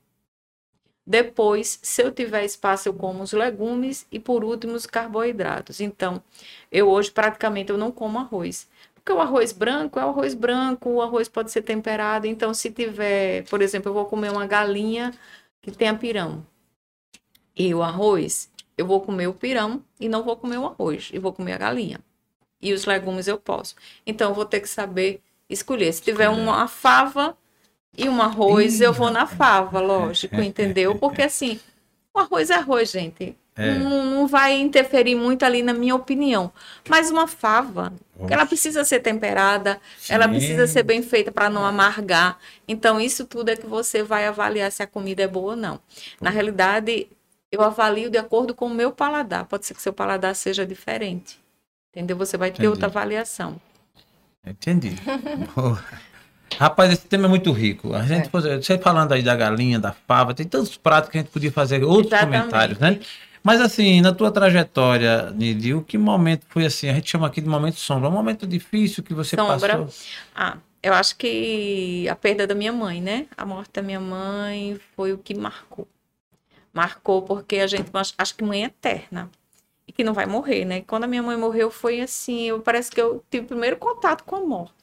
Depois, 1.06 1.78
se 1.82 2.02
eu 2.02 2.12
tiver 2.12 2.44
espaço, 2.44 2.88
eu 2.88 2.94
como 2.94 3.22
os 3.22 3.32
legumes 3.32 4.06
e, 4.12 4.18
por 4.20 4.44
último, 4.44 4.74
os 4.74 4.84
carboidratos. 4.86 5.80
Então, 5.80 6.22
eu 6.70 6.88
hoje 6.88 7.10
praticamente 7.10 7.70
eu 7.72 7.78
não 7.78 7.90
como 7.90 8.18
arroz. 8.18 8.68
Porque 9.08 9.18
o 9.18 9.22
arroz 9.22 9.52
branco 9.52 9.98
é 9.98 10.04
o 10.04 10.10
arroz 10.10 10.34
branco, 10.34 10.90
o 10.90 11.00
arroz 11.00 11.30
pode 11.30 11.50
ser 11.50 11.62
temperado. 11.62 12.26
Então, 12.26 12.52
se 12.52 12.70
tiver, 12.70 13.42
por 13.44 13.62
exemplo, 13.62 13.88
eu 13.88 13.94
vou 13.94 14.04
comer 14.04 14.30
uma 14.30 14.46
galinha 14.46 15.14
que 15.62 15.70
tenha 15.70 15.94
pirão 15.94 16.44
e 17.56 17.74
o 17.74 17.82
arroz, 17.82 18.50
eu 18.76 18.84
vou 18.86 19.00
comer 19.00 19.26
o 19.26 19.32
pirão 19.32 19.82
e 19.98 20.10
não 20.10 20.22
vou 20.22 20.36
comer 20.36 20.58
o 20.58 20.66
arroz, 20.66 21.08
e 21.10 21.18
vou 21.18 21.32
comer 21.32 21.54
a 21.54 21.56
galinha. 21.56 22.00
E 22.60 22.74
os 22.74 22.84
legumes 22.84 23.26
eu 23.26 23.38
posso. 23.38 23.74
Então, 24.06 24.28
eu 24.28 24.34
vou 24.34 24.44
ter 24.44 24.60
que 24.60 24.68
saber 24.68 25.22
escolher. 25.48 25.90
Se 25.94 26.02
tiver 26.02 26.28
uma 26.28 26.68
fava 26.68 27.34
e 27.96 28.10
um 28.10 28.20
arroz, 28.20 28.78
eu 28.82 28.92
vou 28.92 29.10
na 29.10 29.26
fava, 29.26 29.80
lógico, 29.80 30.36
entendeu? 30.36 30.96
Porque 30.96 31.22
assim, 31.22 31.58
o 32.12 32.18
arroz 32.18 32.50
é 32.50 32.56
arroz, 32.56 32.90
gente. 32.90 33.34
É. 33.58 33.74
Não, 33.74 34.04
não 34.04 34.26
vai 34.28 34.56
interferir 34.56 35.16
muito 35.16 35.44
ali 35.44 35.64
na 35.64 35.74
minha 35.74 35.96
opinião. 35.96 36.52
Mas 36.88 37.10
uma 37.10 37.26
fava, 37.26 37.92
ela 38.30 38.46
precisa 38.46 38.84
ser 38.84 39.00
temperada, 39.00 39.80
ela 40.08 40.26
Sim. 40.26 40.30
precisa 40.30 40.66
ser 40.68 40.84
bem 40.84 41.02
feita 41.02 41.32
para 41.32 41.50
não 41.50 41.66
amargar. 41.66 42.38
Então, 42.68 43.00
isso 43.00 43.24
tudo 43.24 43.48
é 43.48 43.56
que 43.56 43.66
você 43.66 44.00
vai 44.00 44.28
avaliar 44.28 44.70
se 44.70 44.80
a 44.80 44.86
comida 44.86 45.24
é 45.24 45.26
boa 45.26 45.50
ou 45.50 45.56
não. 45.56 45.80
Na 46.20 46.30
realidade, 46.30 47.08
eu 47.50 47.60
avalio 47.60 48.08
de 48.08 48.16
acordo 48.16 48.54
com 48.54 48.66
o 48.66 48.74
meu 48.74 48.92
paladar. 48.92 49.44
Pode 49.46 49.66
ser 49.66 49.74
que 49.74 49.82
seu 49.82 49.92
paladar 49.92 50.36
seja 50.36 50.64
diferente. 50.64 51.40
Entendeu? 51.90 52.16
Você 52.16 52.36
vai 52.36 52.50
ter 52.50 52.58
Entendi. 52.58 52.68
outra 52.68 52.86
avaliação. 52.86 53.60
Entendi. 54.46 54.94
Rapaz, 56.56 56.92
esse 56.92 57.06
tema 57.06 57.26
é 57.26 57.28
muito 57.28 57.50
rico. 57.50 57.92
A 57.92 58.02
gente, 58.04 58.30
você 58.30 58.78
falando 58.78 59.12
aí 59.12 59.22
da 59.22 59.34
galinha, 59.34 59.80
da 59.80 59.92
fava, 59.92 60.32
tem 60.32 60.46
tantos 60.46 60.76
pratos 60.76 61.10
que 61.10 61.18
a 61.18 61.20
gente 61.20 61.30
podia 61.30 61.50
fazer 61.50 61.82
outros 61.82 62.06
Exatamente. 62.12 62.38
comentários, 62.38 62.78
né? 62.78 63.00
Mas 63.42 63.60
assim, 63.60 64.00
na 64.00 64.12
tua 64.12 64.30
trajetória, 64.30 65.30
Nidi, 65.30 65.74
o 65.74 65.82
que 65.82 65.96
momento 65.96 66.44
foi 66.48 66.66
assim? 66.66 66.88
A 66.88 66.94
gente 66.94 67.10
chama 67.10 67.26
aqui 67.26 67.40
de 67.40 67.48
momento 67.48 67.76
sombra. 67.78 68.08
Um 68.08 68.12
momento 68.12 68.46
difícil 68.46 69.02
que 69.02 69.14
você 69.14 69.36
Sombra. 69.36 69.58
passou. 69.58 69.88
Ah, 70.34 70.58
eu 70.82 70.92
acho 70.92 71.16
que 71.16 72.08
a 72.08 72.16
perda 72.16 72.46
da 72.46 72.54
minha 72.54 72.72
mãe, 72.72 73.00
né? 73.00 73.26
A 73.36 73.44
morte 73.46 73.72
da 73.72 73.82
minha 73.82 74.00
mãe 74.00 74.78
foi 74.94 75.12
o 75.12 75.18
que 75.18 75.34
marcou. 75.34 75.86
Marcou 76.72 77.22
porque 77.22 77.56
a 77.56 77.66
gente 77.66 77.90
ach- 77.92 78.14
acha 78.16 78.34
que 78.34 78.44
mãe 78.44 78.62
é 78.62 78.66
eterna 78.66 79.30
e 79.86 79.92
que 79.92 80.04
não 80.04 80.12
vai 80.12 80.26
morrer, 80.26 80.64
né? 80.64 80.82
Quando 80.82 81.04
a 81.04 81.08
minha 81.08 81.22
mãe 81.22 81.36
morreu 81.36 81.70
foi 81.70 82.00
assim, 82.00 82.42
eu 82.42 82.60
parece 82.60 82.90
que 82.90 83.00
eu 83.00 83.24
tive 83.30 83.46
o 83.46 83.48
primeiro 83.48 83.76
contato 83.76 84.22
com 84.24 84.36
a 84.36 84.40
morte. 84.44 84.74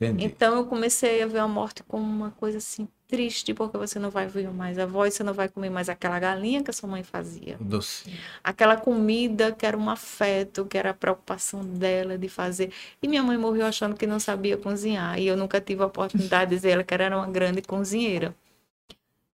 Entendi. 0.00 0.24
Então 0.26 0.56
eu 0.56 0.66
comecei 0.66 1.22
a 1.22 1.26
ver 1.26 1.38
a 1.38 1.48
morte 1.48 1.82
como 1.82 2.04
uma 2.04 2.30
coisa 2.32 2.58
assim 2.58 2.86
triste, 3.06 3.54
porque 3.54 3.78
você 3.78 3.98
não 3.98 4.10
vai 4.10 4.26
ver 4.26 4.50
mais 4.50 4.78
a 4.78 4.86
voz, 4.86 5.14
você 5.14 5.22
não 5.22 5.32
vai 5.32 5.48
comer 5.48 5.70
mais 5.70 5.88
aquela 5.88 6.18
galinha 6.18 6.62
que 6.62 6.70
a 6.70 6.72
sua 6.72 6.88
mãe 6.88 7.02
fazia. 7.02 7.56
Doce. 7.60 8.12
Aquela 8.42 8.76
comida 8.76 9.52
que 9.52 9.64
era 9.64 9.76
um 9.76 9.88
afeto, 9.88 10.64
que 10.66 10.76
era 10.76 10.90
a 10.90 10.94
preocupação 10.94 11.64
dela 11.64 12.18
de 12.18 12.28
fazer. 12.28 12.72
E 13.02 13.08
minha 13.08 13.22
mãe 13.22 13.38
morreu 13.38 13.66
achando 13.66 13.96
que 13.96 14.06
não 14.06 14.18
sabia 14.18 14.56
cozinhar. 14.56 15.18
E 15.18 15.26
eu 15.26 15.36
nunca 15.36 15.60
tive 15.60 15.82
a 15.82 15.86
oportunidade 15.86 16.50
de 16.50 16.56
dizer 16.56 16.70
ela 16.70 16.84
que 16.84 16.94
ela 16.94 17.04
era 17.04 17.16
uma 17.16 17.28
grande 17.28 17.62
cozinheira. 17.62 18.34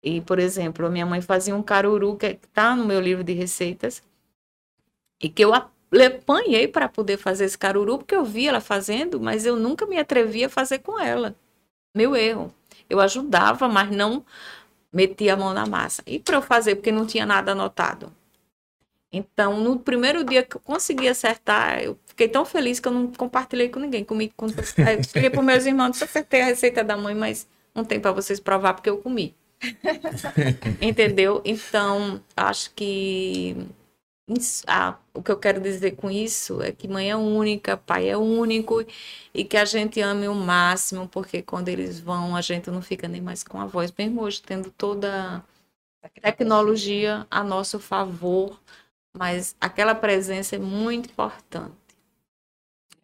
E, 0.01 0.21
por 0.21 0.39
exemplo, 0.39 0.85
a 0.85 0.89
minha 0.89 1.05
mãe 1.05 1.21
fazia 1.21 1.55
um 1.55 1.63
caruru 1.63 2.15
que 2.15 2.27
está 2.27 2.75
no 2.75 2.85
meu 2.85 2.99
livro 2.99 3.23
de 3.23 3.33
receitas. 3.33 4.01
E 5.21 5.29
que 5.29 5.43
eu 5.43 5.53
apanhei 5.53 6.67
para 6.67 6.87
poder 6.87 7.17
fazer 7.17 7.45
esse 7.45 7.57
caruru, 7.57 7.97
porque 7.97 8.15
eu 8.15 8.23
vi 8.23 8.47
ela 8.47 8.61
fazendo, 8.61 9.19
mas 9.19 9.45
eu 9.45 9.57
nunca 9.57 9.85
me 9.85 9.97
atrevia 9.97 10.47
a 10.47 10.49
fazer 10.49 10.79
com 10.79 10.99
ela. 10.99 11.35
Meu 11.95 12.15
erro. 12.15 12.53
Eu 12.89 12.99
ajudava, 12.99 13.67
mas 13.67 13.89
não 13.89 14.25
metia 14.91 15.33
a 15.33 15.37
mão 15.37 15.53
na 15.53 15.65
massa. 15.65 16.01
E 16.05 16.19
para 16.19 16.37
eu 16.37 16.41
fazer, 16.41 16.75
porque 16.75 16.91
não 16.91 17.05
tinha 17.05 17.25
nada 17.25 17.51
anotado. 17.51 18.11
Então, 19.11 19.59
no 19.59 19.79
primeiro 19.79 20.23
dia 20.23 20.43
que 20.43 20.57
eu 20.57 20.61
consegui 20.61 21.07
acertar, 21.07 21.81
eu 21.81 21.97
fiquei 22.05 22.27
tão 22.27 22.45
feliz 22.45 22.79
que 22.79 22.87
eu 22.87 22.91
não 22.91 23.07
compartilhei 23.07 23.69
com 23.69 23.79
ninguém. 23.79 24.03
Comi, 24.03 24.31
com, 24.35 24.45
aí 24.45 24.95
eu 24.95 24.99
expliquei 24.99 25.29
para 25.29 25.41
meus 25.41 25.65
irmãos, 25.65 25.99
eu 25.99 26.05
acertei 26.05 26.41
a 26.41 26.45
receita 26.45 26.83
da 26.83 26.97
mãe, 26.97 27.15
mas 27.15 27.47
não 27.73 27.85
tem 27.85 27.99
para 27.99 28.11
vocês 28.11 28.39
provar 28.39 28.73
porque 28.73 28.89
eu 28.89 28.97
comi. 28.97 29.33
Entendeu? 30.81 31.41
Então, 31.45 32.21
acho 32.35 32.71
que 32.73 33.55
ah, 34.67 34.97
o 35.13 35.23
que 35.23 35.31
eu 35.31 35.39
quero 35.39 35.61
dizer 35.61 35.95
com 35.95 36.11
isso 36.11 36.61
é 36.61 36.71
que 36.71 36.87
mãe 36.87 37.09
é 37.09 37.15
única, 37.15 37.77
pai 37.77 38.09
é 38.09 38.17
único 38.17 38.85
e 39.33 39.45
que 39.45 39.55
a 39.55 39.63
gente 39.63 40.01
ame 40.01 40.27
o 40.27 40.35
máximo, 40.35 41.07
porque 41.07 41.41
quando 41.41 41.69
eles 41.69 41.99
vão, 41.99 42.35
a 42.35 42.41
gente 42.41 42.69
não 42.69 42.81
fica 42.81 43.07
nem 43.07 43.21
mais 43.21 43.43
com 43.43 43.59
a 43.59 43.65
voz. 43.65 43.91
Mesmo 43.97 44.21
hoje, 44.21 44.41
tendo 44.41 44.69
toda 44.71 45.43
a 46.03 46.09
tecnologia 46.21 47.25
a 47.31 47.41
nosso 47.43 47.79
favor, 47.79 48.59
mas 49.17 49.55
aquela 49.61 49.95
presença 49.95 50.57
é 50.57 50.59
muito 50.59 51.09
importante. 51.09 51.75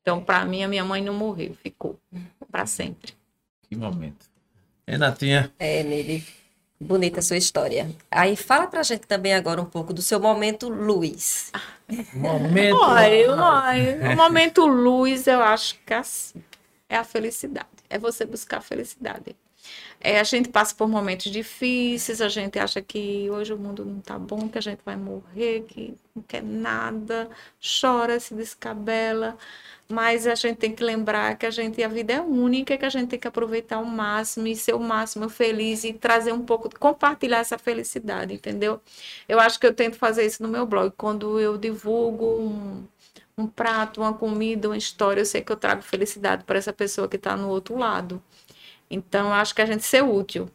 Então, 0.02 0.22
para 0.22 0.44
mim, 0.44 0.64
a 0.64 0.68
minha 0.68 0.84
mãe 0.84 1.02
não 1.02 1.14
morreu, 1.14 1.56
ficou 1.56 1.98
para 2.52 2.66
sempre. 2.66 3.14
Que 3.70 3.78
momento. 3.78 4.30
Renatinha, 4.86 5.54
É, 5.58 5.82
Nele. 5.84 6.26
Bonita 6.84 7.20
a 7.20 7.24
sua 7.24 7.38
história. 7.38 7.90
Aí 8.12 8.36
fala 8.36 8.68
pra 8.68 8.84
gente 8.84 9.08
também 9.08 9.34
agora 9.34 9.62
um 9.62 9.66
pouco 9.66 9.94
do 9.94 10.02
seu 10.02 10.20
momento 10.20 10.68
Luiz. 10.70 11.52
momento. 12.14 12.76
Olha, 12.76 13.32
olha, 13.32 14.12
o 14.12 14.16
momento 14.16 14.66
luz, 14.66 15.26
eu 15.28 15.42
acho 15.42 15.80
que 15.86 15.94
é 15.94 15.98
assim, 15.98 16.44
é 16.90 16.98
a 16.98 17.04
felicidade. 17.04 17.68
É 17.90 17.98
você 17.98 18.26
buscar 18.26 18.58
a 18.58 18.62
felicidade. 18.62 19.36
É, 20.00 20.20
a 20.20 20.24
gente 20.24 20.50
passa 20.50 20.76
por 20.76 20.88
momentos 20.88 21.32
difíceis, 21.32 22.22
a 22.22 22.28
gente 22.28 22.60
acha 22.60 22.82
que 22.82 23.30
hoje 23.30 23.54
o 23.54 23.58
mundo 23.58 23.86
não 23.86 24.02
tá 24.02 24.20
bom, 24.20 24.50
que 24.50 24.58
a 24.58 24.62
gente 24.62 24.82
vai 24.86 24.98
morrer, 24.98 25.66
que 25.68 25.96
não 26.14 26.22
quer 26.24 26.44
nada, 26.44 27.30
chora, 27.82 28.20
se 28.20 28.34
descabela. 28.34 29.38
Mas 29.90 30.26
a 30.28 30.36
gente 30.36 30.58
tem 30.58 30.74
que 30.74 30.84
lembrar 30.84 31.38
que 31.38 31.46
a 31.46 31.52
gente, 31.52 31.82
a 31.84 31.88
vida 31.88 32.14
é 32.14 32.22
única, 32.22 32.78
que 32.78 32.86
a 32.86 32.90
gente 32.90 33.10
tem 33.10 33.20
que 33.20 33.28
aproveitar 33.28 33.78
ao 33.78 33.86
máximo 33.86 34.48
e 34.48 34.56
ser 34.56 34.74
o 34.74 34.80
máximo 34.80 35.30
feliz 35.30 35.84
e 35.84 35.94
trazer 35.94 36.34
um 36.34 36.44
pouco, 36.44 36.70
compartilhar 36.80 37.40
essa 37.40 37.58
felicidade, 37.58 38.34
entendeu? 38.34 38.82
Eu 39.28 39.40
acho 39.40 39.60
que 39.60 39.68
eu 39.68 39.74
tento 39.74 39.98
fazer 39.98 40.26
isso 40.26 40.42
no 40.44 40.50
meu 40.50 40.66
blog. 40.66 40.92
Quando 40.98 41.40
eu 41.40 41.58
divulgo 41.58 42.26
um, 42.26 42.88
um 43.38 43.48
prato, 43.48 44.02
uma 44.02 44.14
comida, 44.14 44.70
uma 44.70 44.78
história, 44.78 45.22
eu 45.22 45.26
sei 45.26 45.42
que 45.42 45.52
eu 45.52 45.58
trago 45.58 45.82
felicidade 45.82 46.44
para 46.44 46.58
essa 46.58 46.74
pessoa 46.74 47.08
que 47.08 47.18
está 47.18 47.36
no 47.36 47.50
outro 47.50 47.78
lado. 47.78 48.22
Então, 48.94 49.34
acho 49.34 49.56
que 49.56 49.62
a 49.62 49.66
gente 49.66 49.84
ser 49.84 50.04
útil 50.04 50.50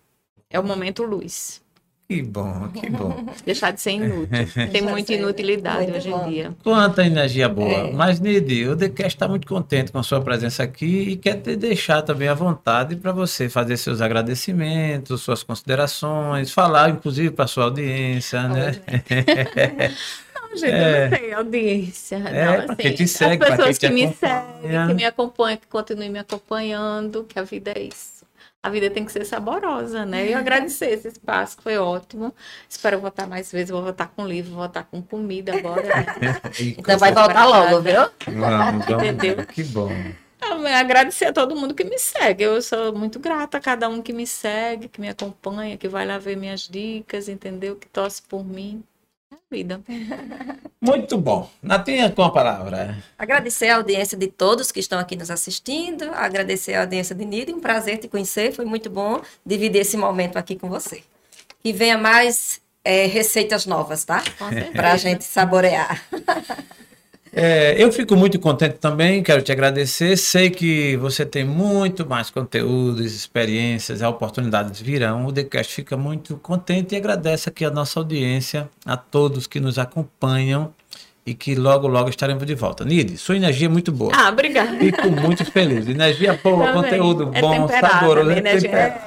é 0.49 0.59
o 0.59 0.65
momento 0.65 1.03
luz. 1.03 1.61
Que 2.09 2.23
bom, 2.23 2.69
que 2.69 2.89
bom. 2.89 3.27
Deixar 3.45 3.71
de 3.71 3.83
ser 3.83 3.91
inútil. 3.91 4.29
Tem 4.73 4.81
muita 4.81 5.13
inutilidade 5.13 5.93
hoje 5.93 6.09
em 6.09 6.29
dia. 6.31 6.57
Quanta 6.63 7.05
energia 7.05 7.51
boa. 7.51 7.69
É. 7.69 7.93
Mas, 7.93 8.19
Nidi, 8.19 8.67
o 8.67 8.75
TheCast 8.75 9.15
está 9.15 9.29
muito 9.29 9.47
contente 9.47 9.93
com 9.93 9.99
a 9.99 10.03
sua 10.03 10.19
presença 10.23 10.63
aqui 10.63 11.11
e 11.11 11.17
quer 11.17 11.35
te 11.35 11.55
deixar 11.55 12.01
também 12.01 12.29
à 12.29 12.33
vontade 12.33 12.97
para 12.97 13.13
você 13.13 13.51
fazer 13.51 13.77
seus 13.77 14.01
agradecimentos, 14.01 15.21
suas 15.21 15.43
considerações, 15.43 16.51
falar, 16.51 16.89
inclusive, 16.89 17.31
para 17.31 17.47
sua 17.47 17.65
audiência, 17.65 18.49
né? 18.49 18.81
Não, 20.35 20.57
gente, 20.57 20.73
eu 20.73 21.11
não 21.11 21.19
sei, 21.19 21.33
audiência. 21.35 22.17
É, 22.17 22.47
não, 22.47 22.65
pra 22.65 22.73
assim, 22.73 22.83
quem 22.83 22.95
te 22.95 23.07
segue, 23.07 23.45
as 23.45 23.51
pessoas 23.51 23.77
quem 23.77 23.91
te 23.91 23.95
que 23.95 23.95
me 23.95 24.05
acompanha. 24.07 24.51
seguem, 24.63 24.87
que 24.87 24.95
me 24.95 25.05
acompanham, 25.05 25.57
que 25.59 25.67
continuem 25.67 26.11
me 26.11 26.19
acompanhando, 26.19 27.25
que 27.25 27.39
a 27.39 27.43
vida 27.43 27.73
é 27.77 27.83
isso. 27.83 28.18
A 28.61 28.71
vida 28.71 28.91
tem 28.91 29.05
que 29.05 29.13
ser 29.13 29.25
saborosa, 29.25 30.05
né? 30.05 30.29
Eu 30.29 30.37
agradecer 30.37 30.87
esse 30.91 31.09
espaço, 31.09 31.57
foi 31.63 31.79
ótimo. 31.79 32.35
Espero 32.69 33.01
voltar 33.01 33.27
mais 33.27 33.53
vezes, 33.53 33.71
vou 33.71 33.83
voltar 33.83 34.09
com 34.09 34.27
livro, 34.27 34.51
vou 34.51 34.61
voltar 34.61 34.83
com 34.85 35.01
comida 35.01 35.57
agora. 35.57 35.83
Né? 35.83 36.41
Então 36.77 36.99
vai 36.99 37.13
voltar 37.13 37.45
logo, 37.45 37.81
viu? 37.81 38.11
Vamos, 38.27 38.85
vamos. 38.85 39.05
Entendeu? 39.05 39.47
Que 39.47 39.63
bom. 39.63 39.91
Eu 40.41 40.67
agradecer 40.67 41.27
a 41.27 41.33
todo 41.33 41.55
mundo 41.55 41.75
que 41.75 41.85
me 41.85 41.99
segue. 41.99 42.45
Eu 42.45 42.61
sou 42.61 42.93
muito 42.95 43.19
grata 43.19 43.59
a 43.59 43.61
cada 43.61 43.89
um 43.89 44.03
que 44.03 44.13
me 44.13 44.27
segue, 44.27 44.89
que 44.89 45.01
me 45.01 45.09
acompanha, 45.09 45.77
que 45.77 45.89
vai 45.89 46.07
lá 46.07 46.19
ver 46.19 46.37
minhas 46.37 46.63
dicas, 46.63 47.29
entendeu? 47.29 47.77
Que 47.77 47.89
torce 47.89 48.23
por 48.23 48.45
mim. 48.45 48.83
A 49.31 49.37
vida. 49.51 49.81
Muito 50.81 51.19
bom. 51.19 51.51
Natinha, 51.63 52.11
com 52.11 52.23
a 52.23 52.31
palavra. 52.31 52.97
Agradecer 53.19 53.69
a 53.69 53.77
audiência 53.77 54.17
de 54.17 54.29
todos 54.29 54.73
que 54.73 54.81
estão 54.81 54.99
aqui 54.99 55.17
nos 55.17 55.31
assistindo, 55.31 56.05
agradecer 56.15 56.75
a 56.75 56.83
audiência 56.83 57.15
de 57.15 57.25
Nida, 57.25 57.53
um 57.53 57.61
prazer 57.61 57.99
te 57.99 58.09
conhecer, 58.09 58.53
foi 58.53 58.65
muito 58.65 58.89
bom 58.89 59.21
dividir 59.45 59.81
esse 59.81 59.97
momento 59.97 60.37
aqui 60.37 60.57
com 60.57 60.69
você. 60.69 61.03
Que 61.63 61.73
venha 61.73 61.99
mais 61.99 62.61
é, 62.85 63.07
receitas 63.07 63.67
novas, 63.67 64.05
tá? 64.05 64.23
Com 64.39 64.49
certeza. 64.49 64.73
Pra 64.73 64.97
gente 64.97 65.25
saborear. 65.25 66.03
É, 67.33 67.75
eu 67.83 67.93
fico 67.93 68.17
muito 68.17 68.39
contente 68.39 68.77
também, 68.79 69.23
quero 69.23 69.43
te 69.43 69.53
agradecer. 69.53 70.17
Sei 70.17 70.51
que 70.51 70.97
você 70.97 71.25
tem 71.27 71.45
muito 71.45 72.09
mais 72.09 72.31
conteúdos, 72.31 73.15
experiências, 73.15 74.03
oportunidades 74.03 74.81
virão. 74.81 75.27
O 75.27 75.33
TheCast 75.33 75.73
fica 75.75 75.97
muito 75.97 76.37
contente 76.39 76.95
e 76.95 76.99
agradece 76.99 77.49
aqui 77.49 77.65
a 77.65 77.71
nossa 77.71 78.01
audiência, 78.01 78.69
a 78.85 78.97
todos 78.97 79.47
que 79.47 79.61
nos 79.61 79.79
acompanham 79.79 80.73
e 81.27 81.35
que 81.35 81.55
logo, 81.55 81.87
logo 81.87 82.09
estaremos 82.09 82.47
de 82.47 82.55
volta. 82.55 82.85
Nide, 82.85 83.19
sua 83.19 83.37
energia 83.37 83.67
é 83.67 83.71
muito 83.71 83.93
boa. 83.93 84.13
Ah, 84.15 84.31
obrigada. 84.31 84.79
Fico 84.79 85.11
muito 85.11 85.45
feliz. 85.45 85.87
Energia 85.87 86.39
boa, 86.43 86.69
Também. 86.69 86.83
conteúdo 86.83 87.31
É 87.35 87.41
bom, 87.41 87.69
saboroso. 87.69 88.29
né, 88.31 88.39
é 88.39 88.57
temperado. 88.57 89.01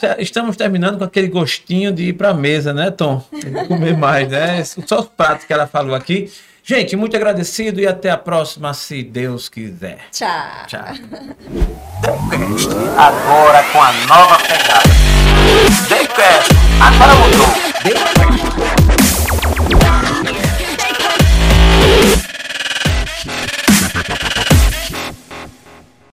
Já 0.00 0.16
Estamos 0.18 0.56
terminando 0.56 0.98
com 0.98 1.04
aquele 1.04 1.28
gostinho 1.28 1.90
de 1.90 2.04
ir 2.08 2.12
para 2.12 2.30
a 2.30 2.34
mesa, 2.34 2.74
né, 2.74 2.90
Tom? 2.90 3.24
Comer 3.66 3.96
mais, 3.96 4.28
né? 4.28 4.62
Só 4.64 5.00
os 5.00 5.06
pratos 5.06 5.46
que 5.46 5.52
ela 5.52 5.66
falou 5.66 5.94
aqui. 5.94 6.30
Gente, 6.66 6.96
muito 6.96 7.14
agradecido 7.14 7.78
e 7.78 7.86
até 7.86 8.10
a 8.10 8.16
próxima, 8.16 8.72
se 8.72 9.02
Deus 9.02 9.50
quiser. 9.50 9.98
Tchau. 10.10 10.66
Tchau. 10.66 10.82
Agora 12.96 13.62
com 13.64 13.82
a 13.82 13.92
nova 14.06 14.38
pegada. 14.38 14.88
Daycast, 15.90 16.50
agora 16.80 17.14
mudou. 17.16 18.83